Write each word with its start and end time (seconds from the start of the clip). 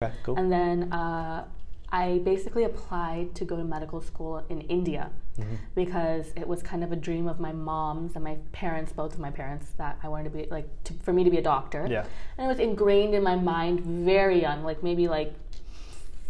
Okay, 0.00 0.12
cool. 0.22 0.36
And 0.38 0.52
then 0.52 0.92
uh, 0.92 1.44
I 1.90 2.20
basically 2.24 2.62
applied 2.62 3.34
to 3.34 3.44
go 3.44 3.56
to 3.56 3.64
medical 3.64 4.00
school 4.00 4.44
in 4.48 4.60
India 4.62 5.10
Mm-hmm. 5.38 5.54
because 5.76 6.32
it 6.34 6.48
was 6.48 6.64
kind 6.64 6.82
of 6.82 6.90
a 6.90 6.96
dream 6.96 7.28
of 7.28 7.38
my 7.38 7.52
mom's 7.52 8.16
and 8.16 8.24
my 8.24 8.38
parents, 8.50 8.92
both 8.92 9.14
of 9.14 9.20
my 9.20 9.30
parents, 9.30 9.70
that 9.78 9.96
I 10.02 10.08
wanted 10.08 10.24
to 10.24 10.30
be 10.30 10.46
like 10.50 10.66
to, 10.82 10.94
for 10.94 11.12
me 11.12 11.22
to 11.22 11.30
be 11.30 11.36
a 11.36 11.42
doctor. 11.42 11.86
Yeah. 11.88 12.06
And 12.36 12.44
it 12.44 12.48
was 12.48 12.58
ingrained 12.58 13.14
in 13.14 13.22
my 13.22 13.36
mind 13.36 13.78
very 13.82 14.42
young, 14.42 14.64
like 14.64 14.82
maybe 14.82 15.06
like 15.06 15.32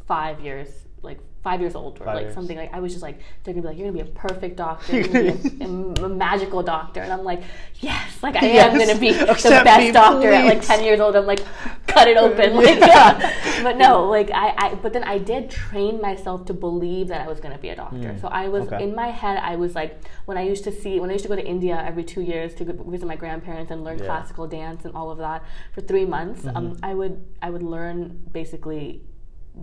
five 0.07 0.41
years, 0.41 0.69
like 1.03 1.19
five 1.43 1.61
years 1.61 1.75
old, 1.75 2.01
or 2.01 2.05
Five 2.05 2.15
like 2.17 2.23
years. 2.25 2.35
something 2.35 2.57
like 2.57 2.73
I 2.75 2.81
was 2.81 2.93
just 2.93 3.03
like 3.03 3.21
they're 3.45 3.55
gonna 3.55 3.63
be 3.63 3.69
like 3.69 3.79
you're 3.79 3.91
gonna 3.91 4.05
be 4.05 4.09
a 4.11 4.13
perfect 4.13 4.57
doctor, 4.57 4.93
you're 5.01 5.07
gonna 5.09 5.33
be 5.33 5.65
a, 5.65 6.05
a 6.05 6.09
magical 6.09 6.63
doctor, 6.63 7.01
and 7.01 7.13
I'm 7.13 7.25
like 7.25 7.43
yes, 7.81 8.23
like 8.23 8.37
I 8.37 8.47
am 8.47 8.79
gonna 8.79 8.99
be 8.99 9.13
the 9.13 9.27
best 9.65 9.81
me, 9.81 9.93
doctor 9.93 10.33
at 10.33 10.45
like 10.45 10.63
ten 10.63 10.83
years 10.85 11.01
old. 11.01 11.17
I'm 11.17 11.27
like 11.27 11.41
cut 11.87 12.09
it 12.09 12.17
open, 12.17 12.55
like 12.63 12.81
yeah. 12.81 13.35
But 13.63 13.77
no, 13.77 14.05
like 14.09 14.31
I, 14.31 14.55
I, 14.57 14.75
but 14.77 14.93
then 14.93 15.03
I 15.05 15.19
did 15.19 15.51
train 15.51 16.01
myself 16.01 16.45
to 16.47 16.55
believe 16.55 17.09
that 17.09 17.21
I 17.21 17.29
was 17.29 17.41
gonna 17.41 17.59
be 17.59 17.71
a 17.71 17.77
doctor. 17.77 18.17
So 18.21 18.29
I 18.29 18.49
was. 18.49 18.67
Okay. 18.69 18.83
in 18.85 18.95
my 18.95 19.09
head, 19.09 19.39
I 19.43 19.57
was 19.57 19.75
like 19.75 20.05
when 20.27 20.37
I 20.37 20.43
used 20.43 20.65
to 20.65 20.73
see 20.73 21.01
when 21.01 21.11
I 21.11 21.15
used 21.15 21.25
to 21.25 21.29
go 21.29 21.37
to 21.37 21.45
India 21.45 21.83
every 21.85 22.05
two 22.05 22.21
years 22.21 22.55
to 22.55 22.65
go 22.65 22.73
visit 22.85 23.07
my 23.07 23.17
grandparents 23.17 23.71
and 23.71 23.83
learn 23.85 23.99
Yeah. 23.99 24.07
classical 24.07 24.47
dance 24.47 24.85
and 24.85 24.95
all 24.95 25.11
of 25.11 25.19
that 25.19 25.43
for 25.75 25.81
three 25.81 26.05
months. 26.05 26.43
Mm-hmm. 26.43 26.57
Um, 26.57 26.79
I 26.83 26.95
would 26.95 27.25
I 27.43 27.51
would 27.51 27.63
learn 27.63 28.21
basically 28.33 29.03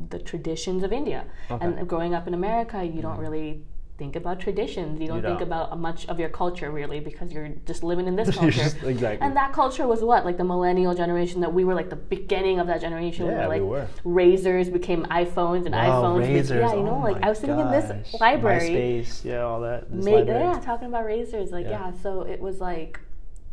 the 0.10 0.20
traditions 0.20 0.84
of 0.84 0.92
India. 0.92 1.26
Okay. 1.50 1.66
And 1.66 1.88
growing 1.88 2.14
up 2.14 2.28
in 2.28 2.34
America, 2.34 2.84
you 2.84 3.02
don't 3.02 3.14
mm-hmm. 3.14 3.22
really 3.22 3.64
think 3.98 4.16
about 4.16 4.40
traditions. 4.40 5.00
You 5.00 5.08
don't 5.08 5.22
think 5.22 5.40
don't. 5.40 5.48
about 5.48 5.80
much 5.80 6.06
of 6.08 6.20
your 6.20 6.28
culture 6.28 6.70
really 6.70 7.00
because 7.00 7.32
you're 7.32 7.50
just 7.66 7.82
living 7.84 8.08
in 8.08 8.16
this 8.16 8.36
culture. 8.38 8.52
just- 8.52 8.84
exactly. 8.84 9.26
And 9.26 9.36
that 9.38 9.54
culture 9.54 9.88
was 9.88 10.02
what? 10.02 10.26
Like 10.26 10.38
the 10.38 10.44
millennial 10.44 10.94
generation 10.94 11.42
that 11.42 11.54
we 11.54 11.64
were 11.64 11.74
like 11.74 11.90
the 11.90 11.96
beginning 11.96 12.60
of 12.60 12.68
that 12.68 12.82
generation. 12.82 13.26
Yeah, 13.26 13.48
we 13.48 13.60
like 13.60 13.62
were. 13.62 13.88
razors 14.04 14.70
became 14.70 15.06
iPhones 15.06 15.66
and 15.66 15.74
Wow, 15.74 16.04
iPhones. 16.04 16.20
razors. 16.20 16.60
yeah, 16.60 16.74
you 16.74 16.84
know, 16.84 16.96
oh 16.96 17.12
like 17.12 17.24
I 17.24 17.30
was 17.30 17.40
sitting 17.40 17.60
in 17.60 17.72
this 17.72 18.14
library. 18.20 18.70
MySpace, 18.70 19.24
yeah, 19.24 19.42
all 19.42 19.62
that. 19.62 19.90
This 19.90 20.06
Ma- 20.06 20.18
yeah, 20.18 20.60
talking 20.60 20.88
about 20.88 21.06
razors. 21.06 21.52
Like, 21.52 21.66
Yeah. 21.66 21.92
yeah. 21.92 22.02
so 22.02 22.22
it 22.22 22.42
was 22.42 22.60
like, 22.60 23.00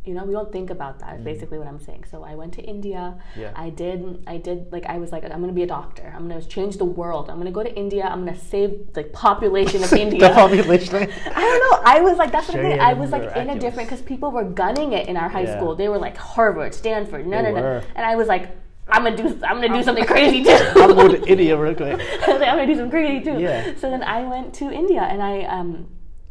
you 0.05 0.15
know, 0.15 0.25
we 0.25 0.33
don't 0.33 0.51
think 0.51 0.71
about 0.71 0.99
that. 0.99 1.21
Mm. 1.21 1.25
Basically 1.25 1.59
what 1.59 1.69
I'm 1.69 1.79
saying. 1.79 2.05
So 2.11 2.25
I 2.25 2.35
went 2.35 2.53
to 2.55 2.63
India. 2.63 3.15
Yeah. 3.37 3.53
I 3.55 3.71
did. 3.71 4.25
I 4.27 4.37
did. 4.37 4.73
Like, 4.73 4.87
I 4.87 4.99
was 4.99 5.13
like, 5.13 5.23
I'm 5.25 5.41
gonna 5.41 5.53
be 5.53 5.63
a 5.63 5.67
doctor. 5.67 6.13
I'm 6.15 6.29
gonna 6.29 6.43
change 6.43 6.77
the 6.79 6.85
world. 6.85 7.31
I'm 7.31 7.39
gonna 7.39 7.53
go 7.53 7.63
to 7.63 7.73
India. 7.75 8.05
I'm 8.05 8.25
gonna 8.25 8.37
save 8.37 8.93
the 8.95 9.05
population 9.05 9.85
of 9.85 9.93
india 10.05 10.29
the 10.29 10.35
population. 10.35 10.97
I 10.97 11.41
don't 11.41 11.61
know. 11.71 11.83
I 11.85 12.01
was 12.01 12.19
like, 12.19 12.33
that's 12.33 12.49
thing. 12.49 12.73
yeah, 12.73 12.85
I 12.85 12.95
was 12.95 13.11
like 13.11 13.37
in 13.37 13.51
a 13.51 13.59
different 13.59 13.89
because 13.89 14.03
people 14.03 14.33
were 14.33 14.45
gunning 14.45 14.93
it 14.93 15.07
in 15.09 15.17
our 15.17 15.29
high 15.29 15.43
Yeah. 15.45 15.57
school. 15.57 15.77
They 15.77 15.89
were 15.89 15.99
like 15.99 16.17
Harvard, 16.17 16.75
Stanford, 16.75 17.27
no, 17.27 17.41
no, 17.41 17.53
no, 17.53 17.83
and 17.95 18.05
I 18.05 18.17
was 18.17 18.27
like, 18.27 18.51
I'm 18.89 19.05
gonna 19.05 19.17
do. 19.17 19.29
I'm 19.45 19.61
gonna 19.61 19.69
do 19.79 19.83
something 19.85 20.05
crazy 20.05 20.43
too. 20.43 20.51
I'm 20.51 20.95
going 20.95 21.13
to 21.13 21.25
India 21.31 21.57
real 21.57 21.75
quick. 21.75 22.01
I 22.01 22.33
was 22.33 22.41
like, 22.41 22.49
I'm 22.49 22.57
gonna 22.59 22.67
do 22.67 22.77
some 22.83 22.91
crazy 22.91 23.25
too. 23.25 23.39
Yeah. 23.39 23.75
So 23.77 23.89
then 23.89 24.03
I 24.03 24.23
went 24.27 24.53
to 24.55 24.71
India 24.71 25.03
and 25.03 25.23
I 25.23 25.43
um, 25.45 25.87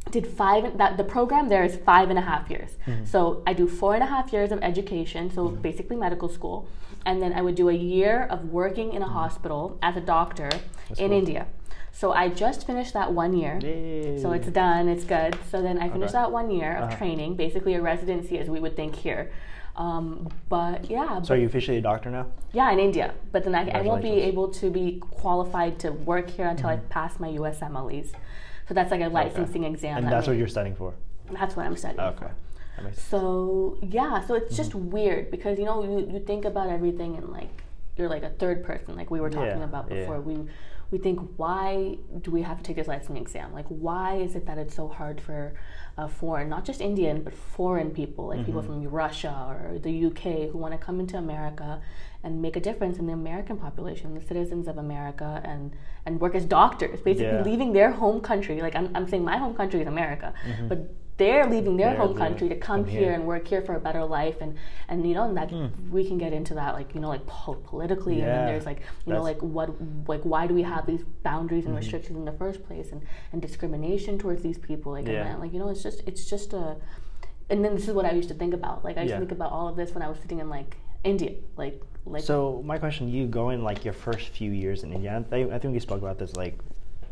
did 0.10 0.26
five. 0.26 0.78
That 0.78 0.98
the 0.98 1.04
program 1.04 1.50
there 1.50 1.64
is 1.64 1.76
five 1.78 2.10
and 2.10 2.18
a 2.18 2.22
half 2.24 2.50
years. 2.50 2.72
Mm-hmm. 2.88 3.06
So 3.06 3.44
I 3.46 3.54
do 3.54 3.68
four 3.68 3.94
and 3.94 4.04
a 4.04 4.08
half 4.08 4.34
years 4.34 4.52
of 4.52 4.60
education, 4.64 5.30
so 5.32 5.48
basically 5.50 5.96
medical 5.96 6.28
school, 6.30 6.68
and 7.06 7.22
then 7.22 7.34
I 7.34 7.42
would 7.42 7.56
do 7.56 7.70
a 7.70 7.74
year 7.74 8.28
of 8.30 8.46
working 8.46 8.94
in 8.94 9.02
a 9.02 9.08
hospital 9.08 9.78
as 9.82 9.96
a 9.98 10.02
doctor 10.02 10.46
in 10.46 10.52
Mm-hmm. 10.52 10.96
cool. 11.06 11.12
India. 11.12 11.48
So 11.94 12.14
I 12.14 12.30
just 12.30 12.66
finished 12.66 12.94
that 12.94 13.12
one 13.14 13.34
year. 13.38 13.60
Yay. 13.62 14.18
So 14.22 14.32
it's 14.32 14.48
done, 14.48 14.88
it's 14.88 15.04
good. 15.04 15.38
So 15.52 15.62
then 15.62 15.78
I 15.78 15.90
finished 15.90 16.16
Okay. 16.16 16.24
that 16.24 16.32
one 16.32 16.50
year 16.50 16.76
of 16.78 16.84
Uh-huh. 16.86 16.98
training, 16.98 17.36
basically 17.36 17.74
a 17.76 17.82
residency 17.82 18.40
as 18.40 18.50
we 18.50 18.60
would 18.60 18.76
think 18.76 18.96
here. 18.96 19.30
Um, 19.76 20.28
but 20.50 20.90
yeah, 20.90 21.22
So 21.22 21.34
are 21.34 21.38
you 21.38 21.46
officially 21.46 21.78
a 21.78 21.82
doctor 21.82 22.10
now? 22.10 22.26
yeah, 22.54 22.72
in 22.72 22.80
India. 22.80 23.14
But 23.32 23.44
then 23.46 23.56
I, 23.56 23.70
I 23.80 23.82
won't 23.82 24.02
be 24.02 24.16
able 24.32 24.48
to 24.62 24.70
be 24.70 25.02
qualified 25.22 25.80
to 25.80 25.92
work 25.92 26.30
here 26.30 26.48
until 26.48 26.70
Mm-hmm. 26.70 26.86
I 26.92 26.94
pass 26.94 27.20
my 27.20 27.30
USMLEs. 27.30 28.10
So 28.72 28.76
that's 28.76 28.90
like 28.90 29.02
a 29.02 29.10
licensing 29.10 29.66
exam. 29.66 29.98
And 29.98 30.06
that 30.06 30.12
that's 30.12 30.28
what 30.28 30.38
you're 30.38 30.48
studying 30.48 30.76
for. 30.76 30.94
that's 31.30 31.58
what 31.58 31.66
I'm 31.66 31.76
studying 31.76 32.00
Okay. 32.00 32.20
for. 32.20 32.32
That 32.78 32.84
makes 32.86 32.96
sense. 33.00 33.08
So 33.10 33.78
yeah, 33.82 34.26
so 34.26 34.36
it's 34.36 34.56
just 34.56 34.72
Mm-hmm. 34.72 34.92
weird 34.92 35.30
because 35.30 35.60
you 35.60 35.66
know 35.66 35.84
you, 35.84 36.10
you 36.14 36.20
think 36.22 36.46
about 36.46 36.70
everything 36.70 37.18
and 37.18 37.28
like 37.34 37.64
you're 37.98 38.08
like 38.08 38.24
a 38.24 38.30
third 38.30 38.64
person, 38.64 38.96
like 38.96 39.12
we 39.12 39.20
were 39.20 39.30
talking 39.30 39.58
Yeah, 39.60 39.66
about 39.66 39.88
yeah. 39.92 40.00
before. 40.00 40.22
We 40.22 40.46
we 40.90 41.00
think 41.00 41.20
why 41.36 41.98
do 42.22 42.32
we 42.32 42.44
have 42.44 42.60
to 42.60 42.64
take 42.64 42.78
this 42.78 42.88
licensing 42.88 43.18
exam? 43.18 43.52
Like 43.52 43.66
why 43.68 44.16
is 44.26 44.36
it 44.38 44.46
that 44.46 44.58
it's 44.58 44.74
so 44.74 44.88
hard 44.88 45.20
for 45.20 45.54
uh, 45.98 46.08
foreign, 46.08 46.48
not 46.50 46.64
just 46.66 46.80
Indian, 46.82 47.22
but 47.22 47.34
foreign 47.34 47.92
people, 47.92 48.28
like 48.28 48.46
people 48.46 48.62
Mm-hmm. 48.62 48.84
from 48.84 48.94
Russia 49.04 49.34
or 49.50 49.78
the 49.80 50.06
UK 50.08 50.50
who 50.52 50.58
want 50.58 50.74
to 50.74 50.78
come 50.78 51.00
into 51.00 51.18
America 51.18 51.82
and 52.24 52.42
make 52.42 52.56
a 52.56 52.60
difference 52.60 52.98
in 53.00 53.08
the 53.08 53.14
American 53.14 53.58
population, 53.58 54.14
the 54.14 54.22
citizens 54.22 54.68
of 54.68 54.78
America, 54.78 55.42
and 55.44 55.72
and 56.06 56.20
work 56.20 56.34
as 56.36 56.46
doctors, 56.46 57.02
basically 57.02 57.38
Yeah. 57.38 57.44
leaving 57.44 57.74
their 57.74 57.92
home 57.92 58.22
country. 58.22 58.62
Like 58.62 58.76
I'm, 58.76 58.90
I'm 58.96 59.08
saying, 59.08 59.24
my 59.24 59.38
home 59.38 59.54
country 59.56 59.82
is 59.82 59.88
America, 59.88 60.34
but 60.70 60.80
they're 61.22 61.46
leaving 61.56 61.76
their 61.78 61.90
They're 61.92 61.98
home 62.02 62.08
leaving 62.14 62.24
country 62.28 62.48
to 62.50 62.56
come 62.70 62.84
here. 62.86 63.00
here. 63.02 63.14
and 63.14 63.22
work 63.34 63.46
here 63.54 63.62
for 63.68 63.74
a 63.76 63.80
better 63.88 64.04
life 64.20 64.38
and 64.44 64.52
and 64.90 64.98
you 65.08 65.14
know 65.18 65.26
and 65.30 65.38
that 65.40 65.50
Hmm. 65.52 65.68
we 65.96 66.02
can 66.10 66.18
get 66.18 66.32
into 66.40 66.54
that 66.62 66.72
like 66.80 66.90
you 66.96 67.02
know 67.04 67.10
like 67.16 67.26
po- 67.28 67.62
politically 67.72 68.16
and 68.22 68.28
then 68.34 68.46
there's 68.50 68.66
like 68.72 68.82
you 69.06 69.14
know 69.14 69.24
like 69.32 69.40
what 69.56 69.70
like 70.14 70.24
why 70.34 70.44
do 70.50 70.54
we 70.60 70.64
have 70.74 70.84
these 70.92 71.04
boundaries 71.30 71.64
Mm-hmm. 71.66 71.76
and 71.76 71.84
restrictions 71.84 72.18
in 72.22 72.26
the 72.32 72.38
first 72.44 72.60
place 72.68 72.88
and 72.94 73.02
and 73.32 73.38
discrimination 73.48 74.14
towards 74.24 74.42
these 74.48 74.58
people 74.70 74.90
like 74.98 75.06
and 75.06 75.14
Yeah. 75.14 75.24
then, 75.26 75.40
like 75.44 75.54
you 75.54 75.60
know 75.62 75.70
it's 75.74 75.84
just 75.88 76.00
it's 76.10 76.24
just 76.34 76.50
a 76.54 76.66
and 77.52 77.58
then 77.64 77.72
this 77.78 77.88
is 77.90 77.94
what 78.00 78.06
I 78.06 78.12
used 78.22 78.30
to 78.34 78.38
think 78.42 78.54
about 78.62 78.78
like 78.88 78.98
I 78.98 79.02
used 79.02 79.12
Yeah. 79.12 79.20
to 79.20 79.26
think 79.26 79.32
about 79.40 79.52
all 79.58 79.68
of 79.72 79.76
this 79.82 79.90
when 79.96 80.02
I 80.02 80.10
was 80.14 80.18
sitting 80.24 80.40
in 80.44 80.50
like 80.58 80.72
India 81.04 81.34
like 81.64 81.78
like 82.14 82.24
So 82.24 82.64
my 82.66 82.78
question 82.84 83.04
you, 83.16 83.28
going 83.42 83.60
like 83.70 83.80
your 83.88 83.94
first 84.08 84.26
few 84.40 84.52
years 84.64 84.78
in 84.84 84.90
India, 84.98 85.12
I 85.16 85.22
think, 85.32 85.52
I 85.56 85.58
think 85.60 85.72
we 85.78 85.80
spoke 85.80 86.02
about 86.06 86.18
this 86.18 86.36
like, 86.44 86.56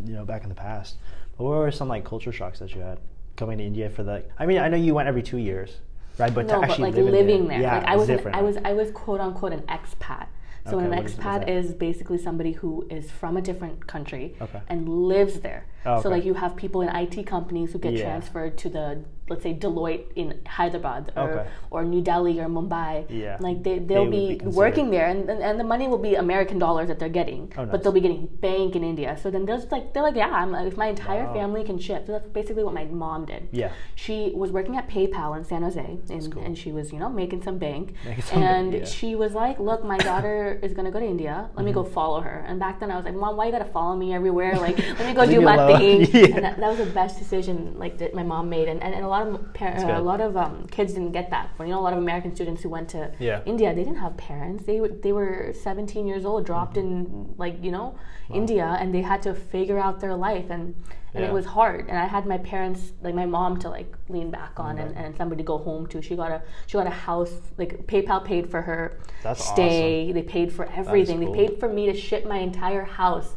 you 0.08 0.14
know, 0.16 0.26
back 0.26 0.41
in 0.46 0.50
the 0.50 0.56
past. 0.68 0.91
But 1.38 1.44
what 1.44 1.58
were 1.62 1.72
some 1.72 1.88
like 1.96 2.03
culture 2.14 2.31
shocks 2.40 2.58
that 2.62 2.74
you 2.76 2.81
had 2.81 2.97
coming 3.40 3.58
to 3.58 3.64
India 3.64 3.90
for 3.90 4.04
the? 4.04 4.24
I 4.38 4.46
mean, 4.46 4.60
I 4.60 4.68
know 4.68 4.78
you 4.78 4.94
went 4.94 5.08
every 5.08 5.24
two 5.24 5.38
years, 5.38 5.78
right? 6.20 6.34
But 6.34 6.46
no, 6.46 6.56
to 6.56 6.60
but 6.62 6.70
actually 6.70 6.92
like 6.92 6.96
live 6.96 7.08
in 7.08 7.12
living 7.12 7.48
there, 7.48 7.62
yeah, 7.62 7.78
like 7.80 7.88
I 7.88 7.96
was, 7.96 8.10
an. 8.10 8.36
I 8.36 8.42
was, 8.44 8.58
I 8.58 8.74
was 8.74 8.92
quote 8.92 9.22
unquote 9.22 9.54
an 9.54 9.62
expat. 9.62 10.28
So 10.70 10.78
Okay, 10.78 10.86
an 10.86 10.94
is- 11.06 11.16
expat 11.16 11.40
that? 11.40 11.50
is 11.50 11.74
basically 11.74 12.18
somebody 12.20 12.52
who 12.52 12.86
is 12.92 13.10
from 13.10 13.38
a 13.38 13.42
different 13.42 13.88
country 13.88 14.36
Okay. 14.42 14.62
and 14.68 14.88
lives 14.88 15.40
there. 15.40 15.66
Oh, 15.86 16.02
So 16.02 16.10
like 16.10 16.26
you 16.26 16.34
have 16.36 16.56
people 16.58 16.82
in 16.82 16.90
IT 16.90 17.24
companies 17.26 17.72
who 17.72 17.80
get 17.80 17.94
Yeah. 17.94 18.04
transferred 18.04 18.58
to 18.60 18.70
the 18.70 19.00
let's 19.29 19.44
say 19.44 19.53
Deloitte 19.53 20.06
in 20.16 20.40
Hyderabad 20.47 21.12
or, 21.16 21.29
Okay. 21.29 21.50
or 21.72 21.84
New 21.85 22.01
Delhi 22.01 22.40
or 22.40 22.47
Mumbai. 22.47 23.06
Yeah. 23.09 23.38
Like 23.40 23.63
they 23.63 23.79
they'll 23.79 24.03
would 24.06 24.12
be 24.12 24.35
be, 24.40 24.45
working 24.45 24.90
there 24.91 25.07
and, 25.07 25.29
and 25.29 25.41
and 25.41 25.59
the 25.59 25.63
money 25.63 25.88
will 25.88 25.97
be 26.09 26.16
American 26.16 26.57
dollars 26.59 26.88
that 26.90 27.00
they're 27.00 27.09
getting, 27.22 27.51
Oh, 27.57 27.63
nice. 27.63 27.72
but 27.72 27.84
they'll 27.84 27.91
be 28.01 28.01
getting 28.01 28.25
bank 28.41 28.75
in 28.75 28.84
India. 28.84 29.17
So 29.22 29.29
then 29.31 29.45
they're 29.45 29.57
just 29.57 29.72
like 29.72 29.94
they're 29.94 30.03
like 30.03 30.16
yeah, 30.16 30.29
I'm, 30.29 30.53
if 30.56 30.78
my 30.78 30.88
entire 30.88 31.25
Wow. 31.28 31.34
family 31.34 31.63
can 31.63 31.78
ship. 31.79 32.06
So 32.06 32.12
that's 32.13 32.29
basically 32.29 32.63
what 32.63 32.73
my 32.73 32.85
mom 32.85 33.25
did. 33.25 33.47
Yeah. 33.51 33.72
She 33.95 34.31
was 34.35 34.51
working 34.51 34.75
at 34.78 34.88
PayPal 34.90 35.38
in 35.38 35.44
San 35.44 35.61
Jose, 35.63 35.79
and, 36.09 36.31
cool. 36.34 36.44
and 36.44 36.57
she 36.57 36.72
was, 36.72 36.91
you 36.94 37.00
know, 37.00 37.09
making 37.09 37.41
some 37.44 37.57
bank. 37.57 37.94
Making 38.06 38.23
some 38.23 38.44
and 38.44 38.72
bank, 38.72 38.84
yeah. 38.84 38.90
she 38.90 39.16
was 39.16 39.34
like, 39.34 39.59
"Look, 39.59 39.84
my 39.84 39.97
daughter 39.97 40.59
is 40.63 40.73
gonna 40.73 40.91
go 40.91 41.00
to 41.00 41.06
India. 41.06 41.50
Let 41.56 41.66
me 41.66 41.72
Mm-hmm. 41.72 41.81
go 41.81 41.90
follow 42.00 42.22
her." 42.22 42.38
And 42.47 42.59
back 42.59 42.79
then, 42.79 42.90
I 42.91 42.96
was 42.96 43.06
like, 43.06 43.16
"Mom, 43.23 43.35
why 43.38 43.46
you 43.47 43.51
gotta 43.51 43.66
follow 43.79 43.96
me 43.96 44.13
everywhere? 44.13 44.53
Like, 44.56 44.78
let 45.00 45.06
me 45.06 45.13
go 45.13 45.25
do 45.35 45.41
my 45.41 45.56
alone." 45.56 45.78
thing." 45.79 45.97
Yeah. 46.13 46.35
And 46.35 46.44
that, 46.46 46.57
that 46.59 46.69
was 46.69 46.79
the 46.79 46.91
best 47.01 47.19
decision, 47.19 47.56
like 47.78 47.97
that 48.00 48.13
my 48.13 48.23
mom 48.23 48.50
made. 48.50 48.67
And, 48.67 48.81
and, 48.84 48.94
and 48.96 49.03
a 49.03 49.07
lot 49.07 49.19
of 49.28 49.53
par- 49.53 49.75
uh, 49.78 50.00
a 50.00 50.02
lot 50.02 50.22
of 50.22 50.35
um, 50.38 50.68
kids 50.72 50.94
didn't 50.94 51.12
get 51.12 51.30
that. 51.31 51.50
When 51.57 51.68
you 51.68 51.74
know, 51.74 51.80
a 51.80 51.85
lot 51.88 51.94
of 51.94 52.00
American 52.00 52.34
students 52.35 52.62
who 52.63 52.69
went 52.69 52.90
to 52.90 53.12
Yeah. 53.19 53.41
India, 53.46 53.74
they 53.74 53.84
didn't 53.84 54.00
have 54.00 54.16
parents. 54.18 54.66
They 54.66 54.80
were 54.81 54.90
they 54.90 55.12
were 55.12 55.53
17 55.53 56.07
years 56.07 56.25
old, 56.25 56.46
dropped 56.46 56.78
in 56.78 57.34
like 57.38 57.63
you 57.63 57.72
know 57.72 57.96
India, 58.34 58.78
and 58.79 58.94
they 58.94 59.02
had 59.02 59.22
to 59.24 59.34
figure 59.34 59.79
out 59.79 60.00
their 60.00 60.16
life 60.16 60.50
and. 60.50 60.75
And 61.12 61.24
Yeah. 61.24 61.31
it 61.31 61.34
was 61.34 61.46
hard, 61.47 61.90
and 61.90 61.97
I 61.97 62.06
had 62.06 62.28
my 62.28 62.38
parents, 62.38 62.91
like 63.02 63.16
my 63.16 63.25
mom, 63.25 63.58
to 63.62 63.68
like 63.78 63.91
lean 64.09 64.29
back 64.29 64.59
on, 64.59 64.78
and, 64.78 64.96
and 64.96 65.18
somebody 65.18 65.41
to 65.41 65.47
go 65.47 65.58
home 65.58 65.88
to. 65.88 66.03
She 66.03 66.16
got 66.16 66.29
a 66.29 66.40
she 66.68 66.74
got 66.78 66.85
a 66.85 66.91
house. 67.09 67.34
Like 67.58 67.72
PayPal 67.88 68.24
paid 68.24 68.47
for 68.52 68.62
her 68.62 69.00
That's 69.24 69.44
stay. 69.44 70.12
They 70.12 70.22
paid 70.22 70.53
for 70.53 70.66
everything. 70.81 71.18
cool. 71.25 71.34
They 71.34 71.47
paid 71.47 71.59
for 71.59 71.68
me 71.68 71.88
to 71.91 71.96
ship 71.96 72.28
my 72.28 72.38
entire 72.38 72.84
house, 72.84 73.29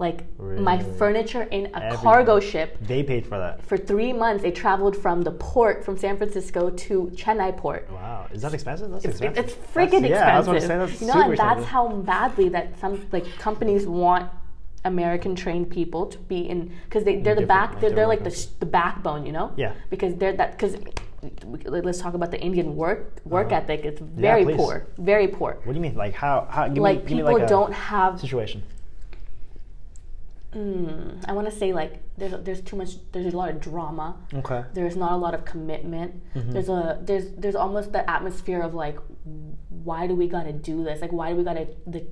like 0.00 0.20
my 0.38 0.76
furniture 1.00 1.42
in 1.42 1.66
a 1.66 1.76
Everything. 1.76 1.98
cargo 1.98 2.40
ship. 2.40 2.78
They 2.80 3.02
paid 3.02 3.24
for 3.26 3.38
that. 3.38 3.62
For 3.62 3.76
three 3.76 4.12
months, 4.12 4.42
they 4.42 4.50
traveled 4.50 4.96
from 4.96 5.22
the 5.22 5.30
port 5.32 5.84
from 5.84 5.96
San 5.98 6.16
Francisco 6.16 6.70
to 6.70 6.94
Chennai 7.14 7.56
port. 7.56 7.82
Wow, 7.92 8.26
is 8.32 8.40
that 8.42 8.54
expensive? 8.54 8.90
That's 8.90 9.04
It's, 9.04 9.20
expensive. 9.20 9.44
it's 9.44 9.54
freaking 9.74 10.02
That's- 10.02 10.10
Yeah, 10.10 10.34
I 10.34 10.38
was 10.38 10.48
expensive. 10.48 10.68
gonna 10.68 10.88
say 10.88 10.90
that's 10.90 11.00
you 11.02 11.06
know, 11.08 11.12
and 11.22 11.32
that's 11.38 11.60
expensive. 11.60 11.68
how 11.68 11.88
badly 12.14 12.48
that 12.56 12.66
some 12.80 12.94
like 13.12 13.26
companies 13.38 13.86
want 13.86 14.30
American 14.86 15.32
trained 15.36 15.68
people 15.68 16.06
to 16.06 16.18
be 16.32 16.40
in 16.52 16.58
because 16.86 17.04
they 17.04 17.16
they're 17.20 17.34
the 17.34 17.44
back 17.56 17.78
they're, 17.80 17.90
they're 17.96 18.06
like 18.14 18.24
the, 18.24 18.34
the 18.60 18.66
backbone, 18.66 19.26
you 19.26 19.32
know. 19.32 19.52
Yeah. 19.56 19.72
Because 19.90 20.14
they're 20.16 20.32
that 20.40 20.52
because 20.52 20.74
let's 21.66 22.00
talk 22.00 22.14
about 22.14 22.30
the 22.30 22.40
Indian 22.40 22.68
work 22.76 23.00
work 23.26 23.48
Uh-huh. 23.48 23.56
ethic. 23.60 23.84
It's 23.84 24.00
very 24.00 24.44
please. 24.44 24.56
poor, 24.56 24.86
very 24.96 25.28
poor. 25.28 25.50
What 25.64 25.72
do 25.74 25.78
you 25.78 25.82
mean? 25.88 25.94
Like 26.04 26.14
how? 26.14 26.46
how 26.48 26.62
Like 26.68 27.04
me, 27.04 27.16
people 27.16 27.32
like 27.38 27.46
don't 27.56 27.74
have 27.74 28.18
situation. 28.20 28.62
Mm, 30.54 31.24
I 31.28 31.32
want 31.32 31.48
to 31.50 31.54
say 31.56 31.72
like 31.72 32.02
there's 32.18 32.34
there's 32.44 32.60
too 32.60 32.76
much. 32.76 32.90
There's 33.12 33.32
a 33.32 33.36
lot 33.36 33.48
of 33.50 33.60
drama. 33.60 34.16
Okay. 34.34 34.64
There's 34.74 34.96
not 34.96 35.12
a 35.12 35.16
lot 35.16 35.34
of 35.34 35.44
commitment. 35.44 36.22
Mm-hmm. 36.34 36.50
There's 36.52 36.68
a 36.68 36.98
there's 37.02 37.30
there's 37.32 37.54
almost 37.54 37.92
the 37.92 38.08
atmosphere 38.08 38.60
of 38.60 38.74
like, 38.74 38.98
why 39.68 40.06
do 40.06 40.14
we 40.14 40.28
gotta 40.28 40.52
do 40.52 40.84
this? 40.84 41.00
Like, 41.00 41.12
why 41.12 41.30
do 41.30 41.36
we 41.36 41.44
gotta 41.44 41.68
the, 41.86 42.04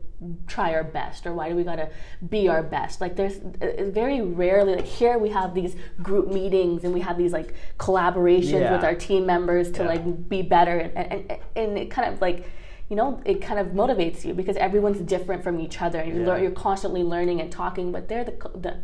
try 0.46 0.72
our 0.74 0.84
best, 0.84 1.26
or 1.26 1.34
why 1.34 1.48
do 1.48 1.56
we 1.56 1.64
gotta 1.64 1.90
be 2.28 2.48
our 2.48 2.62
best? 2.62 3.00
Like, 3.00 3.16
there's 3.16 3.36
it's 3.60 3.90
very 3.90 4.20
rarely 4.22 4.76
like 4.76 4.84
here 4.86 5.18
we 5.18 5.28
have 5.30 5.52
these 5.54 5.76
group 6.02 6.28
meetings 6.28 6.84
and 6.84 6.94
we 6.94 7.00
have 7.00 7.18
these 7.18 7.32
like 7.32 7.54
collaborations 7.78 8.60
Yeah. 8.60 8.72
with 8.72 8.84
our 8.84 8.94
team 8.94 9.26
members 9.26 9.70
to 9.72 9.82
Yeah. 9.82 9.88
like 9.88 10.28
be 10.28 10.42
better, 10.42 10.78
and, 10.78 10.96
and 10.96 11.38
and 11.56 11.78
it 11.78 11.90
kind 11.90 12.12
of 12.12 12.20
like. 12.20 12.48
You 12.88 12.96
know, 12.96 13.20
it 13.26 13.42
kind 13.42 13.60
of 13.60 13.68
motivates 13.68 14.24
you 14.24 14.32
because 14.32 14.56
everyone's 14.56 15.00
different 15.00 15.42
from 15.44 15.60
each 15.60 15.82
other. 15.82 16.02
You're, 16.04 16.24
lear- 16.26 16.36
Yeah. 16.36 16.42
you're 16.44 16.50
constantly 16.52 17.02
learning 17.02 17.40
and 17.42 17.52
talking, 17.52 17.92
but 17.92 18.08
they're 18.08 18.24
the 18.24 18.36
the 18.54 18.76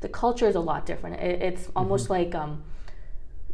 the 0.00 0.08
culture 0.08 0.48
is 0.48 0.54
a 0.56 0.60
lot 0.60 0.86
different. 0.86 1.16
It, 1.20 1.42
it's 1.42 1.68
almost 1.76 2.04
Mm-hmm. 2.08 2.12
like 2.12 2.34
um, 2.34 2.62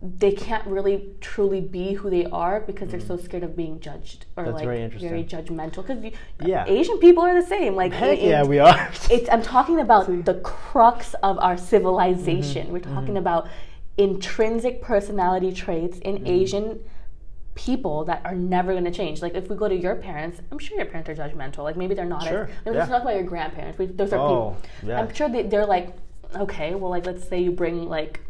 they 0.00 0.30
can't 0.30 0.64
really 0.68 1.10
truly 1.20 1.60
be 1.60 1.94
who 1.94 2.08
they 2.08 2.24
are 2.26 2.60
because 2.60 2.90
they're 2.92 3.00
so 3.00 3.16
scared 3.16 3.42
of 3.42 3.56
being 3.56 3.80
judged 3.80 4.26
or. 4.36 4.44
That's 4.44 4.54
like 4.54 4.64
very 4.64 4.82
interesting. 4.82 5.26
judgmental. 5.26 5.84
Because 5.84 6.12
Yeah. 6.48 6.64
Asian 6.68 6.98
people 6.98 7.24
are 7.24 7.34
the 7.34 7.46
same. 7.46 7.74
Like 7.74 7.92
Heck 7.92 8.22
yeah, 8.22 8.44
we 8.44 8.60
are. 8.60 8.88
it's 9.10 9.28
I'm 9.28 9.42
talking 9.42 9.80
about 9.80 10.24
the 10.24 10.34
crux 10.34 11.14
of 11.24 11.38
our 11.40 11.56
civilization. 11.58 12.66
Mm-hmm. 12.66 12.72
We're 12.72 12.88
talking 12.94 13.16
about 13.16 13.48
intrinsic 13.96 14.80
personality 14.80 15.52
traits 15.52 15.98
in 15.98 16.18
Mm-hmm. 16.18 16.26
Asian 16.28 16.80
people 17.58 18.04
that 18.04 18.22
are 18.24 18.36
never 18.36 18.72
going 18.72 18.84
to 18.84 18.90
change. 18.92 19.20
Like 19.20 19.34
if 19.34 19.50
we 19.50 19.56
go 19.56 19.66
to 19.68 19.74
your 19.74 19.96
parents, 19.96 20.40
I'm 20.52 20.58
sure 20.60 20.76
your 20.76 20.86
parents 20.86 21.10
are 21.10 21.14
judgmental. 21.16 21.64
Like 21.64 21.76
maybe 21.76 21.92
they're 21.94 22.04
not. 22.04 22.22
Sure, 22.22 22.44
As, 22.44 22.48
maybe 22.64 22.74
yeah. 22.76 22.80
let's 22.82 22.90
talk 22.90 23.02
about 23.02 23.14
your 23.16 23.24
grandparents. 23.24 23.78
We, 23.78 23.86
those 23.86 24.12
are 24.12 24.18
Oh, 24.20 24.28
people. 24.28 24.88
yeah. 24.90 25.00
I'm 25.00 25.12
sure 25.12 25.28
they, 25.28 25.42
they're 25.42 25.66
like, 25.66 25.94
okay, 26.36 26.76
well, 26.76 26.90
like 26.90 27.04
let's 27.04 27.28
say 27.28 27.40
you 27.40 27.50
bring 27.50 27.88
like 27.88 28.20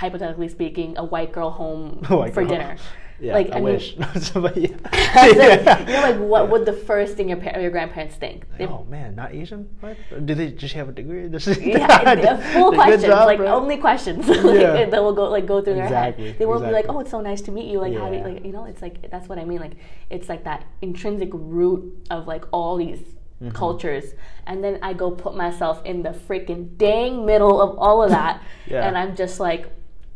hypothetically 0.00 0.48
speaking, 0.48 0.96
a 0.98 1.04
white 1.04 1.32
girl 1.32 1.50
home 1.50 2.02
for 2.34 2.44
dinner. 2.44 2.76
Yeah, 3.20 3.32
like 3.34 3.50
I, 3.52 3.54
mean, 3.62 3.62
wish. 3.64 3.94
But 4.34 4.56
yeah. 4.56 5.78
you 5.86 5.92
know, 5.94 6.00
like 6.02 6.18
what 6.18 6.50
would 6.50 6.66
the 6.66 6.72
first 6.72 7.16
thing 7.16 7.28
your 7.28 7.38
par- 7.38 7.60
your 7.60 7.70
grandparents 7.70 8.16
think? 8.16 8.42
They- 8.58 8.66
Oh 8.66 8.84
man, 8.90 9.14
not 9.14 9.32
Asian? 9.32 9.68
What? 9.80 9.96
Do 10.26 10.34
they 10.34 10.50
just 10.50 10.74
have 10.74 10.88
a 10.88 10.92
degree? 10.92 11.28
Just- 11.38 11.60
yeah, 11.60 12.10
and, 12.10 12.20
uh, 12.20 12.36
full 12.52 12.72
questions, 12.72 13.04
job, 13.04 13.26
like 13.26 13.38
bro. 13.38 13.46
only 13.54 13.76
questions. 13.78 14.26
like, 14.28 14.60
Yeah. 14.60 14.86
they 14.90 14.98
will 14.98 15.12
go 15.14 15.30
like 15.30 15.46
go 15.46 15.62
through 15.62 15.74
their 15.74 15.86
head. 15.86 16.16
They 16.38 16.44
won't 16.44 16.64
be 16.64 16.72
like, 16.72 16.86
"Oh, 16.88 16.98
it's 16.98 17.12
so 17.12 17.20
nice 17.20 17.40
to 17.42 17.52
meet 17.52 17.66
you." 17.70 17.78
Like 17.78 17.94
how 17.96 18.10
do 18.10 18.16
you, 18.16 18.24
like 18.24 18.44
you 18.44 18.50
know, 18.52 18.64
it's 18.64 18.82
like 18.82 19.08
that's 19.12 19.28
what 19.28 19.38
I 19.38 19.44
mean. 19.44 19.60
Like 19.60 19.76
it's 20.10 20.28
like 20.28 20.42
that 20.50 20.66
intrinsic 20.82 21.30
root 21.32 21.82
of 22.10 22.26
like 22.26 22.44
all 22.52 22.76
these 22.76 22.98
Mm-hmm. 23.42 23.50
cultures, 23.50 24.14
and 24.46 24.62
then 24.62 24.78
I 24.80 24.92
go 24.92 25.10
put 25.10 25.34
myself 25.36 25.84
in 25.84 26.04
the 26.04 26.10
freaking 26.10 26.76
dang 26.78 27.26
middle 27.26 27.60
of 27.60 27.76
all 27.78 28.00
of 28.02 28.10
that, 28.10 28.40
Yeah. 28.66 28.86
and 28.86 28.96
I'm 28.96 29.16
just 29.16 29.40
like, 29.40 29.62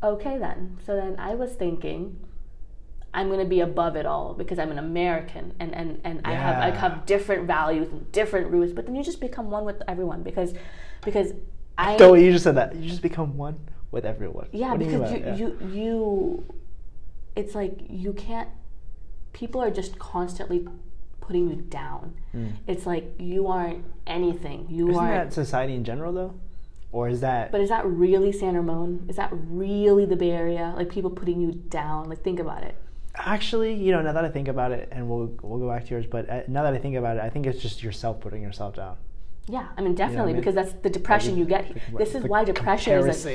okay 0.02 0.38
then. 0.38 0.78
So 0.84 0.94
then 0.96 1.16
I 1.18 1.34
was 1.34 1.52
thinking. 1.52 2.20
I'm 3.14 3.30
gonna 3.30 3.46
be 3.46 3.60
above 3.60 3.96
it 3.96 4.04
all 4.04 4.34
because 4.34 4.58
I'm 4.58 4.70
an 4.70 4.78
American 4.78 5.54
and, 5.58 5.74
and, 5.74 5.98
and 6.04 6.20
I 6.26 6.34
have 6.34 6.58
I 6.58 6.70
have 6.76 7.06
different 7.06 7.46
values 7.46 7.88
and 7.88 8.12
different 8.12 8.50
roots, 8.50 8.74
but 8.74 8.84
then 8.84 8.94
you 8.94 9.02
just 9.02 9.18
become 9.18 9.50
one 9.50 9.64
with 9.64 9.82
everyone 9.88 10.22
because 10.22 10.52
because 11.02 11.32
I 11.78 11.96
No, 11.96 12.12
you 12.12 12.30
just 12.30 12.44
said 12.44 12.56
that. 12.56 12.76
You 12.76 12.88
just 12.88 13.00
become 13.00 13.38
one 13.38 13.58
with 13.90 14.04
everyone. 14.04 14.48
yeah 14.52 14.72
What 14.72 14.80
because 14.80 15.10
you, 15.10 15.18
by 15.18 15.24
that? 15.24 15.38
you 15.38 15.58
you 15.72 16.54
it's 17.34 17.54
like 17.54 17.80
you 17.88 18.12
can't 18.12 18.50
people 19.32 19.62
are 19.62 19.70
just 19.70 19.98
constantly 19.98 20.68
putting 21.20 21.48
you 21.48 21.56
down. 21.56 22.14
Hmm. 22.32 22.48
It's 22.66 22.84
like 22.86 23.14
you 23.18 23.46
aren't 23.46 23.84
anything. 24.06 24.66
You. 24.68 24.90
Isn't 24.90 25.02
aren't 25.02 25.30
that 25.30 25.34
society 25.34 25.74
in 25.74 25.84
general 25.84 26.12
though, 26.12 26.34
or 26.92 27.08
is 27.08 27.20
that? 27.20 27.52
but 27.52 27.60
is 27.60 27.68
that 27.68 27.84
really 27.86 28.32
San 28.32 28.54
Ramon? 28.54 29.06
Is 29.08 29.16
that 29.16 29.30
really 29.32 30.04
the 30.04 30.16
Bay 30.16 30.30
Area? 30.30 30.74
Like 30.76 30.88
people 30.90 31.10
putting 31.10 31.40
you 31.40 31.52
down? 31.52 32.08
Like 32.08 32.22
think 32.22 32.40
about 32.40 32.62
it. 32.62 32.76
Actually, 33.14 33.74
you 33.74 33.90
know, 33.90 34.00
now 34.00 34.12
that 34.12 34.24
I 34.24 34.28
think 34.28 34.48
about 34.48 34.70
it, 34.72 34.88
and 34.92 35.08
we'll 35.08 35.34
we'll 35.42 35.58
go 35.58 35.68
back 35.68 35.84
to 35.86 35.90
yours, 35.90 36.06
but 36.06 36.28
uh, 36.30 36.42
now 36.48 36.62
that 36.62 36.74
I 36.74 36.78
think 36.78 36.96
about 36.96 37.16
it, 37.16 37.22
I 37.22 37.30
think 37.30 37.46
it's 37.46 37.60
just 37.60 37.82
yourself 37.82 38.20
putting 38.20 38.42
yourself 38.42 38.76
down. 38.76 38.96
Yeah, 39.48 39.68
I 39.76 39.80
mean 39.80 39.94
definitely 39.94 40.32
I 40.32 40.34
mean? 40.34 40.36
because 40.36 40.54
that's 40.54 40.72
the 40.74 40.90
depression 40.90 41.36
you 41.36 41.44
get. 41.44 41.74
This 41.96 42.14
is 42.14 42.24
why 42.24 42.44
depression 42.44 43.08
is. 43.08 43.26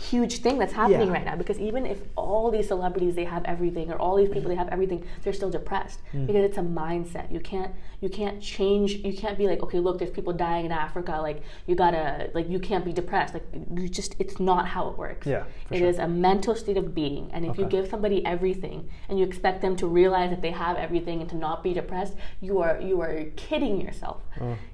Huge 0.00 0.38
thing 0.38 0.58
that's 0.58 0.72
happening 0.72 1.08
Yeah. 1.08 1.12
right 1.18 1.24
now 1.30 1.36
because 1.36 1.58
even 1.58 1.84
if 1.84 1.98
all 2.16 2.50
these 2.50 2.68
celebrities 2.68 3.14
they 3.16 3.24
have 3.24 3.44
everything 3.44 3.90
or 3.92 3.96
all 3.96 4.16
these 4.16 4.30
people 4.30 4.48
they 4.48 4.54
have 4.56 4.68
everything 4.76 5.04
they're 5.22 5.32
still 5.40 5.50
depressed 5.50 6.00
Hmm. 6.12 6.24
because 6.26 6.44
it's 6.48 6.56
a 6.58 6.62
mindset. 6.62 7.30
You 7.30 7.40
can't 7.40 7.72
you 8.00 8.08
can't 8.08 8.40
change 8.40 8.88
you 9.08 9.12
can't 9.22 9.36
be 9.36 9.46
like 9.46 9.62
okay 9.62 9.78
look 9.78 9.98
there's 9.98 10.10
people 10.18 10.32
dying 10.32 10.64
in 10.64 10.72
africa 10.72 11.18
like 11.28 11.42
you 11.66 11.74
gotta 11.74 12.30
like 12.34 12.48
you 12.48 12.58
can't 12.58 12.84
be 12.90 12.92
depressed. 12.92 13.34
Like 13.34 13.44
you 13.76 13.88
just 13.88 14.16
it's 14.18 14.40
not 14.40 14.66
how 14.68 14.88
it 14.90 14.96
works. 14.96 15.26
Yeah, 15.26 15.44
It 15.70 15.78
sure. 15.78 15.88
is 15.88 15.98
a 15.98 16.08
mental 16.08 16.54
state 16.54 16.78
of 16.78 16.94
being 16.94 17.30
and 17.34 17.44
if 17.44 17.58
you 17.58 17.66
give 17.66 17.86
somebody 17.88 18.24
everything 18.24 18.88
and 19.08 19.18
you 19.18 19.24
expect 19.26 19.60
them 19.60 19.76
to 19.76 19.86
realize 19.86 20.30
that 20.30 20.40
they 20.40 20.52
have 20.52 20.76
everything 20.78 21.20
and 21.20 21.28
to 21.30 21.36
not 21.36 21.62
be 21.62 21.74
depressed 21.74 22.14
you 22.40 22.60
are 22.64 22.80
you 22.80 22.96
are 23.02 23.24
kidding 23.36 23.80
yourself. 23.80 24.18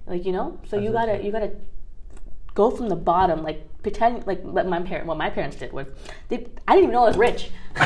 Like 0.06 0.24
you 0.24 0.32
know? 0.32 0.46
So 0.68 0.74
you 0.78 0.92
gotta 0.92 1.16
you 1.24 1.32
gotta 1.32 1.50
go 2.56 2.70
from 2.70 2.88
the 2.88 2.96
bottom, 2.96 3.44
like 3.44 3.60
pretend 3.82 4.26
like 4.26 4.40
what 4.42 4.66
my 4.66 4.80
parent 4.82 5.06
what 5.06 5.16
my 5.16 5.30
parents 5.30 5.56
did 5.58 5.72
was 5.72 5.86
they 6.28 6.38
I 6.66 6.72
didn't 6.74 6.84
even 6.90 6.94
know 6.94 7.04
I 7.04 7.08
was 7.14 7.16
rich. 7.16 7.50
I 7.76 7.84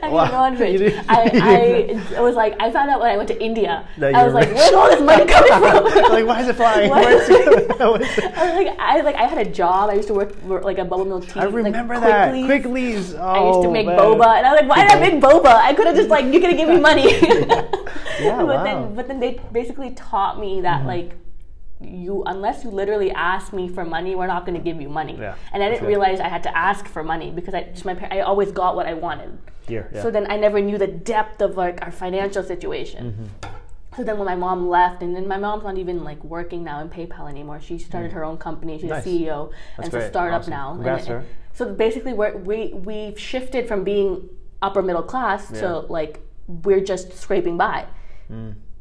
didn't 0.00 0.12
Wow. 0.12 0.24
know 0.32 0.38
I 0.38 0.50
was 0.50 0.58
rich. 0.80 0.94
I, 1.08 1.92
I, 2.16 2.20
was 2.20 2.34
like 2.34 2.56
I 2.60 2.72
found 2.72 2.90
out 2.90 2.98
when 3.00 3.10
I 3.10 3.16
went 3.16 3.28
to 3.28 3.38
India. 3.40 3.86
That 3.98 4.14
I 4.14 4.24
was 4.24 4.34
like, 4.34 4.48
rich. 4.48 4.56
where's 4.56 4.72
all 4.72 4.88
this 4.90 5.00
money 5.02 5.26
coming 5.26 5.52
from? 5.52 5.84
like, 6.16 6.26
why 6.26 6.40
is 6.42 6.48
it 6.48 6.56
flying? 6.56 6.90
Why- 6.90 7.04
Why 7.04 7.12
is 7.12 7.28
it- 7.28 7.78
How 7.78 7.94
is 7.94 8.18
it- 8.18 8.24
I 8.34 8.46
was 8.48 8.56
like, 8.66 8.78
I 8.80 9.00
like 9.02 9.16
I 9.16 9.26
had 9.26 9.46
a 9.46 9.50
job. 9.50 9.90
I 9.90 9.94
used 10.00 10.08
to 10.08 10.14
work, 10.14 10.32
work 10.44 10.64
like 10.64 10.78
a 10.78 10.84
bubble 10.84 11.04
milk 11.04 11.28
tea. 11.28 11.38
I 11.40 11.44
remember 11.44 11.94
like, 11.94 12.04
that. 12.04 12.30
Quickly. 12.30 12.46
Quickly's. 12.46 13.14
Oh, 13.14 13.20
I 13.20 13.46
used 13.48 13.62
to 13.62 13.70
make 13.70 13.86
man. 13.86 13.98
boba, 13.98 14.38
and 14.38 14.46
I 14.46 14.50
was 14.52 14.60
like, 14.62 14.70
"Why 14.72 14.78
did 14.82 14.92
I 14.96 15.00
make 15.06 15.16
boba? 15.22 15.52
I 15.68 15.74
could 15.74 15.86
have 15.86 15.94
just 15.96 16.08
like 16.08 16.24
you 16.32 16.40
could 16.40 16.50
have 16.50 16.58
given 16.58 16.76
me 16.76 16.80
money." 16.80 17.06
Yeah, 18.18 18.38
but 18.38 18.46
wow. 18.46 18.64
Mm-hmm. 18.64 18.64
then, 18.64 18.94
but 18.96 19.06
then 19.08 19.20
they 19.20 19.38
basically 19.52 19.90
taught 19.92 20.40
me 20.40 20.62
that 20.62 20.86
like 20.86 21.14
you 21.80 22.22
unless 22.26 22.64
you 22.64 22.70
literally 22.70 23.10
ask 23.12 23.52
me 23.52 23.68
for 23.68 23.84
money, 23.84 24.14
we're 24.14 24.26
not 24.26 24.44
going 24.46 24.58
to 24.58 24.62
give 24.64 24.80
you 24.80 24.88
money. 24.88 25.16
Yeah, 25.18 25.34
and 25.52 25.62
I 25.62 25.70
didn't 25.70 25.86
realize 25.86 26.18
I 26.20 26.28
had 26.28 26.42
to 26.44 26.56
ask 26.56 26.86
for 26.86 27.02
money 27.04 27.30
because 27.30 27.54
I 27.54 27.62
just 27.64 27.84
my 27.84 27.94
par- 27.94 28.08
I 28.10 28.20
always 28.20 28.50
got 28.52 28.74
what 28.76 28.86
I 28.86 28.94
wanted. 28.94 29.38
Here, 29.66 29.88
yeah. 29.92 30.02
So 30.02 30.10
then 30.10 30.30
I 30.30 30.36
never 30.36 30.60
knew 30.60 30.78
the 30.78 30.86
depth 30.86 31.40
of 31.42 31.56
like 31.56 31.82
our 31.82 31.90
financial 31.92 32.42
situation. 32.42 33.12
Mm-hmm. 33.12 33.54
So 33.96 34.04
then 34.04 34.16
when 34.18 34.26
my 34.26 34.36
mom 34.36 34.68
left, 34.68 35.02
and 35.02 35.14
then 35.14 35.26
my 35.28 35.38
mom's 35.38 35.64
not 35.64 35.76
even 35.76 36.04
like 36.04 36.22
working 36.24 36.62
now 36.64 36.80
in 36.80 36.88
PayPal 36.88 37.28
anymore. 37.28 37.60
She 37.60 37.78
started 37.78 38.12
her 38.12 38.24
own 38.24 38.38
company. 38.38 38.78
She's 38.78 38.86
Mm. 38.90 38.94
Nice. 38.94 39.06
a 39.06 39.08
CEO, 39.08 39.50
and 39.76 39.86
it's 39.86 39.94
a 39.94 40.08
startup 40.08 40.40
Awesome. 40.42 40.50
now. 40.50 40.72
Congrats, 40.74 41.06
and, 41.06 41.12
her. 41.14 41.24
so 41.52 41.72
basically, 41.74 42.12
we're, 42.12 42.36
we 42.36 42.72
we've 42.74 43.18
shifted 43.18 43.66
from 43.68 43.84
being 43.84 44.28
upper 44.62 44.82
middle 44.82 45.02
class 45.02 45.50
Yeah. 45.52 45.60
to 45.60 45.78
like 45.80 46.20
we're 46.46 46.80
just 46.80 47.12
scraping 47.12 47.56
by. 47.58 47.86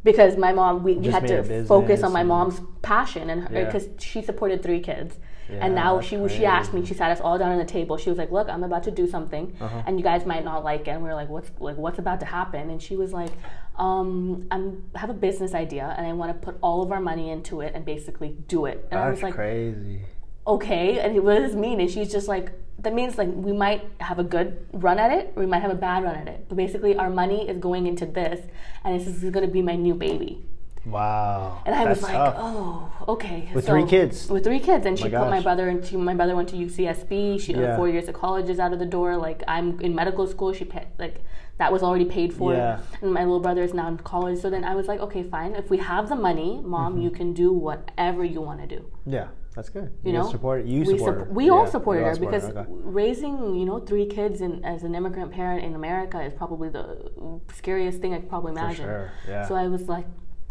Because 0.04 0.38
my 0.38 0.54
mom, 0.54 0.84
we, 0.84 0.94
we 0.94 1.08
had 1.10 1.28
to 1.28 1.66
focus 1.66 2.04
on 2.04 2.14
my 2.14 2.24
mom's 2.24 2.62
passion, 2.82 3.30
and 3.30 3.48
Yeah. 3.52 3.66
because 3.66 3.90
she 4.00 4.22
supported 4.22 4.64
three 4.64 4.80
kids, 4.80 5.18
Yeah, 5.50 5.60
and 5.66 5.76
now 5.76 5.96
that's 5.96 6.08
she 6.08 6.16
she 6.30 6.46
asked 6.46 6.74
me, 6.74 6.86
she 6.86 6.94
sat 6.94 7.12
us 7.12 7.20
all 7.20 7.38
down 7.38 7.52
on 7.52 7.58
the 7.58 7.66
table. 7.66 7.98
She 7.98 8.10
was 8.10 8.18
like, 8.18 8.32
"Look, 8.32 8.48
I'm 8.50 8.64
about 8.64 8.84
to 8.84 8.92
do 8.92 9.08
something, 9.08 9.56
Uh-huh. 9.60 9.82
and 9.86 9.98
you 10.00 10.04
guys 10.04 10.26
might 10.26 10.46
not 10.46 10.64
like 10.64 10.88
it." 10.88 10.92
And 10.92 11.04
we 11.04 11.10
are 11.10 11.16
like, 11.16 11.30
"What's 11.30 11.52
like 11.60 11.78
what's 11.78 12.00
about 12.00 12.20
to 12.22 12.26
happen?" 12.26 12.70
And 12.70 12.82
she 12.82 12.96
was 12.96 13.12
like, 13.14 13.32
um, 13.78 14.48
"I'm 14.52 14.84
I 14.96 15.00
have 15.00 15.10
a 15.10 15.20
business 15.28 15.54
idea, 15.54 15.94
and 15.98 16.06
I 16.08 16.14
want 16.14 16.32
to 16.34 16.38
put 16.46 16.58
all 16.62 16.82
of 16.84 16.92
our 16.92 17.00
money 17.02 17.30
into 17.30 17.62
it 17.62 17.72
and 17.76 17.84
basically 17.86 18.36
do 18.48 18.66
it." 18.66 18.88
And 18.92 19.00
I 19.00 19.10
was 19.10 19.20
That's 19.20 19.24
like, 19.24 19.34
crazy. 19.36 20.02
okay. 20.46 21.00
And 21.00 21.24
what 21.24 21.36
does 21.36 21.52
this 21.52 21.60
mean? 21.60 21.80
And 21.82 21.90
she's 21.90 22.12
just 22.12 22.28
like, 22.28 22.52
that 22.80 22.94
means 22.94 23.18
like 23.18 23.30
we 23.34 23.52
might 23.54 23.84
have 24.00 24.20
a 24.20 24.24
good 24.24 24.66
run 24.74 25.00
at 25.00 25.12
it, 25.12 25.34
or 25.36 25.42
we 25.42 25.48
might 25.48 25.62
have 25.62 25.72
a 25.72 25.76
bad 25.76 26.04
run 26.04 26.16
at 26.16 26.28
it. 26.28 26.46
But 26.48 26.58
basically, 26.58 26.96
our 26.96 27.10
money 27.10 27.48
is 27.50 27.58
going 27.58 27.88
into 27.88 28.06
this, 28.06 28.46
and 28.84 29.00
this 29.00 29.08
is 29.08 29.22
going 29.32 29.46
to 29.46 29.52
be 29.52 29.62
my 29.62 29.76
new 29.76 29.94
baby. 29.96 30.44
Wow. 30.86 31.62
And 31.66 31.76
I 31.76 31.84
was 31.86 32.02
like, 32.02 32.14
tough. 32.14 32.36
oh, 32.38 32.90
okay. 33.10 33.50
With 33.54 33.66
three 33.66 33.86
kids? 33.86 34.30
With 34.30 34.44
three 34.46 34.60
kids, 34.60 34.86
and 34.86 34.98
she 34.98 35.10
My 35.10 35.20
put 35.20 35.30
my 35.30 35.42
brother 35.42 35.68
into. 35.68 35.98
My 35.98 36.14
brother 36.14 36.36
went 36.36 36.48
to 36.50 36.56
UCSB. 36.56 37.42
She 37.42 37.54
Yeah. 37.54 37.76
four 37.76 37.90
years 37.90 38.08
of 38.08 38.16
college 38.16 38.50
is 38.50 38.60
out 38.60 38.72
of 38.72 38.80
the 38.80 38.86
door. 38.86 39.18
Like 39.18 39.44
I'm 39.50 39.80
in 39.82 39.94
medical 39.96 40.26
school. 40.28 40.54
She 40.54 40.64
paid 40.64 40.88
like 40.98 41.22
that 41.58 41.74
was 41.74 41.84
already 41.84 42.06
paid 42.06 42.34
for. 42.34 42.54
Yeah. 42.54 42.80
And 43.02 43.12
my 43.14 43.22
little 43.24 43.42
brother 43.42 43.64
is 43.64 43.74
now 43.74 43.88
in 43.90 43.98
college. 43.98 44.40
So 44.40 44.50
then 44.50 44.64
I 44.64 44.76
was 44.76 44.88
like, 44.88 45.00
okay, 45.02 45.24
fine. 45.24 45.56
If 45.56 45.70
we 45.70 45.78
have 45.80 46.08
the 46.08 46.16
money, 46.16 46.62
mom, 46.64 46.94
Mm-hmm. 46.94 47.02
you 47.02 47.10
can 47.12 47.34
do 47.34 47.52
whatever 47.52 48.24
you 48.24 48.40
want 48.40 48.62
to 48.62 48.68
do. 48.68 48.86
Yeah, 49.06 49.28
that's 49.58 49.70
good. 49.70 49.92
You 50.04 50.14
guys 50.14 50.26
know, 50.26 50.32
support 50.32 50.66
You 50.66 50.82
we, 50.82 50.86
support 50.86 51.18
sup- 51.18 51.28
her. 51.28 51.34
we 51.34 51.50
all 51.50 51.66
supported 51.66 52.02
you 52.02 52.06
all 52.06 52.14
her 52.14 52.20
because 52.20 52.44
okay. 52.46 52.66
raising 52.70 53.56
you 53.56 53.66
know 53.66 53.80
three 53.80 54.06
kids 54.06 54.42
in, 54.42 54.64
as 54.64 54.84
an 54.84 54.94
immigrant 54.94 55.32
parent 55.32 55.66
in 55.66 55.74
America 55.74 56.22
is 56.22 56.32
probably 56.32 56.70
the 56.70 57.42
scariest 57.56 58.00
thing 58.00 58.14
I 58.14 58.20
could 58.20 58.30
probably 58.30 58.52
imagine. 58.52 58.86
sure, 58.86 59.12
yeah. 59.28 59.48
So 59.48 59.56
I 59.56 59.68
was 59.68 59.90
like, 59.90 60.06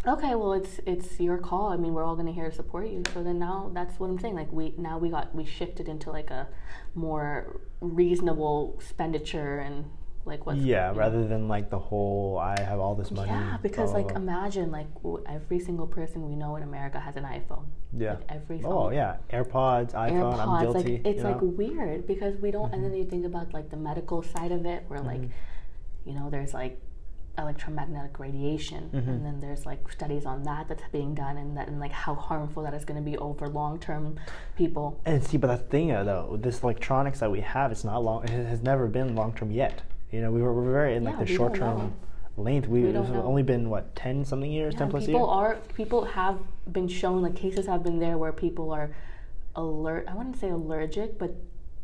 okay, 0.05 0.35
well 0.35 0.51
it's 0.51 0.81
it's 0.85 1.21
your 1.21 1.37
call. 1.37 1.69
I 1.69 1.77
mean, 1.77 1.93
we're 1.93 2.03
all 2.03 2.15
going 2.15 2.27
to 2.27 2.33
here 2.33 2.49
to 2.49 2.55
support 2.55 2.89
you. 2.89 3.01
So 3.13 3.23
then 3.23 3.39
now 3.39 3.71
that's 3.73 3.97
what 3.97 4.09
I'm 4.09 4.19
saying. 4.19 4.35
Like 4.35 4.51
we 4.51 4.73
now 4.77 4.97
we 4.97 5.09
got 5.09 5.33
we 5.33 5.45
shifted 5.45 5.87
into 5.87 6.11
like 6.11 6.29
a 6.29 6.49
more 6.93 7.61
reasonable 7.79 8.75
expenditure 8.77 9.59
and 9.59 9.85
like 10.27 10.45
what's 10.45 10.59
Yeah, 10.59 10.89
you 10.89 10.93
know. 10.93 10.99
rather 10.99 11.27
than 11.27 11.47
like 11.47 11.69
the 11.69 11.79
whole 11.79 12.37
I 12.37 12.59
have 12.61 12.79
all 12.79 12.95
this 12.95 13.11
money. 13.11 13.29
yeah 13.31 13.57
because 13.61 13.91
blah, 13.91 13.99
like 13.99 14.07
blah, 14.09 14.17
imagine 14.17 14.71
like 14.71 14.87
every 15.27 15.59
single 15.59 15.87
person 15.87 16.27
we 16.29 16.35
know 16.35 16.55
in 16.57 16.63
America 16.63 16.99
has 16.99 17.15
an 17.15 17.23
iPhone 17.23 17.65
yeah. 17.97 18.13
like 18.15 18.25
every 18.29 18.61
Oh 18.63 18.89
yeah, 18.91 19.17
AirPods, 19.31 19.93
iPhone. 19.93 20.37
I'm 20.39 20.61
guilty. 20.61 20.97
like 20.97 21.05
it's 21.05 21.17
you 21.17 21.23
know? 21.23 21.29
Mm-hmm. 21.35 21.45
like 21.47 21.57
weird 21.57 22.07
because 22.07 22.35
we 22.41 22.51
don't, 22.51 22.73
and 22.73 22.83
then 22.83 22.93
you 22.93 23.05
think 23.05 23.25
about 23.25 23.53
like 23.53 23.69
the 23.69 23.77
medical 23.77 24.21
side 24.21 24.51
of 24.51 24.65
it, 24.65 24.83
where 24.89 24.99
like, 24.99 25.21
you 26.05 26.13
know, 26.13 26.29
there's 26.29 26.53
like 26.53 26.79
electromagnetic 27.37 28.19
radiation, 28.19 28.89
Mm-hmm. 28.93 29.09
and 29.09 29.25
then 29.25 29.39
there's 29.39 29.65
like 29.65 29.89
studies 29.91 30.25
on 30.25 30.43
that 30.43 30.67
that's 30.67 30.83
being 30.91 31.13
done, 31.15 31.37
and 31.37 31.55
that 31.57 31.67
and 31.69 31.79
like 31.79 31.91
how 31.91 32.15
harmful 32.15 32.63
that 32.63 32.73
is 32.73 32.83
going 32.83 32.97
to 33.03 33.09
be 33.11 33.17
over 33.17 33.47
long 33.47 33.79
term 33.79 34.19
people. 34.57 34.99
And 35.05 35.23
see, 35.23 35.37
but 35.37 35.47
the 35.47 35.57
thing 35.57 35.87
though, 35.89 36.37
this 36.41 36.63
electronics 36.63 37.19
that 37.19 37.31
we 37.31 37.41
have, 37.41 37.71
it's 37.71 37.83
not 37.83 38.03
long. 38.03 38.23
It 38.25 38.29
has 38.31 38.61
never 38.61 38.87
been 38.87 39.15
long 39.15 39.33
term 39.33 39.51
yet. 39.51 39.83
You 40.11 40.21
know, 40.21 40.31
we 40.31 40.41
were, 40.41 40.53
we're 40.53 40.71
very 40.71 40.95
in 40.95 41.03
like 41.03 41.15
Yeah, 41.15 41.25
the 41.25 41.35
short 41.35 41.55
term 41.55 41.93
length. 42.37 42.67
We, 42.67 42.81
We 42.83 42.89
it's 42.89 43.09
only 43.09 43.43
been 43.43 43.69
what 43.69 43.95
ten 43.95 44.23
something 44.23 44.51
years, 44.51 44.73
Yeah, 44.73 44.79
ten 44.79 44.89
plus 44.89 45.05
people 45.05 45.21
years. 45.21 45.29
are 45.29 45.55
people 45.75 46.05
have 46.05 46.39
been 46.71 46.87
shown 46.87 47.21
like 47.21 47.35
cases 47.35 47.65
have 47.67 47.83
been 47.83 47.99
there 47.99 48.17
where 48.17 48.31
people 48.31 48.71
are 48.71 48.89
alert. 49.55 50.05
I 50.07 50.15
wouldn't 50.15 50.39
say 50.39 50.49
allergic, 50.49 51.17
but 51.17 51.35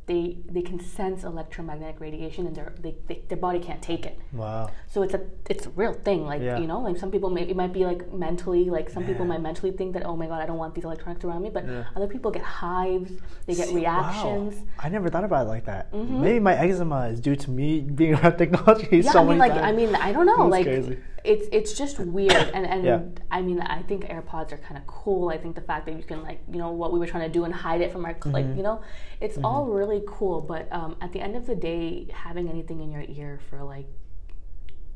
they 0.06 0.38
they 0.50 0.62
can 0.62 0.80
sense 0.80 1.24
electromagnetic 1.24 2.00
radiation 2.00 2.46
and 2.46 2.56
their 2.56 2.74
they, 2.82 2.94
they, 3.08 3.22
their 3.30 3.38
body 3.38 3.60
can't 3.60 3.82
take 3.82 4.06
it. 4.06 4.20
Wow. 4.34 4.70
So 4.88 5.02
it's 5.02 5.14
a 5.14 5.22
it's 5.50 5.66
a 5.66 5.70
real 5.70 5.94
thing. 5.94 6.26
Like 6.26 6.42
Yeah. 6.42 6.58
you 6.60 6.68
know, 6.68 6.82
like 6.82 6.98
some 6.98 7.10
people 7.10 7.30
may 7.30 7.44
it 7.44 7.56
might 7.56 7.72
be 7.72 7.86
like 7.86 8.12
mentally 8.12 8.66
like 8.70 8.90
some 8.90 9.06
people 9.06 9.24
might 9.26 9.42
mentally 9.42 9.72
think 9.72 9.94
that 9.94 10.06
oh 10.06 10.16
my 10.18 10.28
god 10.28 10.42
I 10.42 10.46
don't 10.46 10.58
want 10.58 10.76
these 10.76 10.84
electronics 10.84 11.24
around 11.24 11.42
me, 11.44 11.50
but 11.50 11.66
Yeah. 11.66 11.86
other 11.96 12.08
people 12.08 12.32
get 12.32 12.44
hives, 12.44 13.12
they 13.46 13.56
get 13.56 13.70
See, 13.70 13.76
reactions. 13.76 14.56
Wow. 14.56 14.64
I 14.80 14.90
never 14.90 15.10
thought 15.10 15.24
about 15.24 15.46
it 15.46 15.50
like 15.50 15.66
that. 15.66 15.92
Mm-hmm. 15.94 16.22
Maybe 16.22 16.40
my 16.42 16.56
eczema 16.58 17.08
is 17.08 17.22
due 17.22 17.38
to 17.38 17.50
me 17.50 17.80
being 17.80 18.16
around 18.18 18.38
technology 18.38 18.98
Yeah, 18.98 19.12
so 19.12 19.20
I 19.20 19.24
mean 19.24 19.38
many 19.38 19.40
like 19.40 19.54
times. 19.54 19.66
I 19.66 19.72
mean 19.72 19.96
I 19.96 20.12
don't 20.12 20.26
know 20.26 20.38
That's 20.38 20.52
like 20.52 20.66
crazy. 20.66 20.98
It's 21.24 21.48
it's 21.52 21.74
just 21.74 22.00
weird 22.00 22.34
and 22.34 22.66
and 22.66 22.84
Yeah. 22.84 23.00
I 23.32 23.42
mean 23.42 23.60
I 23.62 23.82
think 23.84 24.06
AirPods 24.06 24.52
are 24.52 24.58
kind 24.58 24.78
of 24.78 24.86
cool. 24.88 25.30
I 25.30 25.38
think 25.38 25.56
the 25.56 25.62
fact 25.62 25.86
that 25.86 25.96
you 25.96 26.04
can 26.04 26.22
like 26.24 26.42
you 26.52 26.58
know 26.58 26.72
what 26.72 26.92
we 26.92 27.00
were 27.00 27.08
trying 27.08 27.24
to 27.30 27.34
do 27.34 27.44
and 27.46 27.54
hide 27.54 27.82
it 27.82 27.92
from 27.92 28.04
our 28.06 28.16
like 28.26 28.46
Mm-hmm. 28.46 28.58
you 28.58 28.64
know 28.64 28.82
it's 29.22 29.38
all 29.44 29.66
really 29.66 30.02
cool. 30.06 30.42
But 30.42 30.72
um, 30.72 30.98
at 31.02 31.14
the 31.14 31.22
end 31.22 31.36
of 31.36 31.46
the 31.46 31.56
day, 31.56 32.08
having 32.14 32.50
anything 32.50 32.82
in 32.82 32.92
your 32.92 33.06
ear 33.08 33.40
for 33.50 33.64
like 33.64 33.88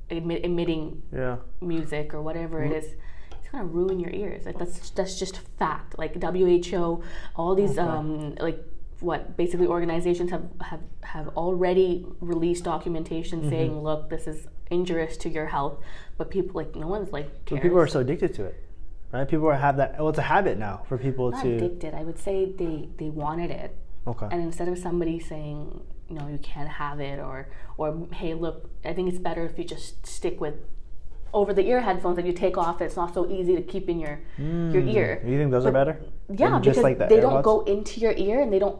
emi- 0.09 0.43
emitting 0.43 1.01
yeah. 1.13 1.37
music 1.61 2.13
or 2.13 2.21
whatever 2.21 2.63
it 2.63 2.71
is 2.71 2.93
it's 3.47 3.49
gonna 3.51 3.65
ruin 3.65 3.99
your 3.99 4.11
ears 4.11 4.45
like 4.45 4.57
that's 4.57 4.89
that's 4.91 5.17
just 5.19 5.39
fact 5.57 5.97
like 5.97 6.13
who 6.21 7.03
all 7.35 7.55
these 7.55 7.77
um 7.77 8.35
like 8.35 8.59
what 8.99 9.37
basically 9.37 9.67
organizations 9.67 10.31
have 10.31 10.49
have 10.61 10.81
have 11.03 11.27
already 11.29 12.05
released 12.19 12.63
documentation 12.63 13.49
saying 13.49 13.81
look 13.81 14.09
this 14.09 14.27
is 14.27 14.47
injurious 14.71 15.17
to 15.17 15.29
your 15.29 15.45
health 15.47 15.77
but 16.17 16.29
people 16.29 16.53
like 16.61 16.75
no 16.75 16.87
one's 16.87 17.11
like 17.11 17.29
But 17.49 17.61
people 17.61 17.77
are 17.79 17.87
so 17.87 17.99
addicted 18.01 18.33
to 18.35 18.45
it, 18.45 18.55
right? 19.11 19.27
People 19.27 19.51
have 19.51 19.77
that. 19.77 19.97
Well, 19.99 20.09
it's 20.09 20.17
a 20.19 20.23
habit 20.23 20.57
now 20.57 20.83
for 20.87 20.97
people 20.97 21.31
not 21.31 21.43
to. 21.43 21.55
addicted 21.55 21.93
i 21.93 22.03
would 22.03 22.19
say 22.19 22.51
they 22.51 22.89
they 22.97 23.09
wanted 23.09 23.51
it 23.51 23.75
Okay. 24.05 24.27
and 24.31 24.41
instead 24.41 24.67
of 24.69 24.77
somebody 24.77 25.19
saying 25.19 25.81
you 26.09 26.15
know 26.15 26.27
you 26.27 26.37
can't 26.37 26.69
have 26.69 26.99
it 27.01 27.19
or 27.19 27.49
or 27.77 28.07
hey 28.13 28.33
look 28.33 28.69
i 28.85 28.93
think 28.93 29.09
it's 29.09 29.19
better 29.19 29.43
if 29.45 29.57
you 29.59 29.65
just 29.65 30.05
stick 30.07 30.39
with 30.39 30.55
over 31.33 31.53
the 31.53 31.65
ear 31.67 31.81
headphones 31.81 32.15
that 32.15 32.25
you 32.25 32.31
take 32.31 32.57
off 32.57 32.81
it's 32.81 32.95
not 32.95 33.13
so 33.13 33.29
easy 33.29 33.53
to 33.55 33.61
keep 33.61 33.89
in 33.89 33.99
your 33.99 34.21
hmm. 34.37 34.71
your 34.71 34.81
ear 34.83 35.21
You 35.25 35.37
think 35.37 35.51
those 35.51 35.65
are 35.65 35.73
better? 35.73 35.99
yeah 36.33 36.57
because 36.57 36.77
like 36.77 36.97
the 36.99 37.07
they 37.07 37.19
don't 37.19 37.41
go 37.41 37.61
into 37.65 37.99
your 37.99 38.13
ear 38.13 38.39
and 38.41 38.51
they 38.53 38.59
don't 38.59 38.79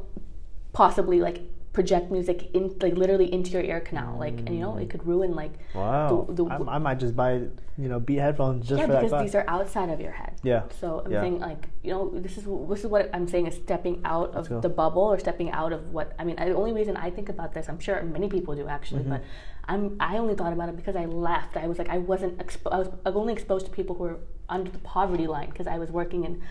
possibly 0.74 1.20
like 1.20 1.42
project 1.74 2.10
music 2.12 2.50
in 2.56 2.76
like 2.82 2.96
literally 2.96 3.32
into 3.32 3.52
your 3.52 3.62
ear 3.62 3.80
canal 3.80 4.18
like 4.18 4.34
and 4.40 4.50
you 4.50 4.60
know 4.62 4.78
it 4.78 4.90
could 4.90 5.06
ruin 5.06 5.36
like 5.36 5.54
Wow. 5.76 6.26
the- 6.30 6.44
the- 6.44 6.50
I, 6.50 6.76
I 6.76 6.78
might 6.80 6.98
just 7.00 7.16
buy, 7.16 7.34
you 7.78 7.88
know, 7.92 8.00
beat 8.00 8.18
headphones 8.18 8.68
just 8.68 8.80
yeah 8.80 8.88
for 8.88 9.00
because 9.02 9.22
these 9.22 9.36
are 9.36 9.46
outside 9.48 9.90
of 9.90 10.02
your 10.02 10.12
head 10.12 10.34
yeah. 10.44 10.64
so 10.80 11.04
I'm 11.06 11.12
Yeah. 11.12 11.22
saying 11.22 11.40
like 11.40 11.68
you 11.84 11.92
know 11.92 12.10
this 12.26 12.36
is 12.38 12.46
this 12.70 12.80
is 12.84 12.88
what 12.88 13.10
I'm 13.14 13.28
saying 13.28 13.46
is 13.48 13.56
stepping 13.56 14.02
out 14.06 14.34
of 14.34 14.62
the 14.64 14.70
bubble 14.70 15.04
or 15.04 15.20
stepping 15.20 15.52
out 15.52 15.72
of 15.72 15.94
what 15.94 16.14
I 16.18 16.24
mean. 16.24 16.36
The 16.38 16.56
only 16.56 16.74
reason 16.74 16.98
I 16.98 17.10
think 17.12 17.30
about 17.30 17.54
this, 17.54 17.70
I'm 17.70 17.80
sure 17.80 18.02
many 18.02 18.28
people 18.30 18.56
do 18.56 18.68
actually, 18.68 19.02
Mm-hmm. 19.02 19.12
but 19.12 19.24
I'm 19.70 19.98
I 20.00 20.18
only 20.18 20.34
thought 20.34 20.54
about 20.54 20.70
it 20.70 20.78
because 20.78 20.96
I 20.96 21.06
left. 21.06 21.58
I 21.58 21.68
was 21.68 21.78
like 21.78 21.90
I 21.90 22.00
wasn't 22.00 22.38
expo- 22.40 22.72
I 22.72 22.80
was 22.80 22.88
I 23.06 23.10
was 23.10 23.16
only 23.24 23.34
exposed 23.34 23.66
to 23.68 23.72
people 23.72 23.94
who 23.96 24.04
were 24.06 24.20
under 24.50 24.72
the 24.72 24.80
poverty 24.80 25.28
line 25.28 25.50
because 25.52 25.68
I 25.68 25.78
was 25.78 25.92
working 25.92 26.24
in 26.24 26.42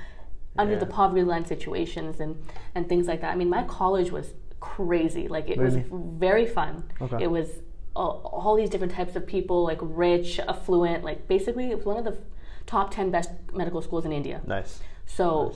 under 0.59 0.75
Yeah. 0.75 0.79
the 0.85 0.87
poverty 0.87 1.25
line 1.25 1.45
situations 1.47 2.21
and 2.21 2.37
and 2.77 2.89
things 2.89 3.07
like 3.09 3.21
that. 3.23 3.33
I 3.33 3.37
mean 3.37 3.51
my 3.51 3.65
college 3.65 4.13
was 4.13 4.35
crazy. 4.75 5.29
Like 5.29 5.49
it 5.49 5.59
was 5.59 5.77
very 5.91 6.47
fun. 6.47 6.85
Okay. 7.01 7.25
It 7.25 7.31
was 7.31 7.49
all, 7.95 8.43
all 8.45 8.57
these 8.57 8.71
different 8.71 8.93
types 8.93 9.17
of 9.17 9.27
people, 9.27 9.65
like 9.65 9.79
rich, 9.81 10.39
affluent. 10.41 11.05
Like 11.05 11.29
basically, 11.29 11.71
it 11.71 11.77
was 11.77 11.87
one 11.87 11.97
of 11.97 12.05
the 12.05 12.19
top 12.67 12.93
ten 12.93 13.11
best 13.11 13.31
medical 13.53 13.81
schools 13.83 14.05
in 14.05 14.13
India. 14.13 14.41
Nice. 14.47 14.81
So 15.07 15.55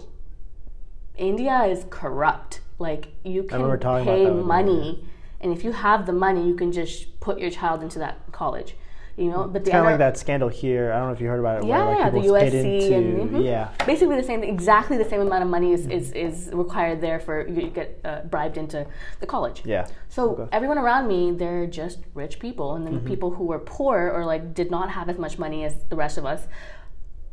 India 1.17 1.65
is 1.65 1.85
corrupt. 1.91 2.61
Like 2.79 3.09
you 3.25 3.43
can 3.43 3.61
remember 3.61 3.77
talking 3.77 4.03
about 4.05 4.17
pay 4.17 4.25
that 4.25 4.33
with 4.33 4.43
you, 4.43 4.47
money, 4.47 5.09
and 5.41 5.53
if 5.53 5.65
you 5.65 5.73
have 5.73 6.07
the 6.07 6.13
money, 6.13 6.47
you 6.47 6.55
can 6.55 6.73
just 6.73 7.21
put 7.21 7.39
your 7.39 7.51
child 7.51 7.83
into 7.83 7.99
that 7.99 8.33
college. 8.33 8.75
You 9.21 9.31
know, 9.31 9.47
but 9.47 9.67
the 9.67 9.71
Kind 9.71 9.85
of 9.85 9.91
like 9.91 9.99
that 9.99 10.17
scandal 10.17 10.49
here. 10.49 10.93
I 10.93 10.99
don't 10.99 11.09
know 11.09 11.13
if 11.13 11.21
you 11.21 11.29
heard 11.29 11.41
about 11.41 11.63
it. 11.63 11.67
yeah, 11.67 11.85
where, 11.85 11.95
yeah, 11.95 12.05
like, 12.05 12.13
the 12.15 12.21
people 12.23 12.37
paid 12.39 12.53
USC 12.55 12.91
into, 12.91 13.21
and 13.21 13.31
mhm. 13.31 13.45
yeah. 13.45 13.69
basically 13.85 14.17
the 14.17 14.23
same, 14.23 14.43
exactly 14.43 14.97
the 14.97 15.05
same 15.05 15.21
amount 15.21 15.43
of 15.43 15.51
money 15.51 15.75
is, 15.75 15.87
is, 15.89 16.13
is 16.13 16.49
required 16.55 17.03
there 17.03 17.21
for 17.21 17.47
you 17.47 17.61
to 17.61 17.69
get 17.69 18.01
uh, 18.03 18.21
bribed 18.23 18.57
into 18.57 18.87
the 19.21 19.27
college. 19.27 19.61
Yeah. 19.67 19.87
So 20.09 20.31
Okay. 20.31 20.43
Mm-hmm. 20.43 20.55
everyone 20.55 20.79
around 20.79 21.07
me, 21.07 21.33
they're 21.33 21.67
just 21.67 21.99
rich 22.15 22.39
people, 22.39 22.77
and 22.77 22.87
then 22.87 22.95
the 22.95 23.01
people 23.01 23.33
who 23.33 23.45
were 23.45 23.59
poor 23.59 24.11
or 24.11 24.25
like 24.25 24.55
did 24.55 24.71
not 24.71 24.91
have 24.91 25.11
as 25.11 25.19
much 25.19 25.39
money 25.39 25.65
as 25.67 25.85
the 25.91 25.97
rest 25.97 26.17
of 26.17 26.25
us 26.25 26.49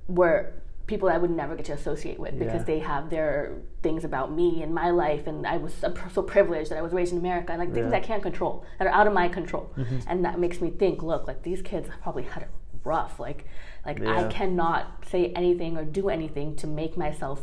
were 0.10 0.52
people 0.88 1.10
I 1.10 1.18
would 1.18 1.30
never 1.32 1.56
get 1.56 1.66
to 1.66 1.74
associate 1.74 2.18
with 2.20 2.40
because 2.40 2.62
Yeah. 2.62 2.72
they 2.72 2.80
have 2.80 3.10
their 3.10 3.58
things 3.84 4.04
about 4.06 4.32
me 4.32 4.64
and 4.64 4.74
my 4.74 4.90
life, 4.90 5.28
and 5.28 5.46
I 5.46 5.58
was 5.58 5.74
so 5.74 5.94
so 6.14 6.22
privileged 6.24 6.72
that 6.72 6.78
I 6.78 6.82
was 6.82 6.94
raised 6.94 7.12
in 7.12 7.20
America, 7.20 7.52
and 7.52 7.60
like 7.60 7.74
things 7.74 7.92
Yeah. 7.92 7.98
I 7.98 8.00
can't 8.00 8.24
control 8.24 8.64
that 8.80 8.88
are 8.88 8.94
out 9.00 9.06
of 9.08 9.14
my 9.14 9.28
control, 9.28 9.66
Mm-hmm. 9.78 10.00
and 10.08 10.24
that 10.26 10.40
makes 10.40 10.62
me 10.62 10.70
think, 10.70 11.04
look, 11.04 11.28
like 11.28 11.44
these 11.44 11.62
kids 11.62 11.90
probably 12.02 12.24
had 12.24 12.44
it 12.44 12.50
rough, 12.84 13.20
like 13.20 13.46
like 13.86 14.02
I 14.02 14.28
cannot 14.30 15.06
say 15.12 15.32
anything 15.34 15.78
or 15.78 15.84
do 15.86 16.10
anything 16.10 16.56
to 16.58 16.68
make 16.68 16.98
myself 16.98 17.42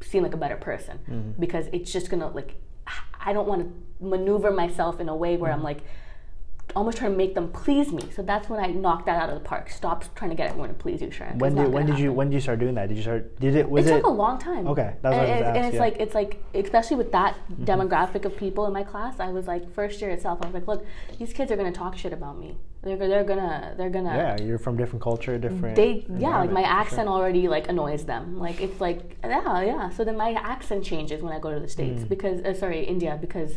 seem 0.00 0.22
like 0.22 0.34
a 0.34 0.36
better 0.38 0.56
person 0.56 0.98
Mm-hmm. 1.10 1.40
because 1.40 1.66
it's 1.72 1.92
just 1.92 2.08
gonna 2.10 2.28
like 2.28 2.56
I 3.20 3.32
don't 3.34 3.48
want 3.48 3.60
to 3.64 4.04
maneuver 4.04 4.50
myself 4.50 5.00
in 5.00 5.08
a 5.08 5.16
way 5.16 5.36
where 5.36 5.50
I'm 5.52 5.58
Mm-hmm. 5.58 5.64
like 5.72 5.80
almost 6.78 6.96
trying 6.98 7.12
to 7.12 7.16
make 7.24 7.34
them 7.34 7.48
please 7.62 7.88
me. 7.98 8.04
So 8.16 8.22
that's 8.22 8.48
when 8.48 8.60
I 8.66 8.68
knocked 8.84 9.06
that 9.06 9.20
out 9.22 9.28
of 9.28 9.34
the 9.40 9.46
park. 9.52 9.68
Stop 9.70 9.98
trying 10.14 10.30
to 10.30 10.36
get 10.40 10.46
everyone 10.50 10.70
to 10.70 10.74
please 10.84 11.00
you, 11.02 11.10
Sharon. 11.10 11.38
When 11.38 11.54
did 11.54 11.68
when 11.76 11.84
did 11.86 11.98
you 11.98 12.12
when 12.18 12.28
did 12.30 12.34
you 12.38 12.40
start 12.40 12.58
doing 12.64 12.74
that? 12.78 12.88
Did 12.88 12.96
you 12.96 13.02
start? 13.02 13.22
Did 13.40 13.54
it 13.56 13.68
was 13.68 13.86
it 13.86 13.90
it? 13.90 13.96
took 13.96 14.06
a 14.06 14.18
long 14.24 14.38
time. 14.38 14.66
Okay, 14.68 14.90
that's 15.02 15.14
what 15.16 15.26
I 15.26 15.26
and, 15.26 15.30
was 15.30 15.40
it's, 15.40 15.42
gonna 15.46 15.58
and 15.58 15.66
it's 15.66 15.74
yeah. 15.74 15.80
like 15.86 15.96
it's 16.04 16.14
like 16.20 16.32
especially 16.54 16.96
with 17.02 17.12
that 17.12 17.34
Mm-hmm. 17.48 17.64
demographic 17.64 18.24
of 18.24 18.36
people 18.36 18.66
in 18.66 18.72
my 18.72 18.82
class. 18.92 19.14
I 19.20 19.28
was 19.38 19.46
like 19.46 19.62
first 19.74 20.00
year 20.00 20.10
itself. 20.10 20.38
I 20.42 20.46
was 20.46 20.54
like, 20.54 20.66
look, 20.68 20.84
these 21.18 21.32
kids 21.32 21.50
are 21.52 21.56
gonna 21.56 21.72
talk 21.72 21.96
shit 21.96 22.12
about 22.12 22.38
me. 22.38 22.56
They're 22.82 22.96
they're 22.96 23.24
gonna 23.24 23.74
they're 23.76 23.90
gonna 23.98 24.14
yeah, 24.22 24.40
you're 24.46 24.58
from 24.66 24.76
different 24.76 25.02
culture, 25.02 25.36
different. 25.38 25.74
they 25.74 26.06
yeah 26.26 26.38
like 26.38 26.52
my 26.52 26.62
for 26.62 26.68
sure. 26.68 26.80
accent 26.80 27.08
already 27.08 27.48
like 27.48 27.68
annoys 27.68 28.04
them 28.04 28.38
like 28.38 28.60
it's 28.60 28.80
like 28.80 29.00
yeah 29.24 29.62
yeah 29.62 29.90
so 29.90 30.04
then 30.04 30.16
my 30.16 30.30
accent 30.54 30.84
changes 30.84 31.20
when 31.20 31.32
i 31.32 31.38
go 31.40 31.50
to 31.52 31.58
the 31.58 31.68
states 31.76 32.02
Hmm. 32.02 32.08
because 32.14 32.40
uh, 32.42 32.54
sorry 32.54 32.80
india 32.84 33.18
because 33.20 33.50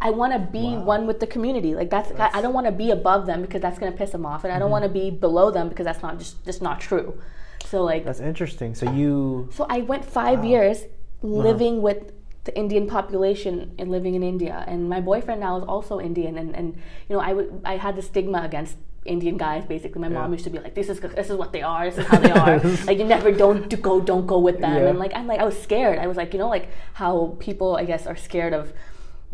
i 0.00 0.10
want 0.10 0.32
to 0.32 0.38
be 0.38 0.58
Wow. 0.58 0.82
one 0.82 1.06
with 1.06 1.20
the 1.20 1.26
community 1.26 1.74
like 1.74 1.90
that's, 1.90 2.10
I, 2.20 2.30
I 2.38 2.42
don't 2.42 2.54
want 2.54 2.66
to 2.66 2.72
be 2.72 2.90
above 2.90 3.26
them 3.26 3.42
because 3.42 3.60
that's 3.62 3.78
going 3.78 3.92
to 3.92 3.98
piss 3.98 4.10
them 4.10 4.26
off 4.26 4.44
and 4.44 4.52
i 4.52 4.58
don't 4.58 4.66
mm-hmm. 4.66 4.72
want 4.72 4.84
to 4.84 4.88
be 4.90 5.10
below 5.10 5.50
them 5.50 5.68
because 5.68 5.84
that's 5.84 6.02
not 6.02 6.18
just 6.18 6.44
just 6.44 6.62
not 6.62 6.80
true 6.80 7.18
so 7.66 7.82
like 7.82 8.04
That's 8.04 8.20
interesting. 8.20 8.74
So 8.74 8.90
you 8.90 9.48
so 9.52 9.66
I 9.68 9.80
went 9.80 10.04
5 10.04 10.44
years 10.44 10.82
uh-huh. 10.82 11.28
living 11.28 11.82
with 11.82 12.12
the 12.44 12.56
Indian 12.56 12.86
population 12.86 13.74
and 13.78 13.90
living 13.90 14.14
in 14.14 14.22
India. 14.22 14.64
And 14.68 14.88
my 14.88 15.00
boyfriend 15.00 15.40
now 15.40 15.58
is 15.58 15.64
also 15.64 15.98
Indian. 16.00 16.38
And, 16.38 16.54
and 16.54 16.76
you 17.08 17.16
know, 17.16 17.20
I 17.20 17.32
would 17.32 17.60
I 17.64 17.76
had 17.76 17.96
the 17.96 18.02
stigma 18.02 18.42
against 18.42 18.76
Indian 19.04 19.36
guys. 19.36 19.64
Basically, 19.66 20.00
my 20.00 20.08
mom 20.08 20.32
used 20.32 20.44
to 20.44 20.50
be 20.50 20.58
like, 20.58 20.74
"This 20.74 20.88
is 20.88 20.98
this 21.00 21.30
is 21.30 21.36
what 21.36 21.52
they 21.52 21.62
are. 21.62 21.90
This 21.90 21.98
is 21.98 22.06
how 22.06 22.18
they 22.18 22.30
are. 22.30 22.58
like 22.88 22.98
you 22.98 23.04
never 23.04 23.30
don't 23.30 23.68
do, 23.68 23.76
go 23.76 24.00
don't 24.00 24.26
go 24.26 24.38
with 24.38 24.58
them." 24.60 24.76
Yeah. 24.82 24.90
And 24.90 24.98
like 24.98 25.12
I'm 25.14 25.26
like 25.26 25.40
I 25.40 25.44
was 25.44 25.58
scared. 25.60 25.98
I 25.98 26.06
was 26.06 26.16
like 26.16 26.32
you 26.34 26.40
know 26.42 26.48
like 26.48 26.68
how 26.94 27.36
people 27.38 27.76
I 27.76 27.84
guess 27.84 28.06
are 28.06 28.16
scared 28.16 28.52
of, 28.52 28.72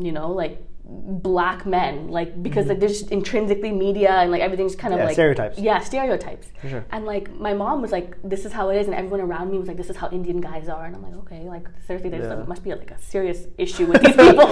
you 0.07 0.13
know 0.13 0.31
like 0.33 0.63
black 0.85 1.65
men 1.65 2.09
like 2.09 2.43
because 2.43 2.67
like 2.67 2.79
there's 2.81 2.99
just 3.01 3.11
intrinsically 3.13 3.71
media 3.71 4.11
and 4.11 4.31
like 4.31 4.43
everything's 4.43 4.75
kind 4.77 4.93
of 4.93 4.99
Mm-hmm. 4.99 5.03
Yeah, 5.03 5.07
like 5.07 5.15
stereotypes. 5.15 5.59
yeah 5.59 5.79
stereotypes 5.79 6.49
sure. 6.69 6.85
and 6.91 7.05
like 7.07 7.33
my 7.39 7.55
mom 7.55 7.81
was 7.81 7.93
like, 7.93 8.17
"This 8.23 8.45
is 8.45 8.53
how 8.53 8.69
it 8.71 8.77
is," 8.81 8.87
and 8.89 8.95
everyone 8.95 9.21
around 9.21 9.51
me 9.51 9.59
was 9.59 9.69
like, 9.69 9.77
"This 9.77 9.89
is 9.91 9.97
how 9.97 10.11
Indian 10.11 10.41
guys 10.41 10.69
are," 10.69 10.85
and 10.85 10.95
I'm 10.97 11.03
like, 11.03 11.15
"Okay, 11.23 11.43
like 11.49 11.67
seriously, 11.87 12.11
there's 12.11 12.27
Yeah. 12.27 12.35
like, 12.35 12.49
must 12.49 12.63
be 12.65 12.71
like 12.75 12.91
a 12.91 12.99
serious 13.01 13.47
issue 13.59 13.87
with 13.87 14.03
these 14.03 14.17
people." 14.17 14.49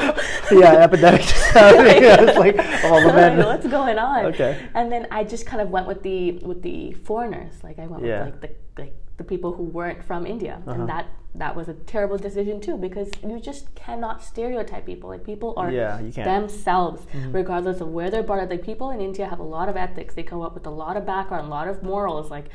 yeah, 0.62 0.72
epidemic. 0.86 1.22
yeah, 1.54 2.22
it's 2.22 2.38
like 2.38 2.56
all 2.84 3.00
the 3.00 3.06
Like, 3.08 3.16
men. 3.16 3.44
What's 3.44 3.66
going 3.66 3.98
on? 3.98 4.26
Okay. 4.26 4.52
And 4.74 4.90
then 4.90 5.08
I 5.10 5.24
just 5.24 5.44
kind 5.46 5.60
of 5.60 5.68
went 5.70 5.86
with 5.88 6.02
the 6.02 6.32
with 6.50 6.62
the 6.62 6.92
foreigners. 6.92 7.54
Like 7.62 7.78
I 7.78 7.86
went 7.86 8.04
Yeah. 8.04 8.26
with 8.26 8.34
like 8.34 8.40
the 8.76 8.82
like 8.82 8.94
the 9.20 9.24
people 9.32 9.50
who 9.56 9.64
weren't 9.78 10.02
from 10.10 10.22
India, 10.34 10.54
Uh-huh. 10.60 10.72
and 10.74 10.88
that 10.92 11.06
that 11.42 11.52
was 11.58 11.66
a 11.74 11.74
terrible 11.94 12.18
decision 12.28 12.56
too 12.66 12.76
because 12.86 13.08
you 13.30 13.36
just 13.50 13.64
cannot 13.84 14.16
stereotype 14.30 14.84
people. 14.92 15.06
Like 15.14 15.24
people 15.32 15.50
are 15.60 15.70
Yeah, 15.70 15.92
themselves, 16.32 17.00
Mm-hmm. 17.06 17.32
regardless 17.40 17.78
of 17.84 17.88
where 17.96 18.08
they're 18.12 18.26
brought 18.30 18.42
up. 18.44 18.50
Like 18.54 18.64
people 18.72 18.88
in 18.94 19.00
India 19.08 19.26
have 19.32 19.38
a 19.48 19.48
lot 19.56 19.66
of 19.72 19.76
ethics. 19.86 20.12
They 20.16 20.24
come 20.32 20.42
up 20.46 20.54
with 20.58 20.66
a 20.72 20.74
lot 20.84 20.94
of 20.96 21.02
background, 21.14 21.44
a 21.46 21.50
lot 21.58 21.68
of 21.72 21.76
morals. 21.92 22.26
Like, 22.36 22.46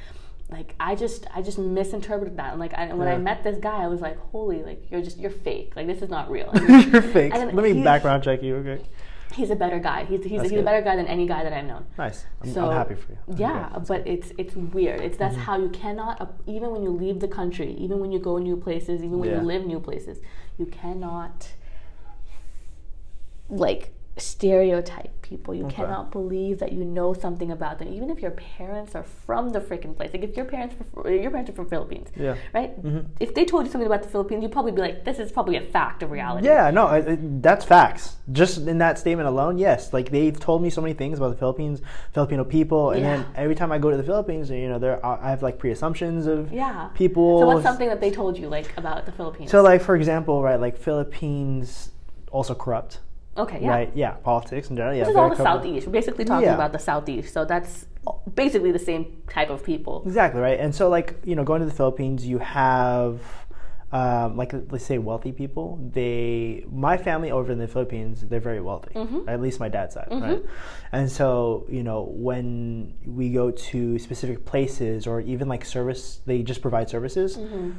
like 0.57 0.69
I 0.89 0.91
just 1.03 1.21
I 1.37 1.39
just 1.49 1.57
misinterpreted 1.79 2.35
that. 2.41 2.49
And 2.53 2.59
like 2.65 2.73
I, 2.81 2.83
when 2.99 3.07
I 3.15 3.17
met 3.29 3.39
this 3.47 3.57
guy, 3.69 3.79
I 3.87 3.89
was 3.95 4.01
like, 4.07 4.17
holy, 4.31 4.59
like 4.69 4.81
you're 4.91 5.01
just 5.07 5.17
you're 5.23 5.37
fake. 5.49 5.69
Like 5.77 5.87
this 5.91 6.01
is 6.05 6.09
not 6.17 6.25
real. 6.35 6.49
You're 6.91 7.01
fake. 7.17 7.33
Let 7.33 7.63
me 7.67 7.73
he- 7.73 7.83
background 7.91 8.19
check 8.27 8.39
you, 8.47 8.53
okay? 8.61 8.79
He's 9.35 9.49
a 9.51 9.55
better 9.55 9.79
guy. 9.79 10.05
He's 10.05 10.23
he's, 10.23 10.37
That's 10.39 10.49
he's 10.49 10.59
a 10.59 10.63
better 10.63 10.81
guy 10.81 10.95
than 10.95 11.07
any 11.07 11.25
guy 11.27 11.43
that 11.43 11.53
I've 11.53 11.65
known. 11.65 11.85
Nice. 11.97 12.25
I'm, 12.41 12.49
So 12.53 12.65
I'm 12.69 12.77
happy 12.77 12.95
for 12.95 13.11
you. 13.11 13.17
I'm 13.27 13.37
yeah, 13.37 13.69
good. 13.73 13.87
but 13.87 14.07
it's 14.07 14.31
it's 14.37 14.55
weird. 14.55 15.01
It's 15.01 15.17
Mm-hmm. 15.17 15.23
that's 15.23 15.37
how 15.47 15.57
you 15.57 15.69
cannot 15.69 16.21
uh, 16.21 16.27
even 16.47 16.71
when 16.71 16.81
you 16.83 16.89
leave 16.91 17.19
the 17.19 17.27
country, 17.27 17.73
even 17.85 17.99
when 17.99 18.11
you 18.11 18.19
go 18.19 18.37
new 18.37 18.57
places, 18.57 19.03
even 19.03 19.19
when 19.19 19.29
Yeah. 19.29 19.39
you 19.41 19.45
live 19.53 19.65
new 19.65 19.79
places, 19.79 20.19
you 20.57 20.65
cannot 20.65 21.49
like 23.49 23.93
stereotype 24.17 25.11
people. 25.21 25.53
You 25.53 25.65
Okay. 25.65 25.75
cannot 25.77 26.11
believe 26.11 26.59
that 26.59 26.71
you 26.71 26.85
know 26.85 27.13
something 27.13 27.51
about 27.51 27.79
them, 27.79 27.89
even 27.91 28.09
if 28.09 28.21
your 28.21 28.31
parents 28.31 28.95
are 28.95 29.03
from 29.03 29.49
the 29.49 29.59
freaking 29.59 29.95
place. 29.95 30.11
Like 30.13 30.23
if 30.23 30.37
your 30.37 30.45
parents 30.45 30.75
your 31.05 31.31
parents 31.31 31.49
are 31.49 31.53
from 31.53 31.67
Philippines, 31.67 32.09
Yeah. 32.15 32.35
right? 32.53 32.71
Mm-hmm. 32.81 32.99
If 33.19 33.33
they 33.35 33.43
told 33.45 33.65
you 33.65 33.71
something 33.71 33.87
about 33.87 34.03
the 34.03 34.09
Philippines, 34.09 34.41
you'd 34.43 34.51
probably 34.51 34.71
be 34.71 34.81
like, 34.81 35.03
"This 35.03 35.19
is 35.19 35.31
probably 35.31 35.57
a 35.57 35.61
fact 35.61 36.01
of 36.03 36.11
reality." 36.11 36.47
Yeah, 36.47 36.71
no, 36.71 36.87
it, 36.89 37.07
it- 37.07 37.43
that's 37.43 37.65
facts. 37.65 38.15
Just 38.31 38.65
in 38.67 38.77
that 38.77 38.97
statement 38.99 39.27
alone, 39.27 39.57
yes. 39.57 39.91
Like 39.91 40.11
they've 40.11 40.39
told 40.39 40.61
me 40.61 40.69
so 40.69 40.81
many 40.81 40.93
things 40.93 41.17
about 41.17 41.29
the 41.29 41.37
Philippines, 41.37 41.81
Filipino 42.13 42.43
people, 42.45 42.91
and 42.91 43.03
then 43.03 43.25
every 43.35 43.55
time 43.55 43.71
I 43.71 43.77
go 43.79 43.91
to 43.91 43.97
the 43.97 44.03
Philippines, 44.11 44.49
you 44.49 44.69
know, 44.69 44.79
there 44.79 45.03
I 45.05 45.29
have 45.29 45.43
like 45.43 45.57
pre-assumptions 45.59 46.25
of 46.27 46.51
Yeah. 46.53 46.87
people. 46.93 47.39
So 47.39 47.47
what's 47.47 47.63
something 47.63 47.89
that 47.89 47.99
they 47.99 48.11
told 48.11 48.37
you 48.37 48.47
like 48.47 48.75
about 48.77 49.05
the 49.05 49.11
Philippines? 49.11 49.51
So, 49.51 49.61
like 49.61 49.81
for 49.81 49.95
example, 49.95 50.41
right, 50.41 50.59
like 50.59 50.77
Philippines 50.77 51.91
also 52.31 52.53
corrupt, 52.55 52.99
okay, 53.37 53.59
yeah. 53.61 53.69
right? 53.69 53.91
Yeah, 53.95 54.11
politics 54.11 54.69
in 54.69 54.75
general. 54.75 54.95
Yeah, 54.95 55.03
This 55.03 55.11
is 55.11 55.15
all 55.15 55.29
the 55.29 55.35
southeast. 55.35 55.87
We're 55.87 55.93
basically 55.93 56.25
talking 56.25 56.47
Yeah. 56.47 56.55
about 56.55 56.71
the 56.71 56.79
southeast. 56.79 57.33
So 57.33 57.45
that's 57.45 57.87
basically 58.33 58.71
the 58.71 58.79
same 58.79 59.23
type 59.29 59.49
of 59.49 59.63
people. 59.63 60.03
Exactly 60.05 60.41
right, 60.41 60.59
and 60.59 60.73
so 60.73 60.89
like 60.89 61.15
you 61.23 61.35
know, 61.35 61.43
going 61.43 61.59
to 61.61 61.65
the 61.65 61.73
Philippines, 61.73 62.25
you 62.25 62.39
have 62.39 63.21
um, 63.91 64.35
like 64.35 64.53
let's 64.71 64.83
say 64.83 64.97
wealthy 64.97 65.31
people. 65.31 65.79
They, 65.93 66.65
my 66.69 66.97
family 66.97 67.31
over 67.31 67.51
in 67.51 67.59
the 67.59 67.67
Philippines, 67.67 68.21
they're 68.27 68.41
very 68.41 68.59
wealthy. 68.59 68.93
Mm-hmm. 68.93 69.29
At 69.29 69.41
least 69.41 69.59
my 69.59 69.69
dad's 69.69 69.93
side, 69.93 70.07
right? 70.11 70.43
And 70.91 71.09
so 71.09 71.65
you 71.69 71.83
know, 71.83 72.03
when 72.11 72.95
we 73.05 73.29
go 73.31 73.51
to 73.51 73.97
specific 73.99 74.45
places 74.45 75.07
or 75.07 75.21
even 75.21 75.47
like 75.47 75.63
service, 75.63 76.19
they 76.25 76.41
just 76.43 76.61
provide 76.61 76.89
services. 76.89 77.37
Mm-hmm. 77.37 77.71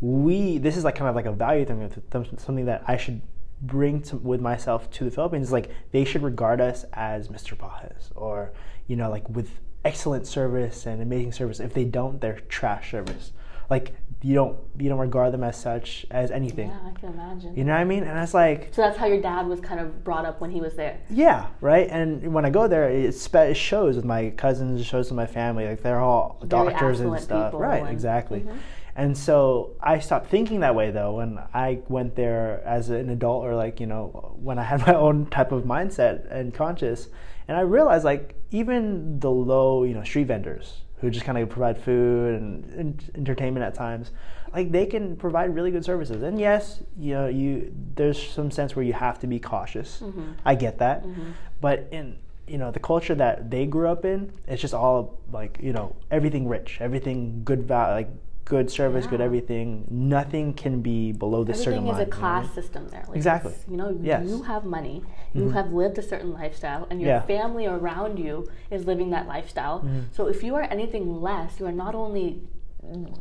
We 0.00 0.58
this 0.58 0.76
is 0.76 0.84
like 0.84 0.94
kind 0.94 1.08
of 1.08 1.16
like 1.16 1.26
a 1.26 1.32
value 1.32 1.64
thing, 1.64 1.90
something 2.38 2.66
that 2.66 2.84
I 2.86 2.96
should 2.96 3.20
bring 3.62 4.02
to, 4.02 4.16
with 4.16 4.40
myself 4.40 4.90
to 4.92 5.04
the 5.04 5.10
Philippines. 5.10 5.52
Like 5.52 5.70
they 5.92 6.04
should 6.04 6.22
regard 6.22 6.60
us 6.60 6.84
as 6.92 7.28
Mr. 7.28 7.56
Pajes 7.56 8.10
or 8.14 8.52
you 8.86 8.96
know 8.96 9.08
like 9.10 9.28
with 9.28 9.50
excellent 9.84 10.26
service 10.26 10.86
and 10.86 11.00
amazing 11.00 11.32
service. 11.32 11.60
If 11.60 11.74
they 11.74 11.84
don't, 11.84 12.20
they're 12.20 12.40
trash 12.48 12.90
service. 12.90 13.32
Like 13.70 13.94
you 14.20 14.34
don't 14.34 14.56
you 14.78 14.88
don't 14.88 14.98
regard 14.98 15.32
them 15.32 15.42
as 15.42 15.56
such 15.56 16.04
as 16.10 16.30
anything. 16.30 16.68
Yeah, 16.68 16.78
I 16.86 16.90
can 16.98 17.08
imagine. 17.14 17.56
You 17.56 17.64
know 17.64 17.72
what 17.72 17.80
I 17.80 17.84
mean? 17.84 18.02
And 18.04 18.18
it's 18.18 18.34
like 18.34 18.68
So 18.72 18.82
that's 18.82 18.98
how 18.98 19.06
your 19.06 19.20
dad 19.20 19.46
was 19.46 19.60
kind 19.60 19.80
of 19.80 20.04
brought 20.04 20.24
up 20.26 20.40
when 20.40 20.50
he 20.50 20.60
was 20.60 20.74
there. 20.74 20.98
yeah, 21.08 21.46
right. 21.60 21.88
And 21.90 22.32
when 22.34 22.44
I 22.44 22.50
go 22.50 22.68
there, 22.68 22.88
it, 22.90 23.14
spe- 23.14 23.36
it 23.36 23.56
shows 23.56 23.96
with 23.96 24.04
my 24.04 24.30
cousins, 24.30 24.80
it 24.80 24.84
shows 24.84 25.08
with 25.10 25.16
my 25.16 25.26
family. 25.26 25.66
Like 25.66 25.82
they're 25.82 26.00
all 26.00 26.38
Very 26.42 26.70
doctors 26.70 27.00
and 27.00 27.18
stuff, 27.20 27.54
right? 27.54 27.80
and- 27.82 27.88
exactly. 27.90 28.40
Mhm. 28.40 28.56
And 28.94 29.16
so 29.16 29.74
I 29.80 30.00
stopped 30.00 30.28
thinking 30.28 30.60
that 30.60 30.74
way 30.74 30.90
though 30.90 31.14
when 31.14 31.38
I 31.54 31.80
went 31.88 32.14
there 32.14 32.62
as 32.64 32.90
an 32.90 33.08
adult, 33.08 33.44
or 33.44 33.54
like 33.54 33.80
you 33.80 33.86
know 33.86 34.36
when 34.40 34.58
I 34.58 34.62
had 34.64 34.86
my 34.86 34.94
own 34.94 35.26
type 35.26 35.52
of 35.52 35.64
mindset 35.64 36.30
and 36.30 36.52
conscious, 36.52 37.08
and 37.48 37.56
I 37.56 37.60
realized 37.60 38.04
like 38.04 38.34
even 38.50 39.18
the 39.18 39.30
low 39.30 39.84
you 39.84 39.94
know 39.94 40.04
street 40.04 40.26
vendors 40.26 40.82
who 41.00 41.10
just 41.10 41.24
kind 41.24 41.36
of 41.36 41.48
provide 41.48 41.76
food 41.76 42.40
and, 42.40 42.64
and 42.74 43.10
entertainment 43.16 43.64
at 43.64 43.74
times, 43.74 44.12
like 44.54 44.70
they 44.70 44.86
can 44.86 45.16
provide 45.16 45.52
really 45.52 45.70
good 45.70 45.84
services. 45.84 46.22
And 46.22 46.38
yes, 46.38 46.82
you 46.98 47.14
know 47.14 47.28
you 47.28 47.74
there's 47.94 48.22
some 48.30 48.50
sense 48.50 48.76
where 48.76 48.84
you 48.84 48.92
have 48.92 49.18
to 49.20 49.26
be 49.26 49.38
cautious. 49.38 50.00
Mm-hmm. 50.00 50.32
I 50.44 50.54
get 50.54 50.78
that, 50.78 51.04
mm-hmm. 51.04 51.30
but 51.62 51.88
in 51.90 52.18
you 52.46 52.58
know 52.58 52.70
the 52.70 52.80
culture 52.80 53.14
that 53.14 53.50
they 53.50 53.64
grew 53.64 53.88
up 53.88 54.04
in, 54.04 54.32
it's 54.46 54.60
just 54.60 54.74
all 54.74 55.18
like 55.32 55.58
you 55.62 55.72
know 55.72 55.96
everything 56.10 56.46
rich, 56.46 56.76
everything 56.80 57.42
good 57.42 57.62
value 57.62 57.94
like 57.94 58.10
good 58.44 58.70
service, 58.70 59.06
good 59.06 59.20
everything. 59.20 59.86
Nothing 59.90 60.52
can 60.52 60.80
be 60.82 61.12
below 61.12 61.44
this 61.44 61.58
certain 61.62 61.86
Everything 61.86 61.88
is 61.88 61.92
line. 61.92 62.02
a 62.02 62.04
you 62.04 62.10
know 62.10 62.16
class 62.18 62.54
system 62.54 62.88
there. 62.88 63.04
Like 63.08 63.16
Exactly. 63.16 63.54
You 63.68 63.76
know, 63.76 63.98
Yes. 64.02 64.20
Mm-hmm. 64.20 64.28
you 64.30 64.42
have 64.42 64.64
money, 64.64 65.02
you 65.32 65.50
have 65.50 65.72
lived 65.72 65.98
a 65.98 66.02
certain 66.02 66.32
lifestyle, 66.32 66.86
and 66.90 67.00
your 67.00 67.10
Yeah. 67.10 67.20
family 67.22 67.66
around 67.66 68.18
you 68.18 68.48
is 68.70 68.84
living 68.86 69.10
that 69.10 69.26
lifestyle. 69.28 69.80
Mm-hmm. 69.80 70.00
So 70.12 70.26
if 70.26 70.42
you 70.42 70.54
are 70.56 70.62
anything 70.62 71.20
less, 71.22 71.60
you 71.60 71.66
are 71.66 71.72
not 71.72 71.94
only 71.94 72.42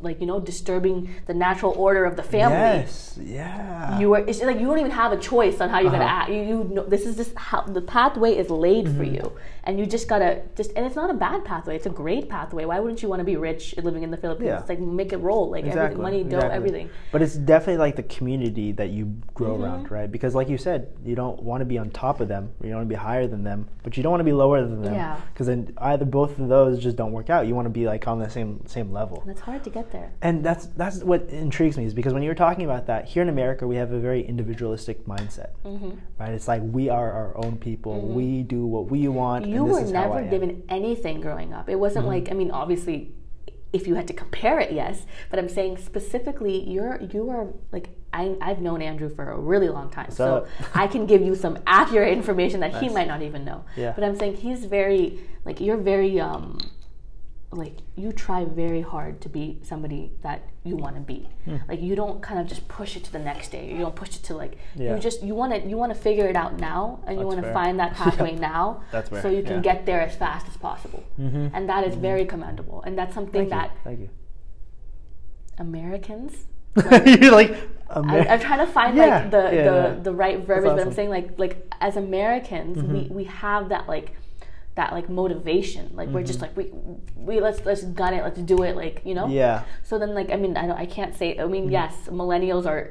like 0.02 0.20
you 0.20 0.26
know 0.26 0.40
disturbing 0.40 1.14
the 1.28 1.36
natural 1.36 1.72
order 1.78 2.04
of 2.04 2.16
the 2.16 2.24
family. 2.24 2.58
Yes, 2.82 3.20
yeah. 3.22 4.00
You 4.00 4.16
are. 4.16 4.22
It's 4.28 4.42
like 4.42 4.60
you 4.60 4.66
don't 4.66 4.80
even 4.80 4.90
have 4.92 5.12
a 5.12 5.18
choice 5.18 5.62
on 5.62 5.70
how 5.70 5.80
you're 5.80 5.92
gonna 5.92 6.04
Uh-huh. 6.04 6.22
act. 6.22 6.32
You, 6.32 6.42
you 6.42 6.64
know, 6.74 6.84
this 6.84 7.06
is 7.06 7.16
just 7.16 7.36
how 7.38 7.62
the 7.62 7.82
pathway 7.82 8.36
is 8.36 8.50
laid 8.50 8.90
for 8.98 9.04
you, 9.04 9.32
and 9.64 9.80
you 9.80 9.86
just 9.86 10.08
gotta 10.08 10.42
just. 10.56 10.72
And 10.76 10.86
it's 10.86 10.96
not 10.96 11.10
a 11.10 11.14
bad 11.14 11.46
pathway. 11.46 11.76
It's 11.76 11.86
a 11.86 11.90
great 11.90 12.30
pathway. 12.30 12.66
Why 12.66 12.80
wouldn't 12.80 13.02
you 13.04 13.10
want 13.10 13.20
to 13.20 13.24
be 13.24 13.36
rich 13.38 13.76
living 13.78 14.04
in 14.04 14.12
the 14.12 14.18
Philippines? 14.18 14.48
Yeah. 14.48 14.60
It's 14.60 14.70
like 14.70 14.80
make 14.80 15.14
it 15.14 15.18
roll, 15.18 15.50
like 15.52 15.66
exactly. 15.66 15.84
everything, 15.86 16.02
money, 16.02 16.24
dough, 16.24 16.38
exactly. 16.38 16.56
everything. 16.58 16.90
But 17.12 17.22
it's 17.22 17.36
definitely 17.36 17.78
like 17.78 17.96
the 17.96 18.04
community 18.04 18.72
that 18.74 18.90
you 18.90 19.06
grow 19.34 19.52
Mm-hmm. 19.52 19.64
around, 19.64 19.92
right? 19.92 20.12
Because 20.12 20.34
like 20.34 20.48
you 20.50 20.58
said, 20.58 20.88
you 21.04 21.14
don't 21.16 21.42
want 21.44 21.62
to 21.62 21.66
be 21.66 21.78
on 21.78 21.90
top 21.92 22.22
of 22.22 22.28
them. 22.28 22.52
You 22.64 22.70
don't 22.70 22.78
want 22.78 22.90
to 22.90 22.94
be 22.96 22.96
higher 22.96 23.28
than 23.28 23.44
them, 23.44 23.68
but 23.84 23.98
you 23.98 24.04
don't 24.04 24.12
want 24.12 24.22
to 24.22 24.26
be 24.26 24.34
lower 24.34 24.62
than 24.62 24.82
them. 24.82 24.94
Yeah. 24.94 25.20
Because 25.34 25.48
then 25.48 25.74
either 25.78 26.06
both 26.06 26.40
of 26.40 26.48
those 26.48 26.80
just 26.80 26.96
don't 26.96 27.12
work 27.12 27.30
out. 27.30 27.48
You 27.48 27.54
want 27.56 27.66
to 27.66 27.70
be 27.70 27.86
like 27.86 28.08
on 28.08 28.20
the 28.20 28.30
same 28.30 28.66
same 28.66 28.92
level. 28.92 29.22
And 29.22 29.32
it's 29.32 29.42
hard 29.42 29.64
to 29.66 29.70
get 29.70 29.92
there. 29.92 30.12
And 30.22 30.44
that's 30.44 30.68
that's 30.78 31.04
what 31.04 31.24
intrigues 31.30 31.78
me 31.78 31.86
is 31.86 31.94
because 31.94 32.14
when 32.14 32.24
you 32.24 32.30
were 32.30 32.36
talking 32.36 32.66
about 32.66 32.88
that 32.88 33.06
here 33.06 33.22
in 33.24 33.30
America, 33.30 33.68
we 33.68 33.76
have 33.76 33.92
a 33.92 34.00
very 34.00 34.22
individualistic 34.26 35.06
mindset, 35.06 35.50
Mm-hmm. 35.66 35.92
right? 36.20 36.32
It's 36.32 36.48
like 36.48 36.62
we 36.64 36.90
are 36.90 37.12
our 37.12 37.38
own 37.44 37.58
people. 37.58 38.02
We 38.02 38.44
do 38.44 38.66
what 38.66 38.90
we 38.90 39.08
want. 39.08 39.46
You 39.56 39.64
were 39.66 39.82
is 39.82 39.92
how 39.92 40.12
I 40.14 40.22
never 40.22 40.30
given 40.30 40.64
anything 40.70 41.22
growing 41.22 41.54
up. 41.54 41.70
It 41.70 41.76
wasn't 41.76 42.06
Mm-hmm. 42.06 42.14
like 42.26 42.32
I 42.32 42.34
mean, 42.34 42.52
obviously, 42.52 43.12
if 43.74 43.88
you 43.88 43.96
had 43.96 44.08
to 44.08 44.14
compare 44.14 44.60
it, 44.60 44.72
yes. 44.74 45.06
But 45.30 45.40
I'm 45.40 45.50
saying 45.50 45.78
specifically, 45.78 46.70
you're 46.70 47.02
you 47.02 47.30
are 47.30 47.48
like 47.72 47.90
I, 48.14 48.36
I've 48.42 48.60
known 48.62 48.82
Andrew 48.82 49.08
for 49.10 49.32
a 49.32 49.38
really 49.40 49.70
long 49.70 49.90
time, 49.90 50.12
so? 50.12 50.46
I 50.76 50.88
can 50.88 51.06
give 51.06 51.22
you 51.22 51.34
some 51.36 51.58
accurate 51.68 52.12
information 52.12 52.60
that 52.60 52.76
he 52.82 52.90
might 52.90 53.08
not 53.08 53.22
even 53.22 53.46
know. 53.46 53.64
Yeah. 53.78 53.94
But 53.96 54.04
I'm 54.04 54.18
saying 54.18 54.36
he's 54.38 54.66
very 54.66 55.20
like 55.46 55.62
you're 55.62 55.78
very 55.78 56.20
um 56.20 56.58
like 57.52 57.78
you 57.96 58.12
try 58.12 58.46
very 58.46 58.82
hard 58.82 59.22
to 59.22 59.30
be 59.30 59.60
somebody 59.64 60.12
that 60.24 60.42
you 60.64 60.76
want 60.76 60.96
to 60.96 61.02
be. 61.02 61.28
Hmm. 61.46 61.58
Like 61.68 61.82
you 61.82 61.96
don't 61.96 62.22
kind 62.22 62.40
of 62.40 62.46
just 62.46 62.68
push 62.68 62.96
it 62.96 63.04
to 63.06 63.12
the 63.12 63.20
next 63.20 63.50
day. 63.50 63.72
You 63.72 63.80
don't 63.80 63.96
push 63.96 64.10
it 64.16 64.24
to 64.26 64.36
like 64.38 64.58
Yeah. 64.76 64.94
you 64.96 65.02
just 65.02 65.24
you 65.24 65.34
want 65.34 65.54
to 65.56 65.68
you 65.68 65.76
want 65.76 65.92
to 65.94 66.00
figure 66.00 66.28
it 66.28 66.36
out 66.36 66.60
now 66.60 67.00
and 67.08 67.20
you 67.20 67.26
want 67.26 67.42
to 67.42 67.52
find 67.52 67.80
that 67.80 67.94
pathway 68.02 68.36
now 68.36 68.84
That's 68.92 69.10
fair, 69.10 69.22
so 69.24 69.28
you 69.30 69.42
can 69.42 69.56
yeah. 69.64 69.74
get 69.74 69.86
there 69.88 70.02
as 70.02 70.16
fast 70.16 70.48
as 70.48 70.58
possible. 70.58 71.04
And 71.18 71.68
that 71.68 71.88
is 71.88 71.96
very 71.96 72.26
commendable. 72.26 72.84
And 72.84 72.98
that's 72.98 73.14
something 73.16 73.48
Mm-hmm. 73.48 73.50
Thank 73.60 73.72
you. 73.72 73.76
that 73.76 73.84
Thank 73.84 74.00
you. 74.02 74.10
Americans 75.58 76.46
You're 77.22 77.32
like 77.34 77.56
I, 77.90 78.20
I'm 78.30 78.40
trying 78.40 78.66
to 78.66 78.72
find 78.72 78.96
Yeah, 78.96 79.06
like 79.06 79.32
the, 79.32 79.38
yeah, 79.38 79.50
the, 79.50 79.56
yeah. 79.90 79.96
the 80.04 80.14
right 80.14 80.40
verbiage, 80.40 80.64
but 80.72 80.80
I'm. 80.80 80.88
Mm-hmm. 80.88 80.96
saying 80.96 81.10
like 81.10 81.38
like 81.38 81.74
as 81.82 81.98
Americans, 81.98 82.82
we, 82.82 83.02
we 83.14 83.24
have 83.26 83.68
that 83.70 83.88
like 83.90 84.16
that 84.82 84.94
like 84.94 85.10
motivation. 85.10 85.86
Like 85.94 86.10
we're 86.10 86.24
just 86.32 86.42
like 86.42 86.54
we 86.58 86.66
we 87.16 87.40
let's 87.40 87.60
let's 87.70 87.84
gun 87.84 88.14
it, 88.14 88.24
let's 88.24 88.42
do 88.54 88.64
it. 88.64 88.76
Like 88.76 89.02
you 89.06 89.14
know. 89.14 89.26
Mm-hmm. 89.26 89.44
yeah. 89.44 89.64
So 89.84 90.00
then 90.00 90.12
like 90.20 90.30
I 90.32 90.38
mean 90.38 90.58
I 90.58 90.66
don't 90.68 90.80
I 90.86 90.88
can't 90.98 91.16
say 91.16 91.38
I 91.38 91.46
mean 91.46 91.72
yes 91.72 91.94
millennials 92.08 92.66
are 92.66 92.84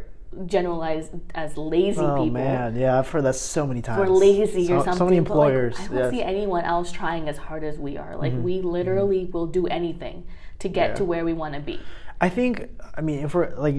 generalized 0.46 1.10
as 1.34 1.56
lazy 1.56 1.98
Oh 2.00 2.22
people. 2.22 2.30
man, 2.30 2.76
yeah, 2.76 2.96
I've 2.98 3.10
heard 3.10 3.24
that 3.24 3.34
so 3.34 3.66
many 3.66 3.82
times. 3.82 3.98
We're 3.98 4.16
lazy 4.30 4.68
so, 4.68 4.74
or 4.74 4.84
something. 4.84 4.98
So 4.98 5.04
many 5.06 5.20
but, 5.20 5.36
like, 5.36 5.52
employers. 5.52 5.74
I 5.76 5.86
don't 5.86 5.96
yes. 5.96 6.06
Mm-hmm. 6.06 6.16
see 6.16 6.22
anyone 6.22 6.64
else 6.64 6.92
trying 6.92 7.28
as 7.28 7.36
hard 7.36 7.64
as 7.64 7.76
we 7.78 7.96
are. 7.96 8.16
Like 8.16 8.34
we 8.34 8.60
literally 8.60 9.24
will 9.32 9.48
do 9.48 9.66
anything 9.66 10.26
to 10.60 10.68
get 10.68 10.90
Yeah. 10.90 10.94
to 10.96 11.04
where 11.04 11.24
we 11.24 11.32
want 11.32 11.54
to 11.54 11.60
be. 11.60 11.80
I 12.20 12.28
think, 12.28 12.68
I 12.94 13.00
mean, 13.00 13.24
if 13.24 13.34
we're 13.34 13.50
like, 13.56 13.76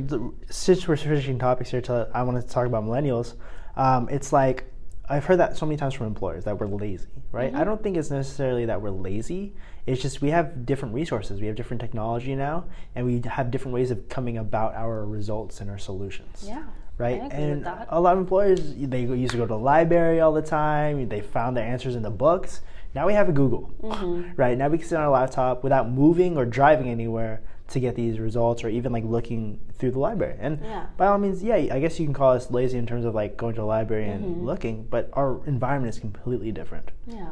since 0.50 0.88
we're 0.88 0.97
switching 0.97 1.38
topics 1.38 1.69
here 1.69 1.82
to, 1.82 2.10
I 2.13 2.24
want 2.24 2.41
to 2.41 2.47
talk 2.56 2.65
about 2.65 2.84
millennials. 2.84 3.36
Um, 3.78 4.10
it's 4.10 4.34
like, 4.34 4.71
I've 5.12 5.26
heard 5.26 5.39
that 5.39 5.58
so 5.58 5.65
many 5.65 5.76
times 5.78 5.93
from 5.93 6.08
employers 6.08 6.45
that 6.45 6.58
we're 6.58 6.67
lazy, 6.67 7.08
right? 7.34 7.52
Mm-hmm. 7.52 7.60
I 7.62 7.63
don't 7.65 7.84
think 7.84 7.97
it's 7.97 8.10
necessarily 8.10 8.65
that 8.65 8.82
we're 8.82 8.91
lazy. 8.91 9.54
It's 9.86 10.02
just 10.02 10.21
we 10.21 10.30
have 10.30 10.65
different 10.65 10.93
resources, 10.93 11.41
we 11.41 11.47
have 11.47 11.56
different 11.58 11.82
technology 11.82 12.34
now, 12.34 12.65
and 12.95 13.06
we 13.06 13.21
have 13.30 13.52
different 13.52 13.74
ways 13.74 13.91
of 13.91 14.08
coming 14.08 14.38
about 14.38 14.74
our 14.74 15.06
results 15.06 15.60
and 15.60 15.69
our 15.69 15.78
solutions. 15.78 16.45
Yeah. 16.47 16.63
Right, 16.97 17.19
I 17.21 17.26
agree 17.26 17.39
with 17.56 17.67
and 17.67 17.86
a 17.89 18.00
lot 18.00 18.13
of 18.13 18.19
employers 18.19 18.76
they 18.76 19.02
used 19.02 19.32
to 19.32 19.38
go 19.38 19.43
to 19.43 19.47
the 19.47 19.58
library 19.58 20.21
all 20.21 20.34
the 20.34 20.41
time. 20.41 21.10
They 21.10 21.19
found 21.21 21.58
their 21.58 21.65
answers 21.65 21.95
in 21.95 22.04
the 22.04 22.12
books. 22.12 22.62
Now 22.93 23.08
we 23.08 23.13
have 23.13 23.28
a 23.28 23.32
Google, 23.34 23.71
Mm-hmm. 23.82 24.32
right? 24.36 24.58
Now 24.58 24.67
we 24.69 24.78
can 24.78 24.88
sit 24.88 24.95
on 24.97 25.04
our 25.04 25.10
laptop 25.10 25.63
without 25.63 25.89
moving 25.89 26.38
or 26.38 26.45
driving 26.45 26.89
anywhere 26.89 27.41
to 27.72 27.80
get 27.80 27.96
these 27.96 28.20
results 28.20 28.64
or 28.64 28.70
even 28.70 28.92
like 28.92 29.04
looking 29.04 29.60
through 29.78 29.92
the 29.92 30.00
library. 30.00 30.36
And 30.40 30.60
Yeah. 30.64 30.86
by 30.98 31.08
all 31.08 31.18
means, 31.18 31.44
yeah, 31.44 31.56
I 31.56 31.80
guess 31.80 32.00
you 32.00 32.06
can 32.06 32.14
call 32.14 32.32
us 32.34 32.52
lazy 32.52 32.78
in 32.78 32.86
terms 32.86 33.06
of 33.06 33.16
like 33.16 33.38
going 33.38 33.56
to 33.56 33.62
the 33.62 33.66
library 33.66 34.08
and 34.10 34.24
Mm-hmm. 34.26 34.46
looking, 34.46 34.88
but 34.90 35.10
our 35.14 35.40
environment 35.46 35.94
is 35.94 36.00
completely 36.00 36.52
different. 36.52 36.92
Yeah. 37.08 37.28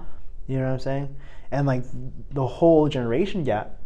You 0.48 0.58
know 0.58 0.66
what 0.66 0.72
I'm 0.74 0.80
saying? 0.80 1.16
And 1.52 1.68
like 1.68 1.84
the 2.32 2.46
whole 2.48 2.88
generation 2.90 3.44
gap, 3.44 3.78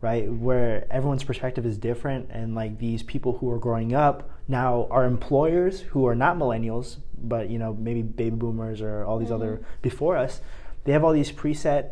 right, 0.00 0.30
where 0.30 0.86
everyone's 0.90 1.24
perspective 1.24 1.64
is 1.66 1.78
different, 1.78 2.28
and 2.30 2.54
like 2.54 2.78
these 2.78 3.02
people 3.02 3.38
who 3.38 3.50
are 3.50 3.58
growing 3.58 3.94
up 3.94 4.30
now 4.48 4.86
are 4.90 5.04
employers 5.06 5.80
who 5.80 6.06
are 6.06 6.14
not 6.14 6.36
millennials, 6.36 6.98
but 7.22 7.48
you 7.48 7.58
know 7.58 7.74
maybe 7.78 8.02
baby 8.02 8.36
boomers 8.36 8.80
or 8.82 9.04
all 9.04 9.18
these 9.18 9.30
other 9.30 9.62
before 9.82 10.16
us. 10.16 10.40
They 10.84 10.92
have 10.92 11.02
all 11.04 11.12
these 11.14 11.32
preset 11.32 11.90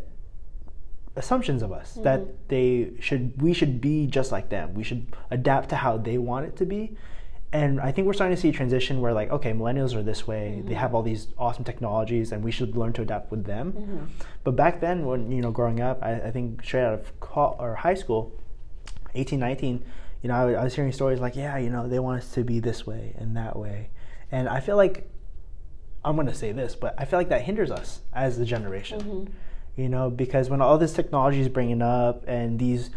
assumptions 1.17 1.63
of 1.63 1.73
us 1.73 1.95
that 2.03 2.21
mm-hmm. 2.21 2.33
they 2.49 2.93
should 3.01 3.41
we 3.41 3.53
should 3.53 3.81
be 3.81 4.07
just 4.07 4.33
like 4.33 4.49
them. 4.49 4.75
We 4.75 4.83
should 4.83 5.07
adapt 5.31 5.69
to 5.71 5.77
how 5.77 5.99
they 5.99 6.19
want 6.19 6.47
it 6.47 6.57
to 6.57 6.67
be. 6.67 6.97
And 7.55 7.81
I 7.81 7.93
think 7.93 8.07
we're 8.07 8.15
starting 8.15 8.35
to 8.35 8.41
see 8.41 8.49
a 8.49 8.53
transition 8.53 9.03
where 9.03 9.13
like, 9.13 9.31
okay, 9.31 9.53
millennials 9.53 9.95
are 9.95 10.03
this 10.03 10.27
way. 10.27 10.63
They 10.65 10.71
mm-hmm. 10.71 10.81
have 10.81 10.95
all 10.95 11.03
these 11.03 11.29
awesome 11.37 11.65
technologies, 11.65 12.33
and 12.33 12.43
we 12.43 12.51
should 12.51 12.79
learn 12.79 12.95
to 12.95 13.03
adapt 13.03 13.31
with 13.31 13.45
them. 13.45 13.73
Mm-hmm. 13.73 14.05
But 14.43 14.57
back 14.57 14.81
then, 14.81 15.05
when 15.05 15.31
you 15.31 15.43
know, 15.43 15.51
growing 15.51 15.81
up, 15.81 16.03
I, 16.03 16.15
I 16.15 16.31
think 16.31 16.65
straight 16.65 16.85
out 16.85 16.95
of 16.95 17.13
or 17.37 17.75
high 17.75 17.93
school, 17.93 18.33
18, 19.15 19.39
19, 19.39 19.85
you 20.23 20.29
know, 20.29 20.35
I, 20.35 20.53
I 20.53 20.65
was 20.65 20.75
hearing 20.75 20.93
stories 20.93 21.21
like, 21.21 21.37
yeah, 21.37 21.59
you 21.59 21.69
know, 21.69 21.89
they 21.89 21.99
want 21.99 22.23
us 22.23 22.33
to 22.33 22.43
be 22.43 22.59
this 22.59 22.87
way 22.87 23.15
and 23.19 23.37
that 23.37 23.59
way, 23.59 23.91
and 24.31 24.49
I 24.49 24.61
feel 24.61 24.77
like 24.77 25.11
I'm 26.05 26.15
going 26.15 26.29
to 26.29 26.35
say 26.35 26.53
this, 26.53 26.75
but 26.75 26.95
I 26.97 27.05
feel 27.05 27.19
like 27.19 27.29
that 27.29 27.43
hinders 27.43 27.71
us 27.71 28.01
as 28.15 28.39
the 28.39 28.47
generation. 28.47 29.35
You 29.77 29.89
know, 29.89 30.11
because 30.11 30.51
when 30.51 30.61
all 30.61 30.77
this 30.77 30.93
technology 30.93 31.41
is 31.41 31.49
bringing 31.49 31.81
up 31.81 32.25
and 32.27 32.59
these 32.59 32.91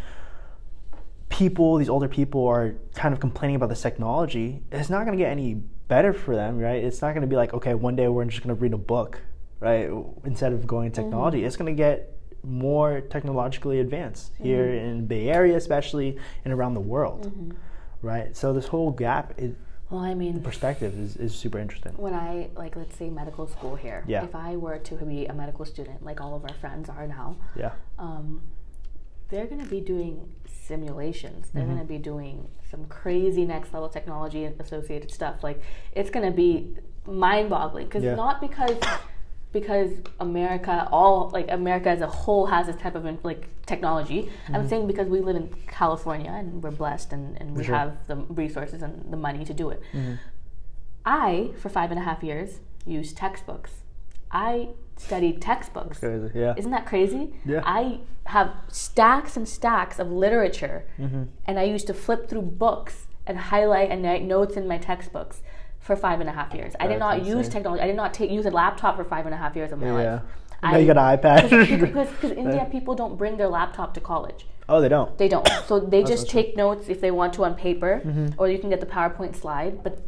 people, 1.29 1.77
these 1.77 1.89
older 1.89 2.07
people 2.07 2.45
are 2.47 2.75
kind 2.93 3.13
of 3.13 3.19
complaining 3.19 3.55
about 3.55 3.69
this 3.69 3.81
technology, 3.81 4.61
it's 4.71 4.89
not 4.89 5.05
going 5.05 5.17
to 5.17 5.23
get 5.23 5.31
any 5.31 5.55
better 5.87 6.13
for 6.13 6.35
them, 6.35 6.57
right? 6.57 6.83
It's 6.83 7.01
not 7.01 7.13
going 7.13 7.21
to 7.21 7.27
be 7.27 7.35
like, 7.35 7.53
okay, 7.53 7.73
one 7.73 7.95
day 7.95 8.07
we're 8.07 8.25
just 8.25 8.43
going 8.43 8.55
to 8.55 8.61
read 8.61 8.73
a 8.73 8.77
book, 8.77 9.21
right? 9.59 9.89
Instead 10.25 10.53
of 10.53 10.67
going 10.67 10.91
technology, 10.91 11.39
mm-hmm. 11.39 11.47
it's 11.47 11.57
going 11.57 11.73
to 11.73 11.77
get 11.77 12.17
more 12.43 13.01
technologically 13.01 13.79
advanced 13.79 14.33
mm-hmm. 14.33 14.43
here 14.43 14.67
in 14.67 15.05
Bay 15.07 15.29
Area, 15.29 15.55
especially 15.55 16.17
and 16.43 16.53
around 16.53 16.73
the 16.73 16.81
world, 16.81 17.27
mm-hmm. 17.27 17.51
right? 18.01 18.35
So 18.35 18.53
this 18.53 18.67
whole 18.67 18.91
gap 18.91 19.33
is 19.37 19.55
Well, 19.89 20.01
I 20.01 20.13
mean, 20.15 20.41
perspective 20.41 20.97
is, 20.97 21.15
is 21.17 21.35
super 21.35 21.59
interesting. 21.59 21.93
when 21.97 22.13
I 22.13 22.49
like 22.55 22.75
let's 22.75 22.95
say 22.97 23.09
medical 23.09 23.47
school 23.47 23.75
here, 23.75 24.03
Yeah. 24.07 24.23
if 24.23 24.33
I 24.35 24.55
were 24.55 24.79
to 24.79 24.95
be 24.95 25.25
a 25.27 25.33
medical 25.33 25.63
student, 25.65 26.03
like 26.03 26.19
all 26.21 26.35
of 26.35 26.43
our 26.43 26.53
friends 26.59 26.89
are 26.89 27.05
now, 27.07 27.37
Yeah. 27.55 27.71
um, 27.99 28.41
they're 29.29 29.45
going 29.45 29.63
to 29.63 29.69
be 29.69 29.81
doing 29.81 30.31
simulations. 30.47 31.49
They're 31.51 31.63
Mm-hmm. 31.63 31.71
going 31.75 31.87
to 31.87 31.93
be 31.93 31.97
doing 31.99 32.47
some 32.69 32.85
crazy 32.85 33.45
next 33.45 33.73
level 33.73 33.89
technology 33.89 34.43
and 34.45 34.59
associated 34.59 35.11
stuff. 35.11 35.43
Like 35.43 35.61
it's 35.93 36.09
going 36.09 36.25
to 36.25 36.35
be 36.35 36.75
mind 37.05 37.49
boggling 37.51 37.85
because 37.85 38.03
Yeah. 38.03 38.15
not 38.15 38.41
because 38.41 38.77
because 39.55 39.91
America 40.19 40.89
all 40.91 41.29
like 41.29 41.49
America 41.49 41.89
as 41.89 42.01
a 42.01 42.07
whole 42.07 42.45
has 42.47 42.67
this 42.67 42.75
type 42.75 42.93
of 42.93 43.05
like 43.23 43.47
technology. 43.65 44.23
Mm-hmm. 44.23 44.55
I'm 44.55 44.67
saying 44.67 44.85
because 44.85 45.07
we 45.07 45.21
live 45.21 45.37
in 45.37 45.47
California 45.65 46.29
and 46.29 46.61
we're 46.61 46.71
blessed 46.71 47.13
and, 47.13 47.39
and 47.39 47.55
we 47.55 47.63
sure. 47.63 47.73
have 47.73 48.05
the 48.07 48.17
resources 48.17 48.81
and 48.81 49.11
the 49.13 49.15
money 49.17 49.45
to 49.45 49.53
do 49.53 49.69
it. 49.69 49.81
Mm-hmm. 49.93 50.15
I, 51.05 51.51
for 51.57 51.69
five 51.69 51.89
and 51.89 51.99
a 51.99 52.03
half 52.03 52.21
years, 52.21 52.59
used 52.85 53.15
textbooks. 53.15 53.71
I 54.29 54.69
studied 54.97 55.41
textbooks. 55.41 55.99
Crazy. 55.99 56.31
Yeah. 56.35 56.53
Isn't 56.57 56.71
that 56.71 56.85
crazy? 56.85 57.33
Yeah. 57.45 57.61
I 57.63 57.99
have 58.25 58.51
stacks 58.67 59.37
and 59.37 59.47
stacks 59.47 59.99
of 59.99 60.11
literature, 60.11 60.85
Mm-hmm. 60.99 61.23
and 61.45 61.59
I 61.59 61.63
used 61.63 61.87
to 61.87 61.93
flip 61.93 62.27
through 62.27 62.41
books 62.41 63.07
and 63.25 63.37
highlight 63.37 63.89
and 63.89 64.03
write 64.03 64.23
notes 64.23 64.57
in 64.57 64.67
my 64.67 64.77
textbooks 64.77 65.41
for 65.85 65.95
five 65.95 66.19
and 66.19 66.27
a 66.27 66.33
half 66.33 66.51
years. 66.55 66.73
I 66.79 66.87
did 66.87 66.99
That's 66.99 67.21
not 67.21 67.25
use 67.25 67.47
technology. 67.47 67.83
I 67.83 67.85
did 67.85 67.95
not 67.95 68.11
take 68.11 68.31
use 68.31 68.47
a 68.47 68.49
laptop 68.49 68.95
for 68.97 69.03
five 69.03 69.25
and 69.27 69.35
a 69.35 69.37
half 69.37 69.55
years 69.55 69.71
of 69.71 69.79
my 69.79 69.85
yeah. 69.85 70.13
life. 70.13 70.21
Now 70.63 70.77
you 70.77 70.87
got 70.91 70.97
an 70.97 71.19
iPad. 71.19 71.79
because, 71.79 72.09
because 72.09 72.31
India 72.43 72.67
people 72.71 72.95
don't 72.95 73.17
bring 73.17 73.37
their 73.37 73.49
laptop 73.49 73.93
to 73.93 74.01
college. 74.01 74.47
oh, 74.67 74.81
they 74.81 74.89
don't. 74.89 75.15
They 75.19 75.27
don't. 75.27 75.47
So 75.67 75.79
they 75.79 76.01
just 76.01 76.23
that's 76.23 76.31
true. 76.31 76.41
take 76.41 76.57
notes 76.57 76.89
if 76.89 77.01
they 77.01 77.11
want 77.11 77.33
to 77.35 77.45
on 77.45 77.53
paper, 77.53 78.01
Mm-hmm. 78.03 78.39
or 78.39 78.49
you 78.49 78.57
can 78.57 78.71
get 78.71 78.79
the 78.79 78.87
PowerPoint 78.87 79.35
slide. 79.35 79.83
But 79.83 80.01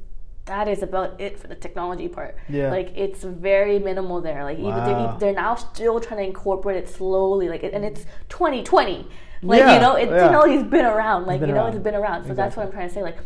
that 0.46 0.68
is 0.68 0.82
about 0.82 1.22
it 1.22 1.38
for 1.38 1.48
the 1.48 1.56
technology 1.56 2.08
part. 2.08 2.38
Yeah. 2.50 2.72
Like 2.72 2.92
it's 2.96 3.24
very 3.24 3.78
minimal 3.78 4.20
there. 4.20 4.44
Like 4.44 4.58
even 4.58 4.84
they're, 4.84 5.16
they're 5.20 5.34
now 5.34 5.54
still 5.56 6.00
trying 6.00 6.22
to 6.22 6.26
incorporate 6.26 6.78
it 6.84 6.90
slowly. 6.90 7.50
Like 7.50 7.62
and 7.62 7.86
it's 7.86 8.06
2020. 8.30 9.08
Like 9.44 9.60
Yeah, 9.60 9.76
you 9.76 9.80
know, 9.80 9.96
it, 9.96 10.10
yeah. 10.10 10.18
technology's 10.24 10.63
been 10.63 10.86
around. 10.86 11.28
Like 11.28 11.40
been 11.40 11.50
you 11.50 11.56
know, 11.56 11.66
around. 11.66 11.76
it's 11.76 11.84
been 11.84 11.94
around. 11.94 12.26
So 12.26 12.34
that's 12.34 12.56
what 12.58 12.66
I'm 12.66 12.72
trying 12.72 12.88
to 12.88 12.94
say. 12.96 13.04
Like, 13.04 13.18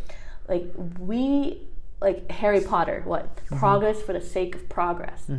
like 0.50 0.66
we 1.00 1.62
like 2.02 2.30
Harry 2.32 2.62
Potter. 2.62 3.02
What 3.06 3.38
Mm-hmm. 3.46 3.60
progress 3.60 4.02
for 4.02 4.14
the 4.14 4.22
sake 4.22 4.56
of 4.56 4.68
progress 4.70 5.30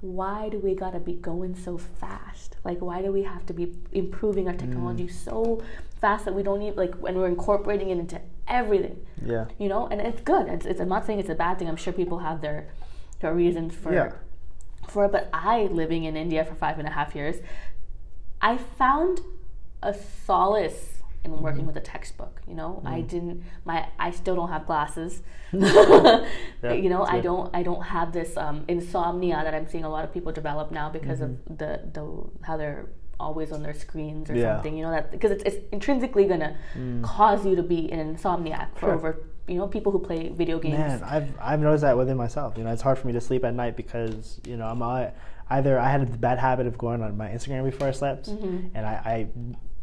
why 0.00 0.48
do 0.48 0.58
we 0.58 0.74
gotta 0.74 0.98
be 0.98 1.12
going 1.14 1.54
so 1.54 1.78
fast? 1.78 2.56
Like, 2.64 2.80
why 2.80 3.02
do 3.02 3.12
we 3.12 3.22
have 3.22 3.46
to 3.46 3.52
be 3.52 3.72
improving 3.92 4.48
our 4.48 4.54
technology 4.54 5.04
Mm. 5.04 5.12
so 5.12 5.62
fast 6.00 6.24
that 6.24 6.34
we 6.34 6.42
don't 6.42 6.60
even 6.60 6.74
like 6.76 6.94
when 6.96 7.14
we're 7.16 7.28
incorporating 7.28 7.88
it 7.90 7.98
into 7.98 8.20
everything? 8.48 8.96
Yeah. 9.24 9.44
You 9.60 9.68
know, 9.68 9.86
and 9.86 10.00
it's 10.00 10.20
good. 10.20 10.48
It's, 10.48 10.66
it's, 10.66 10.80
I'm 10.80 10.88
not 10.88 11.06
saying 11.06 11.20
it's 11.20 11.28
a 11.30 11.36
bad 11.36 11.60
thing. 11.60 11.68
I'm 11.68 11.76
sure 11.76 11.92
people 11.92 12.18
have 12.18 12.40
their 12.40 12.66
their 13.20 13.32
reasons 13.32 13.76
for 13.76 13.92
Yeah. 13.94 14.10
for 14.88 15.04
it. 15.04 15.12
But 15.12 15.28
I, 15.32 15.68
living 15.82 16.02
in 16.02 16.16
India 16.16 16.44
for 16.44 16.56
five 16.56 16.80
and 16.80 16.88
a 16.88 16.90
half 16.90 17.14
years, 17.14 17.36
I 18.40 18.56
found 18.56 19.20
a 19.84 19.94
solace 19.94 20.91
Mm-hmm. 21.30 21.42
working 21.42 21.66
with 21.66 21.76
a 21.76 21.80
textbook. 21.80 22.40
You 22.48 22.54
know, 22.54 22.82
I 22.84 23.00
didn't. 23.02 23.44
My 23.64 23.86
I 23.98 24.10
still 24.10 24.34
don't 24.34 24.48
have 24.48 24.66
glasses. 24.66 25.22
Yeah, 25.52 26.72
you 26.74 26.88
know, 26.88 27.04
I 27.04 27.20
don't. 27.20 27.54
I 27.54 27.62
don't 27.62 27.82
have 27.82 28.12
this 28.12 28.36
um, 28.36 28.64
insomnia 28.68 29.40
that 29.44 29.54
I'm 29.54 29.66
seeing 29.68 29.84
a 29.84 29.88
lot 29.88 30.04
of 30.04 30.12
people 30.12 30.32
develop 30.32 30.70
now 30.70 30.88
because 30.90 31.20
of 31.20 31.30
the 31.46 31.80
the 31.92 32.04
how 32.46 32.56
they're 32.56 32.86
always 33.20 33.52
on 33.52 33.62
their 33.62 33.74
screens 33.74 34.30
or 34.30 34.34
Mm-hmm. 34.34 34.42
Yeah. 34.42 34.48
Mm. 34.48 34.54
something. 34.56 34.76
You 34.76 34.84
know 34.84 34.90
that 34.92 35.10
because 35.10 35.30
it's, 35.30 35.42
it's 35.44 35.56
intrinsically 35.72 36.26
gonna 36.26 36.56
cause 37.02 37.44
you 37.46 37.54
to 37.56 37.62
be 37.62 37.90
an 37.92 38.00
insomniac 38.16 38.74
for 38.74 38.86
Sure. 38.86 38.94
over. 38.94 39.10
You 39.48 39.56
know, 39.58 39.66
people 39.66 39.90
who 39.92 39.98
play 39.98 40.28
video 40.28 40.58
games. 40.60 40.78
Man, 40.78 41.02
I've 41.02 41.28
I've 41.40 41.60
noticed 41.60 41.82
that 41.82 41.96
within 41.96 42.16
myself. 42.16 42.56
You 42.56 42.64
know, 42.64 42.72
it's 42.72 42.82
hard 42.82 42.96
for 42.98 43.06
me 43.08 43.12
to 43.12 43.20
sleep 43.20 43.44
at 43.44 43.54
night 43.54 43.76
because 43.76 44.40
you 44.46 44.56
know 44.56 44.66
I'm 44.66 44.82
I, 44.82 45.12
either 45.50 45.78
I 45.78 45.90
had 45.90 46.02
a 46.02 46.06
bad 46.06 46.38
habit 46.38 46.66
of 46.68 46.78
going 46.78 47.02
on 47.02 47.16
my 47.16 47.28
Instagram 47.28 47.64
before 47.64 47.88
I 47.88 47.90
slept, 47.90 48.28
Mm-hmm. 48.30 48.68
and 48.76 48.86
I, 48.86 48.92
I 49.14 49.26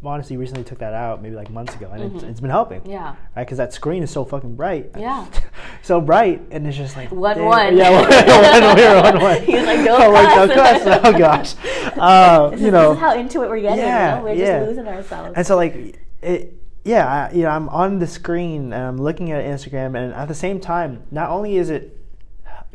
honestly 0.03 0.37
recently 0.37 0.63
took 0.63 0.79
that 0.79 0.93
out 0.93 1.21
maybe 1.21 1.35
like 1.35 1.49
months 1.49 1.75
ago, 1.75 1.89
and 1.91 2.15
it's, 2.15 2.23
it's 2.23 2.39
been 2.39 2.49
helping. 2.49 2.81
Mm-hmm. 2.81 2.91
Yeah. 2.91 3.15
Right, 3.35 3.43
because 3.45 3.57
that 3.57 3.73
screen 3.73 4.01
is 4.03 4.11
so 4.11 4.23
fucking 4.23 4.55
bright. 4.55 4.91
Yeah. 4.97 5.27
so 5.83 5.99
bright, 5.99 6.41
and 6.51 6.65
it's 6.65 6.77
just 6.77 6.95
like 6.95 7.11
One 7.11 7.37
damn- 7.37 7.45
one. 7.45 7.77
Yeah, 7.77 7.89
one 8.01 8.09
one. 8.09 8.75
We 8.75 8.81
were 8.81 9.01
one 9.01 9.21
one. 9.21 9.41
He 9.49 9.55
was 9.55 9.65
like, 9.65 9.85
"Don't 9.85 10.01
I'm 10.01 10.13
like. 10.13 11.01
Oh 11.05 11.17
gosh. 11.17 11.55
Uh, 11.97 12.49
This 12.49 12.61
you 12.61 12.67
is, 12.67 12.73
know, 12.73 12.89
this 12.89 12.97
is 12.97 13.01
how 13.01 13.15
into 13.15 13.43
it 13.43 13.49
we're 13.49 13.61
getting. 13.61 13.79
Yeah, 13.79 14.09
you 14.09 14.15
know? 14.15 14.23
We're 14.23 14.33
yeah. 14.35 14.59
just 14.59 14.69
losing 14.69 14.87
ourselves. 14.87 15.33
and 15.35 15.45
so 15.45 15.55
like 15.55 15.99
it, 16.21 16.53
yeah, 16.85 17.29
I, 17.29 17.31
you 17.33 17.43
know, 17.43 17.49
I'm 17.49 17.67
on 17.69 17.99
the 17.99 18.07
screen 18.07 18.71
and 18.73 18.81
I'm 18.81 18.97
looking 18.97 19.31
at 19.31 19.43
Instagram, 19.43 19.97
and 19.97 20.13
at 20.13 20.27
the 20.27 20.33
same 20.33 20.59
time, 20.59 21.03
not 21.11 21.29
only 21.29 21.57
is 21.57 21.69
it 21.69 21.97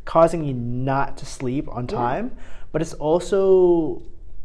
causing 0.04 0.44
you 0.44 0.52
not 0.52 1.16
to 1.18 1.26
sleep 1.26 1.68
on 1.68 1.86
time, 1.86 2.36
but 2.70 2.82
it's 2.82 2.92
also 2.94 4.02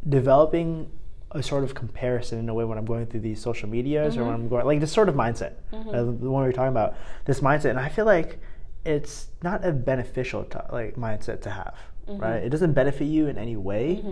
developing 0.07 0.89
a 1.31 1.43
sort 1.43 1.63
of 1.63 1.75
comparison 1.75 2.39
in 2.39 2.49
a 2.49 2.53
way 2.53 2.63
when 2.65 2.77
I'm 2.77 2.85
going 2.85 3.05
through 3.05 3.19
these 3.21 3.41
social 3.41 3.69
medias 3.69 4.17
or 4.17 4.23
when 4.23 4.33
mm-hmm. 4.33 4.43
I'm 4.43 4.49
going 4.49 4.65
like 4.65 4.79
this 4.79 4.91
sort 4.91 5.09
of 5.09 5.15
mindset, 5.15 5.53
mm-hmm. 5.71 5.89
uh, 5.89 6.03
the 6.03 6.29
one 6.29 6.43
we 6.43 6.47
were 6.47 6.53
talking 6.53 6.69
about, 6.69 6.95
this 7.25 7.39
mindset, 7.41 7.71
and 7.71 7.79
I 7.79 7.89
feel 7.89 8.05
like 8.05 8.39
it's 8.85 9.27
not 9.43 9.65
a 9.65 9.71
beneficial 9.71 10.43
to, 10.45 10.65
like 10.71 10.95
mindset 10.95 11.41
to 11.41 11.49
have. 11.49 11.75
Mm-hmm. 12.07 12.21
Right, 12.21 12.43
it 12.43 12.49
doesn't 12.49 12.73
benefit 12.73 13.05
you 13.05 13.27
in 13.27 13.37
any 13.37 13.55
way. 13.55 14.03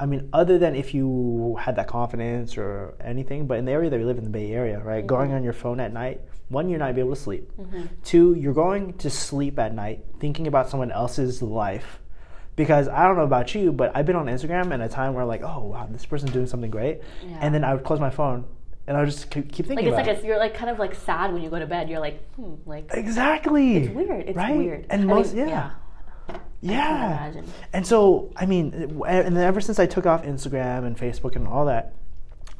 I 0.00 0.06
mean, 0.06 0.30
other 0.32 0.58
than 0.58 0.74
if 0.74 0.94
you 0.94 1.56
had 1.60 1.76
that 1.76 1.86
confidence 1.86 2.56
or 2.56 2.94
anything. 3.00 3.46
But 3.46 3.58
in 3.58 3.66
the 3.66 3.72
area 3.72 3.90
that 3.90 3.98
we 3.98 4.04
live 4.04 4.18
in, 4.18 4.24
the 4.24 4.30
Bay 4.30 4.50
Area, 4.52 4.80
right, 4.80 5.06
going 5.06 5.32
on 5.32 5.44
your 5.44 5.52
phone 5.52 5.78
at 5.78 5.92
night, 5.92 6.22
one, 6.48 6.68
you're 6.68 6.78
not 6.78 6.94
be 6.94 7.00
able 7.00 7.14
to 7.14 7.20
sleep. 7.20 7.50
Two, 8.02 8.34
you're 8.34 8.52
going 8.52 8.94
to 8.94 9.10
sleep 9.10 9.58
at 9.58 9.74
night 9.74 10.04
thinking 10.18 10.46
about 10.46 10.68
someone 10.68 10.90
else's 10.90 11.40
life. 11.42 12.00
Because 12.54 12.86
I 12.88 13.06
don't 13.06 13.16
know 13.16 13.22
about 13.22 13.54
you, 13.54 13.72
but 13.72 13.92
I've 13.94 14.04
been 14.04 14.16
on 14.16 14.26
Instagram 14.26 14.72
in 14.72 14.80
a 14.82 14.88
time 14.88 15.14
where 15.14 15.24
like, 15.24 15.42
oh 15.42 15.64
wow, 15.64 15.88
this 15.90 16.04
person's 16.04 16.32
doing 16.32 16.46
something 16.46 16.70
great, 16.70 17.00
Yeah. 17.26 17.38
and 17.40 17.54
then 17.54 17.64
I 17.64 17.74
would 17.74 17.84
close 17.84 17.98
my 18.00 18.10
phone 18.10 18.44
and 18.86 18.96
I 18.96 19.00
would 19.00 19.10
just 19.10 19.30
keep 19.30 19.50
keep 19.52 19.68
like 19.68 19.78
it's 19.84 19.92
like 19.96 20.06
it. 20.06 20.24
you're 20.24 20.38
like 20.38 20.54
kind 20.54 20.70
of 20.70 20.78
like 20.78 20.94
sad 20.94 21.32
when 21.32 21.42
you 21.42 21.48
go 21.50 21.58
to 21.58 21.66
bed. 21.66 21.88
You're 21.88 22.00
like, 22.00 22.22
hmm, 22.34 22.54
like 22.66 22.90
exactly. 22.92 23.76
it's 23.76 23.94
weird. 23.94 24.28
It's 24.28 24.36
right? 24.36 24.56
weird. 24.56 24.86
And 24.90 25.02
I 25.02 25.04
most, 25.04 25.34
mean, 25.34 25.48
yeah, 25.48 25.70
I 26.28 26.38
yeah. 26.60 27.32
And 27.72 27.86
so, 27.86 28.30
I 28.36 28.46
mean, 28.46 28.72
and 29.06 29.36
then 29.36 29.44
ever 29.44 29.60
since 29.60 29.78
I 29.78 29.86
took 29.86 30.06
off 30.06 30.24
Instagram 30.24 30.84
and 30.84 30.96
Facebook 30.96 31.36
and 31.36 31.46
all 31.46 31.66
that, 31.66 31.94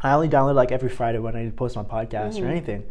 I 0.00 0.12
only 0.12 0.28
download 0.28 0.54
like 0.54 0.72
every 0.72 0.88
Friday 0.88 1.18
when 1.18 1.36
I 1.36 1.50
post 1.50 1.76
my 1.76 1.82
podcast 1.82 2.34
Mm-hmm. 2.34 2.44
or 2.44 2.48
anything. 2.48 2.84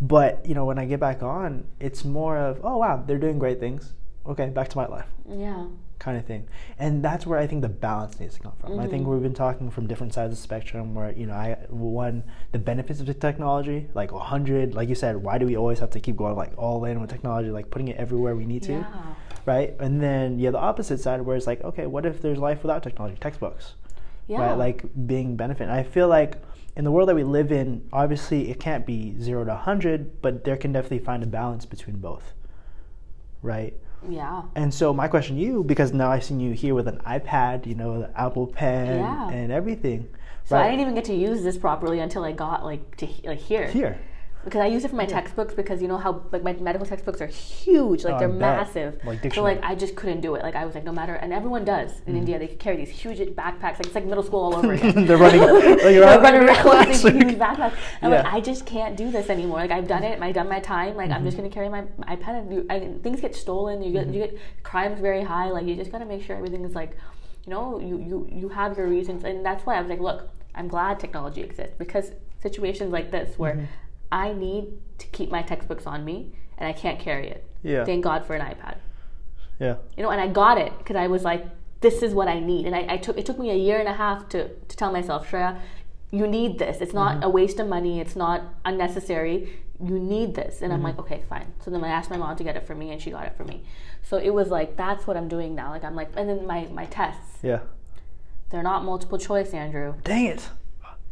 But 0.00 0.44
you 0.46 0.54
know, 0.54 0.64
when 0.64 0.78
I 0.78 0.84
get 0.86 1.00
back 1.00 1.22
on, 1.22 1.66
it's 1.80 2.04
more 2.04 2.36
of, 2.36 2.60
oh 2.64 2.78
wow, 2.78 3.02
they're 3.06 3.18
doing 3.18 3.38
great 3.38 3.60
things. 3.60 3.92
Okay, 4.26 4.48
back 4.48 4.68
to 4.68 4.76
my 4.76 4.86
life. 4.86 5.06
Yeah. 5.28 5.66
Kind 5.98 6.16
of 6.16 6.24
thing. 6.24 6.48
And 6.78 7.04
that's 7.04 7.26
where 7.26 7.38
I 7.38 7.46
think 7.46 7.62
the 7.62 7.68
balance 7.68 8.20
needs 8.20 8.34
to 8.36 8.40
come 8.40 8.52
from. 8.60 8.78
I 8.78 8.86
think 8.86 9.02
Mm-hmm. 9.02 9.12
we've 9.12 9.22
been 9.22 9.34
talking 9.34 9.70
from 9.70 9.86
different 9.86 10.14
sides 10.14 10.32
of 10.32 10.38
the 10.38 10.42
spectrum 10.42 10.94
where, 10.94 11.12
you 11.12 11.26
know, 11.26 11.34
I 11.34 11.56
one 11.68 12.24
the 12.52 12.58
benefits 12.58 13.00
of 13.00 13.06
the 13.06 13.14
technology, 13.14 13.88
like 13.94 14.12
100, 14.12 14.74
like 14.74 14.88
you 14.88 14.94
said, 14.94 15.16
why 15.16 15.38
do 15.38 15.46
we 15.46 15.56
always 15.56 15.78
have 15.80 15.90
to 15.90 16.00
keep 16.00 16.16
going 16.16 16.36
like 16.36 16.52
all 16.56 16.84
in 16.84 17.00
with 17.00 17.10
technology, 17.10 17.50
like 17.50 17.70
putting 17.70 17.88
it 17.88 17.96
everywhere 17.96 18.34
we 18.36 18.46
need 18.46 18.62
to? 18.64 18.72
Yeah. 18.72 19.14
Right? 19.46 19.74
And 19.80 20.00
then 20.00 20.38
yeah, 20.38 20.50
the 20.50 20.58
opposite 20.58 21.00
side 21.00 21.20
where 21.22 21.36
it's 21.36 21.46
like, 21.46 21.62
okay, 21.62 21.86
what 21.86 22.04
if 22.06 22.20
there's 22.22 22.38
life 22.38 22.62
without 22.62 22.82
technology? 22.82 23.16
Textbooks. 23.20 23.74
Yeah. 24.26 24.40
Right? 24.40 24.58
Like 24.58 24.84
being 25.06 25.36
benefit. 25.36 25.64
And 25.64 25.72
I 25.72 25.82
feel 25.82 26.08
like 26.08 26.36
in 26.76 26.84
the 26.84 26.92
world 26.92 27.08
that 27.08 27.16
we 27.16 27.24
live 27.24 27.50
in, 27.50 27.88
obviously 27.92 28.50
it 28.50 28.60
can't 28.60 28.86
be 28.86 29.18
0 29.20 29.44
to 29.44 29.50
100, 29.50 30.20
but 30.22 30.44
there 30.44 30.56
can 30.56 30.72
definitely 30.72 31.00
find 31.00 31.22
a 31.22 31.26
balance 31.26 31.66
between 31.66 31.96
both. 31.96 32.34
Right? 33.42 33.74
Yeah. 34.08 34.42
And 34.54 34.72
so 34.72 34.92
my 34.92 35.08
question 35.08 35.36
to 35.36 35.42
you, 35.42 35.64
because 35.64 35.92
now 35.92 36.10
I've 36.10 36.24
seen 36.24 36.40
you 36.40 36.52
here 36.52 36.74
with 36.74 36.88
an 36.88 36.98
iPad, 37.06 37.66
you 37.66 37.74
know, 37.74 38.00
the 38.00 38.20
Apple 38.20 38.46
Pen 38.46 38.98
Yeah. 38.98 39.30
and 39.30 39.50
everything. 39.52 40.08
So 40.44 40.56
I 40.56 40.64
didn't 40.70 40.80
even 40.80 40.94
get 40.94 41.04
to 41.04 41.14
use 41.14 41.42
this 41.42 41.58
properly 41.58 42.00
until 42.00 42.24
I 42.24 42.32
got 42.32 42.64
like 42.64 42.96
to 42.96 43.08
like 43.24 43.38
here. 43.38 43.66
here. 43.68 43.98
Because 44.48 44.62
I 44.62 44.66
use 44.66 44.84
it 44.84 44.88
for 44.88 44.96
my 44.96 45.04
textbooks 45.04 45.52
because 45.52 45.82
you 45.82 45.88
know 45.88 45.98
how 45.98 46.22
like 46.32 46.42
my 46.42 46.54
medical 46.54 46.86
textbooks 46.86 47.20
are 47.20 47.26
huge, 47.26 48.04
like 48.04 48.14
Oh, 48.14 48.18
they're 48.18 48.28
massive. 48.28 48.98
Like 49.04 49.34
so 49.34 49.42
like 49.42 49.60
I 49.62 49.74
just 49.74 49.94
couldn't 49.94 50.22
do 50.22 50.34
it. 50.36 50.42
Like 50.42 50.54
I 50.54 50.64
was 50.64 50.74
like 50.74 50.84
no 50.84 50.92
matter, 50.92 51.14
and 51.14 51.32
everyone 51.32 51.64
does 51.64 51.90
Mm-hmm. 51.92 52.10
in 52.10 52.16
India. 52.16 52.38
They 52.38 52.46
carry 52.48 52.76
these 52.76 52.88
huge 52.88 53.18
backpacks, 53.42 53.76
like 53.78 53.86
it's 53.86 53.94
like 53.94 54.06
middle 54.06 54.22
school 54.22 54.40
all 54.40 54.54
over 54.56 54.72
again. 54.72 55.04
They're 55.08 55.18
running, 55.18 55.40
like, 55.42 55.78
They're 55.82 56.20
running 56.20 56.42
around 56.48 56.64
with 56.64 56.88
these 56.88 57.02
huge 57.02 57.34
backpacks. 57.44 57.76
I'm 58.02 58.10
like 58.10 58.24
I 58.24 58.40
just 58.40 58.64
can't 58.64 58.96
do 58.96 59.10
this 59.10 59.28
anymore. 59.28 59.58
Like 59.58 59.70
I've 59.70 59.86
done 59.88 60.02
it. 60.02 60.20
I've 60.22 60.34
done 60.34 60.48
my 60.48 60.60
time. 60.60 60.96
Like 60.96 61.10
I'm 61.10 61.24
just 61.24 61.36
Mm-hmm. 61.36 61.48
gonna 61.50 61.54
carry 61.58 61.68
my 61.68 61.82
iPad. 62.16 62.34
And 62.40 62.52
you, 62.54 62.66
I, 62.70 62.80
things 63.02 63.20
get 63.20 63.34
stolen. 63.36 63.82
You 63.82 63.92
get 63.92 64.06
you 64.14 64.20
get 64.24 64.38
crimes 64.62 64.98
very 65.00 65.22
high. 65.22 65.50
Like 65.50 65.66
you 65.66 65.74
just 65.76 65.92
gotta 65.92 66.06
make 66.06 66.22
sure 66.24 66.34
everything 66.36 66.64
is 66.64 66.74
like, 66.74 66.96
you 67.46 67.50
know, 67.52 67.78
you 67.80 67.98
you 67.98 68.28
you 68.40 68.48
have 68.48 68.78
your 68.78 68.88
reasons, 68.88 69.24
and 69.24 69.44
that's 69.44 69.66
why 69.66 69.76
I 69.76 69.80
was 69.82 69.90
like, 69.90 70.00
look, 70.00 70.30
I'm 70.54 70.68
glad 70.68 70.98
technology 70.98 71.42
exists 71.42 71.74
because 71.78 72.12
situations 72.40 72.92
like 72.92 73.10
this 73.10 73.38
where 73.38 73.54
Mm-hmm. 73.54 73.64
I 74.10 74.32
need 74.32 74.66
to 74.98 75.06
keep 75.08 75.30
my 75.30 75.42
textbooks 75.42 75.86
on 75.86 76.04
me 76.04 76.32
and 76.56 76.66
I 76.68 76.72
can't 76.72 76.98
carry 76.98 77.28
it. 77.28 77.44
Yeah. 77.62 77.84
Thank 77.84 78.04
God 78.04 78.24
for 78.26 78.34
an 78.34 78.42
iPad. 78.42 78.76
Yeah. 79.58 79.76
You 79.96 80.02
know, 80.04 80.10
and 80.10 80.20
I 80.20 80.28
got 80.28 80.58
it 80.58 80.76
because 80.78 80.96
I 80.96 81.06
was 81.08 81.24
like, 81.24 81.44
this 81.80 82.02
is 82.02 82.14
what 82.14 82.28
I 82.28 82.40
need. 82.40 82.66
And 82.66 82.74
I, 82.74 82.86
I 82.94 82.96
took 82.96 83.18
it 83.18 83.26
took 83.26 83.38
me 83.38 83.50
a 83.50 83.56
year 83.56 83.78
and 83.78 83.88
a 83.88 83.92
half 83.94 84.28
to, 84.30 84.48
to 84.48 84.76
tell 84.76 84.90
myself, 84.92 85.30
Shreya, 85.30 85.58
you 86.10 86.26
need 86.26 86.58
this. 86.58 86.80
It's 86.80 86.92
Mm-hmm. 86.92 87.20
not 87.20 87.24
a 87.24 87.28
waste 87.28 87.58
of 87.60 87.68
money. 87.68 88.00
It's 88.00 88.16
not 88.16 88.42
unnecessary. 88.64 89.50
You 89.80 89.98
need 89.98 90.34
this. 90.34 90.62
And 90.62 90.72
I'm 90.72 90.78
Mm-hmm. 90.78 90.86
like, 90.86 90.98
okay, 91.00 91.22
fine. 91.28 91.52
So 91.64 91.70
then 91.70 91.84
I 91.84 91.88
asked 91.88 92.10
my 92.10 92.16
mom 92.16 92.36
to 92.36 92.44
get 92.44 92.56
it 92.56 92.66
for 92.66 92.74
me, 92.74 92.90
and 92.90 93.00
she 93.00 93.10
got 93.10 93.26
it 93.26 93.36
for 93.36 93.44
me. 93.44 93.62
So 94.02 94.16
it 94.16 94.30
was 94.30 94.48
like 94.48 94.76
that's 94.76 95.06
what 95.06 95.16
I'm 95.16 95.28
doing 95.28 95.54
now. 95.54 95.70
Like 95.70 95.84
I'm 95.84 95.94
like, 95.94 96.10
and 96.16 96.28
then 96.28 96.46
my 96.46 96.66
my 96.72 96.86
tests, 96.86 97.38
Yeah. 97.42 97.60
they're 98.50 98.62
not 98.62 98.84
multiple 98.84 99.18
choice, 99.18 99.52
Andrew. 99.52 99.94
Dang 100.04 100.26
it. 100.26 100.48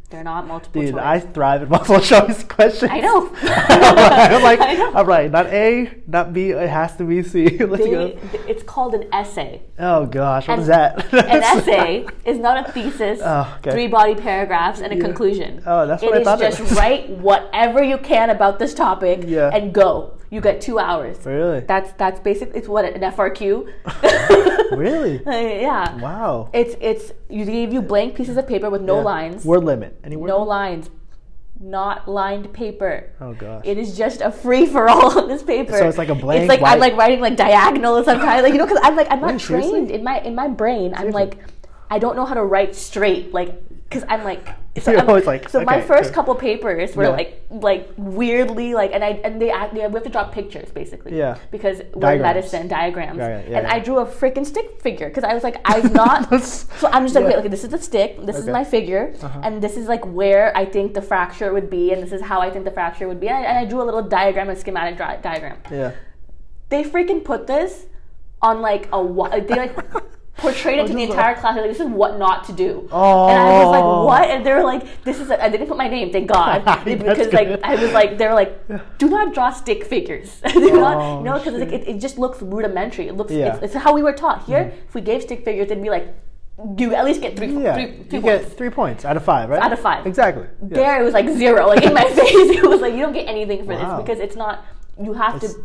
They're 0.09 0.23
not 0.23 0.47
multiple 0.47 0.83
Dude, 0.83 0.95
choice. 0.95 1.03
I 1.03 1.19
thrive 1.19 1.63
in 1.63 1.69
multiple 1.77 2.01
choice 2.01 2.45
questions. 2.45 2.91
I 2.93 3.01
know. 3.01 3.29
I'm 3.43 4.43
like, 4.43 4.61
I 4.71 4.75
know. 4.75 4.93
I'm 4.95 5.07
right. 5.07 5.29
Not 5.31 5.47
A, 5.47 5.91
not 6.07 6.33
B. 6.33 6.51
It 6.51 6.69
has 6.69 6.97
to 6.97 7.05
be 7.05 7.23
C. 7.25 7.59
Let's 7.59 7.83
They- 7.83 7.91
go. 7.91 8.19
it's 8.47 8.63
called 8.63 8.95
an 8.95 9.09
essay. 9.13 9.63
Oh 9.79 10.07
gosh, 10.07 10.47
what 10.47 10.61
is 10.61 10.69
that? 10.69 11.13
An 11.13 11.43
essay 11.43 12.07
is 12.25 12.39
not 12.39 12.69
a 12.69 12.73
thesis, 12.73 13.21
Oh, 13.23 13.57
okay. 13.59 13.73
three 13.73 13.89
body 13.89 14.15
paragraphs, 14.15 14.81
and 14.81 14.93
a 14.93 14.97
Yeah. 14.97 15.03
conclusion. 15.05 15.63
Oh, 15.67 15.87
that's 15.87 16.03
It 16.03 16.07
what 16.11 16.21
I 16.21 16.25
thought 16.25 16.41
it 16.41 16.57
just 16.57 16.77
write 16.77 17.11
whatever 17.11 17.83
you 17.83 17.99
can 17.99 18.31
about 18.31 18.59
this 18.61 18.75
topic 18.75 19.25
Yeah. 19.27 19.51
and 19.53 19.73
go. 19.73 20.13
You 20.31 20.41
get 20.41 20.61
two 20.61 20.79
hours. 20.79 21.25
Really? 21.25 21.61
That's 21.61 21.93
that's 21.93 22.19
basic. 22.21 22.51
It's 22.55 22.69
what 22.69 22.85
an 22.85 23.01
FRQ. 23.01 23.73
Really? 24.77 25.23
Uh, 25.27 25.31
yeah. 25.31 25.97
Wow. 26.01 26.51
It's 26.53 26.75
it's 26.81 27.13
you 27.31 27.45
give 27.45 27.73
you 27.73 27.81
blank 27.81 28.17
pieces 28.17 28.37
of 28.37 28.47
paper 28.49 28.69
with 28.69 28.83
no 28.83 28.97
Yeah. 28.99 29.03
lines. 29.05 29.45
Word 29.45 29.63
limit. 29.65 29.99
Any 30.03 30.17
word? 30.17 30.27
no 30.29 30.39
limit? 30.39 30.49
lines. 30.49 30.91
Not 31.61 32.09
lined 32.09 32.53
paper. 32.53 33.11
Oh 33.21 33.33
gosh. 33.33 33.63
It 33.65 33.79
is 33.79 33.97
just 33.97 34.21
a 34.21 34.31
free 34.33 34.67
for 34.67 34.89
all 34.89 35.19
on 35.23 35.29
this 35.29 35.43
paper. 35.43 35.79
So 35.79 35.89
it's 35.89 35.97
like 35.99 36.09
a 36.09 36.15
blank 36.15 36.43
It's 36.43 36.49
like 36.49 36.61
white- 36.61 36.73
I'm 36.75 36.81
like 36.81 36.97
writing 36.97 37.21
like 37.21 37.37
diagonal 37.37 38.03
sometimes, 38.05 38.43
like 38.43 38.53
you 38.53 38.59
know, 38.59 38.67
because 38.67 38.81
I'm 38.83 38.97
like 38.97 39.07
I'm 39.11 39.21
not 39.21 39.33
Wait, 39.33 39.41
seriously? 39.41 39.71
trained 39.73 39.91
in 39.93 40.05
my 40.05 40.21
in 40.21 40.35
my 40.35 40.49
brain. 40.49 40.93
I'm 40.97 41.13
like 41.13 41.39
I 41.89 41.99
don't 42.01 42.17
know 42.17 42.25
how 42.27 42.35
to 42.35 42.43
write 42.45 42.75
straight, 42.75 43.33
like 43.33 43.55
because 43.89 44.05
I'm 44.09 44.25
like. 44.25 44.47
So, 44.77 44.91
You're 44.91 45.01
I'm- 45.01 45.09
always 45.09 45.25
like, 45.27 45.49
so 45.49 45.63
my 45.65 45.81
first 45.81 46.09
okay. 46.11 46.15
couple 46.15 46.35
papers 46.35 46.95
were 46.95 47.05
Yeah. 47.05 47.09
like 47.21 47.31
like 47.49 47.89
weirdly 47.97 48.75
like 48.75 48.91
and 48.93 49.03
I 49.03 49.13
and 49.25 49.41
they, 49.41 49.47
we 49.73 49.81
have 49.81 50.03
to 50.03 50.11
draw 50.11 50.25
pictures 50.25 50.69
basically 50.71 51.17
Yeah. 51.17 51.39
because 51.51 51.81
we're 51.95 52.19
medicine 52.19 52.69
diagrams 52.69 53.17
Yeah, 53.17 53.41
yeah, 53.49 53.57
and 53.57 53.67
I 53.67 53.79
drew 53.81 54.01
a 54.01 54.05
freaking 54.05 54.45
stick 54.45 54.83
figure 54.83 55.09
because 55.09 55.25
I 55.25 55.33
was 55.33 55.43
like 55.43 55.57
I've 55.65 55.95
not, 56.03 56.29
so 56.45 56.89
I'm 56.93 57.05
just 57.05 57.15
like, 57.15 57.25
wait, 57.25 57.37
okay, 57.37 57.49
this 57.49 57.65
is 57.65 57.71
the 57.71 57.79
stick, 57.79 58.21
this 58.27 58.37
is 58.37 58.47
my 58.49 58.65
figure, 58.65 59.15
Uh-huh. 59.23 59.41
and 59.45 59.63
this 59.63 59.79
is 59.79 59.89
like 59.89 60.05
where 60.21 60.55
I 60.55 60.67
think 60.67 60.93
the 60.93 61.01
fracture 61.01 61.55
would 61.55 61.71
be, 61.71 61.85
and 61.95 62.03
this 62.03 62.13
is 62.13 62.21
how 62.21 62.39
I 62.43 62.51
think 62.51 62.67
the 62.67 62.71
fracture 62.81 63.09
would 63.09 63.19
be. 63.25 63.29
And 63.29 63.39
I, 63.39 63.43
and 63.49 63.57
I 63.63 63.65
drew 63.65 63.81
a 63.81 63.87
little 63.89 64.03
diagram, 64.03 64.51
a 64.51 64.57
schematic 64.57 64.99
diagram. 64.99 65.57
yeah. 65.71 65.93
They 66.69 66.85
freaking 66.85 67.25
put 67.25 67.47
this 67.47 67.87
on 68.43 68.61
like 68.61 68.91
a 68.93 69.01
wa- 69.03 69.31
they 69.49 69.57
like 69.65 69.75
portrayed 70.37 70.79
it 70.79 70.83
oh, 70.83 70.87
to 70.89 70.93
the 70.93 71.03
entire 71.03 71.35
class. 71.35 71.57
Like, 71.57 71.71
this 71.71 71.81
is 71.81 71.89
what 71.89 72.19
not 72.19 72.45
to 72.45 72.53
do. 72.53 72.89
Oh. 72.93 73.29
And 73.29 73.39
I 73.39 73.65
was 73.65 73.71
like, 73.71 73.83
oh. 73.85 74.05
what? 74.05 74.31
And 74.31 74.45
they 74.45 74.53
were 74.53 74.63
like, 74.63 75.03
this 75.05 75.21
is. 75.21 75.31
A, 75.31 75.43
I 75.43 75.49
didn't 75.49 75.67
put 75.67 75.77
my 75.77 75.89
name, 75.89 76.13
thank 76.13 76.29
God, 76.29 76.65
because 76.85 77.33
like. 77.33 77.61
I 77.63 77.75
was 77.77 77.93
like, 77.93 78.19
they 78.19 78.27
were 78.27 78.35
like, 78.35 78.99
do 78.99 79.09
not 79.09 79.35
draw 79.35 79.51
stick 79.51 79.85
figures. 79.85 80.41
do 80.53 80.81
Oh, 80.87 81.19
you 81.19 81.25
know, 81.25 81.39
because 81.39 81.55
like, 81.55 81.73
it, 81.73 81.89
it 81.89 82.01
just 82.01 82.19
looks 82.19 82.43
rudimentary. 82.43 83.09
It 83.09 83.17
looks. 83.17 83.33
Yeah. 83.33 83.55
It's, 83.55 83.75
it's 83.75 83.75
how 83.75 83.95
we 83.95 84.03
were 84.03 84.13
taught 84.13 84.45
here. 84.45 84.65
Mm-hmm. 84.65 84.89
If 84.89 84.95
we 84.95 85.01
gave 85.01 85.23
stick 85.23 85.45
figures, 85.45 85.71
it'd 85.71 85.83
be 85.83 85.91
like. 85.91 86.15
You 86.79 86.95
at 86.95 87.05
least 87.05 87.21
get 87.21 87.37
three, 87.37 87.53
Yeah. 87.53 87.75
three, 87.75 87.99
you 87.99 88.05
three 88.05 88.21
get 88.23 88.41
points. 88.41 88.55
three 88.55 88.71
points 88.71 89.05
out 89.05 89.15
of 89.15 89.23
five, 89.23 89.51
right? 89.51 89.61
Out 89.63 89.75
of 89.75 89.79
five. 89.79 90.07
Exactly. 90.07 90.47
Yeah. 90.63 90.69
There 90.77 91.01
it 91.03 91.05
was 91.05 91.13
like 91.13 91.29
zero, 91.29 91.67
like 91.67 91.85
in 91.85 91.93
my 91.93 92.05
face. 92.05 92.17
It 92.57 92.67
was 92.67 92.81
like 92.81 92.95
you 92.95 93.01
don't 93.01 93.13
get 93.13 93.29
anything 93.29 93.67
for 93.67 93.75
Wow. 93.75 93.99
this 93.99 94.07
because 94.07 94.21
it's 94.21 94.37
not. 94.37 94.65
You 94.99 95.13
have 95.13 95.37
It's- 95.37 95.53
to. 95.53 95.61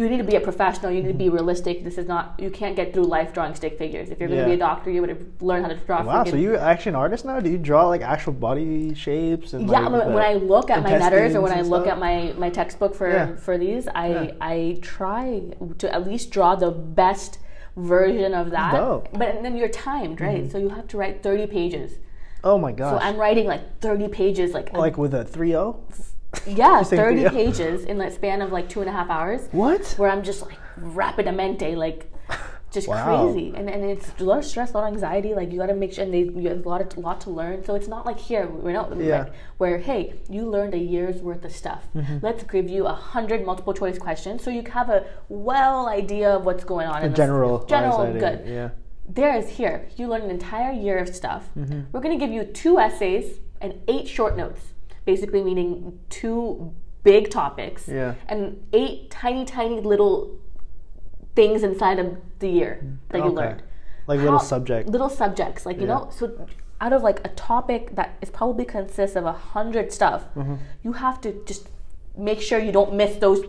You 0.00 0.08
need 0.08 0.16
to 0.16 0.24
be 0.24 0.36
a 0.36 0.40
professional. 0.40 0.90
You 0.90 1.02
need 1.02 1.12
to 1.12 1.18
be 1.26 1.28
realistic. 1.28 1.84
This 1.84 1.98
is 1.98 2.06
not. 2.08 2.34
You 2.38 2.50
can't 2.50 2.74
get 2.74 2.94
through 2.94 3.04
life 3.04 3.34
drawing 3.34 3.54
stick 3.54 3.76
figures. 3.76 4.08
If 4.08 4.18
you're 4.18 4.28
going 4.30 4.38
to 4.38 4.48
Yeah. 4.48 4.56
be 4.56 4.60
a 4.62 4.64
doctor, 4.68 4.90
you 4.90 5.02
would 5.02 5.42
learn 5.42 5.62
how 5.62 5.68
to 5.68 5.76
draw. 5.76 6.02
Wow, 6.02 6.24
so 6.24 6.36
you 6.36 6.56
actually 6.56 6.90
an 6.90 6.96
artist 6.96 7.26
now? 7.26 7.38
Do 7.38 7.50
you 7.50 7.58
draw 7.58 7.86
like 7.86 8.00
actual 8.00 8.32
body 8.32 8.94
shapes 8.94 9.52
and 9.52 9.68
yeah, 9.68 9.88
like, 9.88 10.06
when, 10.06 10.24
I 10.24 10.34
look 10.34 10.70
at 10.70 10.82
my 10.82 10.96
letters 10.96 11.34
or 11.34 11.42
when 11.42 11.52
I 11.52 11.60
look 11.60 11.84
stuff? 11.84 11.94
at 11.94 11.98
my, 11.98 12.32
my 12.38 12.48
textbook 12.48 12.94
for, 12.94 13.10
Yeah. 13.10 13.36
for 13.36 13.58
these, 13.58 13.88
I 13.88 14.08
Yeah. 14.08 14.32
I 14.40 14.78
try 14.80 15.42
to 15.78 15.94
at 15.94 16.06
least 16.06 16.30
draw 16.30 16.54
the 16.54 16.70
best 16.70 17.38
version 17.76 18.32
of 18.32 18.50
that. 18.52 18.72
Dope. 18.72 19.08
Mm-hmm. 19.08 19.18
But 19.18 19.28
and 19.34 19.44
then 19.44 19.54
you're 19.54 19.68
timed, 19.68 20.20
right? 20.22 20.50
So 20.50 20.56
you 20.56 20.70
have 20.70 20.88
to 20.88 20.96
write 20.96 21.22
30 21.22 21.46
pages. 21.46 21.98
Oh 22.42 22.56
my 22.56 22.72
God. 22.72 22.98
So. 22.98 23.06
I'm 23.06 23.18
writing 23.18 23.46
like 23.46 23.80
30 23.80 24.08
pages, 24.08 24.54
like, 24.54 24.72
like 24.72 24.96
with 24.96 25.12
a 25.12 25.26
3-0? 25.26 25.76
yeah, 26.46 26.82
30 26.82 27.22
30. 27.24 27.34
pages 27.34 27.84
in 27.84 27.98
that 27.98 28.12
span 28.12 28.40
of 28.42 28.52
like 28.52 28.68
two 28.68 28.80
and 28.80 28.88
a 28.88 28.92
half 28.92 29.10
hours. 29.10 29.48
What? 29.52 29.84
where 29.98 30.10
I'm 30.10 30.22
just 30.22 30.42
like 30.42 30.58
rapidamente, 30.80 31.76
like 31.76 32.10
just 32.70 32.86
Wow. 32.86 33.04
crazy, 33.32 33.52
and 33.56 33.68
and 33.68 33.82
it's 33.84 34.12
a 34.20 34.24
lot 34.24 34.38
of 34.38 34.44
stress, 34.44 34.70
a 34.72 34.74
lot 34.78 34.86
of 34.86 34.92
anxiety. 34.94 35.34
Like 35.34 35.50
you 35.50 35.58
got 35.58 35.66
to 35.66 35.74
make 35.74 35.92
sure, 35.92 36.04
and 36.04 36.14
they 36.14 36.20
you 36.40 36.48
have 36.50 36.64
a 36.64 36.68
lot 36.68 36.80
of 36.80 36.96
lot 36.98 37.20
to 37.22 37.30
learn. 37.30 37.64
So 37.64 37.74
it's 37.74 37.88
not 37.88 38.06
like 38.06 38.18
here, 38.20 38.46
we're 38.46 38.72
not 38.72 38.96
Yeah. 38.96 39.22
like, 39.24 39.32
where 39.58 39.78
hey, 39.78 40.14
you 40.28 40.48
learned 40.48 40.74
a 40.74 40.78
year's 40.78 41.16
worth 41.20 41.44
of 41.44 41.50
stuff. 41.52 41.88
Mm-hmm. 41.96 42.18
Let's 42.22 42.44
give 42.44 42.68
you 42.70 42.86
a 42.86 42.92
hundred 42.92 43.44
multiple 43.44 43.74
choice 43.74 43.98
questions, 43.98 44.44
so 44.44 44.50
you 44.50 44.62
have 44.70 44.88
a 44.88 45.04
well 45.28 45.88
idea 45.88 46.30
of 46.36 46.44
what's 46.44 46.62
going 46.62 46.86
on. 46.86 47.02
in 47.02 47.10
the 47.10 47.16
General. 47.16 47.64
general 47.64 48.12
good. 48.12 48.42
Yeah. 48.46 48.68
There 49.08 49.36
is 49.36 49.48
here. 49.48 49.88
You 49.96 50.06
learn 50.06 50.22
an 50.22 50.30
entire 50.30 50.70
year 50.70 50.98
of 50.98 51.08
stuff. 51.12 51.48
Mm-hmm. 51.58 51.80
We're 51.90 52.00
going 52.00 52.16
to 52.16 52.24
give 52.24 52.32
you 52.32 52.44
two 52.44 52.78
essays 52.78 53.40
and 53.60 53.74
eight 53.88 54.06
short 54.06 54.36
notes, 54.36 54.60
basically 55.10 55.42
meaning 55.50 55.72
two 56.20 56.38
big 57.10 57.30
topics 57.40 57.82
Yeah. 57.88 58.14
and 58.32 58.40
eight 58.80 59.10
tiny, 59.22 59.44
tiny 59.56 59.78
little 59.92 60.14
things 61.38 61.62
inside 61.70 61.98
of 62.04 62.08
the 62.42 62.48
year 62.58 62.72
that 63.10 63.18
you 63.18 63.30
Okay. 63.32 63.36
learned. 63.40 63.62
Like 64.10 64.20
little 64.28 64.44
subjects. 64.54 64.90
Little 64.96 65.12
subjects, 65.22 65.60
like 65.68 65.78
you 65.82 65.86
Yeah. 65.86 65.94
know, 65.94 66.02
so 66.18 66.24
out 66.84 66.92
of 66.96 67.02
like 67.08 67.20
a 67.30 67.32
topic 67.50 67.82
that 67.98 68.10
is 68.24 68.30
probably 68.38 68.66
consists 68.78 69.16
of 69.20 69.24
a 69.34 69.36
hundred 69.54 69.86
stuff, 69.98 70.20
Mm-hmm. 70.36 70.56
you 70.84 70.92
have 71.04 71.16
to 71.24 71.30
just 71.50 71.64
make 72.28 72.40
sure 72.48 72.58
you 72.68 72.72
don't 72.78 72.92
miss 73.02 73.12
those 73.24 73.40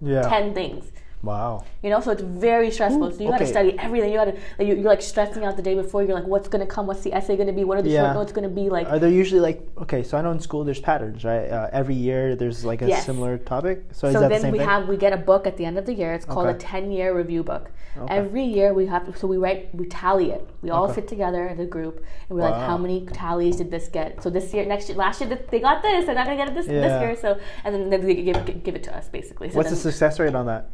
Yeah. 0.00 0.22
ten 0.34 0.44
things. 0.60 0.84
Wow. 1.24 1.64
You 1.82 1.90
know, 1.90 2.00
so 2.00 2.10
it's 2.10 2.22
very 2.22 2.70
stressful. 2.70 3.12
so 3.12 3.22
you 3.22 3.30
got 3.30 3.38
to 3.38 3.46
study 3.46 3.78
everything. 3.78 4.10
You 4.12 4.18
got 4.18 4.26
to 4.26 4.32
like, 4.58 4.68
you, 4.68 4.74
you're 4.74 4.84
like 4.84 5.02
stressing 5.02 5.44
out 5.44 5.56
the 5.56 5.62
day 5.62 5.74
before. 5.74 6.02
You're 6.02 6.14
like, 6.14 6.26
what's 6.26 6.48
gonna 6.48 6.66
come? 6.66 6.86
What's 6.86 7.02
the 7.02 7.12
essay 7.12 7.36
gonna 7.36 7.52
be? 7.52 7.64
What 7.64 7.78
are 7.78 7.82
the 7.82 7.90
Yeah. 7.90 8.02
short 8.04 8.14
notes 8.14 8.32
gonna 8.32 8.48
be? 8.48 8.68
Like, 8.70 8.88
Are 8.88 8.98
there 8.98 9.10
usually 9.10 9.40
like 9.40 9.62
okay? 9.78 10.02
So 10.02 10.18
I 10.18 10.22
know 10.22 10.30
in 10.32 10.40
school 10.40 10.64
there's 10.64 10.80
patterns, 10.80 11.24
right? 11.24 11.48
Uh, 11.50 11.68
every 11.72 11.94
year 11.94 12.36
there's 12.36 12.64
like 12.64 12.82
a 12.82 12.88
Yes. 12.88 13.06
similar 13.06 13.38
topic. 13.38 13.84
So, 13.92 14.12
so 14.12 14.28
then 14.28 14.42
the 14.42 14.50
we 14.50 14.58
thing? 14.58 14.66
have 14.68 14.88
we 14.88 14.96
get 14.96 15.12
a 15.12 15.16
book 15.16 15.46
at 15.46 15.56
the 15.56 15.64
end 15.64 15.78
of 15.78 15.86
the 15.86 15.94
year. 15.94 16.12
It's 16.14 16.24
called 16.24 16.48
a 16.48 16.54
ten 16.54 16.90
year 16.90 17.16
review 17.16 17.42
book. 17.42 17.70
Okay. 17.96 18.12
Every 18.14 18.42
year 18.44 18.74
we 18.74 18.86
have 18.86 19.06
to, 19.06 19.16
so 19.16 19.28
we 19.28 19.36
write 19.36 19.72
we 19.74 19.86
tally 19.86 20.30
it. 20.32 20.48
We 20.62 20.70
all 20.70 20.84
Okay. 20.84 20.94
sit 20.94 21.08
together 21.08 21.46
as 21.48 21.58
a 21.60 21.64
group 21.64 22.04
and 22.28 22.36
we're 22.36 22.42
like, 22.50 22.54
how 22.70 22.76
many 22.76 23.06
tallies 23.06 23.56
did 23.56 23.70
this 23.70 23.88
get? 23.88 24.22
So 24.22 24.30
this 24.30 24.52
year, 24.52 24.64
next 24.66 24.88
year, 24.88 24.98
last 24.98 25.20
year 25.20 25.38
they 25.50 25.60
got 25.60 25.82
this. 25.82 26.06
They're 26.06 26.14
not 26.14 26.26
gonna 26.26 26.36
get 26.36 26.48
it 26.48 26.54
this 26.54 26.66
Yeah. 26.66 26.80
this 26.88 27.00
year. 27.02 27.16
So 27.16 27.38
and 27.64 27.92
then, 27.92 28.00
they 28.04 28.14
give 28.22 28.62
give 28.64 28.74
it 28.74 28.82
to 28.84 28.96
us 28.96 29.08
basically. 29.08 29.50
So 29.50 29.56
What's 29.56 29.70
the 29.70 29.76
success 29.76 30.18
rate 30.18 30.34
on 30.34 30.46
that? 30.46 30.66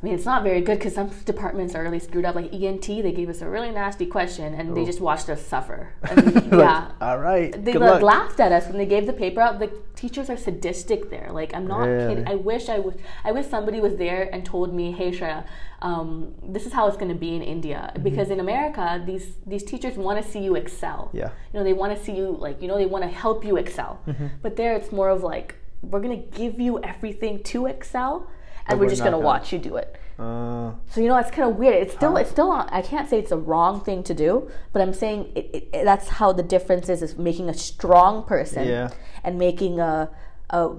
I 0.00 0.06
mean, 0.06 0.14
it's 0.14 0.24
not 0.24 0.44
very 0.44 0.60
good 0.60 0.78
because 0.78 0.94
some 0.94 1.10
departments 1.24 1.74
are 1.74 1.82
really 1.82 1.98
screwed 1.98 2.24
up. 2.24 2.36
Like 2.36 2.52
ENT, 2.52 2.86
they 2.86 3.10
gave 3.10 3.28
us 3.28 3.42
a 3.42 3.48
really 3.48 3.72
nasty 3.72 4.06
question 4.06 4.54
and 4.54 4.76
they 4.76 4.84
just 4.84 5.00
watched 5.00 5.28
us 5.28 5.44
suffer. 5.44 5.92
And, 6.08 6.52
yeah. 6.52 6.92
All 7.00 7.18
right. 7.18 7.52
They 7.64 7.72
like, 7.72 8.00
laughed 8.00 8.38
at 8.38 8.52
us 8.52 8.68
when 8.68 8.78
they 8.78 8.86
gave 8.86 9.06
the 9.06 9.12
paper 9.12 9.40
out. 9.40 9.58
The 9.58 9.72
teachers 9.96 10.30
are 10.30 10.36
sadistic 10.36 11.10
there. 11.10 11.30
Like 11.32 11.52
I'm 11.52 11.66
not 11.66 11.80
Really? 11.80 12.14
kidding. 12.14 12.28
I 12.28 12.36
wish 12.36 12.68
I 12.68 12.78
was. 12.78 12.94
I 13.24 13.32
wish 13.32 13.46
somebody 13.46 13.80
was 13.80 13.96
there 13.96 14.32
and 14.32 14.44
told 14.44 14.72
me, 14.72 14.92
"Hey, 14.92 15.10
Shreya, 15.10 15.44
um, 15.82 16.32
this 16.44 16.64
is 16.64 16.72
how 16.72 16.86
it's 16.86 16.96
going 16.96 17.12
to 17.12 17.18
be 17.18 17.34
in 17.34 17.42
India." 17.42 17.90
Mm-hmm. 17.92 18.04
Because 18.04 18.30
in 18.30 18.38
America, 18.38 19.02
these 19.04 19.26
these 19.46 19.64
teachers 19.64 19.96
want 19.96 20.22
to 20.22 20.30
see 20.30 20.38
you 20.38 20.54
excel. 20.54 21.10
Yeah. 21.12 21.30
You 21.52 21.58
know, 21.58 21.64
they 21.64 21.72
want 21.72 21.96
to 21.96 22.04
see 22.04 22.12
you 22.12 22.36
like 22.38 22.62
you 22.62 22.68
know 22.68 22.78
they 22.78 22.86
want 22.86 23.02
to 23.02 23.10
help 23.10 23.44
you 23.44 23.56
excel. 23.56 24.00
Mm-hmm. 24.06 24.26
But 24.42 24.54
there, 24.56 24.76
it's 24.76 24.92
more 24.92 25.10
of 25.10 25.24
like 25.24 25.56
we're 25.82 26.00
going 26.00 26.22
to 26.22 26.38
give 26.38 26.60
you 26.60 26.80
everything 26.82 27.42
to 27.44 27.66
excel, 27.66 28.28
and 28.68 28.78
we're 28.78 28.86
we're 28.86 28.90
just 28.90 29.02
going 29.02 29.12
to 29.12 29.18
gonna- 29.18 29.26
watch 29.26 29.52
you 29.52 29.58
do 29.58 29.76
it. 29.76 29.96
Uh, 30.18 30.72
So 30.90 31.00
you 31.00 31.08
know 31.08 31.16
it's 31.16 31.30
kind 31.30 31.48
of 31.48 31.56
weird. 31.56 31.74
It's 31.82 31.94
still 31.94 32.16
it's 32.16 32.30
still 32.30 32.50
I 32.52 32.82
can't 32.82 33.08
say 33.08 33.18
it's 33.18 33.30
a 33.32 33.36
wrong 33.50 33.80
thing 33.80 34.02
to 34.04 34.14
do, 34.14 34.50
but 34.72 34.82
I'm 34.82 34.92
saying 34.92 35.30
it, 35.34 35.50
it, 35.54 35.68
it- 35.72 35.84
that's 35.84 36.08
how 36.08 36.32
the 36.32 36.42
difference 36.42 36.88
is 36.88 37.02
is 37.02 37.16
making 37.16 37.48
a 37.48 37.54
strong 37.54 38.24
person 38.24 38.66
Yeah. 38.66 38.88
and 39.24 39.38
making 39.38 39.78
a 39.80 40.10
a, 40.50 40.70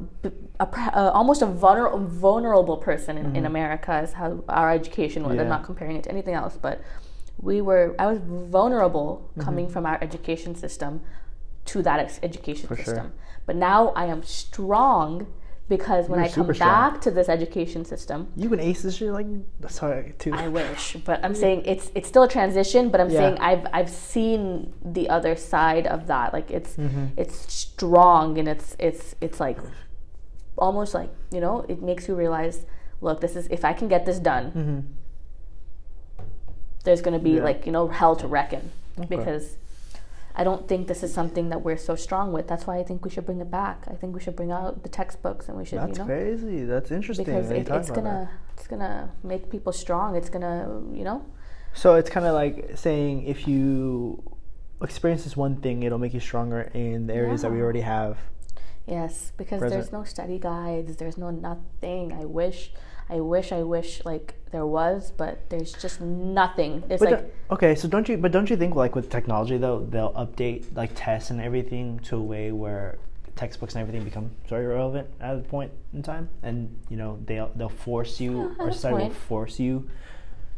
a, 0.60 0.66
a 0.66 1.12
almost 1.20 1.42
a 1.44 1.46
vulner, 1.46 1.88
vulnerable 2.08 2.78
person 2.78 3.18
in, 3.20 3.36
in 3.36 3.46
America 3.46 4.00
is 4.02 4.14
how 4.14 4.44
our 4.50 4.72
education 4.72 5.22
was. 5.24 5.30
Mm-hmm. 5.32 5.38
Yeah. 5.38 5.44
I'm 5.44 5.50
not 5.50 5.64
comparing 5.64 5.96
it 5.96 6.04
to 6.06 6.12
anything 6.12 6.34
else, 6.34 6.58
but 6.60 6.82
we 7.42 7.62
were 7.62 7.96
I 8.00 8.08
was 8.08 8.20
vulnerable 8.20 9.10
Mm-hmm. 9.30 9.42
coming 9.42 9.68
from 9.70 9.86
our 9.86 9.98
education 10.02 10.54
system 10.56 11.02
to 11.66 11.82
that 11.84 12.00
ex- 12.00 12.20
education 12.24 12.68
For 12.68 12.76
sure. 12.76 12.86
system. 12.86 13.14
But 13.46 13.56
now 13.56 13.90
I 13.96 14.06
am 14.06 14.22
strong 14.24 15.28
because 15.70 16.10
when 16.10 16.20
You're 16.20 16.28
I 16.30 16.32
come 16.32 16.54
strong. 16.54 16.70
back 16.92 17.02
to 17.02 17.12
this 17.12 17.30
education 17.30 17.86
system, 17.86 18.28
you 18.36 18.50
can 18.50 18.60
ace 18.60 18.82
this 18.82 19.00
year, 19.00 19.12
like 19.12 19.28
sorry, 19.70 20.14
too. 20.18 20.34
I 20.34 20.48
wish, 20.48 20.96
but 21.06 21.24
I'm 21.24 21.36
saying 21.36 21.64
it's 21.66 21.92
it's 21.96 22.08
still 22.08 22.24
a 22.24 22.28
transition. 22.28 22.90
But 22.90 23.00
I'm 23.02 23.10
Yeah. 23.12 23.20
saying 23.20 23.38
I've 23.40 23.66
I've 23.72 23.90
seen 23.90 24.74
the 24.84 25.10
other 25.10 25.36
side 25.36 25.86
of 25.88 26.08
that. 26.08 26.34
Like 26.34 26.50
it's 26.52 26.76
Mm-hmm. 26.76 27.06
it's 27.18 27.38
strong 27.54 28.38
and 28.40 28.48
it's 28.48 28.76
it's 28.80 29.16
it's 29.22 29.40
like 29.40 29.60
almost 30.58 30.94
like 30.94 31.10
you 31.32 31.40
know 31.40 31.66
it 31.70 31.82
makes 31.82 32.08
you 32.08 32.16
realize, 32.16 32.66
look, 33.02 33.22
this 33.22 33.36
is 33.36 33.48
if 33.48 33.64
I 33.64 33.74
can 33.74 33.88
get 33.88 34.06
this 34.08 34.20
done, 34.20 34.46
Mhm. 34.52 34.80
there's 36.84 37.02
going 37.02 37.18
to 37.18 37.24
be 37.24 37.32
Yeah. 37.38 37.44
like 37.44 37.66
you 37.66 37.72
know 37.72 37.88
hell 37.88 38.16
to 38.18 38.28
reckon 38.28 38.72
Okay. 39.00 39.08
because. 39.16 39.56
I 40.40 40.46
don't 40.46 40.70
think 40.70 40.88
this 40.88 41.04
is 41.04 41.14
something 41.14 41.50
that 41.50 41.64
we're 41.66 41.76
so 41.76 41.96
strong 41.98 42.32
with. 42.32 42.48
That's 42.48 42.66
why 42.66 42.78
I 42.78 42.84
think 42.84 43.04
we 43.04 43.12
should 43.12 43.26
bring 43.26 43.42
it 43.42 43.52
back. 43.52 43.84
I 43.92 43.96
think 43.96 44.16
we 44.16 44.22
should 44.22 44.38
bring 44.38 44.52
out 44.52 44.84
the 44.84 44.88
textbooks 44.88 45.50
and 45.50 45.58
we 45.58 45.66
should, 45.66 45.80
That's 45.80 45.98
you 45.98 46.06
know, 46.06 46.06
crazy. 46.06 46.64
That's 46.64 46.92
interesting. 46.92 47.26
because 47.26 47.52
it, 47.52 47.68
it's 47.68 47.92
gonna 47.92 48.30
it's 48.56 48.66
gonna 48.66 49.12
make 49.22 49.52
people 49.52 49.74
strong. 49.74 50.16
It's 50.16 50.30
gonna, 50.30 50.82
you 50.94 51.04
know, 51.04 51.26
So 51.74 51.96
it's 51.96 52.10
kind 52.10 52.26
of 52.26 52.36
like 52.36 52.78
saying 52.78 53.26
if 53.26 53.50
you 53.50 54.24
experience 54.82 55.26
this 55.26 55.36
one 55.36 55.58
thing, 55.58 55.84
it'll 55.84 56.00
make 56.00 56.14
you 56.14 56.22
stronger 56.22 56.72
in 56.74 57.08
the 57.08 57.16
areas 57.16 57.42
that 57.42 57.52
we 57.52 57.60
already 57.60 57.82
have. 57.82 58.18
Yes, 58.88 59.34
because 59.36 59.60
Present. 59.60 59.74
there's 59.74 59.92
no 59.92 60.06
study 60.06 60.40
guides, 60.40 60.96
there's 60.96 61.18
no 61.18 61.32
nothing. 61.32 62.14
I 62.14 62.24
wish, 62.24 62.72
I 63.10 63.20
wish, 63.22 63.52
I 63.52 63.64
wish 63.64 64.04
like 64.06 64.36
there 64.52 64.66
was, 64.66 65.12
but 65.12 65.50
there's 65.50 65.74
just 65.74 66.00
nothing. 66.02 66.84
It's 66.90 67.00
But 67.02 67.12
like 67.12 67.20
don't- 67.22 67.32
okay, 67.52 67.76
so 67.76 67.88
don't 67.88 68.08
you? 68.10 68.18
But 68.18 68.32
don't 68.32 68.50
you 68.50 68.58
think 68.58 68.76
like 68.76 68.96
with 68.96 69.10
technology 69.10 69.58
though, 69.58 69.86
they'll 69.90 70.14
update 70.14 70.76
like 70.76 70.92
tests 70.96 71.32
and 71.32 71.42
everything 71.42 72.00
to 72.06 72.18
a 72.18 72.22
way 72.24 72.52
where 72.52 72.98
textbooks 73.36 73.74
and 73.76 73.82
everything 73.82 74.04
become 74.04 74.32
very 74.48 74.66
irrelevant 74.66 75.08
at 75.22 75.36
a 75.36 75.40
point 75.40 75.72
in 75.94 76.04
time, 76.04 76.30
and 76.44 76.76
you 76.90 76.98
know 76.98 77.20
they'll 77.26 77.52
they'll 77.56 77.70
force 77.70 78.20
you 78.20 78.32
Yeah, 78.58 78.66
or 78.66 78.72
society 78.72 79.06
will 79.06 79.12
force 79.14 79.60
you. 79.60 79.90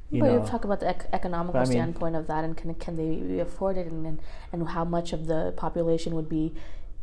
You 0.09 0.19
but 0.21 0.27
know, 0.31 0.41
you 0.41 0.45
talk 0.47 0.65
about 0.65 0.81
the 0.81 0.89
ec- 0.89 1.07
economical 1.13 1.59
I 1.61 1.63
mean- 1.63 1.71
standpoint 1.71 2.15
of 2.17 2.27
that, 2.27 2.43
and 2.43 2.57
can 2.57 2.73
can 2.75 2.97
they 2.97 3.39
afford 3.39 3.77
it, 3.77 3.87
and, 3.87 4.05
and 4.05 4.19
and 4.51 4.67
how 4.69 4.83
much 4.83 5.13
of 5.13 5.27
the 5.27 5.53
population 5.55 6.15
would 6.15 6.27
be, 6.27 6.53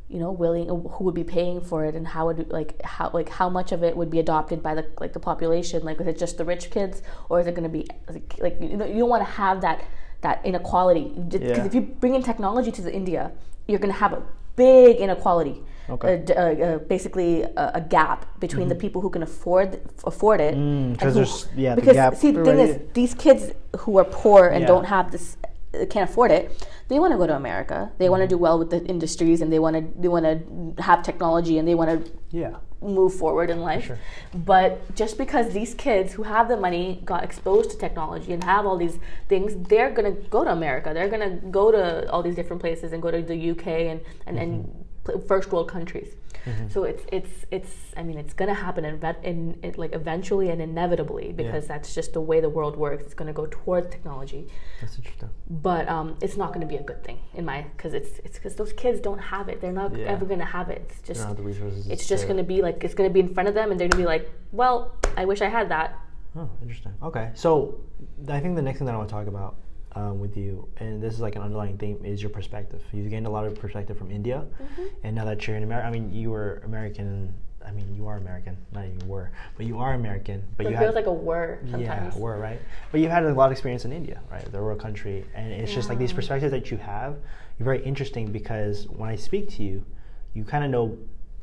you 0.09 0.18
know, 0.18 0.33
willing, 0.33 0.68
who 0.68 1.05
would 1.05 1.14
be 1.14 1.25
paying 1.25 1.61
for 1.61 1.85
it, 1.85 1.94
and 1.94 2.07
how 2.09 2.27
would 2.27 2.51
like 2.51 2.81
how 2.83 3.11
like 3.12 3.29
how 3.29 3.49
much 3.51 3.73
of 3.73 3.83
it 3.83 3.94
would 3.97 4.11
be 4.11 4.18
adopted 4.21 4.62
by 4.62 4.75
the 4.75 4.87
like 5.01 5.12
the 5.12 5.21
population? 5.21 5.85
Like, 5.85 6.01
is 6.01 6.07
it 6.07 6.18
just 6.18 6.38
the 6.38 6.44
rich 6.44 6.71
kids, 6.71 7.03
or 7.29 7.40
is 7.40 7.47
it 7.47 7.55
going 7.55 7.64
to 7.71 7.75
be 7.79 7.87
like, 8.09 8.35
like 8.40 8.57
you 8.61 8.77
know 8.77 8.87
you 8.87 9.01
don't 9.01 9.11
want 9.11 9.25
to 9.27 9.33
have 9.33 9.61
that 9.61 9.85
that 10.23 10.40
inequality 10.44 11.12
because 11.29 11.59
Yeah. 11.59 11.64
if 11.64 11.75
you 11.75 11.83
bring 11.83 12.14
in 12.14 12.23
technology 12.23 12.73
to 12.73 12.83
the 12.83 12.92
India, 12.92 13.33
you're 13.66 13.79
going 13.79 13.92
to 13.92 13.99
have 14.01 14.12
a 14.14 14.23
big 14.57 14.97
inequality. 14.97 15.62
Okay. 15.90 16.23
Uh, 16.29 16.33
uh, 16.33 16.42
uh, 16.42 16.79
basically, 16.94 17.42
a, 17.42 17.71
a 17.75 17.81
gap 17.81 18.27
between 18.40 18.68
the 18.68 18.75
people 18.75 19.01
who 19.01 19.09
can 19.11 19.23
afford 19.23 19.81
afford 20.05 20.40
it, 20.40 20.55
Mm, 20.55 20.59
and 20.59 21.01
who- 21.03 21.11
there's- 21.12 21.49
yeah, 21.57 21.75
the 21.75 21.81
because 21.81 22.18
see 22.18 22.31
the 22.31 22.44
thing 22.44 22.59
is 22.59 22.79
these 22.94 23.14
kids 23.14 23.53
who 23.81 23.97
are 23.99 24.05
poor 24.05 24.49
and 24.49 24.61
Yeah. 24.62 24.66
don't 24.73 24.85
have 24.85 25.11
this 25.12 25.37
can't 25.87 26.09
afford 26.09 26.31
it 26.31 26.69
they 26.88 26.99
want 26.99 27.12
to 27.12 27.19
go 27.19 27.27
to 27.27 27.37
america. 27.37 27.93
They 27.99 28.09
want 28.09 28.23
to 28.23 28.27
do 28.29 28.38
well 28.38 28.59
with 28.59 28.71
the 28.71 28.85
industries 28.87 29.41
and 29.43 29.53
they 29.53 29.59
want 29.59 29.77
to 29.77 30.01
they 30.01 30.09
want 30.09 30.25
to 30.25 30.83
have 30.83 31.03
technology 31.03 31.59
and 31.59 31.69
they 31.69 31.75
want 31.75 31.91
to 31.91 32.11
yeah, 32.31 32.57
move 32.81 33.14
forward 33.14 33.51
in 33.51 33.61
life. 33.61 33.87
Sure. 33.87 33.99
but 34.35 34.95
just 34.95 35.19
because 35.19 35.53
these 35.53 35.75
kids 35.75 36.14
who 36.14 36.23
have 36.23 36.49
the 36.49 36.57
money 36.57 37.03
got 37.05 37.25
exposed 37.25 37.71
to 37.71 37.79
technology 37.79 38.33
and 38.33 38.43
have 38.43 38.64
all 38.67 38.79
these 38.79 38.99
things 39.29 39.55
they're 39.69 39.91
going 39.91 40.14
to 40.14 40.29
go 40.29 40.45
to 40.45 40.51
america. 40.51 40.93
They're 40.95 41.11
going 41.11 41.29
to 41.31 41.47
go 41.49 41.71
to 41.71 42.11
all 42.11 42.23
these 42.23 42.37
different 42.37 42.61
places 42.62 42.93
and 42.93 43.03
go 43.03 43.11
to 43.11 43.23
the 43.23 43.51
uk 43.51 43.67
and 43.67 44.01
and, 44.27 44.38
and 44.38 44.64
pl- 44.64 44.87
first 45.27 45.53
world 45.53 45.68
countries 45.68 46.14
so 46.71 46.85
it's 46.85 47.05
it's 47.12 47.44
it's 47.51 47.73
i 47.97 48.03
mean 48.03 48.16
it's 48.16 48.33
going 48.33 48.49
to 48.49 48.55
happen 48.55 48.83
in, 48.85 48.94
in, 49.23 49.59
in 49.62 49.75
like 49.77 49.92
eventually 49.94 50.49
and 50.49 50.62
inevitably 50.62 51.31
because 51.33 51.66
that's 51.66 51.94
just 51.94 52.14
the 52.14 52.21
way 52.23 52.40
the 52.40 52.49
world 52.49 52.75
works 52.77 53.03
it's 53.05 53.12
going 53.12 53.27
to 53.27 53.35
go 53.35 53.47
toward 53.51 53.90
technology 53.90 54.47
that's 54.81 54.97
interesting. 54.97 55.29
but 55.51 55.87
um, 55.88 56.16
it's 56.23 56.37
not 56.38 56.49
going 56.55 56.62
to 56.66 56.66
be 56.66 56.77
a 56.77 56.83
good 56.83 57.05
thing 57.05 57.18
in 57.35 57.44
my 57.44 57.62
because 57.77 57.92
it's 57.92 58.18
it's 58.25 58.37
because 58.38 58.55
those 58.55 58.73
kids 58.73 58.99
don't 59.01 59.18
have 59.18 59.49
it. 59.51 59.61
They're 59.61 59.73
not 59.83 59.94
Yeah. 59.94 60.07
ever 60.14 60.25
going 60.25 60.38
to 60.47 60.51
have 60.59 60.68
it. 60.71 60.81
It's 60.88 61.03
just 61.03 61.37
the 61.37 61.42
resources. 61.42 61.87
it's 61.88 62.07
just 62.07 62.25
going 62.29 62.38
to 62.38 62.49
be 62.55 62.62
like 62.62 62.83
it's 62.85 62.94
going 62.94 63.11
to 63.11 63.12
be 63.12 63.21
in 63.21 63.29
front 63.35 63.49
of 63.51 63.55
them, 63.55 63.71
and 63.71 63.79
they're 63.79 63.88
going 63.88 64.01
to 64.03 64.05
be 64.07 64.12
like, 64.16 64.31
"Well, 64.53 64.94
I 65.16 65.25
wish 65.25 65.40
I 65.42 65.49
had 65.49 65.68
that." 65.71 65.99
Oh, 66.37 66.49
interesting. 66.62 66.94
Okay, 67.03 67.31
so 67.35 67.81
I 68.29 68.40
think 68.40 68.55
the 68.57 68.62
next 68.62 68.79
thing 68.79 68.87
that 68.87 68.94
I 68.94 68.99
want 68.99 69.09
to 69.11 69.14
talk 69.14 69.27
about 69.27 69.57
um, 69.92 70.20
with 70.20 70.37
you, 70.37 70.68
and 70.79 71.03
this 71.03 71.14
is 71.14 71.20
like 71.20 71.37
an 71.37 71.42
underlying 71.42 71.77
theme, 71.79 71.98
is 72.05 72.22
your 72.22 72.31
perspective. 72.31 72.83
You've 72.92 73.11
gained 73.11 73.27
a 73.27 73.31
lot 73.31 73.46
of 73.46 73.55
perspective 73.59 73.96
from 73.98 74.11
India, 74.11 74.44
Mm-hmm. 74.62 74.83
and 75.05 75.16
now 75.16 75.24
that 75.24 75.46
you're 75.46 75.57
in 75.57 75.62
America, 75.62 75.87
I 75.87 75.90
mean, 75.90 76.12
you 76.12 76.31
were 76.31 76.61
American. 76.64 77.33
I 77.66 77.70
mean, 77.72 77.94
you 77.94 78.07
are 78.07 78.16
American, 78.16 78.57
not 78.72 78.87
even 78.87 79.07
were, 79.07 79.31
but 79.59 79.66
you 79.66 79.79
are 79.79 79.92
American. 79.92 80.42
But 80.57 80.66
It 80.66 80.70
you 80.72 80.79
feels 80.79 80.87
had, 80.88 80.94
like 80.94 81.07
a 81.07 81.12
word 81.12 81.59
sometimes. 81.70 82.14
yeah, 82.14 82.20
were 82.20 82.38
right. 82.38 82.59
But 82.90 83.01
you've 83.01 83.11
had 83.11 83.24
a 83.24 83.35
lot 83.35 83.46
of 83.46 83.53
experience 83.53 83.85
in 83.85 83.92
India, 83.92 84.20
right? 84.31 84.51
The 84.51 84.59
rural 84.61 84.79
country, 84.79 85.24
and 85.35 85.53
it's 85.53 85.74
just 85.74 85.88
like 85.90 85.98
these 85.98 86.12
perspectives 86.12 86.51
that 86.53 86.70
you 86.70 86.79
have. 86.79 87.16
You're 87.59 87.64
very 87.64 87.85
interesting 87.85 88.31
because 88.33 88.87
when 88.88 89.11
I 89.11 89.16
speak 89.16 89.51
to 89.57 89.62
you, 89.62 89.85
you 90.33 90.44
kind 90.44 90.64
of 90.64 90.70
know 90.70 90.96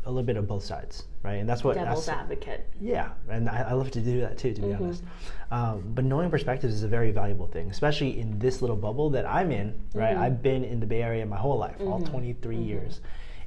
a 0.05 0.09
little 0.09 0.23
bit 0.23 0.37
of 0.37 0.47
both 0.47 0.63
sides, 0.63 1.03
right? 1.23 1.35
And 1.35 1.49
that's 1.49 1.63
what 1.63 1.75
Devil's 1.75 2.05
that's, 2.05 2.19
advocate. 2.19 2.65
yeah, 2.79 3.09
and 3.29 3.49
I, 3.49 3.61
I 3.69 3.73
love 3.73 3.89
to 3.91 4.01
do 4.01 4.21
that 4.21 4.37
too, 4.37 4.53
to 4.53 4.61
be 4.61 4.67
Mm-hmm. 4.67 4.83
honest. 4.83 5.03
Um, 5.51 5.83
but 5.95 6.05
knowing 6.05 6.29
perspectives 6.29 6.73
is 6.73 6.83
a 6.83 6.87
very 6.87 7.11
valuable 7.11 7.47
thing, 7.47 7.69
especially 7.71 8.19
in 8.19 8.37
this 8.39 8.61
little 8.61 8.75
bubble 8.75 9.09
that 9.11 9.25
I'm 9.25 9.51
in. 9.51 9.79
Right, 9.93 10.13
Mm-hmm. 10.13 10.23
I've 10.23 10.41
been 10.43 10.63
in 10.63 10.79
the 10.79 10.85
Bay 10.85 11.01
Area 11.01 11.25
my 11.25 11.37
whole 11.37 11.57
life, 11.57 11.75
all 11.79 12.01
23 12.01 12.55
years, 12.57 13.01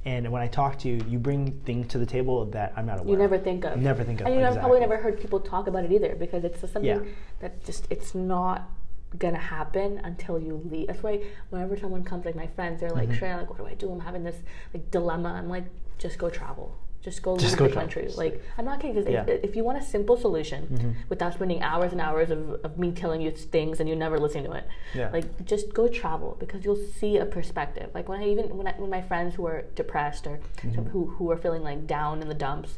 and 0.05 0.29
when 0.31 0.41
I 0.41 0.47
talk 0.47 0.77
to 0.79 0.89
you, 0.89 1.01
you 1.07 1.17
bring 1.19 1.51
things 1.65 1.87
to 1.87 1.97
the 1.97 2.05
table 2.05 2.45
that 2.47 2.73
I'm 2.75 2.85
not 2.85 2.99
aware. 2.99 3.01
Of. 3.01 3.07
You 3.07 3.13
of. 3.13 3.19
never 3.19 3.37
think 3.37 3.63
of. 3.65 3.77
never 3.79 4.03
think 4.03 4.21
of. 4.21 4.27
And 4.27 4.35
you 4.35 4.41
never, 4.41 4.59
probably 4.59 4.79
never 4.81 4.97
heard 4.97 5.19
people 5.19 5.39
talk 5.39 5.67
about 5.67 5.83
it 5.85 5.91
either 5.91 6.15
because 6.15 6.43
it's 6.43 6.59
something 6.61 6.83
Yeah. 6.85 6.99
that 7.39 7.63
just 7.65 7.87
it's 7.89 8.13
not 8.15 8.69
gonna 9.17 9.37
happen 9.39 9.99
until 10.03 10.39
you 10.39 10.61
leave. 10.69 10.87
That's 10.87 11.01
why 11.03 11.23
whenever 11.49 11.77
someone 11.77 12.03
comes, 12.03 12.25
like 12.25 12.35
my 12.35 12.47
friends, 12.47 12.79
they're 12.81 12.89
Mm-hmm. 12.91 13.09
like, 13.11 13.19
"Shreya, 13.19 13.37
like, 13.39 13.49
what 13.49 13.57
do 13.59 13.65
I 13.65 13.73
do? 13.75 13.91
I'm 13.91 13.99
having 13.99 14.23
this 14.23 14.37
like 14.73 14.89
dilemma." 14.91 15.29
I'm 15.29 15.49
like, 15.49 15.65
"Just 15.99 16.17
go 16.17 16.29
travel. 16.29 16.69
Just 17.01 17.21
go 17.23 17.37
Just 17.37 17.53
leave 17.53 17.59
go 17.59 17.67
the 17.67 17.71
travel. 17.73 17.81
country." 17.93 18.07
Like, 18.23 18.41
I'm 18.57 18.65
not 18.65 18.77
kidding. 18.81 18.97
if- 18.97 19.07
Yeah. 19.07 19.23
Mm-hmm. 19.23 19.45
if, 19.47 19.55
you 19.55 19.63
want 19.63 19.77
a 19.77 19.85
simple 19.95 20.17
solution 20.25 20.59
without 21.07 21.31
spending 21.33 21.61
hours 21.61 21.91
and 21.93 22.01
hours 22.01 22.29
of, 22.35 22.41
of 22.65 22.71
me 22.77 22.91
telling 22.91 23.21
you 23.21 23.31
things 23.31 23.79
and 23.79 23.87
you 23.87 23.95
never 23.95 24.17
listen 24.25 24.43
to 24.43 24.51
it, 24.59 24.65
Yeah. 24.93 25.09
like 25.15 25.27
just 25.45 25.73
go 25.79 25.87
travel 26.01 26.35
because 26.43 26.59
you'll 26.65 26.83
see 26.99 27.13
a 27.17 27.25
perspective. 27.37 27.87
Like 27.97 28.09
when 28.09 28.19
I 28.23 28.27
even 28.33 28.45
when 28.57 28.67
I, 28.67 28.73
when 28.81 28.89
my 28.89 29.01
friends 29.09 29.35
who 29.35 29.45
are 29.51 29.61
depressed 29.81 30.23
or 30.27 30.35
Mm-hmm. 30.63 30.83
who 30.91 31.01
who 31.15 31.25
are 31.31 31.37
feeling 31.45 31.63
like 31.69 31.79
down 31.87 32.21
in 32.23 32.27
the 32.33 32.39
dumps, 32.45 32.71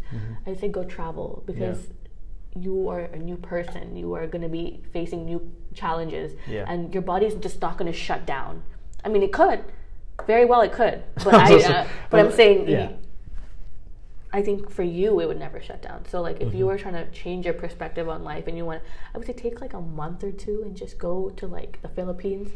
I 0.45 0.53
say 0.61 0.67
go 0.79 0.83
travel 0.83 1.27
because 1.49 1.79
you 2.65 2.89
are 2.89 3.05
a 3.17 3.17
new 3.29 3.37
person. 3.37 3.95
You 3.95 4.13
are 4.17 4.27
going 4.27 4.41
to 4.49 4.49
be 4.49 4.81
facing 4.93 5.25
new 5.25 5.39
challenges, 5.73 6.33
Yeah. 6.47 6.65
and 6.71 6.93
your 6.93 7.01
body's 7.11 7.33
just 7.35 7.61
not 7.61 7.77
going 7.77 7.91
to 7.91 7.97
shut 7.97 8.25
down. 8.25 8.61
I 9.05 9.07
mean, 9.09 9.23
it 9.23 9.31
could, 9.31 9.63
very 10.27 10.45
well, 10.45 10.61
it 10.61 10.73
could, 10.73 11.01
but 11.23 11.33
I 11.33 11.47
I, 11.47 11.51
was 11.53 11.63
just- 11.63 11.73
uh, 11.73 11.85
but 12.09 12.19
I'm 12.19 12.31
saying, 12.31 12.67
yeah. 12.67 12.91
I 14.33 14.41
think 14.41 14.69
for 14.71 14.83
you, 14.83 15.19
it 15.19 15.27
would 15.27 15.39
never 15.39 15.61
shut 15.61 15.81
down. 15.81 16.05
So, 16.05 16.21
like, 16.21 16.39
if 16.41 16.47
Mm-hmm. 16.49 16.57
you 16.57 16.65
were 16.67 16.77
trying 16.77 16.93
to 16.93 17.09
change 17.11 17.45
your 17.45 17.53
perspective 17.53 18.07
on 18.07 18.23
life, 18.23 18.47
and 18.47 18.55
you 18.57 18.65
want, 18.65 18.81
I 19.13 19.17
would 19.17 19.27
say, 19.27 19.33
take 19.33 19.59
like 19.61 19.73
a 19.73 19.81
month 19.81 20.23
or 20.23 20.31
two 20.31 20.61
and 20.63 20.75
just 20.75 20.97
go 20.97 21.29
to 21.31 21.47
like 21.47 21.81
the 21.81 21.89
Philippines. 21.89 22.49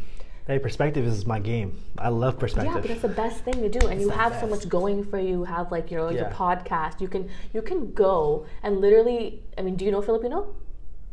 Hey, 0.47 0.59
perspective 0.59 1.05
is 1.05 1.25
my 1.25 1.39
game. 1.39 1.81
I 1.97 2.09
love 2.09 2.37
perspective. 2.37 2.73
Yeah, 2.75 2.79
but 2.81 2.91
it's 2.91 3.01
the 3.01 3.07
best 3.09 3.43
thing 3.43 3.55
to 3.55 3.67
do, 3.69 3.87
and 3.87 3.99
you 3.99 4.09
the 4.09 4.15
have 4.15 4.39
so 4.39 4.45
much 4.47 4.69
going 4.69 5.03
for 5.03 5.17
you. 5.19 5.29
You 5.29 5.43
have 5.45 5.71
like 5.71 5.89
your 5.89 6.11
your 6.11 6.25
podcast. 6.29 7.01
You 7.01 7.07
can 7.07 7.29
you 7.53 7.61
can 7.63 7.91
go 7.93 8.45
and 8.61 8.79
literally. 8.79 9.41
I 9.57 9.61
mean, 9.63 9.75
do 9.75 9.83
you 9.85 9.91
know 9.91 10.01
Filipino? 10.03 10.53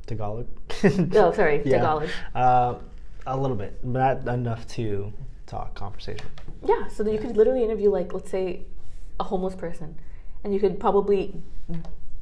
Tagalog. 0.06 0.46
Oh, 1.14 1.32
sorry, 1.32 1.62
Yeah. 1.64 1.78
Tagalog. 1.78 2.08
Uh, 2.34 2.74
a 3.26 3.36
little 3.36 3.56
bit, 3.56 3.78
but 3.82 4.24
not 4.24 4.34
enough 4.34 4.66
to 4.76 5.12
talk 5.46 5.74
conversation. 5.74 6.26
Yeah, 6.66 6.88
so 6.88 7.02
then 7.02 7.14
you 7.14 7.18
could 7.20 7.36
literally 7.36 7.64
interview 7.64 7.88
like 7.90 8.12
let's 8.12 8.30
say 8.30 8.66
a 9.18 9.24
homeless 9.24 9.54
person, 9.54 9.96
and 10.44 10.52
you 10.52 10.60
could 10.60 10.78
probably 10.80 11.34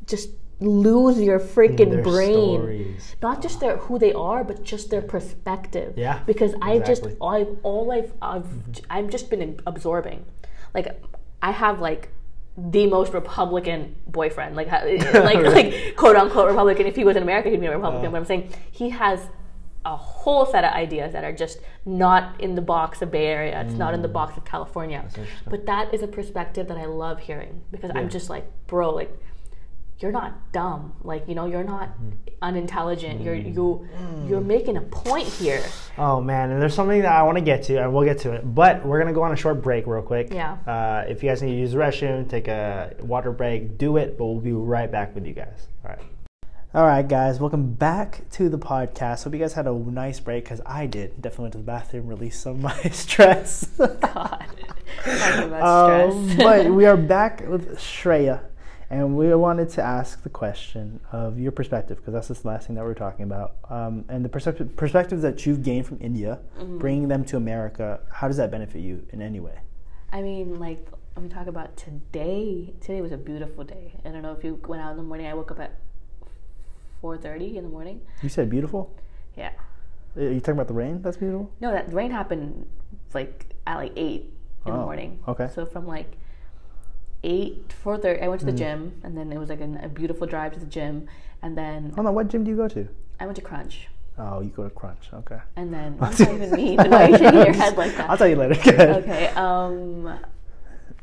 just 0.07 0.31
lose 0.61 1.18
your 1.21 1.41
freaking 1.41 2.03
brain. 2.03 2.59
stories. 2.59 3.16
Not 3.23 3.41
just 3.43 3.61
their 3.61 3.79
who 3.79 3.99
they 3.99 4.12
are, 4.12 4.45
but 4.45 4.62
just 4.62 4.91
their 4.91 5.03
perspective. 5.03 5.95
Yeah, 5.97 6.21
Because 6.27 6.55
I've 6.61 6.83
exactly. 6.83 7.11
just 7.12 7.23
I've 7.23 7.57
all 7.62 7.91
I've 7.91 8.12
I've 8.21 8.47
I've 8.91 9.11
just 9.11 9.31
been 9.31 9.59
absorbing, 9.66 10.25
like 10.75 11.01
I 11.43 11.51
have 11.53 11.81
like 11.81 12.11
the 12.59 12.87
most 12.87 13.14
Republican 13.14 13.97
boyfriend, 14.07 14.55
like 14.57 14.71
like 15.14 15.14
like 15.57 15.97
quote 15.97 16.16
unquote 16.16 16.49
Republican. 16.49 16.87
If 16.87 16.97
he 16.97 17.05
was 17.05 17.16
in 17.16 17.23
America, 17.23 17.49
he'd 17.49 17.61
be 17.61 17.66
a 17.66 17.71
Republican. 17.75 18.09
Uh. 18.09 18.12
but 18.12 18.18
I'm 18.18 18.25
saying 18.27 18.53
he 18.71 18.91
has 18.91 19.21
a 19.85 19.97
whole 19.97 20.45
set 20.47 20.62
of 20.64 20.72
ideas 20.72 21.12
that 21.14 21.24
are 21.24 21.33
just 21.33 21.59
not 21.87 22.39
in 22.41 22.55
the 22.55 22.61
box 22.61 23.01
of 23.03 23.11
Bay 23.11 23.26
Area. 23.26 23.61
It's 23.62 23.74
not 23.74 23.95
in 23.95 24.03
the 24.03 24.09
box 24.09 24.37
of 24.37 24.45
California. 24.45 25.05
But 25.49 25.66
that 25.66 25.95
is 25.95 26.03
a 26.03 26.07
perspective 26.09 26.68
that 26.68 26.76
I 26.76 26.85
love 26.87 27.18
hearing 27.20 27.62
because 27.70 27.91
Yeah. 27.95 28.01
I'm 28.01 28.11
just 28.11 28.28
like, 28.28 28.45
bro, 28.66 28.91
like 28.91 29.11
you're 29.99 30.12
not 30.12 30.53
dumb. 30.53 30.95
Like 31.03 31.28
you 31.28 31.35
know, 31.35 31.47
you're 31.47 31.64
not 31.64 31.89
Mm-hmm. 31.91 32.11
unintelligent. 32.43 33.20
You're 33.22 33.35
you 33.35 33.87
you're 34.26 34.41
making 34.41 34.76
a 34.78 34.81
point 34.83 35.26
here. 35.28 35.62
Oh 35.99 36.20
man, 36.20 36.51
and 36.51 36.61
there's 36.61 36.74
something 36.74 37.03
that 37.03 37.12
I 37.12 37.22
want 37.22 37.37
to 37.39 37.45
get 37.45 37.62
to, 37.64 37.76
and 37.83 37.93
we'll 37.93 38.05
get 38.05 38.18
to 38.20 38.33
it. 38.33 38.43
But 38.55 38.85
we're 38.85 38.99
gonna 38.99 39.12
go 39.12 39.22
on 39.22 39.33
a 39.33 39.37
short 39.37 39.61
break 39.62 39.87
real 39.87 40.03
quick. 40.03 40.33
Yeah. 40.33 40.57
Uh, 40.66 41.05
if 41.09 41.22
you 41.22 41.28
guys 41.28 41.43
need 41.43 41.53
to 41.53 41.59
use 41.59 41.72
the 41.72 41.78
restroom, 41.78 42.28
take 42.28 42.49
a 42.49 42.95
water 43.01 43.31
break, 43.33 43.76
do 43.76 43.97
it. 43.99 44.16
But 44.16 44.24
we'll 44.26 44.41
be 44.41 44.53
right 44.53 44.91
back 44.91 45.14
with 45.14 45.26
you 45.26 45.35
guys. 45.35 45.68
All 45.85 45.91
right. 45.91 46.01
All 46.73 46.87
right, 46.87 47.07
guys, 47.07 47.41
welcome 47.41 47.73
back 47.73 48.23
to 48.33 48.49
the 48.49 48.59
podcast. 48.59 49.25
Hope 49.25 49.33
you 49.33 49.41
guys 49.41 49.55
had 49.55 49.66
a 49.66 49.73
nice 49.73 50.21
break 50.21 50.45
because 50.45 50.61
I 50.64 50.87
did. 50.87 51.21
Definitely 51.21 51.43
went 51.45 51.53
to 51.53 51.59
the 51.59 51.64
bathroom, 51.64 52.07
released 52.07 52.41
some 52.43 52.57
of 52.57 52.61
my 52.62 52.81
stress. 52.93 53.64
God, 53.77 53.99
talking 54.01 55.45
about 55.49 55.62
Um, 56.11 56.31
stress. 56.31 56.37
but 56.39 56.66
we 56.73 56.87
are 56.87 56.97
back 57.16 57.41
with 57.49 57.77
Shreya, 57.79 58.43
and 58.89 59.16
we 59.16 59.35
wanted 59.35 59.68
to 59.71 59.83
ask 59.83 60.23
the 60.23 60.29
question 60.29 61.01
of 61.11 61.41
your 61.41 61.51
perspective 61.51 61.97
because 61.99 62.12
that's 62.14 62.29
the 62.41 62.47
last 62.49 62.68
thing 62.68 62.77
that 62.77 62.85
we 62.85 62.91
are 62.93 62.95
talking 62.95 63.25
about, 63.25 63.57
um, 63.68 64.05
and 64.09 64.25
the 64.25 64.29
perspective 64.29 64.77
perspectives 64.77 65.23
that 65.23 65.45
you've 65.45 65.64
gained 65.64 65.87
from 65.87 65.99
India, 66.01 66.39
Mm-hmm. 66.61 66.79
bringing 66.79 67.09
them 67.09 67.25
to 67.25 67.37
America. 67.37 67.99
How 68.12 68.29
does 68.29 68.37
that 68.37 68.53
benefit 68.53 68.81
you 68.81 69.05
in 69.11 69.21
any 69.21 69.41
way? 69.41 69.59
I 70.12 70.23
mean, 70.23 70.61
like, 70.61 70.87
let 71.16 71.25
me 71.25 71.29
talk 71.29 71.49
about 71.49 71.77
today. 71.77 72.75
Today 72.81 73.01
was 73.01 73.11
a 73.11 73.16
beautiful 73.16 73.64
day. 73.64 73.95
I 74.05 74.11
don't 74.11 74.23
know 74.23 74.33
if 74.33 74.45
you 74.45 74.61
went 74.68 74.83
out 74.83 74.93
in 74.93 74.97
the 74.99 75.03
morning. 75.03 75.27
I 75.27 75.35
woke 75.35 75.51
up 75.51 75.59
at 75.59 75.75
4.30 77.03 77.57
in 77.57 77.62
the 77.64 77.68
morning. 77.70 78.01
You 78.22 78.28
said 78.28 78.51
beautiful. 78.51 78.94
Yeah. 79.36 79.53
Are 80.16 80.22
you 80.22 80.40
talking 80.40 80.55
about 80.55 80.68
the 80.68 80.74
rain? 80.74 81.03
That's 81.03 81.16
beautiful. 81.16 81.51
No, 81.61 81.70
that 81.72 81.92
rain 81.92 82.11
happened, 82.11 82.66
like, 83.14 83.46
at, 83.66 83.76
like, 83.76 83.92
8 83.96 84.22
in 84.66 84.72
the 84.72 84.78
Oh, 84.78 84.84
morning. 84.84 85.20
okay. 85.28 85.48
So 85.55 85.64
from, 85.64 85.86
like, 85.86 86.16
8, 87.22 87.74
4.30, 87.84 88.22
I 88.22 88.28
went 88.28 88.40
to 88.40 88.46
the 88.46 88.53
gym. 88.53 89.01
And 89.05 89.16
then 89.16 89.32
it 89.32 89.38
was, 89.38 89.48
like, 89.48 89.61
a, 89.61 89.80
a 89.84 89.88
beautiful 89.88 90.26
drive 90.26 90.53
to 90.55 90.61
the 90.61 90.66
gym. 90.66 91.07
And 91.42 91.57
then 91.57 91.90
Hold 91.94 92.07
on. 92.07 92.14
What 92.14 92.28
gym 92.28 92.44
do 92.44 92.51
you 92.51 92.57
go 92.57 92.68
to? 92.68 92.88
I 93.20 93.24
went 93.24 93.36
to 93.36 93.42
Crunch. 93.42 93.88
Oh, 94.18 94.40
you 94.40 94.51
go 94.51 94.64
to 94.64 94.70
Crunch. 94.70 95.09
Okay. 95.14 95.38
And 95.57 95.72
then, 95.72 95.96
what 95.96 96.11
does 96.11 96.18
that 96.18 96.34
even 96.34 96.51
mean? 96.53 96.76
Why 96.76 97.05
are 97.05 97.11
you 97.11 97.16
shaking 97.18 97.40
your 97.40 97.53
head 97.55 97.76
like 97.78 97.96
that? 97.96 98.11
I'll 98.11 98.18
tell 98.18 98.28
you 98.28 98.36
later. 98.36 98.61
Okay. 98.98 99.28
Um, 99.28 100.18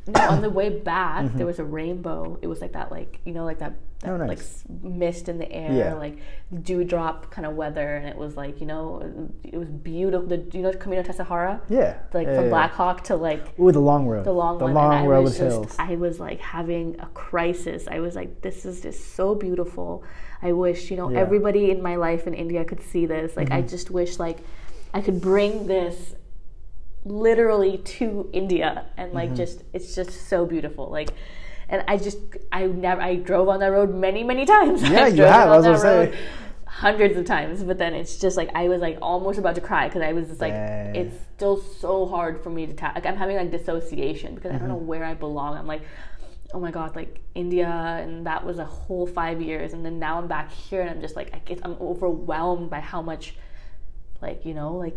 no, 0.08 0.28
on 0.30 0.42
the 0.42 0.50
way 0.50 0.68
back, 0.70 1.24
Mm-hmm. 1.26 1.36
there 1.38 1.46
was 1.46 1.58
a 1.58 1.64
rainbow. 1.64 2.38
It 2.42 2.46
was 2.46 2.60
like 2.60 2.72
that, 2.72 2.90
like 2.90 3.20
you 3.24 3.32
know, 3.32 3.44
like 3.44 3.58
that, 3.60 3.74
that 4.00 4.10
Oh, 4.10 4.16
nice. 4.16 4.28
like 4.68 4.82
mist 4.82 5.28
in 5.28 5.38
the 5.38 5.50
air, 5.52 5.72
Yeah. 5.72 5.94
like 5.94 6.18
dewdrop 6.62 7.30
kind 7.30 7.46
of 7.46 7.54
weather, 7.56 7.96
and 7.96 8.08
it 8.08 8.16
was 8.16 8.36
like 8.36 8.60
you 8.60 8.66
know, 8.66 9.30
it 9.44 9.56
was 9.56 9.68
beautiful. 9.68 10.26
The 10.26 10.38
you 10.56 10.62
know 10.62 10.72
Camino 10.72 11.02
Tassajara, 11.02 11.60
Yeah. 11.68 11.98
like 12.12 12.26
yeah, 12.26 12.34
from 12.36 12.44
yeah. 12.44 12.50
Black 12.50 12.72
Hawk 12.72 13.04
to 13.04 13.16
like 13.16 13.58
Ooh, 13.58 13.72
the 13.72 13.80
long 13.80 14.06
road. 14.06 14.24
the 14.24 14.32
long 14.32 14.58
the 14.58 14.64
one. 14.64 14.74
long 14.74 15.06
road 15.06 15.22
was 15.24 15.38
just, 15.38 15.42
hills. 15.42 15.76
I 15.78 15.96
was 15.96 16.18
like 16.20 16.40
having 16.40 16.98
a 17.00 17.06
crisis. 17.06 17.86
I 17.90 18.00
was 18.00 18.14
like, 18.16 18.40
this 18.42 18.64
is 18.64 18.80
just 18.80 19.14
so 19.14 19.34
beautiful. 19.34 20.04
I 20.42 20.52
wish, 20.52 20.90
you 20.90 20.96
know. 20.96 21.08
Mm-hmm. 21.08 21.16
everybody 21.16 21.70
in 21.70 21.82
my 21.82 21.96
life 21.96 22.26
in 22.26 22.34
India 22.34 22.64
could 22.64 22.80
see 22.82 23.06
this. 23.06 23.36
Like, 23.36 23.50
I 23.50 23.60
just 23.60 23.90
wish, 23.90 24.20
like, 24.20 24.38
I 24.94 25.00
could 25.00 25.20
bring 25.20 25.66
this 25.66 26.14
literally 27.04 27.78
to 27.78 28.28
India 28.32 28.86
and, 28.96 29.08
Mm-hmm. 29.08 29.16
like, 29.16 29.34
just, 29.34 29.62
it's 29.72 29.94
just 29.94 30.28
so 30.28 30.44
beautiful. 30.46 30.88
Like, 30.90 31.10
and 31.68 31.84
I 31.86 31.96
just, 31.98 32.18
I 32.52 32.66
never, 32.66 33.00
I 33.00 33.16
drove 33.16 33.48
on 33.48 33.60
that 33.60 33.68
road 33.72 33.94
many, 33.94 34.24
many 34.24 34.44
times. 34.46 34.82
Yeah, 34.90 35.04
I've 35.04 35.16
you 35.16 35.22
have, 35.24 35.48
I 35.48 35.56
was 35.56 35.66
gonna 35.66 35.78
say. 35.78 36.18
Hundreds 36.66 37.16
of 37.16 37.24
times, 37.24 37.64
but 37.64 37.76
then 37.78 37.92
it's 37.92 38.18
just 38.18 38.36
like 38.36 38.50
I 38.54 38.68
was 38.68 38.80
like 38.80 38.98
almost 39.02 39.38
about 39.38 39.56
to 39.56 39.60
cry 39.60 39.88
because 39.88 40.00
I 40.02 40.12
was 40.12 40.28
just 40.28 40.40
like, 40.40 40.52
Dang. 40.52 40.94
it's 40.94 41.16
still 41.34 41.56
so 41.60 42.06
hard 42.06 42.40
for 42.42 42.50
me 42.50 42.66
to 42.66 42.72
ta- 42.72 42.92
like 42.94 43.04
I'm 43.04 43.16
having 43.16 43.36
like 43.36 43.50
dissociation 43.50 44.34
because 44.36 44.52
I 44.52 44.58
don't 44.58 44.68
know 44.68 44.76
Mm-hmm. 44.76 44.86
where 44.86 45.04
I 45.04 45.14
belong. 45.14 45.56
I'm 45.56 45.66
like, 45.66 45.82
oh 46.54 46.60
my 46.60 46.70
god, 46.70 46.94
like 46.94 47.20
India, 47.34 47.66
and 47.68 48.24
that 48.26 48.44
was 48.46 48.58
a 48.60 48.64
whole 48.64 49.06
five 49.08 49.42
years, 49.42 49.72
and 49.72 49.84
then 49.84 49.98
now 49.98 50.18
I'm 50.18 50.28
back 50.28 50.52
here, 50.52 50.80
and 50.82 50.90
I'm 50.90 51.00
just 51.00 51.16
like, 51.16 51.34
I 51.34 51.38
guess 51.40 51.58
I'm 51.64 51.72
overwhelmed 51.80 52.70
by 52.70 52.78
how 52.80 53.02
much, 53.02 53.34
like 54.22 54.44
you 54.46 54.54
know, 54.54 54.74
like. 54.74 54.94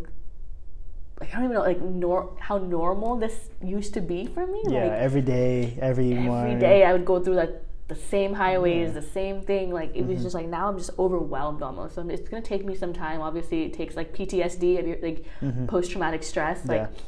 Like, 1.22 1.30
I 1.34 1.36
don't 1.38 1.46
even 1.46 1.56
know, 1.56 1.62
like 1.62 1.82
nor- 1.82 2.30
how 2.40 2.58
normal 2.58 3.16
this 3.18 3.36
used 3.64 3.94
to 3.94 4.02
be 4.02 4.26
for 4.28 4.46
me. 4.48 4.62
yeah. 4.68 4.84
like 4.84 4.92
every 5.08 5.22
day, 5.22 5.78
every 5.82 6.12
every 6.14 6.24
morning. 6.24 6.60
day 6.60 6.84
I 6.84 6.92
would 6.94 7.06
go 7.06 7.20
through 7.24 7.36
like 7.36 7.54
the 7.88 7.96
same 7.96 8.34
highways, 8.34 8.94
the 8.94 9.02
same 9.02 9.42
thing. 9.42 9.72
Like 9.72 9.92
it 9.96 10.06
was 10.06 10.16
Mm-hmm. 10.16 10.24
just 10.24 10.36
like 10.36 10.48
now 10.48 10.68
I'm 10.70 10.78
just 10.78 10.92
overwhelmed 10.98 11.62
almost. 11.62 11.96
So 11.96 12.08
it's 12.10 12.28
gonna 12.30 12.42
take 12.42 12.66
me 12.66 12.76
some 12.76 12.94
time. 12.94 13.22
Obviously, 13.22 13.64
it 13.64 13.74
takes 13.74 13.96
like 13.96 14.14
PTSD, 14.16 15.02
like 15.08 15.26
post 15.68 15.92
traumatic 15.92 16.24
stress. 16.24 16.66
Like 16.66 16.82
Mm-hmm. 16.82 16.94
Yeah. 16.96 17.02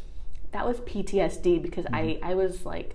that 0.56 0.68
was 0.68 0.78
PTSD 0.82 1.62
because 1.62 1.86
I 1.92 2.02
Mm-hmm. 2.04 2.26
I 2.32 2.36
was 2.36 2.66
like 2.66 2.90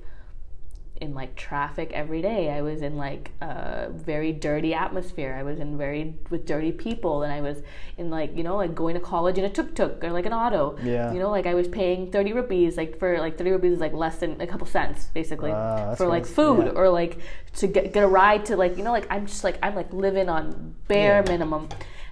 in 1.01 1.14
like 1.14 1.34
traffic 1.36 1.90
every 1.92 2.20
day. 2.22 2.51
I 2.51 2.61
was 2.62 2.82
in 2.82 2.96
like 2.96 3.30
a 3.40 3.88
very 3.90 4.32
dirty 4.32 4.74
atmosphere. 4.74 5.36
I 5.38 5.42
was 5.42 5.59
in 5.59 5.78
very 5.78 6.14
with 6.30 6.46
dirty 6.46 6.72
people, 6.72 7.22
and 7.22 7.32
I 7.32 7.40
was 7.40 7.62
in 7.96 8.11
like 8.11 8.36
you 8.36 8.42
know 8.44 8.57
like 8.57 8.74
going 8.74 8.94
to 8.94 9.01
college 9.01 9.38
in 9.38 9.44
a 9.44 9.51
tuk 9.51 9.74
tuk 9.74 10.03
or 10.05 10.11
like 10.11 10.26
an 10.26 10.32
auto. 10.32 10.76
Yeah. 10.82 11.12
You 11.12 11.18
know, 11.18 11.30
like 11.30 11.46
I 11.46 11.55
was 11.55 11.68
paying 11.68 12.11
thirty 12.12 12.32
rupees, 12.32 12.76
like 12.76 12.99
for 12.99 13.18
like 13.18 13.38
thirty 13.38 13.51
rupees 13.51 13.72
is 13.74 13.80
like 13.80 13.92
less 13.92 14.18
than 14.18 14.40
a 14.40 14.46
couple 14.46 14.66
cents 14.66 15.07
basically 15.14 15.51
Wow, 15.51 15.86
that's 15.86 15.99
for 15.99 16.07
like 16.07 16.26
food 16.26 16.66
Yeah. 16.66 16.72
or 16.72 16.88
like 16.88 17.18
to 17.57 17.66
get 17.66 17.92
get 17.92 18.03
a 18.05 18.09
ride 18.09 18.44
to 18.46 18.57
like 18.57 18.76
you 18.76 18.84
know 18.84 18.92
like 18.92 19.07
I'm 19.11 19.26
just 19.26 19.44
like 19.44 19.59
I'm 19.62 19.74
like 19.74 19.92
living 19.92 20.28
on 20.28 20.74
bare 20.88 21.22
Yeah. 21.24 21.32
minimum. 21.32 21.68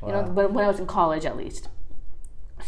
You 0.07 0.13
know, 0.13 0.23
when, 0.23 0.53
when 0.55 0.65
I 0.65 0.69
was 0.69 0.79
in 0.79 0.87
college 0.87 1.25
at 1.25 1.37
least 1.37 1.69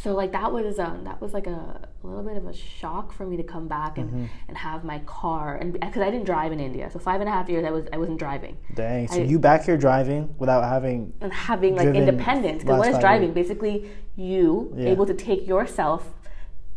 so 0.03 0.15
like 0.15 0.33
that 0.33 0.53
was 0.53 0.79
um 0.79 1.05
that 1.05 1.21
was 1.21 1.33
like 1.33 1.47
a, 1.47 1.89
a 2.03 2.07
little 2.07 2.23
bit 2.23 2.37
of 2.37 2.47
a 2.47 2.53
shock 2.55 3.13
for 3.13 3.27
me 3.27 3.37
to 3.37 3.43
come 3.43 3.67
back 3.69 3.99
and, 3.99 4.09
Mm-hmm. 4.11 4.25
and 4.49 4.57
have 4.57 4.85
my 4.85 4.99
car 5.01 5.57
and 5.57 5.73
because 5.73 6.03
I 6.03 6.11
didn't 6.11 6.25
drive 6.27 6.53
in 6.53 6.61
India 6.61 6.89
so 6.93 6.99
five 6.99 7.21
and 7.21 7.29
a 7.29 7.33
half 7.33 7.49
years 7.49 7.65
I 7.65 7.71
was 7.71 7.85
I 7.93 7.97
wasn't 7.99 8.19
driving 8.19 8.57
Dang. 8.75 9.09
So 9.09 9.21
I- 9.21 9.25
you 9.25 9.39
back 9.39 9.65
here 9.65 9.77
driving 9.77 10.35
without 10.39 10.63
having. 10.65 11.13
and 11.21 11.33
having 11.33 11.75
like 11.77 11.89
independence 11.89 12.63
because 12.63 12.79
what 12.79 12.89
is 12.89 12.99
driving 12.99 13.29
years. 13.29 13.35
basically 13.43 13.91
you 14.17 14.73
Yeah. 14.77 14.89
able 14.91 15.07
to 15.07 15.15
take 15.15 15.47
yourself 15.47 16.03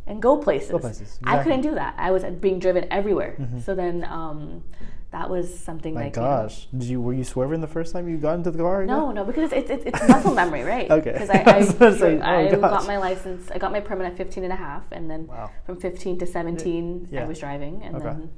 and 0.08 0.22
go 0.22 0.38
places, 0.38 0.72
Go 0.72 0.80
places, 0.80 1.02
I 1.02 1.04
exactly. 1.14 1.28
Mm-hmm. 1.32 1.44
couldn't 1.44 1.62
do 1.62 1.76
that 1.76 1.94
I 1.98 2.10
was 2.12 2.24
being 2.46 2.60
driven 2.60 2.86
everywhere 2.92 3.36
so 3.66 3.76
then 3.76 4.04
um 4.06 4.64
that 5.12 5.30
was 5.30 5.54
something 5.60 5.94
My 5.94 6.06
like 6.06 6.16
you 6.16 6.22
know, 6.22 6.28
gosh, 6.28 6.68
did 6.72 6.84
you 6.84 7.02
were 7.02 7.14
you 7.14 7.24
swerving 7.26 7.60
the 7.62 7.68
first 7.68 7.92
time 7.94 8.08
you 8.08 8.18
got 8.18 8.36
into 8.36 8.50
the 8.52 8.60
car? 8.60 8.82
again? 8.84 8.96
No, 8.96 9.12
no, 9.12 9.24
because 9.26 9.52
it's 9.52 9.70
it's, 9.70 9.84
it's 9.86 10.08
muscle 10.08 10.34
memory, 10.34 10.64
right? 10.64 10.90
Okay. 11.00 11.12
Because 11.12 11.30
I, 11.38 11.44
I 11.46 11.52
I, 11.52 11.58
was 11.60 11.74
gonna 11.74 11.98
say, 11.98 12.18
oh, 12.20 12.24
I 12.24 12.50
got 12.56 12.88
my 12.88 12.98
license, 12.98 13.52
I 13.52 13.58
got 13.58 13.72
my 13.72 13.82
permit 13.82 14.08
at 14.08 14.18
15 14.18 14.44
and 14.46 14.54
a 14.54 14.56
half, 14.56 14.84
and 14.92 15.10
then 15.12 15.28
Wow. 15.28 15.52
from 15.66 15.78
15 15.80 16.20
to 16.20 16.26
17, 16.26 17.10
Yeah. 17.12 17.24
I 17.24 17.28
was 17.28 17.40
driving, 17.40 17.84
and 17.84 17.96
Okay. 17.98 18.06
then 18.06 18.30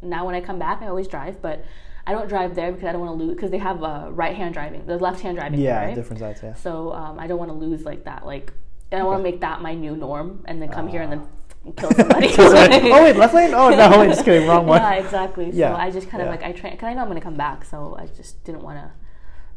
now 0.00 0.24
when 0.26 0.34
I 0.34 0.40
come 0.40 0.58
back, 0.58 0.80
I 0.82 0.86
always 0.86 1.08
drive, 1.08 1.42
but 1.42 1.64
I 2.06 2.12
don't 2.12 2.28
drive 2.28 2.54
there 2.54 2.70
because 2.72 2.86
I 2.88 2.92
don't 2.92 3.00
want 3.00 3.18
to 3.18 3.24
lose 3.24 3.34
because 3.34 3.50
they 3.50 3.58
have 3.58 3.82
uh, 3.82 4.08
right 4.10 4.34
hand 4.36 4.54
driving, 4.54 4.86
the 4.86 4.98
left 4.98 5.20
hand 5.22 5.36
driving, 5.38 5.60
Yeah, 5.60 5.84
right? 5.86 5.94
different 5.94 6.20
sides. 6.20 6.40
Yeah. 6.42 6.54
So 6.54 6.92
um, 6.92 7.18
I 7.18 7.26
don't 7.26 7.38
want 7.38 7.50
to 7.50 7.56
lose 7.56 7.84
like 7.84 8.04
that, 8.04 8.24
like, 8.26 8.52
and 8.92 9.00
I 9.00 9.04
want 9.04 9.18
to 9.18 9.22
make 9.22 9.40
that 9.40 9.60
my 9.60 9.74
new 9.74 9.96
norm, 9.96 10.44
and 10.46 10.60
then 10.62 10.68
come 10.68 10.86
here 10.88 11.02
and 11.02 11.10
then 11.12 11.20
Ah. 11.24 11.28
Kill 11.76 11.90
somebody. 11.92 12.28
oh 12.38 13.02
wait, 13.04 13.16
left 13.16 13.34
lane? 13.34 13.54
Oh 13.54 13.70
no, 13.70 13.98
wait, 14.00 14.08
just 14.08 14.24
kidding, 14.24 14.48
wrong 14.48 14.66
one. 14.66 14.80
Yeah, 14.80 14.94
exactly. 14.94 15.50
So 15.52 15.58
Yeah, 15.58 15.74
I 15.76 15.90
just 15.90 16.08
kind 16.10 16.22
of 16.22 16.26
yeah. 16.26 16.32
like 16.32 16.42
I 16.42 16.52
train 16.52 16.72
because 16.74 16.86
I 16.88 16.94
know 16.94 17.02
I'm 17.02 17.08
going 17.08 17.18
to 17.20 17.24
come 17.24 17.36
back, 17.36 17.64
so 17.64 17.96
I 17.98 18.06
just 18.06 18.42
didn't 18.44 18.62
want 18.62 18.78
to 18.78 18.90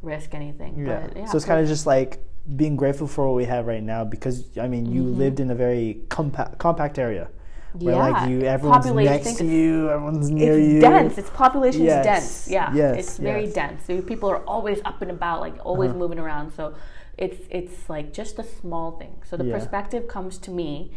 risk 0.01 0.33
anything. 0.33 0.85
Yeah. 0.85 1.07
But, 1.07 1.17
yeah 1.17 1.25
so 1.25 1.37
it's 1.37 1.45
kind 1.45 1.59
of 1.61 1.67
just 1.67 1.85
like 1.87 2.19
being 2.55 2.75
grateful 2.75 3.07
for 3.07 3.27
what 3.27 3.35
we 3.35 3.45
have 3.45 3.65
right 3.65 3.81
now 3.81 4.03
because 4.03 4.55
I 4.59 4.67
mean 4.67 4.85
you 4.85 5.01
lived 5.03 5.39
in 5.39 5.49
a 5.49 5.55
very 5.55 6.01
compact 6.09 6.59
compact 6.59 6.99
area 6.99 7.27
where 7.73 7.95
like 7.95 8.15
Mm-hmm. 8.15 8.29
Yeah. 8.31 8.37
you 8.37 8.45
everyone's 8.45 8.85
Population, 8.85 9.23
next 9.25 9.37
to 9.39 9.45
you, 9.45 9.89
everyone's 9.89 10.29
near 10.29 10.57
it's 10.57 10.67
you. 10.73 10.79
dense. 10.79 11.17
Its 11.17 11.29
population's 11.31 11.85
Yes, 11.85 12.05
dense. 12.05 12.47
Yeah, 12.47 12.71
yes, 12.73 12.97
it's 12.99 13.17
very 13.17 13.45
yes. 13.45 13.53
dense. 13.53 13.83
So 13.85 14.01
people 14.01 14.29
are 14.29 14.43
always 14.45 14.79
up 14.85 15.01
and 15.01 15.11
about, 15.11 15.41
like 15.41 15.55
always 15.65 15.89
Uh-huh. 15.89 15.99
moving 15.99 16.19
around. 16.19 16.51
So 16.51 16.75
it's 17.17 17.39
it's 17.49 17.89
like 17.89 18.13
just 18.13 18.37
a 18.39 18.43
small 18.43 18.91
thing. 18.99 19.15
So 19.27 19.35
the 19.37 19.45
Yeah. 19.45 19.55
perspective 19.57 20.07
comes 20.07 20.37
to 20.39 20.51
me, 20.51 20.91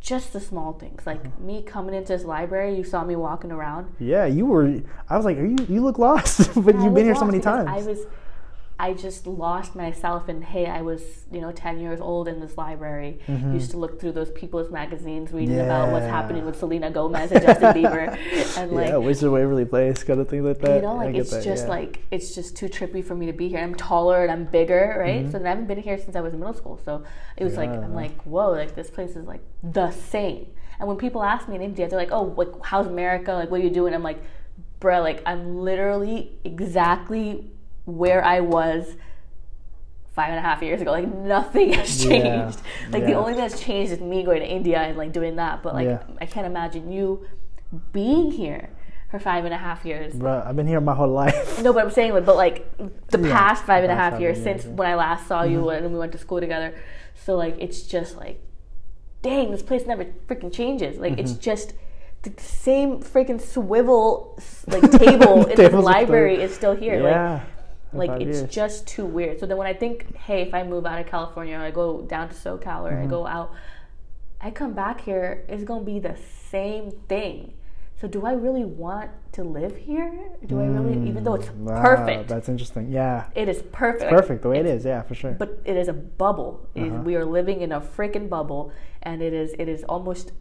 just 0.00 0.32
the 0.32 0.40
small 0.40 0.72
things. 0.72 1.06
Like 1.06 1.18
Uh-huh. 1.20 1.44
me 1.44 1.62
coming 1.62 1.94
into 1.94 2.08
this 2.12 2.24
library, 2.24 2.74
you 2.76 2.84
saw 2.84 3.04
me 3.04 3.16
walking 3.16 3.52
around. 3.52 3.94
Yeah, 3.98 4.24
you 4.26 4.46
were. 4.46 4.80
I 5.08 5.16
was 5.16 5.24
like, 5.24 5.36
are 5.38 5.44
you? 5.46 5.56
You 5.68 5.82
look 5.82 5.98
lost, 5.98 6.50
but 6.64 6.74
I 6.76 6.84
you've 6.84 6.94
been 6.94 7.04
here 7.04 7.14
so 7.14 7.24
many 7.26 7.40
times. 7.40 7.68
I 7.68 7.82
was, 7.88 8.06
I 8.80 8.94
just 8.94 9.26
lost 9.26 9.76
myself 9.76 10.30
in 10.30 10.40
hey, 10.40 10.64
I 10.64 10.80
was 10.80 11.02
you 11.30 11.42
know 11.42 11.52
ten 11.52 11.78
years 11.80 12.00
old 12.00 12.28
in 12.28 12.40
this 12.40 12.56
library. 12.56 13.20
Used 13.28 13.70
to 13.72 13.76
look 13.76 14.00
through 14.00 14.12
those 14.12 14.30
people's 14.30 14.70
magazines, 14.70 15.32
reading 15.32 15.60
about 15.60 15.92
what's 15.92 16.00
Mm-hmm. 16.00 16.14
Happening 16.14 16.46
with 16.46 16.58
Selena 16.58 16.90
Gomez 16.90 17.30
and 17.30 17.42
Justin 17.42 17.72
Bieber, 17.78 18.16
and 18.56 18.72
like 18.72 18.88
yeah, 18.88 18.96
Wizard 18.96 19.26
of 19.26 19.32
Waverly 19.34 19.66
Place, 19.66 20.02
kind 20.02 20.18
of 20.18 20.28
thing 20.30 20.42
like 20.42 20.58
that. 20.60 20.76
you 20.76 20.82
know, 20.82 20.96
like 20.96 21.14
it's 21.14 21.30
that, 21.30 21.44
just 21.44 21.64
yeah. 21.64 21.76
like 21.76 22.00
it's 22.10 22.34
just 22.34 22.56
too 22.56 22.68
trippy 22.68 23.04
for 23.04 23.14
me 23.14 23.26
to 23.26 23.34
be 23.34 23.48
here. 23.48 23.60
I'm 23.60 23.74
taller 23.74 24.22
and 24.22 24.32
I'm 24.32 24.44
bigger, 24.46 24.96
right? 24.98 25.22
Mm-hmm. 25.22 25.30
So 25.30 25.38
then 25.38 25.46
I 25.46 25.50
haven't 25.50 25.66
been 25.66 25.82
here 25.82 25.98
since 25.98 26.16
I 26.16 26.22
was 26.22 26.32
in 26.32 26.40
middle 26.40 26.54
school. 26.54 26.80
So 26.84 27.04
it 27.36 27.44
was 27.44 27.56
like 27.58 27.68
I'm 27.68 27.94
like, 27.94 28.18
whoa, 28.22 28.52
like 28.52 28.74
this 28.74 28.90
place 28.90 29.14
is 29.14 29.26
like 29.26 29.42
the 29.62 29.90
same. 29.90 30.46
And 30.78 30.88
when 30.88 30.96
people 30.96 31.22
ask 31.22 31.48
me 31.48 31.54
in 31.56 31.62
India, 31.62 31.86
they're 31.86 31.98
like, 31.98 32.12
oh, 32.12 32.34
like 32.36 32.48
how's 32.64 32.86
America? 32.86 33.34
Like 33.34 33.50
what 33.50 33.60
are 33.60 33.64
you 33.64 33.70
doing? 33.70 33.92
I'm 33.92 34.02
like, 34.02 34.22
bruh, 34.80 35.02
like 35.02 35.22
I'm 35.26 35.58
literally 35.58 36.32
exactly 36.44 37.50
where 37.96 38.24
I 38.24 38.40
was 38.40 38.96
five 40.14 40.30
and 40.30 40.38
a 40.38 40.42
half 40.42 40.62
years 40.62 40.80
ago. 40.80 40.90
Like 40.92 41.12
nothing 41.12 41.72
has 41.78 42.04
Yeah. 42.04 42.10
changed. 42.10 42.60
Like 42.90 43.06
the 43.06 43.14
only 43.14 43.32
thing 43.34 43.42
that's 43.42 43.60
changed 43.60 43.92
is 43.92 44.00
me 44.00 44.22
going 44.22 44.40
to 44.40 44.48
India 44.48 44.78
and 44.78 44.96
like 44.96 45.12
doing 45.12 45.36
that. 45.36 45.62
But 45.62 45.74
like 45.74 45.86
Yeah. 45.86 46.02
I 46.20 46.26
can't 46.26 46.46
imagine 46.46 46.90
you 46.90 47.26
being 47.92 48.30
here 48.32 48.70
for 49.10 49.18
five 49.18 49.44
and 49.44 49.54
a 49.54 49.58
half 49.58 49.84
years. 49.84 50.14
Bruh, 50.14 50.46
I've 50.46 50.56
been 50.56 50.66
here 50.66 50.80
my 50.80 50.94
whole 50.94 51.08
life. 51.24 51.62
No, 51.62 51.72
but 51.72 51.84
I'm 51.84 51.90
saying, 51.90 52.12
like, 52.12 52.24
but 52.24 52.36
like 52.36 52.76
the 53.08 53.20
Yeah, 53.20 53.32
past 53.36 53.64
five 53.64 53.82
and 53.84 53.92
a 53.92 53.96
half 53.96 54.20
years 54.20 54.40
since 54.42 54.62
yeah. 54.64 54.68
Mm-hmm. 54.68 54.76
when 54.76 54.88
I 54.90 54.94
last 54.94 55.26
saw 55.26 55.42
you 55.42 55.68
and 55.70 55.92
we 55.92 55.98
went 55.98 56.12
to 56.12 56.18
school 56.18 56.40
together. 56.40 56.74
So 57.14 57.36
like, 57.36 57.56
it's 57.58 57.82
just 57.82 58.16
like, 58.16 58.40
dang, 59.22 59.50
this 59.50 59.62
place 59.62 59.86
never 59.86 60.04
freaking 60.28 60.52
changes. 60.52 60.98
Like, 60.98 61.18
it's 61.18 61.32
Mm-hmm. 61.32 61.40
just 61.40 61.74
the 62.22 62.32
same 62.38 63.00
freaking 63.00 63.40
swivel 63.40 64.38
like 64.66 64.90
table 64.92 65.46
in 65.50 65.56
the 65.56 65.80
library 65.80 66.36
is 66.42 66.54
still 66.54 66.74
here. 66.76 67.00
yeah. 67.02 67.32
Like, 67.34 67.42
like 67.92 68.20
it's 68.20 68.38
years. 68.40 68.50
just 68.50 68.86
too 68.86 69.04
weird. 69.04 69.40
So 69.40 69.46
then 69.46 69.56
when 69.56 69.66
I 69.66 69.74
think, 69.74 70.14
hey, 70.16 70.42
if 70.42 70.54
I 70.54 70.62
move 70.62 70.86
out 70.86 70.98
of 71.00 71.06
California 71.06 71.56
or 71.56 71.62
I 71.62 71.70
go 71.70 72.02
down 72.02 72.28
to 72.28 72.34
SoCal 72.34 72.82
or 72.82 72.88
I 72.88 72.92
Mm-hmm. 73.02 73.10
go 73.10 73.26
out, 73.26 73.52
I 74.40 74.50
come 74.50 74.72
back 74.74 75.00
here, 75.00 75.44
it's 75.48 75.64
gonna 75.64 75.84
be 75.84 75.98
the 75.98 76.16
same 76.50 76.90
thing. 77.08 77.54
So 78.00 78.08
do 78.08 78.24
I 78.24 78.32
really 78.32 78.64
want 78.64 79.10
to 79.32 79.44
live 79.44 79.76
here? 79.76 80.30
Do 80.46 80.58
I 80.60 80.64
really, 80.64 81.06
even 81.06 81.22
though 81.22 81.34
it's 81.34 81.48
Mm, 81.48 81.56
Wow, 81.68 81.82
perfect, 81.82 82.28
That's 82.30 82.48
interesting. 82.48 82.90
Yeah. 82.90 83.26
it 83.34 83.46
is 83.48 83.60
perfect. 83.72 84.10
Perfect 84.10 84.40
the 84.42 84.48
way 84.48 84.58
it 84.60 84.66
It's- 84.66 84.84
yeah, 84.86 85.02
for 85.02 85.14
sure. 85.14 85.32
But 85.32 85.58
it 85.66 85.76
is 85.76 85.88
a 85.88 85.92
bubble. 85.92 86.66
Uh-huh. 86.74 87.02
we 87.04 87.14
are 87.16 87.26
living 87.26 87.60
in 87.60 87.72
a 87.72 87.80
freaking 87.80 88.30
bubble, 88.30 88.72
and 89.02 89.20
it 89.20 89.34
is 89.34 89.52
it 89.58 89.68
is 89.68 89.84
almost 89.84 90.32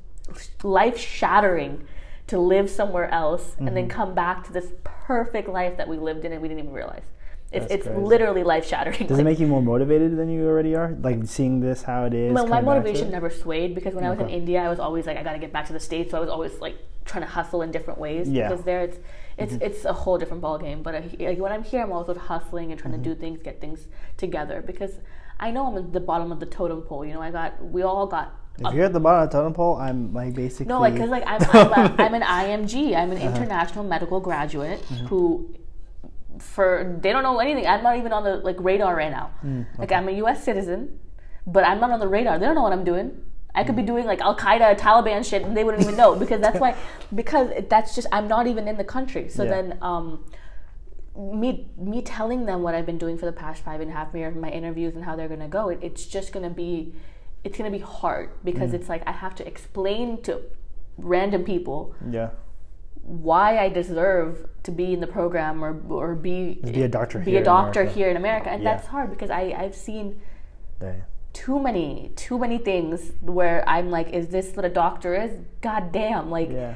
life 0.64 0.98
shattering 0.98 1.84
to 2.28 2.40
live 2.40 2.70
somewhere 2.70 3.10
else 3.12 3.56
and 3.58 3.66
Mm-hmm. 3.68 3.76
then 3.76 3.90
come 3.90 4.14
back 4.14 4.46
to 4.46 4.54
this 4.54 4.72
perfect 4.84 5.50
life 5.50 5.76
that 5.78 5.88
we 5.90 5.98
lived 5.98 6.24
in 6.24 6.32
and 6.32 6.42
we 6.42 6.48
didn't 6.48 6.60
even 6.64 6.74
realize. 6.74 7.12
It's 7.52 7.62
That's 7.66 7.74
it's 7.74 7.88
crazy. 7.88 8.02
literally 8.02 8.44
life 8.44 8.68
shattering. 8.68 9.08
Does 9.08 9.18
it 9.18 9.24
make 9.24 9.40
you 9.40 9.48
more 9.48 9.62
motivated 9.62 10.16
than 10.18 10.30
you 10.30 10.46
already 10.48 10.76
are? 10.76 10.96
Like 11.02 11.26
seeing 11.26 11.60
this 11.62 11.82
how 11.82 12.06
it 12.06 12.14
is. 12.14 12.32
Well, 12.34 12.46
my 12.46 12.58
coming 12.62 12.66
back 12.66 12.76
to 12.76 12.80
motivation 12.82 13.12
never 13.12 13.30
swayed 13.32 13.74
because 13.74 13.96
when 13.96 14.04
I 14.04 14.10
was 14.12 14.20
in 14.20 14.30
India, 14.30 14.62
I 14.62 14.70
was 14.70 14.80
always 14.80 15.08
like, 15.08 15.18
I 15.18 15.24
got 15.24 15.34
to 15.34 15.40
get 15.40 15.52
back 15.52 15.66
to 15.68 15.74
the 15.74 15.80
states. 15.80 16.12
So 16.12 16.18
I 16.18 16.20
was 16.20 16.30
always 16.30 16.60
like 16.60 16.78
trying 17.06 17.24
to 17.24 17.30
hustle 17.30 17.64
in 17.64 17.72
different 17.72 18.00
ways. 18.00 18.30
Yeah. 18.30 18.44
Mm-hmm. 18.44 18.50
Because 18.52 18.66
there, 18.66 18.82
it's 18.82 18.98
it's 19.38 19.54
it's 19.68 19.86
a 19.86 19.94
whole 19.94 20.18
different 20.20 20.44
ballgame. 20.44 20.84
But 20.84 20.94
I, 20.96 21.00
like 21.20 21.40
when 21.40 21.52
I'm 21.52 21.64
here, 21.64 21.82
I'm 21.82 21.92
also 21.92 22.14
hustling 22.14 22.72
and 22.72 22.80
trying 22.80 22.94
Mm-hmm. 22.94 23.04
to 23.04 23.16
do 23.16 23.20
things, 23.20 23.40
get 23.42 23.60
things 23.60 23.88
together 24.18 24.62
because 24.66 25.00
I 25.40 25.50
know 25.50 25.66
I'm 25.68 25.78
at 25.78 25.92
the 25.94 26.00
bottom 26.02 26.32
of 26.32 26.40
the 26.40 26.46
totem 26.46 26.82
pole. 26.84 27.04
You 27.04 27.14
know, 27.16 27.22
I 27.22 27.32
got 27.32 27.64
we 27.66 27.82
all 27.82 28.06
got. 28.06 28.36
If 28.60 28.74
you're 28.76 28.86
at 28.86 28.94
the 28.94 29.00
bottom 29.00 29.24
of 29.24 29.30
the 29.32 29.38
totem 29.38 29.54
pole, 29.54 29.78
I'm 29.78 30.14
like 30.14 30.34
basically. 30.36 30.66
No, 30.68 30.82
like 30.82 30.94
because 30.94 31.10
like 31.10 31.24
I'm 31.26 31.42
I'm, 31.54 31.72
a, 31.72 31.96
I'm 32.04 32.14
an 32.14 32.22
IMG. 32.22 32.96
I'm 32.96 33.12
an 33.12 33.18
Uh-huh. 33.18 33.28
international 33.36 33.86
medical 33.86 34.20
graduate 34.20 34.82
Mm-hmm. 34.84 35.06
who, 35.08 35.56
for 36.40 36.98
they 37.02 37.12
don't 37.12 37.24
know 37.24 37.40
anything. 37.40 37.66
I'm 37.68 37.84
not 37.84 37.98
even 37.98 38.12
on 38.14 38.24
the 38.24 38.38
like 38.38 38.56
radar 38.60 38.96
right 38.96 39.12
now. 39.12 39.32
Mm, 39.46 39.66
Like 39.78 39.92
I'm 39.92 40.08
a 40.08 40.12
U.S. 40.24 40.44
citizen, 40.44 41.00
but 41.46 41.64
I'm 41.66 41.80
not 41.80 41.92
on 41.92 42.00
the 42.00 42.08
radar. 42.08 42.40
They 42.40 42.46
don't 42.46 42.56
know 42.56 42.64
what 42.64 42.74
I'm 42.74 42.84
doing. 42.84 43.22
I 43.56 43.64
Mm. 43.64 43.68
could 43.68 43.76
be 43.76 43.82
doing 43.84 44.06
like 44.06 44.22
Al 44.22 44.36
Qaeda, 44.38 44.78
Taliban 44.78 45.26
shit, 45.26 45.44
and 45.44 45.56
they 45.58 45.64
wouldn't 45.64 45.84
even 45.84 45.98
know 45.98 46.16
because 46.16 46.40
that's 46.42 46.60
why 46.60 46.76
because 47.16 47.50
that's 47.70 47.96
just 47.96 48.08
I'm 48.12 48.28
not 48.28 48.48
even 48.48 48.68
in 48.68 48.78
the 48.78 48.84
country. 48.84 49.28
So 49.30 49.44
Yeah. 49.44 49.50
then. 49.50 49.78
um 49.82 50.24
me 51.18 51.68
me 51.78 52.02
telling 52.02 52.46
them 52.46 52.62
what 52.62 52.74
I've 52.76 52.86
been 52.86 52.98
doing 52.98 53.18
for 53.18 53.26
the 53.26 53.32
past 53.34 53.62
five 53.64 53.82
and 53.82 53.90
a 53.90 53.94
half 53.94 54.14
years, 54.14 54.36
my 54.36 54.50
interviews 54.50 54.96
and 54.96 55.04
how 55.04 55.16
they're 55.18 55.28
gonna 55.28 55.50
go, 55.50 55.70
it, 55.70 55.80
it's 55.82 56.06
just 56.06 56.32
gonna 56.32 56.50
be 56.50 56.94
it's 57.44 57.58
gonna 57.58 57.72
be 57.72 57.80
hard 57.80 58.30
Mm. 58.30 58.44
because 58.46 58.74
it's 58.74 58.88
like 58.88 59.04
I 59.06 59.12
have 59.12 59.36
to 59.36 59.48
explain 59.48 60.22
to 60.24 60.42
random 60.98 61.44
people 61.44 61.94
Yeah. 62.10 62.30
Why 63.02 63.58
I 63.58 63.70
deserve 63.70 64.48
to 64.64 64.72
be 64.72 64.94
in 64.94 65.00
the 65.00 65.08
program 65.08 65.64
or 65.64 65.76
or 65.90 66.16
be 66.16 66.60
be 66.64 66.84
a 66.84 66.88
doctor 66.88 67.20
be 67.20 67.32
here 67.32 67.36
a 67.36 67.40
in 67.40 67.46
doctor 67.46 67.82
America. 67.82 67.98
here 68.00 68.10
in 68.10 68.18
America, 68.18 68.50
and 68.50 68.62
Yeah. 68.64 68.76
that's 68.76 68.88
hard 68.88 69.10
because 69.10 69.30
I 69.32 69.56
I've 69.58 69.76
seen 69.76 70.22
too 71.34 71.60
many 71.60 72.12
too 72.16 72.38
many 72.40 72.58
things 72.58 73.12
where 73.22 73.64
I'm 73.68 73.90
like, 73.92 74.10
is 74.10 74.28
this 74.30 74.56
what 74.56 74.66
a 74.66 74.70
doctor 74.70 75.16
is? 75.16 75.32
God 75.62 75.92
damn, 75.92 76.30
like 76.30 76.50
Yeah. 76.52 76.76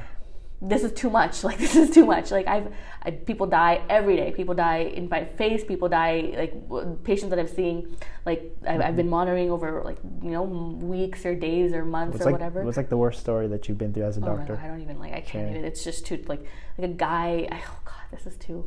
This 0.68 0.82
is 0.82 0.92
too 0.92 1.10
much. 1.10 1.44
Like 1.48 1.58
this 1.58 1.76
is 1.76 1.90
too 1.90 2.06
much. 2.06 2.30
Like 2.30 2.46
I've 2.46 2.68
I, 3.02 3.10
people 3.10 3.46
die 3.46 3.82
every 3.90 4.16
day. 4.16 4.30
People 4.32 4.54
die 4.54 4.78
in 4.98 5.08
my 5.10 5.24
face. 5.24 5.62
People 5.62 5.88
die 5.88 6.32
like 6.42 7.04
patients 7.04 7.30
that 7.30 7.38
I've 7.38 7.50
seen. 7.50 7.96
Like 8.24 8.40
I've, 8.66 8.80
I've 8.80 8.96
been 8.96 9.10
monitoring 9.10 9.50
over 9.50 9.82
like 9.84 9.98
you 10.22 10.30
know 10.30 10.42
weeks 10.42 11.26
or 11.26 11.34
days 11.34 11.72
or 11.74 11.84
months 11.84 12.14
What's 12.14 12.22
or 12.26 12.30
like 12.30 12.40
whatever. 12.40 12.62
what's 12.64 12.76
like 12.78 12.88
the 12.88 12.96
worst 12.96 13.20
story 13.20 13.46
that 13.48 13.68
you've 13.68 13.78
been 13.78 13.92
through 13.92 14.04
as 14.04 14.16
a 14.16 14.22
Oh 14.22 14.26
doctor? 14.36 14.56
God, 14.56 14.64
I 14.64 14.68
don't 14.68 14.80
even 14.80 14.98
like. 14.98 15.12
I 15.12 15.20
can't 15.20 15.44
Yeah. 15.46 15.50
even. 15.58 15.64
It's 15.66 15.84
just 15.84 16.06
too 16.06 16.24
like 16.28 16.44
like 16.78 16.90
a 16.90 16.94
guy. 16.94 17.46
I, 17.52 17.60
oh 17.68 17.78
God, 17.84 18.04
this 18.10 18.26
is 18.26 18.36
too. 18.38 18.64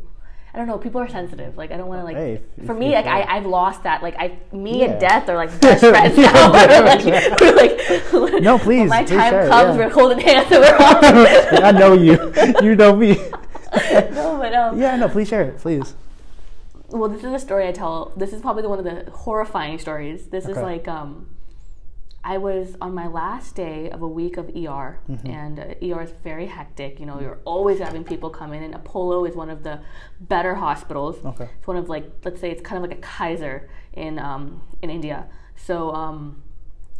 I 0.53 0.57
don't 0.57 0.67
know. 0.67 0.77
People 0.79 1.01
are 1.01 1.07
sensitive. 1.09 1.55
Like 1.57 1.71
I 1.71 1.77
don't 1.77 1.87
want 1.87 2.01
to 2.01 2.05
like. 2.05 2.15
Hey, 2.17 2.41
if- 2.57 2.65
for 2.65 2.71
if 2.73 2.77
me, 2.79 2.91
like 2.93 3.05
I, 3.05 3.23
I've 3.23 3.45
lost 3.45 3.83
that. 3.83 4.01
Like 4.01 4.15
I, 4.17 4.37
me 4.55 4.79
Yeah. 4.81 4.91
and 4.91 4.99
death 5.01 5.29
are 5.29 5.35
like 5.35 5.59
best 5.61 5.81
friends 5.85 6.17
now. 6.17 6.51
we're 7.41 7.53
like, 7.55 8.11
we're 8.13 8.31
like, 8.31 8.41
No, 8.43 8.55
when 8.57 8.59
please, 8.65 8.89
my 8.89 9.03
please 9.03 9.09
time 9.17 9.31
share 9.31 9.47
comes, 9.49 9.77
yeah. 9.77 9.85
we're 9.85 9.89
holding 9.93 10.19
hands 10.19 10.51
and 10.51 10.61
we're 10.61 10.75
on. 10.75 11.63
I 11.63 11.71
know 11.71 11.93
you. 11.93 12.33
You 12.63 12.75
know 12.75 12.95
me. 12.95 13.15
no, 13.15 14.37
but 14.41 14.53
um, 14.53 14.79
Yeah, 14.79 14.95
no, 14.95 15.09
please 15.09 15.27
share 15.27 15.43
it, 15.43 15.57
please. 15.59 15.93
well, 16.89 17.09
this 17.09 17.23
is 17.23 17.33
a 17.33 17.39
story 17.39 17.67
I 17.67 17.71
tell. 17.71 18.13
This 18.15 18.33
is 18.33 18.41
probably 18.41 18.65
one 18.65 18.79
of 18.79 18.85
the 18.85 19.11
horrifying 19.11 19.77
stories. 19.77 20.27
This 20.27 20.45
is 20.47 20.57
like 20.57 20.87
um, 20.87 21.27
I 22.33 22.37
was 22.37 22.75
on 22.81 22.93
my 22.93 23.07
last 23.07 23.55
day 23.55 23.89
of 23.89 24.01
a 24.01 24.07
week 24.07 24.35
of 24.35 24.49
ER, 24.49 24.99
Mm-hmm. 25.09 25.27
and 25.27 25.59
uh, 25.59 25.63
ER 25.95 26.01
is 26.03 26.11
very 26.29 26.47
hectic. 26.47 26.99
You 26.99 27.05
know, 27.05 27.21
you're 27.21 27.39
always 27.45 27.79
having 27.79 28.03
people 28.03 28.29
come 28.29 28.51
in, 28.51 28.61
and 28.63 28.75
Apollo 28.75 29.23
is 29.29 29.33
one 29.43 29.49
of 29.49 29.63
the 29.63 29.79
better 30.19 30.55
hospitals. 30.55 31.15
Okay. 31.23 31.47
It's 31.57 31.65
one 31.67 31.77
of 31.77 31.87
like, 31.87 32.05
let's 32.25 32.41
say, 32.41 32.51
it's 32.51 32.61
kind 32.61 32.77
of 32.83 32.89
like 32.89 32.97
a 32.99 33.01
Kaiser 33.01 33.69
in 33.93 34.19
um, 34.19 34.61
in 34.81 34.89
India. 34.89 35.27
So 35.55 35.91
um, 35.93 36.43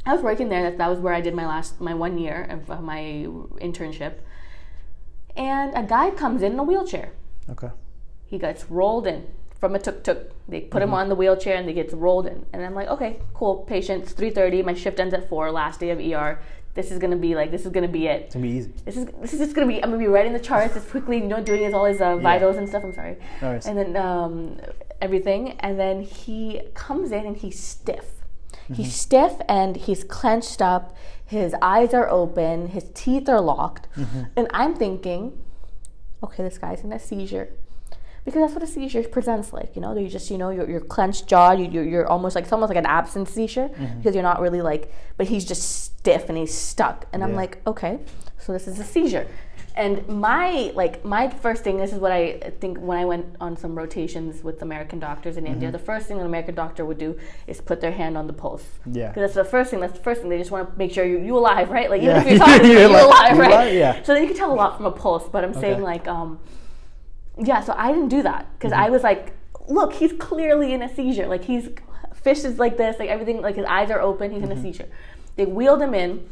I 0.06 0.14
was 0.14 0.22
working 0.22 0.48
there. 0.48 0.64
That, 0.64 0.78
that 0.78 0.90
was 0.90 1.00
where 1.00 1.14
I 1.14 1.20
did 1.20 1.36
my 1.36 1.46
last, 1.46 1.82
my 1.82 1.94
one 1.94 2.18
year 2.18 2.48
of, 2.50 2.72
of 2.72 2.82
my 2.82 3.02
internship. 3.68 4.14
And 5.36 5.76
a 5.76 5.84
guy 5.84 6.10
comes 6.12 6.42
in 6.42 6.54
in 6.54 6.60
a 6.60 6.64
wheelchair 6.64 7.12
Okay. 7.50 7.70
he 8.26 8.40
gets 8.40 8.72
rolled 8.72 9.06
in 9.06 9.28
from 9.60 9.76
a 9.76 9.80
tuk 9.80 10.04
tuk. 10.04 10.32
They 10.48 10.62
put 10.62 10.82
him 10.82 10.94
on 10.94 11.10
the 11.10 11.16
wheelchair 11.16 11.56
and 11.56 11.68
they 11.68 11.74
gets 11.74 11.94
rolled 11.94 12.28
in. 12.28 12.46
And 12.54 12.64
I'm 12.64 12.76
like, 12.76 12.88
okay, 12.90 13.20
cool. 13.34 13.58
Patient's 13.68 14.14
3:30. 14.14 14.64
My 14.64 14.74
shift 14.74 15.00
ends 15.00 15.14
at 15.14 15.28
four. 15.30 15.52
Last 15.52 15.80
day 15.80 15.90
of 15.90 16.00
ER. 16.00 16.40
This 16.74 16.92
is 16.92 17.00
gonna 17.00 17.16
be 17.18 17.34
like 17.34 17.50
this 17.50 17.66
is 17.66 17.72
gonna 17.72 17.88
be 17.88 18.06
it. 18.08 18.24
It's 18.26 18.36
gonna 18.36 18.46
be 18.46 18.52
easy. 18.52 18.72
This 18.86 18.98
is 18.98 19.06
this 19.20 19.34
is 19.34 19.40
just 19.40 19.56
gonna 19.56 19.68
be. 19.68 19.82
I'm 19.84 19.90
gonna 19.90 19.98
be 19.98 20.08
writing 20.08 20.34
the 20.34 20.40
charts 20.40 20.76
as 20.76 20.86
quickly, 20.86 21.18
you 21.18 21.28
know, 21.28 21.42
doing 21.42 21.64
his 21.64 21.74
all 21.74 21.86
his 21.86 22.00
uh, 22.02 22.18
vitals 22.18 22.56
and 22.58 22.70
stuff. 22.70 22.84
I'm 22.84 22.94
sorry. 22.94 23.18
No 23.42 23.50
worries. 23.50 23.66
And 23.66 23.78
then 23.78 23.98
um, 23.98 24.60
everything. 25.02 25.54
And 25.60 25.80
then 25.80 26.04
he 26.04 26.62
comes 26.76 27.12
in 27.12 27.26
and 27.26 27.36
he's 27.36 27.60
stiff. 27.60 28.12
He's 28.72 28.94
stiff 28.94 29.34
and 29.48 29.76
he's 29.78 30.04
clenched 30.04 30.62
up. 30.62 30.96
His 31.26 31.56
eyes 31.62 31.94
are 31.94 32.10
open. 32.10 32.68
His 32.68 32.86
teeth 32.94 33.28
are 33.30 33.42
locked. 33.42 33.88
And 34.36 34.48
I'm 34.54 34.76
thinking, 34.76 35.42
okay, 36.22 36.44
this 36.44 36.58
guy's 36.58 36.82
in 36.84 36.92
a 36.94 37.00
seizure. 37.00 37.50
Because 38.28 38.42
that's 38.42 38.54
what 38.56 38.62
a 38.64 38.68
seizure 38.68 39.04
presents 39.04 39.54
like, 39.54 39.74
you 39.74 39.82
know. 39.82 39.96
You 39.98 40.10
just, 40.10 40.30
you 40.30 40.38
know, 40.38 40.50
your, 40.50 40.70
your 40.70 40.82
clenched 40.82 41.28
jaw. 41.28 41.54
You, 41.54 41.70
you're, 41.70 41.86
you're 41.86 42.08
almost 42.08 42.36
like 42.36 42.44
it's 42.44 42.52
almost 42.52 42.68
like 42.70 42.78
an 42.78 42.86
absent 42.86 43.30
seizure 43.30 43.70
because 43.98 44.14
you're 44.16 44.22
not 44.32 44.42
really 44.42 44.62
like, 44.62 44.94
but 45.16 45.28
he's 45.28 45.46
just 45.46 45.86
stiff 45.86 46.28
and 46.28 46.38
he's 46.38 46.54
stuck. 46.54 47.06
And 47.14 47.24
I'm 47.24 47.34
like, 47.34 47.62
okay, 47.66 48.00
so 48.38 48.52
this 48.52 48.68
is 48.68 48.80
a 48.80 48.84
seizure. 48.84 49.26
And 49.78 50.06
my 50.10 50.74
like 50.76 51.06
my 51.06 51.30
first 51.30 51.64
thing, 51.64 51.78
this 51.78 51.94
is 51.94 52.00
what 52.00 52.12
I 52.12 52.34
think 52.60 52.80
when 52.80 52.98
I 52.98 53.06
went 53.06 53.28
on 53.40 53.56
some 53.56 53.78
rotations 53.78 54.44
with 54.44 54.62
American 54.62 55.00
doctors 55.00 55.38
in 55.38 55.48
India. 55.48 55.72
The 55.72 55.80
first 55.80 56.08
thing 56.08 56.20
an 56.20 56.26
American 56.26 56.56
doctor 56.56 56.84
would 56.84 56.98
do 56.98 57.18
is 57.46 57.62
put 57.62 57.80
their 57.80 57.92
hand 57.94 58.18
on 58.18 58.28
the 58.28 58.34
pulse. 58.34 58.66
Yeah. 58.92 59.08
Because 59.10 59.22
that's 59.22 59.36
the 59.36 59.46
first 59.46 59.70
thing. 59.72 59.80
That's 59.80 59.94
the 59.94 60.04
first 60.04 60.20
thing. 60.20 60.30
They 60.32 60.38
just 60.40 60.52
want 60.52 60.70
to 60.70 60.78
make 60.78 60.92
sure 60.92 61.06
you 61.06 61.20
you 61.20 61.38
alive, 61.38 61.70
right? 61.70 61.90
Like 61.90 62.02
even 62.02 62.16
Yeah. 62.16 62.22
if 62.24 62.28
you're 62.30 62.40
talking, 62.40 62.66
You're 62.72 62.80
you're, 62.82 62.90
alive. 62.90 63.04
alive, 63.32 63.38
right? 63.38 63.52
alive, 63.52 63.74
yeah. 63.74 64.04
So 64.04 64.14
then 64.14 64.24
you 64.24 64.28
can 64.28 64.36
tell 64.38 64.52
a 64.52 64.56
lot 64.56 64.76
from 64.76 64.86
a 64.88 64.92
pulse. 64.92 65.30
But 65.32 65.46
I'm 65.46 65.54
saying 65.54 65.82
like 65.82 66.08
um, 66.10 66.40
yeah. 67.40 67.62
So 67.62 67.74
I 67.78 67.92
didn't 67.92 68.10
do 68.10 68.24
that 68.24 68.48
because 68.58 68.72
Mm-hmm. 68.72 68.84
I 68.84 68.90
was 68.90 69.04
like, 69.04 69.34
look, 69.68 69.94
he's 69.94 70.14
clearly 70.14 70.74
in 70.74 70.82
a 70.82 70.94
seizure. 70.94 71.28
Like 71.28 71.44
he's 71.44 71.70
fish 72.14 72.44
is 72.44 72.60
like 72.60 72.78
this, 72.78 72.98
like 73.00 73.10
everything, 73.10 73.42
like 73.42 73.56
his 73.56 73.66
eyes 73.66 73.90
are 73.92 74.02
open. 74.02 74.32
He's 74.32 74.44
in 74.44 74.50
Mm-hmm. 74.50 74.60
a 74.60 74.62
seizure. 74.62 74.88
They 75.36 75.46
wheeled 75.46 75.82
him 75.82 75.94
in. 75.94 76.30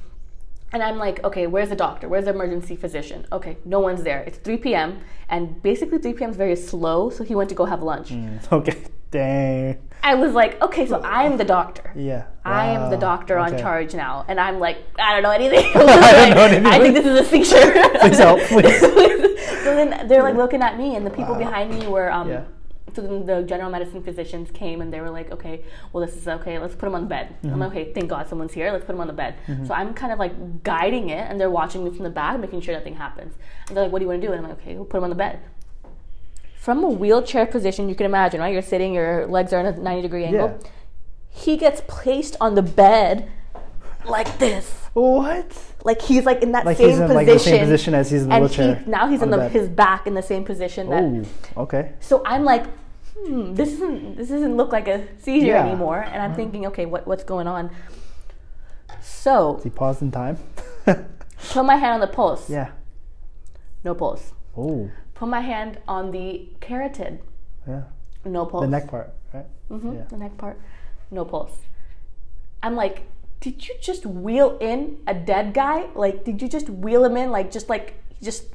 And 0.74 0.82
I'm 0.84 0.98
like, 0.98 1.24
okay, 1.24 1.48
where's 1.48 1.70
the 1.70 1.76
doctor? 1.76 2.10
Where's 2.10 2.26
the 2.26 2.32
emergency 2.32 2.76
physician? 2.76 3.26
Okay, 3.32 3.56
no 3.64 3.80
one's 3.80 4.04
there. 4.04 4.22
It's 4.24 4.38
3 4.40 4.58
p.m. 4.58 5.00
And 5.30 5.62
basically, 5.62 6.00
3 6.00 6.14
p.m. 6.14 6.32
is 6.32 6.36
very 6.36 6.56
slow, 6.58 7.10
so 7.12 7.24
he 7.24 7.34
went 7.36 7.50
to 7.50 7.56
go 7.56 7.66
have 7.66 7.82
lunch. 7.82 8.12
Okay. 8.52 8.76
Dang. 9.12 9.78
I 10.06 10.14
was 10.14 10.34
like, 10.34 10.62
okay, 10.62 10.86
so 10.86 11.02
I'm 11.04 11.36
the 11.38 11.44
doctor. 11.44 11.92
Yeah. 11.96 12.26
I 12.46 12.68
am 12.68 12.92
the 12.92 12.96
Wow. 12.98 13.02
doctor 13.10 13.40
on 13.40 13.54
Okay. 13.54 13.62
charge 13.64 13.96
now, 13.96 14.24
and 14.28 14.40
I'm 14.40 14.60
like, 14.60 14.78
I 15.00 15.14
don't 15.14 15.24
know 15.24 15.32
anything. 15.32 15.66
I, 15.76 16.30
don't 16.30 16.36
know 16.36 16.44
anything. 16.46 16.66
I 16.68 16.78
think 16.80 16.94
this 16.94 17.08
is 17.08 17.20
a 17.20 17.26
seizure. 17.26 17.72
Please 18.02 18.20
help, 18.20 18.40
please. 18.42 18.80
so 19.64 19.76
then 19.76 20.08
they're 20.08 20.22
like 20.22 20.36
looking 20.36 20.62
at 20.62 20.78
me, 20.78 20.96
and 20.96 21.04
the 21.08 21.10
people 21.10 21.34
Wow. 21.34 21.40
behind 21.40 21.72
me 21.72 21.88
were. 21.88 22.12
Um, 22.12 22.30
Yeah. 22.30 22.44
So 22.96 23.02
then 23.02 23.26
the 23.26 23.42
general 23.42 23.70
medicine 23.72 24.02
physicians 24.04 24.52
came 24.52 24.80
and 24.80 24.94
they 24.94 25.02
were 25.02 25.10
like, 25.10 25.30
okay, 25.30 25.66
well 25.92 26.06
this 26.06 26.16
is 26.16 26.30
okay. 26.30 26.58
Let's 26.60 26.76
put 26.76 26.88
him 26.88 26.96
on 26.96 27.02
the 27.02 27.10
bed. 27.10 27.28
Mm-hmm. 27.28 27.54
I'm 27.54 27.60
like, 27.60 27.72
okay, 27.72 27.92
thank 27.92 28.08
God 28.10 28.30
someone's 28.30 28.54
here. 28.54 28.72
Let's 28.72 28.86
put 28.86 28.96
him 28.96 29.02
on 29.02 29.08
the 29.08 29.20
bed. 29.24 29.36
So 29.68 29.74
I'm 29.74 29.94
kind 29.94 30.14
of 30.14 30.20
like 30.20 30.64
guiding 30.64 31.10
it, 31.10 31.30
and 31.30 31.42
they're 31.42 31.50
watching 31.50 31.84
me 31.84 31.90
from 31.90 32.04
the 32.04 32.10
back, 32.22 32.40
making 32.40 32.62
sure 32.62 32.74
nothing 32.74 32.96
happens. 32.96 33.34
And 33.68 33.76
they're 33.76 33.84
like, 33.86 33.92
what 33.92 34.00
do 34.00 34.04
you 34.06 34.10
want 34.10 34.22
to 34.22 34.28
do? 34.28 34.32
And 34.34 34.42
I'm 34.46 34.50
like, 34.50 34.60
okay, 34.62 34.76
we'll 34.76 34.86
put 34.86 35.00
him 35.00 35.04
on 35.04 35.10
the 35.10 35.16
bed. 35.28 35.40
From 36.66 36.84
a 36.84 36.90
wheelchair 36.90 37.46
position, 37.46 37.90
you 37.90 37.94
can 37.96 38.08
imagine, 38.08 38.40
right? 38.42 38.52
You're 38.52 38.64
sitting, 38.64 38.96
your 38.96 39.28
legs 39.28 39.54
are 39.54 39.60
in 39.60 39.68
a 39.68 39.78
90 39.78 40.02
degree 40.02 40.26
angle. 40.26 40.58
Yeah. 40.60 40.70
He 41.30 41.58
gets 41.58 41.82
placed 41.88 42.36
on 42.42 42.56
the 42.56 42.64
bed 42.64 43.30
like 44.08 44.40
this. 44.40 44.74
What? 44.94 45.46
Like 45.84 46.02
he's 46.02 46.26
like 46.26 46.42
in 46.42 46.54
that 46.54 46.66
Like 46.66 46.78
same 46.78 46.90
he's 46.90 46.98
in 46.98 47.04
position. 47.08 47.16
like 47.16 47.28
the 47.28 47.40
same 47.40 47.60
position 47.60 47.94
as 47.94 48.10
he's 48.10 48.24
in 48.24 48.30
the 48.30 48.36
and 48.36 48.46
wheelchair. 48.46 48.76
he, 48.78 48.90
now 48.90 49.08
he's 49.08 49.22
on 49.22 49.32
in 49.32 49.40
the, 49.40 49.48
his 49.50 49.70
back 49.70 50.08
in 50.08 50.16
the 50.16 50.24
same 50.24 50.44
position 50.44 50.90
that 50.90 51.04
Oh, 51.56 51.64
okay. 51.64 51.94
so 52.00 52.24
I'm 52.26 52.44
like, 52.44 52.66
hmm, 53.16 53.54
this 53.54 53.70
isn't 53.74 54.18
this 54.18 54.30
doesn't 54.30 54.58
look 54.58 54.72
like 54.72 54.88
a 54.88 55.06
seizure 55.20 55.46
Yeah. 55.48 55.68
anymore. 55.68 56.00
And 56.02 56.20
I'm 56.20 56.34
thinking, 56.34 56.66
okay, 56.66 56.88
what 56.88 57.06
what's 57.06 57.24
going 57.24 57.46
on? 57.46 57.70
So 59.02 59.60
He 59.64 59.70
paused 59.70 60.02
in 60.02 60.10
time. 60.12 60.40
put 60.86 61.64
my 61.64 61.76
hand 61.76 61.94
on 61.94 62.00
the 62.00 62.08
pulse. 62.08 62.50
yeah. 62.50 62.72
No 63.84 63.94
pulse. 63.94 64.34
Oh, 64.58 64.90
Put 65.16 65.28
my 65.30 65.42
hand 65.42 65.80
on 65.88 66.12
the 66.12 66.50
carotid. 66.62 67.20
yeah. 67.68 67.84
No 68.26 68.46
pulse. 68.46 68.64
The 68.64 68.68
neck 68.68 68.88
part, 68.90 69.14
right? 69.34 69.46
Mm-hmm. 69.70 69.94
yeah. 69.96 70.04
The 70.10 70.18
neck 70.18 70.38
part. 70.38 70.60
No 71.12 71.26
pulse. 71.26 71.58
I'm 72.64 72.76
like, 72.76 73.04
did 73.40 73.68
you 73.68 73.76
just 73.80 74.06
wheel 74.06 74.58
in 74.60 74.98
a 75.08 75.14
dead 75.14 75.54
guy? 75.54 75.86
Like, 75.96 76.24
did 76.24 76.42
you 76.42 76.48
just 76.50 76.68
wheel 76.70 77.06
him 77.06 77.16
in? 77.18 77.30
Like, 77.30 77.52
just 77.52 77.70
like, 77.70 77.94
just 78.24 78.46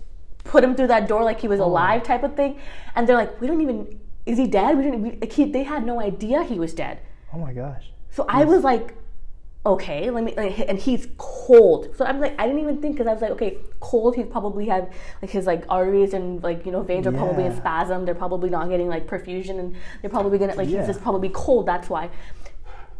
put 0.42 0.64
him 0.64 0.74
through 0.74 0.88
that 0.88 1.06
door 1.06 1.22
like 1.22 1.40
he 1.40 1.46
Oh. 1.46 1.50
was 1.50 1.60
alive 1.60 2.02
type 2.02 2.24
of 2.24 2.34
thing? 2.34 2.58
And 2.96 3.08
they're 3.08 3.16
like, 3.16 3.40
we 3.40 3.46
don't 3.46 3.60
even, 3.60 4.00
is 4.26 4.36
he 4.38 4.48
dead? 4.48 4.76
We 4.76 4.82
didn't, 4.82 5.02
we, 5.02 5.10
like, 5.12 5.32
he, 5.32 5.44
they 5.44 5.62
had 5.62 5.86
no 5.86 6.00
idea 6.00 6.42
he 6.42 6.58
was 6.58 6.74
dead. 6.74 6.98
Oh 7.32 7.38
my 7.38 7.52
gosh. 7.52 7.92
So 8.10 8.26
I 8.28 8.44
was 8.44 8.64
like, 8.64 8.94
okay, 9.66 10.10
let 10.10 10.24
me, 10.24 10.32
and 10.36 10.78
he's 10.78 11.08
cold. 11.18 11.88
So 11.96 12.04
I'm 12.04 12.18
like, 12.20 12.34
I 12.38 12.46
didn't 12.46 12.62
even 12.62 12.80
think 12.80 12.94
because 12.96 13.06
I 13.06 13.12
was 13.12 13.22
like, 13.22 13.32
okay, 13.32 13.58
cold. 13.80 14.16
He 14.16 14.24
probably 14.24 14.66
had 14.66 14.90
like 15.20 15.30
his 15.30 15.46
like 15.46 15.64
arteries 15.68 16.14
and 16.14 16.42
like 16.42 16.64
you 16.64 16.72
know 16.72 16.82
veins 16.82 17.06
are 17.06 17.12
probably 17.12 17.44
in 17.44 17.54
spasm. 17.56 18.04
They're 18.04 18.14
probably 18.14 18.50
not 18.50 18.68
getting 18.68 18.88
like 18.88 19.06
perfusion, 19.06 19.58
and 19.58 19.76
they're 20.00 20.10
probably 20.10 20.38
gonna 20.38 20.54
like 20.54 20.68
Yeah. 20.68 20.78
he's 20.78 20.86
just 20.88 21.02
probably 21.02 21.28
cold. 21.30 21.66
That's 21.66 21.90
why. 21.90 22.10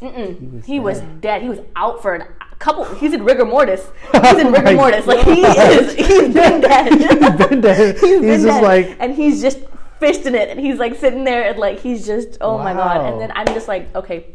Mm-mm. 0.02 0.52
was 0.54 0.64
He 0.66 0.80
was, 0.80 1.00
dead. 1.20 1.42
He 1.42 1.48
was 1.48 1.61
out 1.76 2.00
for 2.00 2.14
a 2.14 2.26
couple. 2.58 2.84
He's 2.94 3.12
in 3.12 3.22
rigor 3.22 3.44
mortis. 3.44 3.86
He's 4.12 4.38
in 4.38 4.46
Oh 4.46 4.50
rigor 4.50 4.72
mortis. 4.72 5.06
Like 5.06 5.24
he 5.26 5.42
is. 5.42 5.92
He's 5.94 6.32
been 6.34 6.61
dead. 6.62 6.92
He's 6.94 7.48
been 7.48 7.61
dead. 7.61 7.94
He's 8.00 8.00
He's 8.00 8.20
been 8.20 8.28
just 8.42 8.46
dead. 8.46 8.62
like- 8.62 8.96
and 8.98 9.14
he's 9.14 9.42
just 9.42 9.58
fished 9.98 10.24
in 10.24 10.34
it, 10.34 10.48
and 10.48 10.58
he's 10.58 10.78
like 10.78 10.94
sitting 10.96 11.24
there, 11.24 11.42
and 11.50 11.58
like 11.58 11.80
he's 11.80 12.06
just, 12.06 12.38
oh 12.40 12.56
my 12.56 12.72
god. 12.72 13.12
And 13.12 13.20
then 13.20 13.30
I'm 13.34 13.46
just 13.48 13.68
like, 13.68 13.94
okay, 13.94 14.26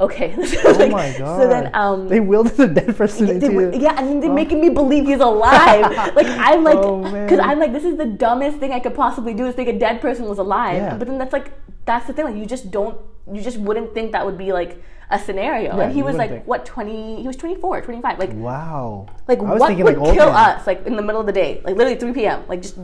okay. 0.00 0.34
Oh 0.64 0.72
Like, 0.78 0.90
my 0.90 1.14
god. 1.18 1.40
So 1.40 1.48
then, 1.48 1.70
um, 1.74 2.08
they 2.08 2.20
wielded 2.20 2.56
the 2.56 2.66
dead 2.68 2.96
person 2.96 3.26
they 3.26 3.34
into 3.34 3.52
you. 3.52 3.70
yeah, 3.74 3.98
and 3.98 4.08
then 4.08 4.20
they're 4.20 4.32
making 4.32 4.60
me 4.60 4.68
believe 4.70 5.06
he's 5.06 5.20
alive. 5.20 6.14
like 6.16 6.26
I'm 6.26 6.64
like, 6.64 6.76
Oh, 6.78 7.02
because 7.02 7.38
man. 7.38 7.48
I'm 7.48 7.58
like, 7.58 7.72
this 7.72 7.84
is 7.84 7.96
the 7.96 8.06
dumbest 8.06 8.58
thing 8.58 8.72
I 8.72 8.80
could 8.80 8.94
possibly 8.94 9.34
do 9.34 9.46
is 9.46 9.54
think 9.54 9.68
a 9.68 9.78
dead 9.78 10.00
person 10.00 10.24
was 10.26 10.38
alive. 10.38 10.76
Yeah. 10.76 10.96
But 10.96 11.06
then 11.08 11.18
that's 11.18 11.32
like, 11.32 11.52
that's 11.84 12.06
the 12.06 12.12
thing. 12.12 12.24
Like 12.24 12.36
you 12.36 12.46
just 12.46 12.70
don't, 12.70 12.98
you 13.32 13.40
just 13.42 13.58
wouldn't 13.58 13.94
think 13.94 14.12
that 14.12 14.24
would 14.26 14.38
be 14.38 14.52
like 14.52 14.82
a 15.10 15.18
scenario. 15.18 15.76
Yeah, 15.76 15.84
and 15.84 15.92
he 15.92 16.02
was 16.02 16.16
like, 16.16 16.30
think. 16.30 16.46
what 16.46 16.64
20? 16.64 17.20
He 17.20 17.26
was 17.26 17.36
24, 17.36 17.82
25. 17.82 18.18
Like, 18.18 18.32
Wow. 18.32 19.06
like 19.28 19.42
what 19.42 19.58
thinking 19.66 19.84
would 19.84 19.98
like 19.98 20.14
kill 20.14 20.30
man. 20.32 20.58
us? 20.58 20.66
Like 20.66 20.86
in 20.86 20.96
the 20.96 21.02
middle 21.02 21.20
of 21.20 21.26
the 21.26 21.32
day, 21.32 21.60
like 21.64 21.76
literally 21.76 21.98
3 21.98 22.12
p.m. 22.12 22.44
Like 22.48 22.62
just 22.62 22.78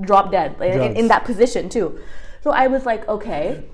drop 0.00 0.30
dead 0.30 0.56
like, 0.58 0.72
in, 0.72 0.96
in 0.96 1.08
that 1.08 1.24
position 1.24 1.68
too. 1.68 1.98
So 2.42 2.50
I 2.50 2.66
was 2.68 2.84
like, 2.86 3.08
okay. 3.08 3.64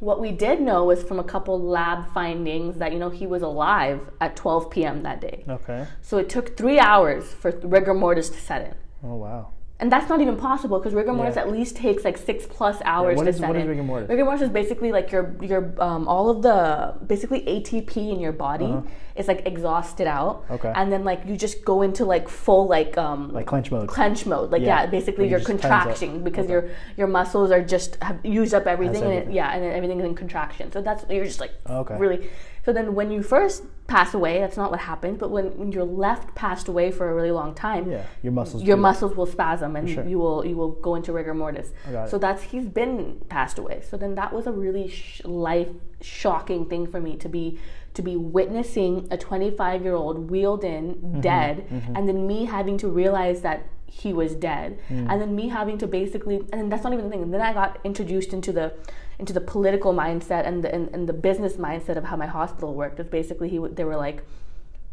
What 0.00 0.18
we 0.18 0.32
did 0.32 0.60
know 0.62 0.84
was 0.86 1.02
from 1.02 1.18
a 1.18 1.24
couple 1.24 1.60
lab 1.60 2.12
findings 2.14 2.78
that 2.78 2.92
you 2.92 2.98
know 2.98 3.10
he 3.10 3.26
was 3.26 3.42
alive 3.42 4.00
at 4.20 4.34
12 4.34 4.70
p.m. 4.70 5.02
that 5.02 5.20
day. 5.20 5.44
Okay. 5.46 5.86
So 6.00 6.16
it 6.16 6.28
took 6.28 6.56
three 6.56 6.78
hours 6.78 7.32
for 7.32 7.50
rigor 7.62 7.94
mortis 7.94 8.30
to 8.30 8.40
set 8.40 8.62
in. 8.62 8.74
Oh 9.08 9.16
wow. 9.16 9.52
And 9.80 9.90
that's 9.90 10.08
not 10.10 10.20
even 10.20 10.36
possible 10.36 10.78
because 10.78 10.92
rigor 10.92 11.12
mortis 11.14 11.36
Yeah. 11.36 11.42
at 11.42 11.50
least 11.50 11.74
takes 11.74 12.04
like 12.04 12.18
six 12.18 12.46
plus 12.46 12.76
hours 12.84 13.16
what 13.16 13.24
to 13.24 13.30
is- 13.30 13.38
set 13.38 13.48
what 13.48 13.56
is 13.56 13.62
in. 13.62 13.68
rigor 13.68 13.82
mortis? 13.82 14.08
Rigor 14.10 14.24
mortis 14.26 14.42
is 14.42 14.50
basically 14.50 14.92
like 14.92 15.10
your 15.10 15.34
your 15.40 15.72
um, 15.78 16.06
all 16.06 16.28
of 16.28 16.42
the 16.42 16.94
basically 17.06 17.40
ATP 17.54 17.96
in 18.14 18.20
your 18.20 18.32
body 18.32 18.66
Uh-huh. 18.66 18.82
is 19.16 19.26
like 19.26 19.46
exhausted 19.46 20.06
out. 20.06 20.44
Okay. 20.50 20.70
And 20.76 20.92
then 20.92 21.02
like 21.10 21.20
you 21.26 21.34
just 21.46 21.64
go 21.64 21.80
into 21.80 22.04
like 22.04 22.28
full 22.28 22.66
like 22.68 22.98
um 22.98 23.32
Like 23.32 23.46
clench 23.46 23.70
mode. 23.72 23.88
clench 23.88 24.26
mode. 24.26 24.50
Like 24.52 24.60
yeah, 24.62 24.82
Yeah. 24.82 24.86
basically 24.98 25.28
you're 25.30 25.38
you 25.38 25.44
up. 25.44 25.50
contracting 25.54 26.22
because 26.28 26.44
Okay. 26.44 26.52
your 26.52 26.64
your 26.98 27.06
muscles 27.08 27.50
are 27.50 27.62
just 27.62 27.96
have 28.02 28.18
used 28.22 28.52
up 28.52 28.66
everything, 28.66 29.02
and 29.02 29.12
it, 29.20 29.26
yeah, 29.32 29.50
and 29.54 29.62
then 29.64 29.72
everything 29.72 29.98
is 30.00 30.04
in 30.04 30.14
contraction. 30.14 30.70
So 30.72 30.82
that's 30.82 31.02
you're 31.08 31.24
just 31.32 31.40
like 31.40 31.52
Okay. 31.82 31.96
really. 31.96 32.20
So 32.64 32.72
then 32.72 32.94
when 32.94 33.10
you 33.10 33.22
first 33.22 33.64
pass 33.86 34.12
away, 34.14 34.38
that's 34.40 34.56
not 34.56 34.70
what 34.70 34.80
happens. 34.80 35.18
But 35.18 35.30
when, 35.30 35.46
when 35.58 35.72
your 35.72 35.84
left 35.84 36.34
passed 36.34 36.68
away 36.68 36.90
for 36.90 37.10
a 37.10 37.14
really 37.14 37.30
long 37.32 37.54
time, 37.54 37.90
Yeah. 37.90 38.04
Your 38.22 38.32
muscles. 38.32 38.62
your 38.62 38.76
muscles 38.76 39.16
will 39.16 39.26
spasm 39.26 39.76
and 39.76 39.88
sure. 39.88 40.04
you 40.06 40.18
will 40.18 40.44
you 40.44 40.56
will 40.56 40.72
go 40.72 40.94
into 40.94 41.12
rigor 41.12 41.34
mortis. 41.34 41.72
So 42.08 42.18
that's 42.18 42.42
he's 42.42 42.66
been 42.66 43.20
passed 43.28 43.58
away. 43.58 43.82
So 43.88 43.96
then 43.96 44.14
that 44.16 44.32
was 44.32 44.46
a 44.46 44.52
really 44.52 44.88
sh- 44.88 45.22
life 45.24 45.68
shocking 46.00 46.66
thing 46.66 46.86
for 46.86 47.00
me 47.00 47.16
to 47.16 47.28
be 47.28 47.58
to 47.94 48.02
be 48.02 48.16
witnessing 48.16 49.08
a 49.10 49.16
25 49.16 49.82
year 49.82 49.94
old 49.94 50.30
wheeled 50.30 50.62
in 50.64 50.94
Mm-hmm. 50.94 51.20
dead, 51.20 51.64
and 51.96 52.08
then 52.08 52.26
me 52.26 52.44
having 52.44 52.78
to 52.78 52.88
realize 52.88 53.40
that 53.42 53.66
he 53.86 54.12
was 54.12 54.36
dead, 54.36 54.78
Mm. 54.88 55.10
and 55.10 55.20
then 55.20 55.34
me 55.34 55.48
having 55.48 55.76
to 55.78 55.86
basically 55.88 56.36
and 56.36 56.52
then 56.60 56.68
that's 56.68 56.84
not 56.84 56.92
even 56.92 57.06
the 57.06 57.10
thing. 57.10 57.22
And 57.24 57.34
then 57.34 57.40
I 57.40 57.52
got 57.52 57.80
introduced 57.82 58.32
into 58.32 58.52
the 58.52 58.72
into 59.20 59.32
the 59.32 59.40
political 59.40 59.92
mindset 59.94 60.46
and 60.46 60.64
the 60.64 60.74
and, 60.74 60.88
and 60.94 61.08
the 61.08 61.12
business 61.12 61.54
mindset 61.54 61.96
of 61.96 62.04
how 62.04 62.16
my 62.16 62.26
hospital 62.26 62.74
worked. 62.74 62.98
It's 63.00 63.08
basically 63.10 63.48
he 63.48 63.58
they 63.78 63.84
were 63.84 63.96
like, 63.96 64.24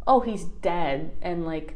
oh 0.05 0.19
he's 0.21 0.43
dead 0.43 1.11
and 1.21 1.45
like 1.45 1.75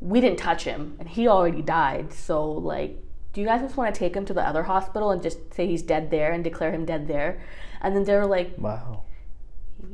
we 0.00 0.20
didn't 0.20 0.38
touch 0.38 0.64
him 0.64 0.96
and 0.98 1.08
he 1.08 1.28
already 1.28 1.62
died 1.62 2.12
so 2.12 2.50
like 2.50 2.98
do 3.32 3.40
you 3.40 3.46
guys 3.46 3.60
just 3.62 3.76
want 3.78 3.94
to 3.94 3.98
take 3.98 4.14
him 4.14 4.24
to 4.26 4.34
the 4.34 4.42
other 4.46 4.64
hospital 4.64 5.10
and 5.12 5.22
just 5.22 5.38
say 5.54 5.66
he's 5.66 5.80
dead 5.80 6.10
there 6.10 6.32
and 6.32 6.42
declare 6.44 6.72
him 6.72 6.84
dead 6.84 7.06
there 7.08 7.40
and 7.80 7.94
then 7.96 8.02
they 8.04 8.14
were 8.14 8.26
like 8.26 8.50
Wow. 8.58 9.04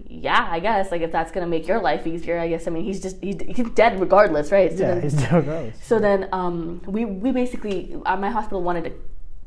yeah 0.09 0.49
i 0.51 0.59
guess 0.61 0.91
like 0.91 1.03
if 1.03 1.13
that's 1.13 1.31
going 1.31 1.45
to 1.47 1.51
make 1.51 1.69
your 1.69 1.81
life 1.81 2.07
easier 2.07 2.39
i 2.41 2.49
guess 2.49 2.67
i 2.67 2.71
mean 2.71 2.85
he's 2.85 3.01
just 3.01 3.17
he's, 3.23 3.37
he's 3.57 3.71
dead 3.71 4.01
regardless 4.01 4.51
right 4.51 4.73
so 4.73 4.79
Yeah. 4.79 4.95
then, 4.95 5.03
He's 5.03 5.15
dead 5.15 5.33
regardless. 5.33 5.85
so 5.85 5.99
then 5.99 6.29
um, 6.33 6.83
we, 6.87 7.05
we 7.05 7.31
basically 7.31 7.95
uh, 8.07 8.17
my 8.17 8.31
hospital 8.31 8.63
wanted 8.63 8.85
to 8.85 8.93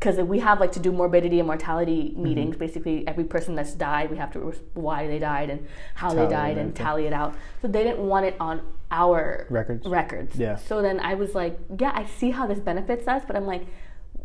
because 0.02 0.18
we 0.18 0.40
have 0.40 0.60
like 0.60 0.72
to 0.72 0.80
do 0.80 0.92
morbidity 0.92 1.38
and 1.40 1.46
mortality 1.48 2.02
Mm-hmm. 2.12 2.24
meetings 2.24 2.58
basically 2.58 3.08
every 3.08 3.24
person 3.24 3.56
that's 3.56 3.74
died 3.74 4.10
we 4.10 4.18
have 4.18 4.32
to 4.34 4.40
why 4.74 5.06
they 5.08 5.20
died 5.20 5.50
and 5.52 5.68
how 5.94 6.10
Tally 6.10 6.26
they 6.26 6.32
died 6.34 6.58
and 6.58 6.76
tally 6.76 7.06
it 7.06 7.14
out 7.14 7.36
so 7.62 7.68
they 7.68 7.84
didn't 7.84 8.00
want 8.08 8.26
it 8.26 8.36
on 8.40 8.62
our 8.90 9.46
Records. 9.50 9.88
records 9.88 10.36
Yeah. 10.36 10.56
so 10.56 10.82
then 10.82 11.00
i 11.00 11.14
was 11.14 11.36
like 11.36 11.58
yeah 11.80 11.92
i 11.94 12.06
see 12.06 12.32
how 12.32 12.48
this 12.48 12.60
benefits 12.60 13.08
us 13.08 13.24
but 13.28 13.36
i'm 13.36 13.46
like 13.46 13.66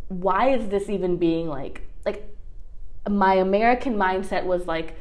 why 0.09 0.51
is 0.51 0.69
this 0.71 0.89
even 0.89 1.17
being 1.19 1.47
like 1.49 1.83
like 2.07 2.35
my 3.09 3.35
american 3.35 3.97
mindset 3.97 4.45
was 4.45 4.67
like 4.67 4.97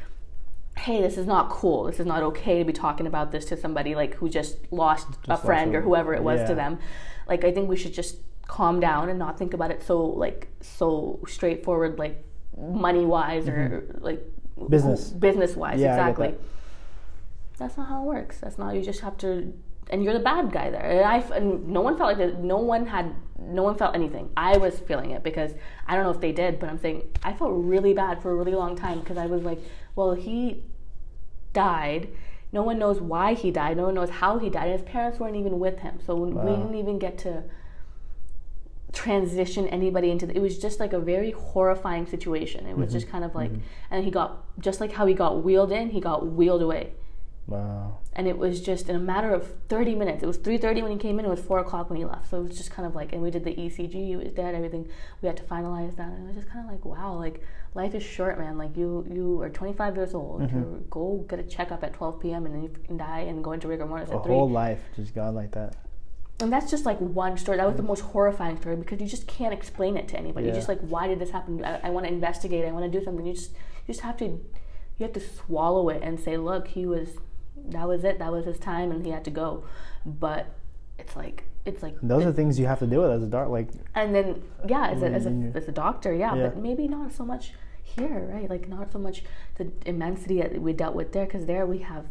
hey 0.78 1.00
this 1.00 1.16
is 1.16 1.26
not 1.26 1.48
cool 1.48 1.84
this 1.84 1.98
is 1.98 2.06
not 2.06 2.22
okay 2.22 2.58
to 2.58 2.64
be 2.64 2.72
talking 2.72 3.06
about 3.06 3.32
this 3.32 3.46
to 3.46 3.56
somebody 3.56 3.94
like 3.94 4.14
who 4.16 4.28
just 4.28 4.58
lost 4.70 5.08
a 5.26 5.30
lost 5.30 5.44
friend 5.44 5.74
or 5.74 5.80
whoever 5.80 6.14
it 6.14 6.22
was 6.22 6.40
yeah. 6.40 6.46
to 6.48 6.54
them 6.54 6.78
like 7.26 7.44
i 7.44 7.50
think 7.50 7.68
we 7.68 7.76
should 7.76 7.94
just 7.94 8.18
calm 8.46 8.78
down 8.80 9.08
and 9.08 9.18
not 9.18 9.36
think 9.38 9.54
about 9.54 9.70
it 9.70 9.82
so 9.82 10.04
like 10.04 10.48
so 10.60 11.18
straightforward 11.26 11.98
like 11.98 12.24
money 12.56 13.04
wise 13.04 13.48
or 13.48 13.84
like 14.00 14.20
Mm-hmm. 14.58 14.68
Business. 14.70 15.10
business. 15.10 15.54
wise 15.54 15.78
Yeah, 15.78 15.92
exactly 15.92 16.28
that. 16.28 16.40
that's 17.58 17.76
not 17.76 17.88
how 17.88 18.02
it 18.02 18.06
works. 18.06 18.38
That's 18.38 18.56
not 18.56 18.74
you 18.74 18.80
just 18.80 19.00
have 19.00 19.18
to 19.18 19.52
and 19.90 20.02
you're 20.02 20.14
the 20.14 20.18
bad 20.32 20.50
guy 20.50 20.70
there. 20.70 20.82
And 20.82 21.00
i 21.04 21.18
and 21.36 21.68
no 21.68 21.82
one 21.82 21.98
felt 21.98 22.08
like 22.08 22.18
that 22.18 22.42
no 22.42 22.56
one 22.56 22.86
had 22.86 23.14
no 23.38 23.62
one 23.62 23.76
felt 23.76 23.94
anything. 23.94 24.30
I 24.34 24.56
was 24.56 24.78
feeling 24.78 25.10
it 25.10 25.22
because 25.22 25.52
i 25.86 25.94
don't 25.94 26.04
know 26.04 26.10
if 26.10 26.20
they 26.22 26.32
did 26.32 26.58
but 26.58 26.70
i'm 26.70 26.78
saying 26.78 27.02
i 27.22 27.34
felt 27.34 27.52
really 27.54 27.92
bad 27.92 28.22
for 28.22 28.30
a 28.30 28.34
really 28.34 28.54
long 28.54 28.76
time 28.76 29.00
because 29.00 29.18
i 29.18 29.26
was 29.26 29.42
like 29.42 29.60
well 29.94 30.14
he 30.14 30.62
died. 31.52 32.08
No 32.52 32.62
one 32.62 32.78
knows 32.78 33.00
why 33.00 33.34
he 33.34 33.50
died. 33.50 33.76
No 33.76 33.84
one 33.84 33.94
knows 33.94 34.10
how 34.10 34.38
he 34.38 34.48
died. 34.48 34.68
And 34.70 34.80
his 34.80 34.88
parents 34.88 35.18
weren't 35.18 35.36
even 35.36 35.58
with 35.58 35.80
him. 35.80 35.98
So 36.06 36.14
we 36.14 36.30
didn't 36.30 36.74
even 36.74 36.98
get 36.98 37.18
to 37.18 37.42
transition 38.92 39.66
anybody 39.68 40.10
into 40.10 40.26
the, 40.26 40.36
it 40.36 40.40
was 40.40 40.58
just 40.58 40.80
like 40.80 40.92
a 40.92 40.98
very 40.98 41.32
horrifying 41.32 42.06
situation 42.06 42.66
it 42.66 42.76
was 42.76 42.92
just 42.92 43.08
kind 43.08 43.24
of 43.24 43.34
like 43.34 43.50
and 43.90 44.04
he 44.04 44.10
got 44.10 44.44
just 44.58 44.80
like 44.80 44.92
how 44.92 45.06
he 45.06 45.14
got 45.14 45.42
wheeled 45.42 45.72
in 45.72 45.90
he 45.90 46.00
got 46.00 46.26
wheeled 46.26 46.62
away 46.62 46.92
Wow. 47.46 47.98
And 48.12 48.26
it 48.26 48.38
was 48.38 48.60
just 48.60 48.88
in 48.88 48.96
a 48.96 49.00
matter 49.00 49.32
of 49.32 49.54
30 49.68 49.94
minutes. 49.94 50.22
It 50.22 50.26
was 50.26 50.38
3:30 50.38 50.82
when 50.82 50.92
he 50.92 50.98
came 50.98 51.18
in. 51.18 51.24
It 51.24 51.28
was 51.28 51.40
4 51.40 51.60
o'clock 51.60 51.90
when 51.90 51.98
he 51.98 52.04
left. 52.04 52.30
So 52.30 52.38
it 52.38 52.42
was 52.48 52.56
just 52.56 52.70
kind 52.70 52.86
of 52.86 52.94
like, 52.94 53.12
and 53.12 53.22
we 53.22 53.30
did 53.30 53.44
the 53.44 53.54
ECG. 53.54 53.92
He 53.92 54.16
was 54.16 54.32
dead. 54.32 54.54
Everything. 54.54 54.88
We 55.22 55.28
had 55.28 55.36
to 55.36 55.44
finalize 55.44 55.96
that. 55.96 56.08
And 56.08 56.24
it 56.24 56.26
was 56.26 56.36
just 56.36 56.50
kind 56.50 56.64
of 56.64 56.72
like, 56.72 56.84
wow, 56.84 57.14
like 57.14 57.42
life 57.74 57.94
is 57.94 58.02
short, 58.02 58.38
man. 58.38 58.58
Like 58.58 58.76
you, 58.76 59.06
you 59.08 59.40
are 59.42 59.50
25 59.50 59.96
years 59.96 60.14
old. 60.14 60.42
Mm-hmm. 60.42 60.58
You 60.58 60.86
go 60.90 61.24
get 61.28 61.38
a 61.38 61.44
checkup 61.44 61.84
at 61.84 61.92
12 61.92 62.20
p.m. 62.20 62.46
and 62.46 62.54
then 62.54 62.62
you 62.62 62.70
can 62.84 62.96
die 62.96 63.20
and 63.20 63.44
go 63.44 63.52
into 63.52 63.68
rigor 63.68 63.86
mortis 63.86 64.10
A 64.10 64.16
at 64.16 64.24
three. 64.24 64.34
whole 64.34 64.50
life 64.50 64.82
just 64.96 65.14
gone 65.14 65.34
like 65.34 65.52
that. 65.52 65.76
And 66.40 66.52
that's 66.52 66.70
just 66.70 66.84
like 66.84 66.98
one 66.98 67.38
story. 67.38 67.56
That 67.56 67.66
was 67.66 67.76
the 67.76 67.82
most 67.82 68.00
horrifying 68.00 68.58
story 68.60 68.76
because 68.76 69.00
you 69.00 69.06
just 69.06 69.26
can't 69.26 69.54
explain 69.54 69.96
it 69.96 70.06
to 70.08 70.18
anybody. 70.18 70.46
Yeah. 70.46 70.52
You 70.52 70.58
just 70.58 70.68
like, 70.68 70.80
why 70.80 71.08
did 71.08 71.18
this 71.18 71.30
happen? 71.30 71.64
I, 71.64 71.80
I 71.86 71.90
want 71.90 72.06
to 72.06 72.12
investigate. 72.12 72.64
I 72.66 72.72
want 72.72 72.90
to 72.90 72.98
do 72.98 73.02
something. 73.02 73.24
You 73.24 73.32
just, 73.32 73.52
you 73.52 73.94
just 73.94 74.00
have 74.00 74.18
to, 74.18 74.26
you 74.26 75.00
have 75.00 75.14
to 75.14 75.20
swallow 75.20 75.88
it 75.88 76.02
and 76.02 76.20
say, 76.20 76.36
look, 76.36 76.68
he 76.68 76.84
was, 76.84 77.08
that 77.70 77.88
was 77.88 78.04
it. 78.04 78.18
That 78.18 78.30
was 78.32 78.44
his 78.44 78.58
time, 78.58 78.90
and 78.90 79.04
he 79.06 79.12
had 79.12 79.24
to 79.24 79.30
go. 79.30 79.64
But 80.04 80.46
it's 80.98 81.16
like, 81.16 81.44
it's 81.64 81.82
like, 81.82 81.96
Those 82.02 82.26
are 82.26 82.32
things 82.32 82.58
you 82.58 82.66
have 82.66 82.80
to 82.80 82.86
deal 82.86 83.00
with 83.02 83.12
as 83.12 83.22
a 83.22 83.26
doctor. 83.26 83.50
Like, 83.50 83.70
and 83.94 84.14
then 84.14 84.42
yeah, 84.68 84.88
as 84.88 85.02
a, 85.02 85.06
as 85.06 85.24
a, 85.26 85.30
Mm, 85.30 85.56
as 85.56 85.66
a 85.68 85.72
doctor, 85.72 86.12
yeah, 86.14 86.34
Yeah. 86.34 86.42
but 86.48 86.58
maybe 86.58 86.86
not 86.86 87.12
so 87.12 87.24
much 87.24 87.54
here, 87.82 88.28
right? 88.30 88.48
Like 88.50 88.68
not 88.68 88.92
so 88.92 88.98
much 88.98 89.24
the 89.56 89.72
immensity 89.86 90.40
that 90.42 90.60
we 90.60 90.74
dealt 90.74 90.94
with 90.94 91.12
there, 91.12 91.24
because 91.24 91.46
there 91.46 91.64
we 91.64 91.78
have 91.78 92.04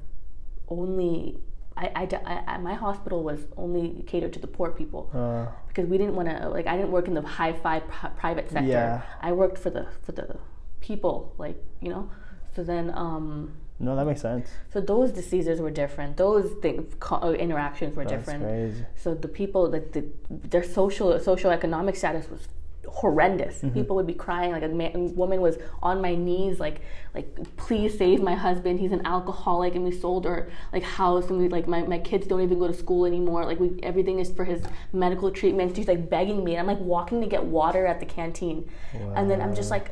only. 0.67 1.37
I, 1.77 2.07
I, 2.25 2.43
I, 2.47 2.57
my 2.57 2.73
hospital 2.73 3.21
was 3.23 3.39
only 3.57 4.03
catered 4.07 4.31
to 4.33 4.39
the 4.39 4.47
poor 4.47 4.71
people 4.71 5.09
uh, 5.13 5.51
because 5.67 5.89
we 5.89 5.97
didn't 5.97 6.15
want 6.15 6.29
to 6.29 6.47
like 6.49 6.67
I 6.67 6.75
didn't 6.77 6.91
work 6.91 7.07
in 7.07 7.13
the 7.13 7.21
high 7.21 7.53
fi 7.53 7.79
pri- 7.81 8.11
private 8.11 8.49
sector. 8.49 8.67
Yeah. 8.69 9.01
I 9.21 9.33
worked 9.33 9.57
for 9.57 9.69
the 9.69 9.87
for 10.03 10.13
the 10.13 10.37
people, 10.79 11.33
like 11.37 11.61
you 11.81 11.89
know. 11.89 12.09
So 12.55 12.63
then, 12.63 12.91
um, 12.95 13.51
no, 13.79 13.97
that 13.97 14.05
makes 14.05 14.21
sense. 14.21 14.47
so 14.71 14.79
those 14.79 15.11
diseases 15.11 15.59
were 15.59 15.69
different. 15.71 16.15
Those 16.15 16.49
things, 16.61 16.93
co- 17.01 17.17
uh, 17.21 17.31
interactions 17.33 17.97
were 17.97 18.05
That's 18.05 18.15
different. 18.15 18.43
crazy. 18.43 18.85
So 18.95 19.13
the 19.13 19.27
people, 19.27 19.69
like 19.69 19.91
the, 19.91 20.05
their 20.29 20.63
social 20.63 21.07
socioeconomic 21.19 21.97
status 21.97 22.29
was 22.29 22.47
horrendous. 22.87 23.57
Mm-hmm. 23.57 23.73
People 23.73 23.95
would 23.97 24.07
be 24.07 24.13
crying. 24.13 24.51
Like 24.51 24.63
a, 24.63 24.67
man, 24.67 24.91
a 24.95 24.99
woman 24.99 25.41
was 25.41 25.57
on 25.81 26.01
my 26.01 26.15
knees, 26.15 26.59
like 26.59 26.81
like 27.13 27.55
please 27.57 27.97
save 27.97 28.21
my 28.21 28.35
husband. 28.35 28.79
He's 28.79 28.91
an 28.91 29.05
alcoholic, 29.05 29.75
and 29.75 29.83
we 29.83 29.91
sold 29.91 30.25
our 30.25 30.47
like 30.73 30.83
house, 30.83 31.29
and 31.29 31.37
we 31.37 31.47
like 31.47 31.67
my, 31.67 31.81
my 31.83 31.99
kids 31.99 32.27
don't 32.27 32.41
even 32.41 32.59
go 32.59 32.67
to 32.67 32.73
school 32.73 33.05
anymore. 33.05 33.45
Like 33.45 33.59
we 33.59 33.79
everything 33.83 34.19
is 34.19 34.31
for 34.31 34.45
his 34.45 34.61
medical 34.93 35.31
treatment. 35.31 35.75
She's 35.75 35.87
like 35.87 36.09
begging 36.09 36.43
me, 36.43 36.55
and 36.55 36.61
I'm 36.61 36.67
like 36.67 36.83
walking 36.83 37.21
to 37.21 37.27
get 37.27 37.43
water 37.43 37.85
at 37.85 37.99
the 37.99 38.05
canteen, 38.05 38.69
and 39.15 39.29
then 39.29 39.41
I'm 39.41 39.55
just 39.55 39.71
like, 39.71 39.91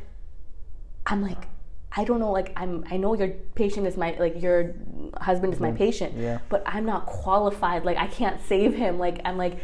I'm 1.05 1.21
like. 1.21 1.47
I 1.95 2.05
don't 2.05 2.19
know, 2.19 2.31
like 2.31 2.53
I'm. 2.55 2.83
I 2.89 2.97
know 2.97 3.13
your 3.13 3.27
patient 3.53 3.85
is 3.85 3.97
my 3.97 4.15
like 4.19 4.41
your 4.41 4.73
husband 5.21 5.53
is 5.53 5.59
my 5.59 5.71
patient, 5.71 6.17
Yeah. 6.17 6.39
but 6.49 6.63
I'm 6.65 6.87
not 6.87 7.05
qualified. 7.05 7.85
Like 7.85 7.97
I 7.97 8.07
can't 8.07 8.41
save 8.47 8.73
him. 8.73 8.97
Like 8.97 9.21
I'm 9.25 9.37
like 9.37 9.59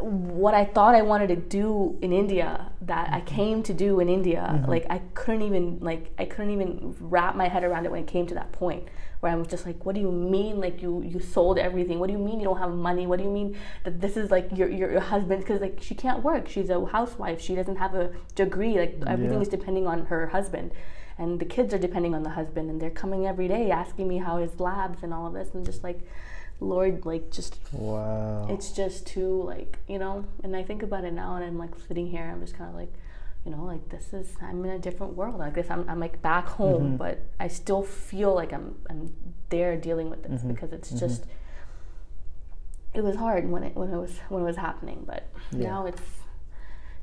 what 0.00 0.54
I 0.54 0.64
thought 0.64 0.94
I 0.94 1.02
wanted 1.02 1.28
to 1.28 1.36
do 1.36 1.98
in 2.02 2.12
India 2.12 2.70
that 2.82 3.12
I 3.12 3.18
mm-hmm. 3.18 3.26
came 3.26 3.62
to 3.64 3.74
do 3.74 4.00
in 4.00 4.08
India. 4.08 4.48
Mm-hmm. 4.52 4.70
Like 4.70 4.86
I 4.90 4.98
couldn't 5.14 5.42
even 5.42 5.78
like 5.80 6.12
I 6.18 6.24
couldn't 6.24 6.52
even 6.52 6.96
wrap 7.00 7.36
my 7.36 7.48
head 7.48 7.64
around 7.64 7.84
it 7.84 7.90
when 7.90 8.02
it 8.02 8.06
came 8.06 8.26
to 8.26 8.34
that 8.34 8.52
point 8.52 8.88
where 9.20 9.32
I 9.32 9.34
was 9.34 9.48
just 9.48 9.66
like, 9.66 9.84
what 9.84 9.94
do 9.94 10.00
you 10.00 10.12
mean? 10.12 10.60
Like 10.60 10.80
you 10.80 11.02
you 11.02 11.18
sold 11.20 11.58
everything? 11.58 11.98
What 11.98 12.06
do 12.06 12.12
you 12.12 12.18
mean 12.18 12.38
you 12.40 12.46
don't 12.46 12.58
have 12.58 12.70
money? 12.70 13.06
What 13.06 13.18
do 13.18 13.24
you 13.24 13.30
mean 13.30 13.56
that 13.84 14.00
this 14.00 14.16
is 14.16 14.30
like 14.30 14.48
your 14.56 14.68
your, 14.68 14.90
your 14.92 15.00
husband? 15.00 15.40
Because 15.40 15.60
like 15.60 15.78
she 15.80 15.94
can't 15.94 16.22
work. 16.22 16.48
She's 16.48 16.70
a 16.70 16.84
housewife. 16.86 17.40
She 17.40 17.54
doesn't 17.54 17.76
have 17.76 17.94
a 17.94 18.12
degree. 18.34 18.78
Like 18.78 19.02
everything 19.06 19.38
Yeah. 19.38 19.42
is 19.42 19.48
depending 19.48 19.86
on 19.86 20.06
her 20.06 20.28
husband. 20.28 20.72
And 21.20 21.40
the 21.40 21.44
kids 21.44 21.74
are 21.74 21.78
depending 21.78 22.14
on 22.14 22.22
the 22.22 22.30
husband, 22.30 22.70
and 22.70 22.80
they're 22.80 22.90
coming 22.90 23.26
every 23.26 23.48
day 23.48 23.72
asking 23.72 24.06
me 24.06 24.18
how 24.18 24.36
his 24.36 24.60
labs 24.60 25.02
and 25.02 25.12
all 25.12 25.26
of 25.26 25.32
this, 25.34 25.52
and 25.52 25.66
just 25.66 25.82
like, 25.82 26.06
Lord, 26.60 27.06
like 27.06 27.30
just 27.30 27.58
Wow. 27.72 28.46
it's 28.50 28.72
just 28.72 29.06
too 29.06 29.42
like 29.42 29.78
you 29.88 29.98
know? 29.98 30.24
And 30.42 30.56
i 30.56 30.62
think 30.62 30.82
about 30.82 31.04
it 31.04 31.12
now 31.12 31.36
and 31.36 31.44
i'm 31.44 31.58
like 31.58 31.70
sitting 31.86 32.08
here 32.08 32.30
i'm 32.32 32.40
just 32.40 32.56
kind 32.56 32.70
of 32.70 32.76
like 32.76 32.92
you 33.44 33.52
know 33.52 33.64
like 33.64 33.88
this 33.88 34.12
is 34.12 34.36
i'm 34.42 34.64
in 34.64 34.70
a 34.72 34.78
different 34.78 35.14
world. 35.14 35.40
I 35.40 35.50
guess 35.50 35.70
i'm, 35.70 35.88
I'm 35.88 36.00
like 36.00 36.20
back 36.20 36.46
home 36.46 36.82
mm-hmm. 36.82 36.96
but 36.96 37.20
i 37.38 37.48
still 37.48 37.82
feel 37.82 38.34
like 38.34 38.52
i'm 38.52 38.74
i'm 38.90 39.12
there 39.48 39.76
dealing 39.76 40.10
with 40.10 40.22
this 40.24 40.40
mm-hmm. 40.40 40.52
because 40.52 40.72
it's 40.72 40.88
mm-hmm. 40.88 40.98
just 40.98 41.24
it 42.94 43.02
was 43.02 43.16
hard 43.16 43.48
when 43.48 43.62
it 43.62 43.76
when 43.76 43.90
it 43.90 43.96
was 43.96 44.18
when 44.28 44.42
it 44.42 44.46
was 44.46 44.56
happening 44.56 45.04
but 45.06 45.28
Yeah. 45.52 45.68
now 45.68 45.86
it's 45.86 46.02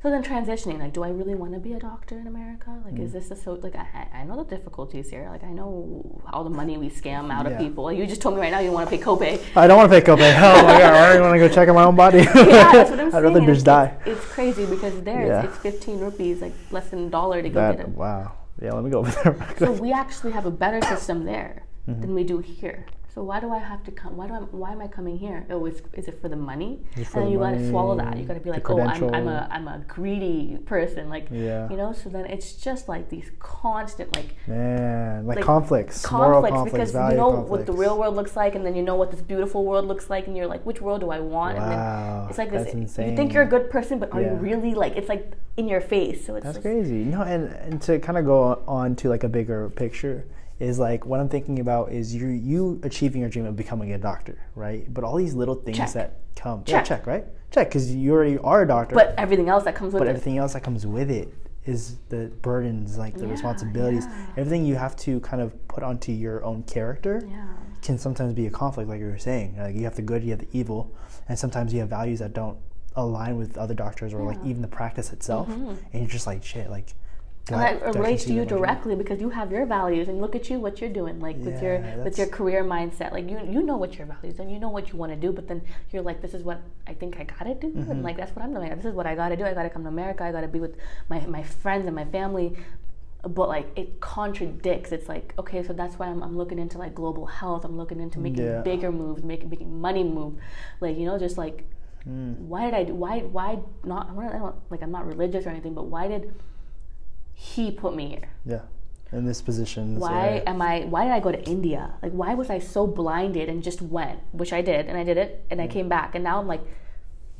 so 0.06 0.12
then 0.12 0.22
transitioning 0.24 0.78
like 0.78 0.94
do 0.94 1.02
i 1.02 1.10
really 1.10 1.34
want 1.34 1.52
to 1.52 1.60
be 1.60 1.74
a 1.74 1.80
doctor 1.80 2.20
in 2.20 2.28
america 2.28 2.70
like 2.86 3.00
is 3.00 3.12
this 3.12 3.32
a 3.32 3.36
so 3.36 3.54
like 3.54 3.76
I, 3.76 4.08
I 4.20 4.24
know 4.24 4.36
the 4.44 4.56
difficulties 4.56 5.10
here 5.10 5.28
like 5.32 5.44
i 5.44 5.52
know 5.52 6.22
all 6.32 6.44
the 6.44 6.52
money 6.52 6.78
we 6.78 6.90
scam 6.92 7.32
out 7.34 7.46
Yeah. 7.48 7.54
of 7.54 7.58
people 7.58 7.86
like 7.86 7.98
you 7.98 8.06
just 8.06 8.22
told 8.22 8.36
me 8.36 8.42
right 8.42 8.52
now 8.52 8.60
you 8.60 8.72
want 8.72 8.88
to 8.88 8.96
pay 8.96 9.02
copay 9.04 9.42
I 9.56 9.66
don't 9.66 9.78
want 9.78 9.92
to 9.92 10.00
pay 10.00 10.06
copay. 10.06 10.32
Oh 10.48 10.62
my 10.64 10.78
god, 10.78 10.94
I 10.94 11.00
already 11.06 11.22
want 11.22 11.34
to 11.34 11.40
go 11.40 11.50
check 11.52 11.68
on 11.70 11.74
my 11.74 11.86
own 11.86 11.96
body. 11.96 12.20
yeah, 12.36 12.72
that's 12.72 12.92
what 12.92 13.00
I'm 13.00 13.16
I'd 13.16 13.24
rather 13.24 13.42
just 13.42 13.66
die. 13.66 13.98
It's, 14.06 14.20
it's 14.22 14.26
crazy 14.34 14.68
because 14.68 14.96
there 15.02 15.26
Yeah. 15.26 15.42
it's, 15.46 15.56
it's 15.56 15.80
15 15.80 16.00
rupees, 16.00 16.40
like 16.40 16.54
less 16.70 16.88
than 16.90 17.08
a 17.08 17.10
dollar 17.10 17.42
to 17.42 17.50
go 17.50 17.72
get 17.72 17.80
it. 17.80 17.90
wow. 17.90 18.32
Yeah, 18.62 18.74
let 18.74 18.84
me 18.84 18.92
go 18.92 19.00
over 19.00 19.12
there. 19.24 19.56
So 19.58 19.72
we 19.72 19.92
actually 19.92 20.34
have 20.34 20.46
a 20.46 20.52
better 20.52 20.82
system 20.86 21.26
there 21.26 21.64
Mm-hmm. 21.88 22.02
than 22.02 22.16
we 22.16 22.24
do 22.24 22.40
here. 22.40 22.86
So 23.16 23.24
why 23.24 23.40
do 23.40 23.50
I 23.50 23.60
have 23.60 23.82
to 23.86 23.92
come? 23.92 24.18
Why 24.18 24.28
do 24.28 24.34
I? 24.34 24.40
Why 24.40 24.74
am 24.74 24.82
I 24.82 24.88
coming 24.88 25.18
here? 25.18 25.46
Oh, 25.50 25.66
is, 25.66 25.82
is 25.94 26.10
it 26.10 26.20
for 26.22 26.28
the 26.28 26.36
money? 26.36 26.82
And 26.98 27.06
then 27.06 27.26
the 27.26 27.32
you 27.32 27.40
gotta 27.40 27.70
swallow 27.70 27.96
that. 27.96 28.18
You 28.18 28.26
gotta 28.26 28.42
be 28.42 28.50
like, 28.52 28.70
oh, 28.70 28.82
I'm, 28.82 29.16
I'm 29.16 29.28
a 29.30 29.48
I'm 29.50 29.68
a 29.70 29.80
greedy 29.88 30.58
person, 30.66 31.08
like 31.08 31.28
Yeah. 31.32 31.70
you 31.70 31.78
know. 31.78 31.94
So 31.94 32.10
then 32.10 32.26
it's 32.26 32.52
just 32.54 32.90
like 32.90 33.08
these 33.10 33.32
constant 33.40 34.14
like 34.18 34.36
Man, 34.48 35.26
like, 35.26 35.38
Like, 35.38 35.46
conflicts, 35.46 36.12
moral 36.12 36.42
conflicts 36.42 36.56
conflicts, 36.56 36.92
because 36.92 37.12
you 37.12 37.18
know 37.18 37.32
conflicts. 37.32 37.50
what 37.52 37.66
the 37.66 37.72
real 37.72 37.98
world 37.98 38.18
looks 38.18 38.36
like, 38.36 38.54
and 38.54 38.66
then 38.66 38.76
you 38.76 38.84
know 38.84 38.96
what 38.96 39.12
this 39.12 39.22
beautiful 39.22 39.64
world 39.64 39.86
looks 39.88 40.10
like, 40.10 40.28
and 40.28 40.36
you're 40.36 40.48
like, 40.48 40.66
which 40.66 40.82
world 40.82 41.00
do 41.00 41.10
I 41.10 41.22
want? 41.22 41.58
And 41.58 41.66
Wow, 41.66 42.20
then 42.24 42.30
it's 42.32 42.38
like 42.38 42.52
that's 42.52 42.74
this. 42.74 42.98
You 42.98 43.16
think 43.16 43.34
you're 43.34 43.44
a 43.44 43.48
good 43.48 43.70
person, 43.70 43.98
but 43.98 44.12
are 44.12 44.22
you 44.22 44.32
really 44.32 44.76
like? 44.76 44.98
It's 44.98 45.08
like 45.08 45.32
in 45.56 45.70
your 45.70 45.80
face. 45.80 46.26
So 46.26 46.36
it's 46.36 46.44
That's 46.44 46.58
like, 46.58 46.64
crazy. 46.64 47.06
No, 47.06 47.22
and, 47.22 47.50
and 47.54 47.82
to 47.84 47.98
kind 48.00 48.18
of 48.18 48.26
go 48.26 48.62
on 48.68 48.98
to 48.98 49.08
like 49.08 49.24
a 49.24 49.30
bigger 49.30 49.70
picture 49.70 50.26
is 50.60 50.80
like 50.80 51.06
what 51.06 51.20
I'm 51.20 51.30
thinking 51.30 51.60
about 51.60 51.92
is 51.92 52.16
you 52.16 52.28
you 52.28 52.80
achieving 52.84 53.22
your 53.22 53.30
dream 53.30 53.46
of 53.46 53.56
becoming 53.56 53.92
a 53.94 53.98
doctor, 53.98 54.38
right? 54.56 54.92
But 54.94 55.04
all 55.04 55.16
these 55.18 55.34
little 55.34 55.56
things 55.56 55.78
Check. 55.78 55.94
that 55.94 56.18
come, 56.36 56.64
Check. 56.64 56.74
yeah, 56.74 56.84
check, 56.84 57.08
right? 57.08 57.26
Check, 57.52 57.70
because 57.70 57.94
you 57.94 58.12
already 58.12 58.38
are 58.40 58.64
a 58.64 58.68
doctor. 58.68 58.96
But 58.96 59.16
everything 59.18 59.50
else 59.50 59.64
that 59.66 59.76
comes 59.76 59.94
with 59.94 60.02
but 60.02 60.08
it. 60.08 60.12
everything 60.12 60.38
else 60.38 60.54
that 60.54 60.64
comes 60.64 60.86
with 60.86 61.10
it 61.12 61.34
is 61.66 61.98
the 62.10 62.32
burdens, 62.42 62.98
like 62.98 63.16
the 63.16 63.26
Yeah, 63.26 63.32
responsibilities, 63.32 64.06
yeah. 64.06 64.26
everything 64.38 64.66
you 64.66 64.76
have 64.76 64.96
to 64.98 65.20
kind 65.22 65.42
of 65.42 65.68
put 65.68 65.84
onto 65.84 66.12
your 66.12 66.44
own 66.46 66.64
character 66.64 67.22
Yeah. 67.28 67.48
can 67.82 67.98
sometimes 67.98 68.34
be 68.34 68.46
a 68.48 68.52
conflict, 68.52 68.90
like 68.90 69.00
you 69.00 69.08
were 69.08 69.18
saying. 69.18 69.58
Like 69.58 69.76
you 69.76 69.84
have 69.84 69.96
the 69.96 70.02
good, 70.02 70.24
you 70.24 70.32
have 70.32 70.40
the 70.40 70.48
evil, 70.52 70.94
and 71.28 71.38
sometimes 71.38 71.74
you 71.74 71.80
have 71.80 71.90
values 71.90 72.20
that 72.20 72.34
don't 72.34 72.58
align 72.96 73.38
with 73.38 73.58
other 73.58 73.74
doctors 73.74 74.14
or 74.14 74.24
like 74.24 74.38
even 74.46 74.62
the 74.62 74.68
practice 74.68 75.12
itself, 75.12 75.48
mm-hmm. 75.50 75.70
and 75.92 76.02
you're 76.02 76.08
just 76.08 76.28
like 76.28 76.44
shit, 76.44 76.70
like. 76.70 76.94
And 77.52 77.56
I- 77.62 77.74
that 77.76 77.94
relates 77.96 78.24
to 78.26 78.34
you 78.34 78.44
directly 78.44 78.96
because 78.96 79.22
you 79.22 79.30
have 79.30 79.52
your 79.52 79.66
values 79.68 80.08
and 80.08 80.20
look 80.20 80.36
at 80.36 80.50
you 80.50 80.60
what 80.60 80.82
you're 80.82 80.90
doing 80.90 81.20
like 81.20 81.38
with 81.38 81.62
your 81.62 81.78
with 82.04 82.18
your 82.18 82.28
career 82.28 82.64
mindset. 82.64 83.12
Like 83.12 83.30
you 83.30 83.40
you 83.56 83.62
know 83.62 83.78
what 83.78 83.98
your 84.00 84.08
values 84.08 84.40
and 84.40 84.52
you 84.52 84.58
know 84.60 84.70
what 84.70 84.90
you 84.92 84.98
want 84.98 85.12
to 85.12 85.16
do 85.16 85.32
but 85.32 85.48
then 85.48 85.62
you're 85.92 86.02
like 86.02 86.22
this 86.24 86.34
is 86.34 86.42
what 86.44 86.60
I 86.88 86.94
think 86.96 87.20
I 87.20 87.24
gotta 87.24 87.54
do 87.54 87.68
Mm-hmm. 87.68 87.92
and 87.92 88.04
like 88.04 88.18
that's 88.18 88.36
what 88.36 88.44
I'm 88.44 88.54
doing. 88.54 88.70
This 88.76 88.86
is 88.86 88.94
what 88.96 89.06
I 89.06 89.14
gotta 89.16 89.36
do. 89.38 89.44
I 89.46 89.54
gotta 89.54 89.70
come 89.70 89.84
to 89.84 89.90
America. 89.90 90.24
I 90.24 90.32
gotta 90.32 90.48
be 90.48 90.60
with 90.60 90.76
my 91.10 91.20
my 91.28 91.44
friends 91.44 91.86
and 91.86 91.96
my 91.96 92.06
family. 92.06 92.56
But 93.40 93.48
like 93.50 93.68
it 93.76 94.00
contradicts. 94.02 94.92
It's 94.92 95.08
like 95.08 95.34
okay 95.38 95.62
so 95.64 95.72
that's 95.74 96.00
why 96.00 96.08
I'm, 96.08 96.22
I'm 96.24 96.36
looking 96.38 96.58
into 96.58 96.78
like 96.80 96.96
global 96.96 97.26
health. 97.28 97.64
I'm 97.64 97.78
looking 97.78 98.00
into 98.00 98.18
making 98.20 98.44
Yeah. 98.46 98.62
bigger 98.62 98.92
moves 98.92 99.24
making 99.24 99.50
making 99.52 99.80
money 99.80 100.04
move. 100.04 100.34
Like 100.82 100.98
you 100.98 101.06
know 101.06 101.20
just 101.20 101.38
like 101.38 101.66
Mm. 102.08 102.38
why 102.38 102.66
did 102.66 102.76
I 102.76 102.84
do 102.84 102.94
why 102.94 103.20
why 103.22 103.58
not 103.84 104.10
I 104.16 104.38
don't 104.38 104.56
like 104.70 104.84
I'm 104.84 104.92
not 104.92 105.08
religious 105.08 105.48
or 105.48 105.50
anything 105.50 105.74
but 105.74 105.86
why 105.88 106.08
did 106.08 106.32
he 107.38 107.70
put 107.72 107.96
me 107.96 108.08
here 108.10 108.30
Yeah, 108.46 108.62
in 109.12 109.26
this 109.26 109.42
position. 109.42 109.96
this 109.96 110.02
why 110.02 110.28
area. 110.30 110.44
am 110.48 110.62
I 110.62 110.82
why 110.86 111.04
did 111.04 111.12
I 111.14 111.20
go 111.20 111.32
to 111.32 111.44
India 111.44 111.94
like 112.02 112.12
why 112.14 112.34
was 112.34 112.50
I 112.50 112.60
so 112.60 112.88
blinded 112.88 113.50
and 113.50 113.62
just 113.62 113.82
went 113.82 114.20
which 114.32 114.54
I 114.54 114.62
did 114.62 114.88
and 114.88 114.98
I 114.98 115.04
did 115.04 115.18
it 115.18 115.46
and 115.52 115.62
I 115.62 115.68
came 115.68 115.88
back 115.90 116.16
and 116.16 116.24
now 116.24 116.40
I'm 116.40 116.48
like 116.48 116.62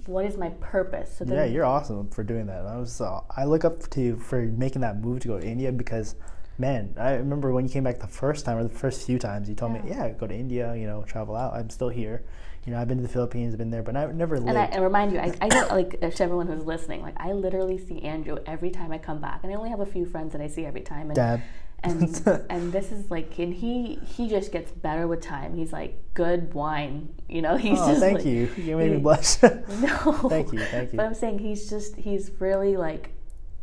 what 0.06 0.26
is 0.26 0.38
my 0.38 0.50
purpose 0.60 1.16
so 1.18 1.24
then 1.26 1.36
Yeah, 1.38 1.46
you're 1.46 1.66
awesome 1.66 2.10
for 2.10 2.24
doing 2.24 2.46
that. 2.48 2.66
I 2.66 2.78
was 2.78 3.02
uh, 3.02 3.22
I 3.36 3.46
look 3.46 3.66
up 3.66 3.90
to 3.92 4.02
you 4.02 4.18
for 4.18 4.42
making 4.42 4.82
that 4.82 5.00
move 5.02 5.22
to 5.22 5.28
go 5.30 5.40
to 5.40 5.48
India 5.48 5.72
because, 5.72 6.14
man, 6.60 6.94
I 7.00 7.14
remember 7.14 7.52
when 7.54 7.66
you 7.66 7.72
came 7.72 7.84
back 7.86 8.00
the 8.00 8.08
first 8.08 8.46
time 8.46 8.58
or 8.58 8.64
the 8.64 8.70
first 8.70 9.06
few 9.08 9.18
times, 9.18 9.50
you 9.50 9.56
told 9.56 9.72
me, 9.74 9.80
Yeah. 9.88 10.06
yeah, 10.06 10.10
go 10.14 10.28
to 10.28 10.36
India, 10.36 10.76
you 10.76 10.86
know, 10.86 11.04
travel 11.08 11.36
out. 11.36 11.54
I'm 11.56 11.72
still 11.72 11.90
here. 11.90 12.24
You 12.66 12.74
know, 12.74 12.80
I've 12.80 12.88
been 12.88 12.98
to 12.98 13.04
the 13.04 13.10
Philippines, 13.10 13.54
I've 13.54 13.60
been 13.60 13.70
there, 13.70 13.84
but 13.84 13.96
I 13.96 14.08
never 14.12 14.38
lived. 14.38 14.50
and 14.50 14.58
I, 14.58 14.66
I 14.66 14.78
remind 14.80 15.12
you, 15.14 15.20
I, 15.20 15.32
I 15.40 15.50
don't 15.50 15.70
like 15.70 16.00
to 16.02 16.24
everyone 16.24 16.48
who's 16.48 16.66
listening. 16.66 17.02
Like 17.04 17.14
I 17.18 17.32
literally 17.32 17.78
see 17.78 18.02
Andrew 18.02 18.38
every 18.48 18.72
time 18.72 18.92
I 18.92 18.98
come 18.98 19.22
back, 19.22 19.42
and 19.44 19.52
I 19.52 19.56
only 19.56 19.70
have 19.70 19.82
a 19.82 19.86
few 19.86 20.06
friends 20.06 20.32
that 20.34 20.42
I 20.42 20.48
see 20.48 20.66
every 20.66 20.82
time. 20.82 21.08
And 21.08 21.16
Dad. 21.16 21.44
and 21.84 22.02
and 22.50 22.74
this 22.74 22.92
is 22.92 23.12
like, 23.12 23.38
and 23.38 23.54
he 23.54 24.00
he 24.08 24.28
just 24.28 24.52
gets 24.52 24.72
better 24.72 25.08
with 25.08 25.22
time. 25.22 25.56
He's 25.56 25.72
like 25.72 26.02
good 26.16 26.56
wine, 26.56 27.14
you 27.30 27.44
know. 27.44 27.56
He's 27.66 27.78
oh, 27.80 27.88
just 27.88 28.00
thank 28.02 28.18
like- 28.18 28.26
you. 28.26 28.50
You 28.58 28.78
made 28.78 28.92
me 28.94 28.98
blush. 28.98 29.38
No, 29.44 30.30
Thank 30.30 30.52
you, 30.52 30.60
thank 30.60 30.92
you. 30.92 30.98
But 30.98 31.06
I'm 31.06 31.14
saying 31.14 31.40
he's 31.40 31.70
just 31.70 31.96
he's 31.98 32.32
really 32.40 32.78
like 32.78 33.12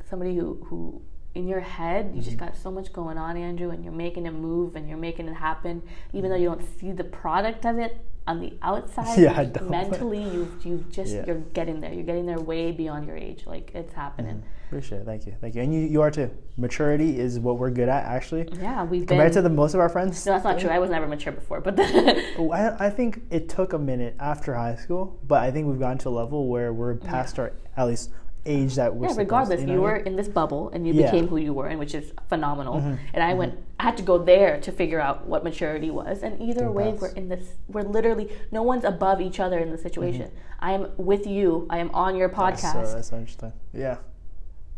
somebody 0.09 0.37
who 0.37 0.65
who 0.69 1.03
in 1.35 1.49
your 1.49 1.61
head, 1.61 2.07
you 2.15 2.21
Mm-hmm. 2.21 2.21
just 2.21 2.37
got 2.37 2.57
so 2.57 2.71
much 2.71 2.93
going 2.93 3.19
on, 3.19 3.37
Andrew, 3.37 3.71
and 3.71 3.83
you're 3.83 3.93
making 3.93 4.27
it 4.27 4.33
move 4.35 4.77
and 4.77 4.89
you're 4.89 4.99
making 4.99 5.27
it 5.27 5.35
happen, 5.35 5.83
even 6.13 6.31
though 6.31 6.37
you 6.37 6.47
don't 6.47 6.63
see 6.79 6.93
the 6.93 7.05
product 7.05 7.65
of 7.67 7.79
it 7.79 7.97
on 8.27 8.41
the 8.41 8.53
outside. 8.62 9.18
Yeah. 9.18 9.49
Mentally, 9.62 10.23
you 10.23 10.53
you 10.62 10.85
just 10.91 11.12
Yeah. 11.14 11.25
you're 11.27 11.41
getting 11.55 11.81
there. 11.81 11.93
You're 11.93 12.05
getting 12.05 12.27
there 12.27 12.41
way 12.41 12.70
beyond 12.73 13.07
your 13.07 13.16
age. 13.16 13.45
Like 13.47 13.73
it's 13.75 13.93
happening. 13.93 14.37
Mm-hmm. 14.37 14.47
Appreciate 14.68 14.99
it. 15.03 15.05
Thank 15.05 15.27
you. 15.27 15.35
Thank 15.41 15.55
you. 15.55 15.61
And 15.62 15.75
you, 15.75 15.81
you 15.81 16.01
are 16.01 16.11
too. 16.11 16.31
Maturity 16.57 17.18
is 17.18 17.39
what 17.39 17.59
we're 17.59 17.70
good 17.70 17.91
at, 17.91 18.05
actually. 18.05 18.49
Yeah, 18.59 18.85
we've 18.85 19.07
Compared 19.07 19.33
been. 19.33 19.43
to 19.43 19.43
the 19.43 19.55
most 19.55 19.75
of 19.75 19.81
our 19.81 19.91
friends. 19.91 20.25
no, 20.25 20.33
that's 20.33 20.45
not 20.45 20.59
true. 20.59 20.70
I 20.70 20.79
was 20.79 20.89
never 20.89 21.07
mature 21.07 21.33
before, 21.33 21.61
but 21.61 21.75
Oh, 22.39 22.51
I, 22.53 22.87
I 22.87 22.89
think 22.91 23.20
it 23.31 23.51
took 23.51 23.75
a 23.75 23.79
minute 23.79 24.16
after 24.18 24.55
high 24.55 24.77
school, 24.77 25.18
but 25.27 25.43
I 25.43 25.51
think 25.51 25.66
we've 25.66 25.79
gotten 25.79 25.99
to 25.99 26.09
a 26.09 26.11
level 26.11 26.49
where 26.49 26.73
we're 26.73 26.95
past 26.95 27.39
our 27.39 27.53
at 27.77 27.87
least 27.87 28.11
age 28.45 28.74
that 28.74 28.95
we're 28.95 29.09
yeah. 29.09 29.14
Regardless, 29.16 29.61
you, 29.61 29.66
know 29.66 29.80
were 29.80 29.97
in 29.97 30.16
this 30.16 30.28
bubble 30.28 30.70
and 30.70 30.86
you 30.86 30.93
Yeah. 30.93 31.03
Mm-hmm. 31.03 31.12
became 31.12 31.28
who 31.28 31.36
you 31.36 31.53
were, 31.53 31.66
and 31.68 31.78
which 31.78 31.95
is 31.95 32.12
phenomenal. 32.28 32.76
And 33.12 33.22
I 33.22 33.34
went. 33.34 33.59
I 33.78 33.84
had 33.84 33.97
to 33.97 34.03
go 34.03 34.18
there 34.18 34.61
to 34.61 34.72
figure 34.72 35.01
out 35.01 35.26
what 35.26 35.43
maturity 35.45 35.90
was. 35.90 36.22
And 36.22 36.40
either 36.40 36.70
way, 36.70 36.90
paths. 36.90 37.03
we're 37.03 37.09
in 37.11 37.28
this. 37.28 37.55
We're 37.68 37.82
literally 37.82 38.30
no 38.51 38.62
one's 38.62 38.84
above 38.84 39.20
each 39.20 39.40
other 39.40 39.59
in 39.59 39.70
the 39.70 39.78
situation. 39.78 40.30
I 40.61 40.72
am 40.72 40.90
with 40.97 41.26
you. 41.26 41.66
I 41.70 41.78
am 41.78 41.90
on 41.93 42.16
your 42.16 42.28
podcast. 42.28 42.74
Mm-hmm. 42.74 42.84
So 42.86 42.95
that's 42.95 43.12
interesting. 43.12 43.53
Yeah. 43.72 43.97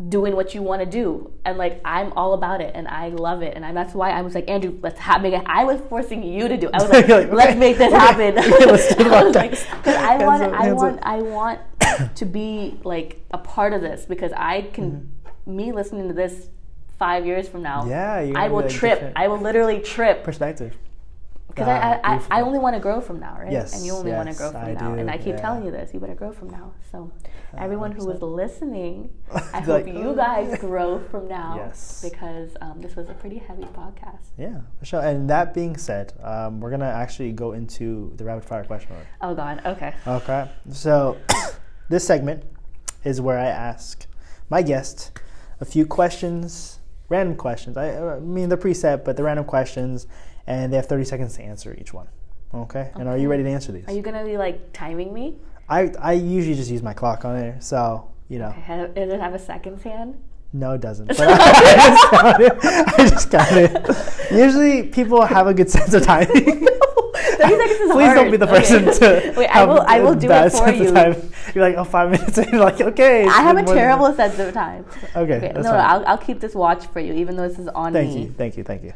Doing 0.08 0.34
what 0.34 0.54
you 0.54 0.62
want 0.62 0.80
to 0.80 0.86
do 0.86 1.30
and 1.44 1.56
like 1.56 1.80
i'm 1.84 2.12
all 2.14 2.34
about 2.34 2.60
it 2.60 2.72
and 2.74 2.88
i 2.88 3.08
love 3.10 3.42
it 3.42 3.52
and 3.54 3.64
I, 3.64 3.72
that's 3.72 3.94
why 3.94 4.10
i 4.10 4.22
was 4.22 4.34
like 4.34 4.48
andrew 4.50 4.76
let's 4.82 4.98
ha- 4.98 5.18
make 5.18 5.34
it 5.34 5.42
i 5.46 5.62
was 5.62 5.80
forcing 5.88 6.24
you 6.24 6.48
to 6.48 6.56
do 6.56 6.66
it 6.68 6.74
i 6.74 6.82
was 6.82 6.90
like, 6.90 7.06
like, 7.08 7.30
let's 7.30 7.50
okay, 7.50 7.58
make 7.60 7.78
this 7.78 7.92
okay, 7.92 7.96
happen 7.96 8.38
okay, 8.38 8.66
let's 8.66 8.92
do 8.96 9.04
I 9.12 9.22
was 9.22 9.32
that. 9.84 9.86
i 9.86 10.24
want 10.24 10.42
up, 10.42 10.52
i 10.52 10.72
want 10.72 10.98
up. 10.98 11.06
i 11.06 11.22
want 11.22 11.60
to 12.16 12.24
be 12.24 12.76
like 12.82 13.24
a 13.30 13.38
part 13.38 13.72
of 13.72 13.82
this 13.82 14.04
because 14.04 14.32
i 14.32 14.62
can 14.62 15.12
me 15.46 15.70
listening 15.70 16.08
to 16.08 16.14
this 16.14 16.48
five 16.98 17.24
years 17.24 17.48
from 17.48 17.62
now 17.62 17.82
Mm-hmm. 17.82 17.90
Yeah, 18.34 18.40
i 18.40 18.48
will 18.48 18.62
like, 18.62 18.70
trip 18.70 18.94
different. 18.94 19.16
i 19.16 19.28
will 19.28 19.38
literally 19.38 19.80
trip 19.80 20.24
Perspective. 20.24 20.76
Because 21.54 21.68
Ah, 21.68 22.00
I, 22.02 22.14
I, 22.16 22.38
I 22.38 22.42
only 22.42 22.58
want 22.58 22.74
to 22.74 22.80
grow 22.80 23.00
from 23.00 23.20
now, 23.20 23.36
right? 23.38 23.52
Yes, 23.52 23.74
and 23.74 23.86
you 23.86 23.92
only 23.92 24.10
want 24.12 24.28
to 24.28 24.34
grow 24.34 24.50
from 24.50 24.64
I 24.64 24.72
now. 24.72 24.92
do, 24.94 24.98
And 24.98 25.10
I 25.10 25.16
keep 25.18 25.36
yeah. 25.36 25.40
telling 25.40 25.64
you 25.64 25.70
this, 25.70 25.94
you 25.94 26.00
better 26.00 26.14
grow 26.14 26.32
from 26.32 26.50
now. 26.50 26.72
So, 26.90 27.12
everyone 27.56 27.92
who 27.92 28.06
was 28.06 28.20
listening, 28.22 29.10
I 29.52 29.60
hope 29.60 29.86
like, 29.86 29.94
you 29.94 30.14
guys 30.16 30.58
grow 30.60 30.98
from 30.98 31.28
now. 31.28 31.54
Yes. 31.56 32.04
Because 32.08 32.56
um, 32.60 32.80
this 32.80 32.96
was 32.96 33.08
a 33.08 33.14
pretty 33.14 33.38
heavy 33.38 33.62
podcast. 33.64 34.30
Yeah, 34.36 34.62
sure. 34.82 35.00
And 35.00 35.30
that 35.30 35.54
being 35.54 35.76
said, 35.76 36.12
um, 36.22 36.60
we're 36.60 36.70
gonna 36.70 36.86
actually 36.86 37.30
go 37.32 37.52
into 37.52 38.12
the 38.16 38.24
rapid 38.24 38.44
fire 38.44 38.64
question. 38.64 38.96
Oh, 39.20 39.34
God. 39.34 39.62
Okay. 39.64 39.94
Okay. 40.06 40.50
So 40.72 41.16
this 41.88 42.04
segment 42.06 42.42
is 43.04 43.20
where 43.20 43.38
I 43.38 43.46
ask 43.46 44.06
my 44.50 44.62
guest 44.62 45.12
a 45.60 45.64
few 45.64 45.86
questions, 45.86 46.80
random 47.08 47.36
questions. 47.36 47.76
I, 47.76 48.16
I 48.16 48.18
mean 48.18 48.48
they're 48.48 48.58
preset, 48.58 49.04
but 49.04 49.16
they're 49.16 49.24
random 49.26 49.44
questions, 49.44 50.06
and 50.46 50.72
they 50.72 50.76
have 50.76 50.86
30 50.86 51.04
seconds 51.04 51.36
to 51.36 51.42
answer 51.42 51.76
each 51.80 51.92
one. 51.94 52.08
Okay. 52.52 52.90
And 52.94 53.08
are 53.08 53.16
you 53.18 53.28
ready 53.28 53.42
to 53.42 53.48
answer 53.50 53.72
these? 53.72 53.86
Are 53.88 53.92
you 53.92 54.02
going 54.02 54.16
to 54.16 54.24
be 54.24 54.36
like 54.36 54.72
timing 54.72 55.12
me? 55.12 55.36
I 55.68 55.92
I 55.98 56.12
usually 56.12 56.54
just 56.54 56.70
use 56.70 56.82
my 56.82 56.92
clock 56.92 57.24
on 57.24 57.36
there, 57.36 57.56
so 57.60 58.10
you 58.28 58.38
know. 58.38 58.54
Okay. 58.58 58.90
Does 58.94 59.12
it 59.12 59.20
have 59.20 59.34
a 59.34 59.38
seconds 59.38 59.82
hand? 59.82 60.16
No, 60.52 60.72
it 60.72 60.80
doesn't. 60.80 61.08
But 61.16 61.20
I, 61.20 61.88
just 61.88 62.10
got 62.12 62.40
it. 62.40 62.52
I 62.64 63.08
just 63.08 63.30
got 63.30 63.52
it. 63.52 64.30
Usually, 64.32 64.84
people 64.84 65.24
have 65.24 65.46
a 65.48 65.54
good 65.54 65.68
sense 65.70 65.92
of 65.94 66.02
timing. 66.04 66.66
30 67.34 67.56
seconds 67.56 67.80
is 67.80 67.90
Please 67.92 68.04
hard. 68.04 68.16
don't 68.16 68.30
be 68.30 68.36
the 68.36 68.46
Okay. 68.48 68.58
person 68.60 68.84
to. 68.84 69.34
Wait, 69.36 69.48
I 69.48 69.64
will- 69.64 69.84
I 69.88 69.98
will 70.00 70.14
do 70.14 70.30
it 70.30 70.50
for 70.52 70.70
you. 70.70 70.92
time. 70.92 71.16
You're 71.54 71.64
like, 71.68 71.76
oh, 71.76 71.84
five 71.84 72.10
minutes, 72.10 72.38
and 72.38 72.46
you're 72.52 72.60
like, 72.60 72.80
okay. 72.80 73.24
I 73.26 73.42
have 73.42 73.56
a 73.56 73.64
terrible 73.64 74.12
sense 74.14 74.38
of 74.38 74.52
time. 74.54 74.84
Okay, 75.16 75.36
Okay, 75.38 75.52
no, 75.56 75.62
fine. 75.64 75.80
I'll, 75.80 76.06
I'll 76.06 76.18
keep 76.18 76.38
this 76.40 76.54
watch 76.54 76.86
for 76.86 77.00
you, 77.00 77.12
even 77.14 77.36
though 77.36 77.48
this 77.48 77.58
is 77.58 77.68
on 77.68 77.92
Thank 77.92 78.14
me. 78.14 78.22
you, 78.24 78.34
thank 78.36 78.56
you, 78.56 78.62
thank 78.64 78.82
you. 78.84 78.92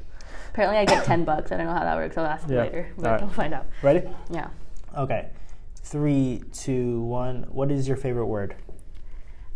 Apparently, 0.59 0.79
I 0.81 0.85
get 0.87 1.05
10 1.05 1.23
bucks. 1.25 1.53
I 1.53 1.57
don't 1.57 1.67
know 1.67 1.73
how 1.73 1.85
that 1.85 1.95
works. 1.95 2.19
I'll 2.19 2.27
ask 2.27 2.49
you 2.49 2.57
Yeah. 2.57 2.63
later, 2.63 2.89
but 2.97 3.05
Alright. 3.07 3.21
we'll 3.21 3.31
find 3.31 3.55
out. 3.55 3.67
Ready? 3.81 4.03
Yeah. 4.29 4.49
Okay. 4.97 5.29
Three, 5.77 6.43
two, 6.53 7.01
one. 7.03 7.47
What 7.53 7.71
is 7.71 7.87
your 7.87 7.97
favorite 7.97 8.27
word? 8.27 8.57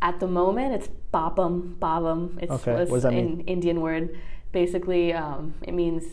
At 0.00 0.20
the 0.20 0.28
moment, 0.28 0.74
it's 0.74 0.88
babam, 1.12 1.74
babam. 1.80 2.38
It's 2.40 2.52
Okay, 2.52 2.70
what 2.84 2.88
does 2.88 3.02
that 3.02 3.12
an 3.12 3.16
mean? 3.38 3.40
Indian 3.48 3.80
word. 3.80 4.16
Basically, 4.52 5.12
um, 5.12 5.54
it 5.62 5.74
means 5.74 6.04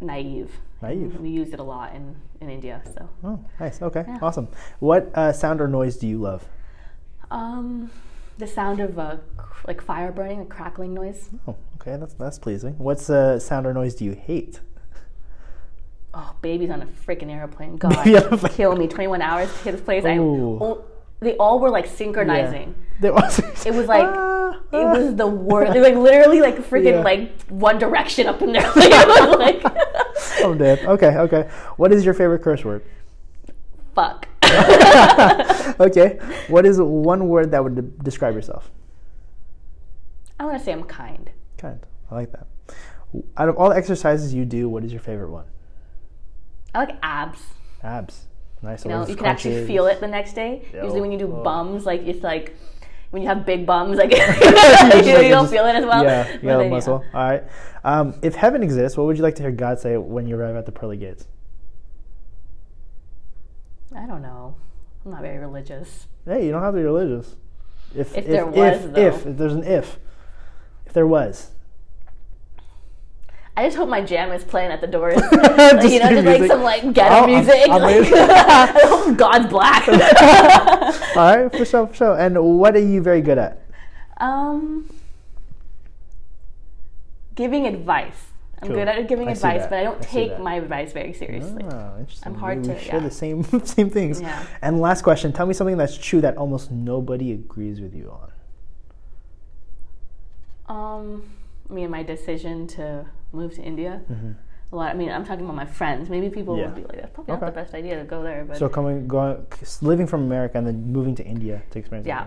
naive. 0.00 0.52
Naive. 0.82 1.18
We 1.20 1.30
use 1.30 1.52
it 1.52 1.58
a 1.58 1.64
lot 1.64 1.96
in, 1.96 2.14
in 2.40 2.48
India. 2.48 2.80
So, 2.94 3.08
Oh, 3.24 3.40
nice. 3.58 3.82
Okay, 3.82 4.04
Yeah. 4.06 4.18
awesome. 4.22 4.46
What 4.78 5.10
uh, 5.16 5.32
sound 5.32 5.60
or 5.60 5.66
noise 5.66 5.96
do 5.96 6.06
you 6.06 6.18
love? 6.20 6.46
um, 7.32 7.90
the 8.38 8.46
sound 8.46 8.78
of 8.78 8.94
cr- 9.36 9.66
like 9.66 9.80
fire 9.82 10.12
burning, 10.12 10.40
a 10.42 10.46
crackling 10.46 10.94
noise. 10.94 11.28
Oh, 11.48 11.56
okay, 11.88 12.00
that's 12.00 12.14
that's 12.14 12.38
pleasing. 12.38 12.74
What's 12.78 13.10
uh, 13.10 13.38
sound 13.38 13.66
or 13.66 13.74
noise 13.74 13.94
do 13.94 14.04
you 14.04 14.12
hate? 14.12 14.60
Oh, 16.14 16.34
babies 16.42 16.70
on 16.70 16.82
a 16.82 16.86
freaking 16.86 17.30
airplane. 17.30 17.76
God, 17.78 18.04
Baby 18.04 18.16
on 18.16 18.32
a 18.32 18.36
plane. 18.36 18.52
kill 18.54 18.76
me. 18.76 18.88
21 18.88 19.22
hours 19.22 19.52
to 19.52 19.58
hit 19.58 19.72
this 19.72 19.80
place. 19.80 20.04
I, 20.04 20.18
oh, 20.18 20.84
they 21.20 21.36
all 21.36 21.58
were 21.58 21.70
like 21.70 21.86
synchronizing. 21.86 22.74
There 23.00 23.12
was. 23.12 23.38
It 23.66 23.74
was 23.74 23.86
like 23.86 24.04
Ah, 24.08 24.50
it 24.72 24.76
ah. 24.76 24.92
was 24.96 25.14
the 25.14 25.26
worst. 25.26 25.74
It 25.76 25.80
was 25.80 25.88
like 25.88 25.98
literally 25.98 26.40
like 26.40 26.56
freaking 26.58 26.92
Yeah. 26.92 27.02
like 27.02 27.42
One 27.48 27.78
Direction 27.78 28.26
up 28.26 28.42
in 28.42 28.52
there. 28.52 28.62
Like, 28.76 28.92
it 28.92 29.08
was 29.08 29.38
like 29.38 30.44
I'm 30.44 30.58
dead. 30.58 30.80
Okay, 30.80 31.16
okay. 31.16 31.48
What 31.76 31.92
is 31.92 32.04
your 32.04 32.14
favorite 32.14 32.42
curse 32.42 32.64
word? 32.64 32.84
fuck. 33.94 34.28
okay. 35.80 36.20
What 36.46 36.64
is 36.64 36.80
one 36.80 37.28
word 37.28 37.50
that 37.50 37.62
would 37.64 37.74
de- 37.74 37.82
describe 37.82 38.34
yourself? 38.34 38.70
I 40.38 40.44
want 40.44 40.56
to 40.56 40.64
say 40.64 40.70
I'm 40.72 40.84
kind. 40.84 41.30
Kind. 41.58 41.80
I 42.10 42.14
like 42.14 42.32
that. 42.32 42.46
Out 43.36 43.48
of 43.48 43.56
all 43.56 43.70
the 43.70 43.76
exercises 43.76 44.32
you 44.32 44.44
do, 44.44 44.68
what 44.68 44.84
is 44.84 44.92
your 44.92 45.00
favorite 45.00 45.30
one? 45.30 45.46
I 46.74 46.80
like 46.80 46.96
abs. 47.02 47.42
Abs. 47.82 48.26
Nice. 48.62 48.84
You 48.84 48.90
know, 48.90 49.06
you 49.06 49.16
can 49.16 49.26
actually 49.26 49.66
feel 49.66 49.86
it 49.86 50.00
the 50.00 50.08
next 50.08 50.34
day. 50.34 50.66
Yeah, 50.72 50.82
Usually, 50.82 51.00
when 51.00 51.12
you 51.12 51.18
do 51.18 51.32
oh. 51.32 51.42
bums, 51.42 51.86
like 51.86 52.02
it's 52.02 52.22
like 52.22 52.56
when 53.10 53.22
you 53.22 53.28
have 53.28 53.46
big 53.46 53.66
bums, 53.66 53.98
like 53.98 54.10
you, 54.12 54.18
like, 54.18 55.30
don't 55.30 55.48
feel 55.48 55.64
it 55.66 55.74
as 55.74 55.84
well. 55.84 56.04
Yeah, 56.04 56.32
you 56.34 56.40
got 56.40 56.60
a 56.60 56.68
muscle. 56.68 57.04
All 57.14 57.30
right. 57.30 57.44
Um, 57.84 58.14
if 58.22 58.34
heaven 58.34 58.62
exists, 58.62 58.98
what 58.98 59.06
would 59.06 59.16
you 59.16 59.22
like 59.22 59.36
to 59.36 59.42
hear 59.42 59.52
God 59.52 59.78
say 59.78 59.96
when 59.96 60.26
you 60.26 60.36
arrive 60.36 60.56
at 60.56 60.66
the 60.66 60.72
pearly 60.72 60.96
gates? 60.96 61.26
I 63.96 64.06
don't 64.06 64.22
know. 64.22 64.56
I'm 65.04 65.12
not 65.12 65.22
very 65.22 65.38
religious. 65.38 66.06
Hey, 66.24 66.44
you 66.44 66.52
don't 66.52 66.62
have 66.62 66.74
to 66.74 66.78
be 66.78 66.84
religious. 66.84 67.36
If, 67.94 68.14
If 68.16 68.26
there 68.26 68.44
was, 68.44 68.84
if, 68.84 68.96
if, 68.96 69.26
if 69.26 69.36
there's 69.38 69.54
an 69.54 69.64
if, 69.64 69.94
if 69.94 69.98
there 70.98 71.06
was, 71.06 71.50
I 73.56 73.64
just 73.66 73.76
hope 73.76 73.88
my 73.88 74.00
jam 74.02 74.32
is 74.32 74.42
playing 74.42 74.72
at 74.72 74.80
the 74.80 74.88
doors. 74.88 75.14
Just 75.30 75.32
like, 75.48 75.90
you 75.92 76.00
know, 76.00 76.10
just 76.10 76.26
like 76.26 76.50
some 76.50 76.62
like 76.64 76.92
ghetto 76.92 77.14
Oh, 77.22 77.26
music. 77.28 77.68
I'm 77.70 77.82
like. 77.82 78.12
I 78.12 78.80
hope 78.86 79.16
God's 79.16 79.46
black. 79.48 79.86
all 81.16 81.36
right, 81.36 81.52
for 81.56 81.64
sure, 81.64 81.86
for 81.86 81.94
sure. 81.94 82.18
And 82.18 82.36
what 82.58 82.74
are 82.74 82.80
you 82.80 83.00
very 83.00 83.20
good 83.20 83.38
at? 83.38 83.62
um, 84.18 84.88
giving 87.36 87.64
advice. 87.66 88.14
I'm 88.60 88.68
Cool. 88.68 88.76
good 88.78 88.88
at 88.88 89.06
giving 89.08 89.28
I 89.28 89.32
advice, 89.32 89.62
but 89.70 89.74
I 89.78 89.84
don't 89.84 89.98
I 90.02 90.04
take 90.04 90.40
my 90.40 90.54
advice 90.54 90.92
very 90.92 91.12
seriously. 91.12 91.62
Oh, 91.64 91.96
interesting. 92.00 92.32
I'm 92.32 92.38
hard 92.40 92.62
we, 92.62 92.68
we 92.68 92.74
to- 92.74 92.80
share 92.80 92.94
yeah. 92.96 93.06
the 93.06 93.10
same 93.12 93.44
same 93.64 93.88
things. 93.90 94.20
Yeah. 94.20 94.44
And 94.62 94.80
last 94.80 95.02
question: 95.02 95.32
Tell 95.32 95.46
me 95.46 95.54
something 95.54 95.76
that's 95.76 95.96
true 95.96 96.20
that 96.22 96.36
almost 96.36 96.72
nobody 96.72 97.30
agrees 97.32 97.80
with 97.80 97.94
you 97.94 98.10
on. 98.10 98.32
Um, 100.68 101.22
me 101.68 101.82
and 101.82 101.90
my 101.92 102.02
decision 102.02 102.66
to 102.68 103.06
move 103.32 103.54
to 103.54 103.62
India. 103.62 104.00
A 104.70 104.76
lot. 104.76 104.90
I 104.90 104.94
mean, 104.94 105.10
I'm 105.10 105.24
talking 105.24 105.44
about 105.44 105.56
my 105.56 105.64
friends. 105.66 106.10
Maybe 106.10 106.28
people 106.28 106.54
Mm-hmm. 106.54 106.60
Yeah. 106.60 106.66
would 106.66 106.74
be 106.74 106.82
like, 106.82 107.00
"That's 107.00 107.14
probably 107.14 107.32
Okay. 107.34 107.40
not 107.46 107.54
the 107.54 107.60
best 107.60 107.74
idea 107.74 107.96
to 107.98 108.04
go 108.04 108.22
there." 108.22 108.44
But 108.44 108.58
So 108.58 108.68
coming, 108.68 109.08
going, 109.08 109.46
living 109.80 110.06
from 110.06 110.22
America 110.24 110.58
and 110.58 110.66
then 110.66 110.92
moving 110.92 111.14
to 111.16 111.24
India 111.24 111.62
to 111.70 111.78
experience. 111.78 112.06
yeah. 112.06 112.26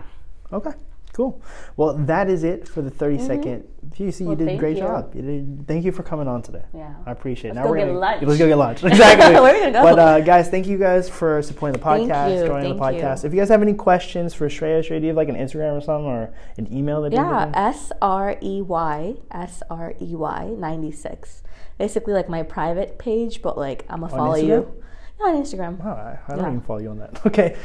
Okay. 0.52 0.72
Cool. 1.12 1.42
Well, 1.76 1.92
that 1.94 2.30
is 2.30 2.42
it 2.42 2.66
for 2.66 2.80
the 2.80 2.90
30 2.90 3.18
second. 3.18 3.64
You 3.98 4.10
see, 4.10 4.24
you 4.24 4.30
Mm-hmm. 4.30 4.38
Well, 4.38 4.46
did 4.46 4.48
a 4.48 4.56
great 4.56 4.76
you. 4.78 4.82
job. 4.82 5.14
You 5.14 5.20
did, 5.22 5.64
thank 5.68 5.84
you 5.84 5.92
for 5.92 6.02
coming 6.02 6.26
on 6.26 6.40
today. 6.40 6.62
yeah. 6.72 6.94
I 7.04 7.10
appreciate 7.12 7.50
it. 7.50 7.54
Let's 7.56 7.66
go 7.66 7.70
we're 7.70 7.76
get 7.78 7.86
gonna, 7.88 7.98
lunch. 7.98 8.22
Let's 8.22 8.38
go 8.38 8.46
get 8.48 8.56
lunch. 8.56 8.82
Exactly. 8.84 9.34
Where 9.34 9.50
are 9.50 9.54
we 9.54 9.60
gonna 9.60 9.72
go? 9.72 9.82
But 9.82 9.98
uh, 9.98 10.20
guys, 10.20 10.48
thank 10.48 10.66
you 10.66 10.78
guys 10.78 11.10
for 11.10 11.42
supporting 11.42 11.78
the 11.78 11.84
podcast, 11.84 12.40
you, 12.40 12.46
joining 12.46 12.76
the 12.76 12.82
thank 12.82 12.96
you. 12.96 13.02
podcast. 13.02 13.24
If 13.26 13.34
you 13.34 13.40
guys 13.40 13.50
have 13.50 13.60
any 13.60 13.74
questions 13.74 14.32
for 14.32 14.48
Shreya, 14.48 14.80
Shreya, 14.80 15.00
do 15.00 15.02
you 15.02 15.08
have 15.08 15.16
like 15.16 15.28
an 15.28 15.36
Instagram 15.36 15.76
or 15.76 15.80
something 15.82 16.06
or 16.06 16.32
an 16.56 16.72
email 16.72 17.02
that 17.02 17.12
you 17.12 17.18
Yeah, 17.18 17.50
S 17.54 17.92
R 18.00 18.36
E 18.42 18.62
Y 18.62 19.14
S 19.30 19.62
R 19.68 19.94
E 20.00 20.14
Y 20.16 20.46
ninety 20.56 20.92
six. 20.92 21.42
Basically, 21.78 22.14
like 22.14 22.28
my 22.30 22.42
private 22.42 22.98
page, 22.98 23.42
but 23.42 23.58
like 23.58 23.84
I'm 23.90 24.00
gonna 24.00 24.10
follow 24.16 24.34
Instagram? 24.36 24.46
you. 24.48 24.82
On 25.24 25.34
Instagram. 25.42 25.78
Oh, 25.84 25.88
I, 25.90 26.18
I 26.26 26.30
don't 26.34 26.40
Yeah. 26.44 26.48
even 26.48 26.60
follow 26.62 26.80
you 26.80 26.90
on 26.90 26.98
that. 26.98 27.20
Okay. 27.26 27.56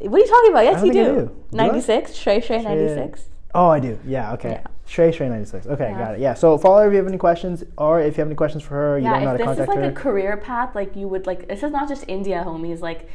What 0.00 0.14
are 0.20 0.24
you 0.24 0.26
talking 0.28 0.50
about? 0.50 0.64
Yes, 0.64 0.84
you 0.84 0.92
do. 0.92 1.04
do. 1.04 1.14
Do 1.14 1.36
Ninety 1.52 1.80
six. 1.80 2.12
Shrey 2.12 2.38
Shrey 2.44 2.62
ninety 2.64 2.88
six. 2.88 3.28
Oh, 3.54 3.68
I 3.68 3.78
do. 3.80 3.98
Yeah. 4.04 4.32
Okay. 4.34 4.50
Yeah. 4.50 4.66
Shrey 4.88 5.10
Shrey 5.16 5.28
ninety 5.28 5.44
six. 5.48 5.66
Okay, 5.66 5.90
Yeah. 5.90 5.98
got 5.98 6.14
it. 6.14 6.20
Yeah. 6.20 6.34
So 6.34 6.58
follow 6.58 6.80
her 6.82 6.88
if 6.88 6.92
you 6.92 6.98
have 6.98 7.06
any 7.06 7.18
questions, 7.18 7.62
or 7.78 8.00
if 8.00 8.16
you 8.16 8.20
have 8.22 8.28
any 8.28 8.34
questions 8.34 8.62
for 8.64 8.74
her, 8.74 8.98
you 8.98 9.04
don't 9.04 9.22
know 9.22 9.32
Yeah, 9.32 9.44
how 9.44 9.52
if 9.52 9.56
to 9.58 9.62
this 9.62 9.62
is 9.62 9.68
like 9.68 9.78
her. 9.78 9.84
a 9.90 9.92
career 9.92 10.36
path, 10.36 10.74
like 10.74 10.96
you 10.96 11.06
would 11.08 11.26
like. 11.26 11.48
This 11.48 11.62
is 11.62 11.70
not 11.70 11.88
just 11.88 12.04
India, 12.08 12.42
homies. 12.46 12.80
Like 12.80 13.08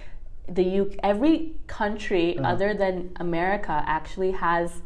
the 0.47 0.63
U. 0.63 0.91
Every 1.03 1.53
country 1.67 2.37
Uh-huh. 2.37 2.47
other 2.53 2.73
than 2.73 3.11
America 3.17 3.83
actually 3.85 4.31
has 4.31 4.81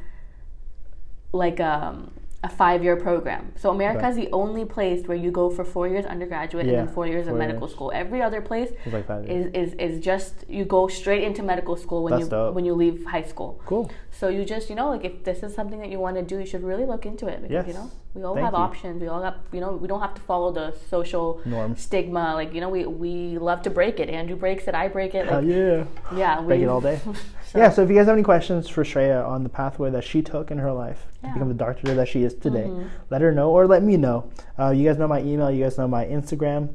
like 1.32 1.60
um 1.60 2.12
a 2.44 2.50
five-year 2.50 2.98
program. 2.98 3.54
So 3.56 3.70
America 3.72 4.06
is 4.08 4.16
the 4.18 4.30
only 4.32 4.66
place 4.66 5.08
where 5.08 5.18
you 5.18 5.32
go 5.32 5.50
for 5.50 5.64
four 5.64 5.88
years 5.88 6.06
undergraduate 6.06 6.66
Yeah, 6.66 6.74
and 6.74 6.88
then 6.88 6.94
four 6.94 7.08
years 7.08 7.26
four 7.26 7.34
of 7.34 7.40
medical 7.40 7.68
years. 7.68 7.76
school. 7.76 7.92
Every 7.96 8.22
other 8.22 8.42
place 8.42 8.70
like 8.92 9.08
five 9.08 9.26
is, 9.30 9.46
is, 9.54 9.74
is 9.76 10.00
just 10.04 10.34
you 10.50 10.66
go 10.66 10.88
straight 10.88 11.24
into 11.24 11.42
medical 11.42 11.76
school 11.78 12.04
when 12.04 12.12
That's 12.12 12.26
you 12.26 12.30
dope. 12.30 12.54
when 12.54 12.66
you 12.66 12.74
leave 12.74 13.06
high 13.06 13.24
school. 13.24 13.62
Cool. 13.66 13.90
So 14.12 14.28
you 14.28 14.44
just 14.44 14.70
you 14.70 14.76
know 14.76 14.90
like 14.90 15.06
if 15.06 15.24
this 15.24 15.42
is 15.42 15.56
something 15.56 15.80
that 15.80 15.90
you 15.90 16.00
want 16.00 16.18
to 16.18 16.24
do, 16.24 16.40
you 16.40 16.46
should 16.46 16.64
really 16.64 16.86
look 16.86 17.06
into 17.06 17.28
it 17.28 17.42
because 17.42 17.68
you 17.68 17.74
know 17.74 17.90
we 18.16 18.24
all 18.24 18.36
Thank 18.36 18.46
have 18.46 18.54
you. 18.54 18.60
options. 18.60 19.02
We 19.02 19.08
all 19.08 19.22
got 19.22 19.38
you 19.52 19.60
know 19.60 19.74
we 19.74 19.88
don't 19.88 20.02
have 20.02 20.14
to 20.16 20.22
follow 20.22 20.52
the 20.52 20.74
social 20.90 21.42
Norms. 21.46 21.82
stigma. 21.82 22.34
Like 22.36 22.54
you 22.54 22.62
know 22.62 22.70
we 22.70 22.86
we 22.86 23.38
love 23.40 23.62
to 23.64 23.70
break 23.70 24.00
it. 24.00 24.10
Andrew 24.10 24.36
breaks 24.36 24.68
it. 24.68 24.76
I 24.76 24.88
break 24.88 25.16
it. 25.16 25.28
Hell 25.28 25.44
yeah. 25.44 25.86
yeah, 26.16 26.40
we 26.42 26.48
Break 26.48 26.62
it 26.62 26.68
all 26.70 26.82
day. 26.82 27.00
so, 27.52 27.58
Yeah, 27.60 27.70
so 27.70 27.84
if 27.84 27.90
you 27.90 27.96
guys 27.96 28.06
have 28.08 28.14
any 28.16 28.24
questions 28.24 28.68
for 28.70 28.84
Shreya 28.84 29.28
on 29.28 29.44
the 29.44 29.50
pathway 29.50 29.90
that 29.92 30.04
she 30.04 30.22
took 30.22 30.52
in 30.52 30.58
her 30.60 30.72
life 30.72 31.06
to 31.24 31.30
become 31.34 31.48
the 31.48 31.54
doctor 31.56 31.94
that 31.96 32.08
she 32.08 32.24
is 32.24 32.34
today, 32.36 32.66
Mhm. 32.68 32.88
let 33.10 33.22
her 33.22 33.32
know 33.32 33.50
or 33.52 33.66
let 33.68 33.82
me 33.84 33.98
know. 33.98 34.26
Uh, 34.60 34.70
you 34.70 34.88
guys 34.88 34.98
know 35.00 35.08
my 35.08 35.22
email, 35.22 35.50
you 35.50 35.64
guys 35.64 35.78
know 35.78 35.88
my 35.88 36.06
Instagram. 36.06 36.70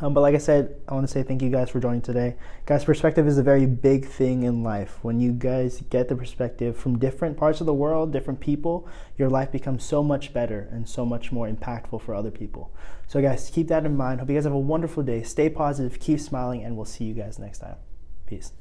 Um, 0.00 0.12
but 0.12 0.20
like 0.20 0.34
I 0.34 0.38
said, 0.38 0.76
I 0.86 0.94
want 0.94 1.06
to 1.06 1.12
say 1.12 1.22
thank 1.22 1.40
you 1.40 1.48
guys 1.48 1.70
for 1.70 1.80
joining 1.80 2.02
today. 2.02 2.36
Guys, 2.66 2.84
perspective 2.84 3.26
is 3.26 3.38
a 3.38 3.42
very 3.42 3.64
big 3.64 4.06
thing 4.06 4.42
in 4.42 4.62
life. 4.62 4.98
When 5.00 5.20
you 5.20 5.32
guys 5.32 5.82
get 5.88 6.08
the 6.08 6.16
perspective 6.16 6.76
from 6.76 6.98
different 6.98 7.38
parts 7.38 7.60
of 7.60 7.66
the 7.66 7.72
world, 7.72 8.12
different 8.12 8.40
people, 8.40 8.86
your 9.16 9.30
life 9.30 9.50
becomes 9.50 9.84
so 9.84 10.02
much 10.02 10.34
better 10.34 10.68
and 10.70 10.86
so 10.86 11.06
much 11.06 11.32
more 11.32 11.48
impactful 11.48 12.02
for 12.02 12.14
other 12.14 12.30
people. 12.30 12.74
So, 13.06 13.22
guys, 13.22 13.50
keep 13.52 13.68
that 13.68 13.86
in 13.86 13.96
mind. 13.96 14.20
Hope 14.20 14.28
you 14.28 14.34
guys 14.34 14.44
have 14.44 14.52
a 14.52 14.58
wonderful 14.58 15.02
day. 15.02 15.22
Stay 15.22 15.48
positive, 15.48 15.98
keep 15.98 16.20
smiling, 16.20 16.62
and 16.62 16.76
we'll 16.76 16.84
see 16.84 17.04
you 17.04 17.14
guys 17.14 17.38
next 17.38 17.60
time. 17.60 17.76
Peace. 18.26 18.52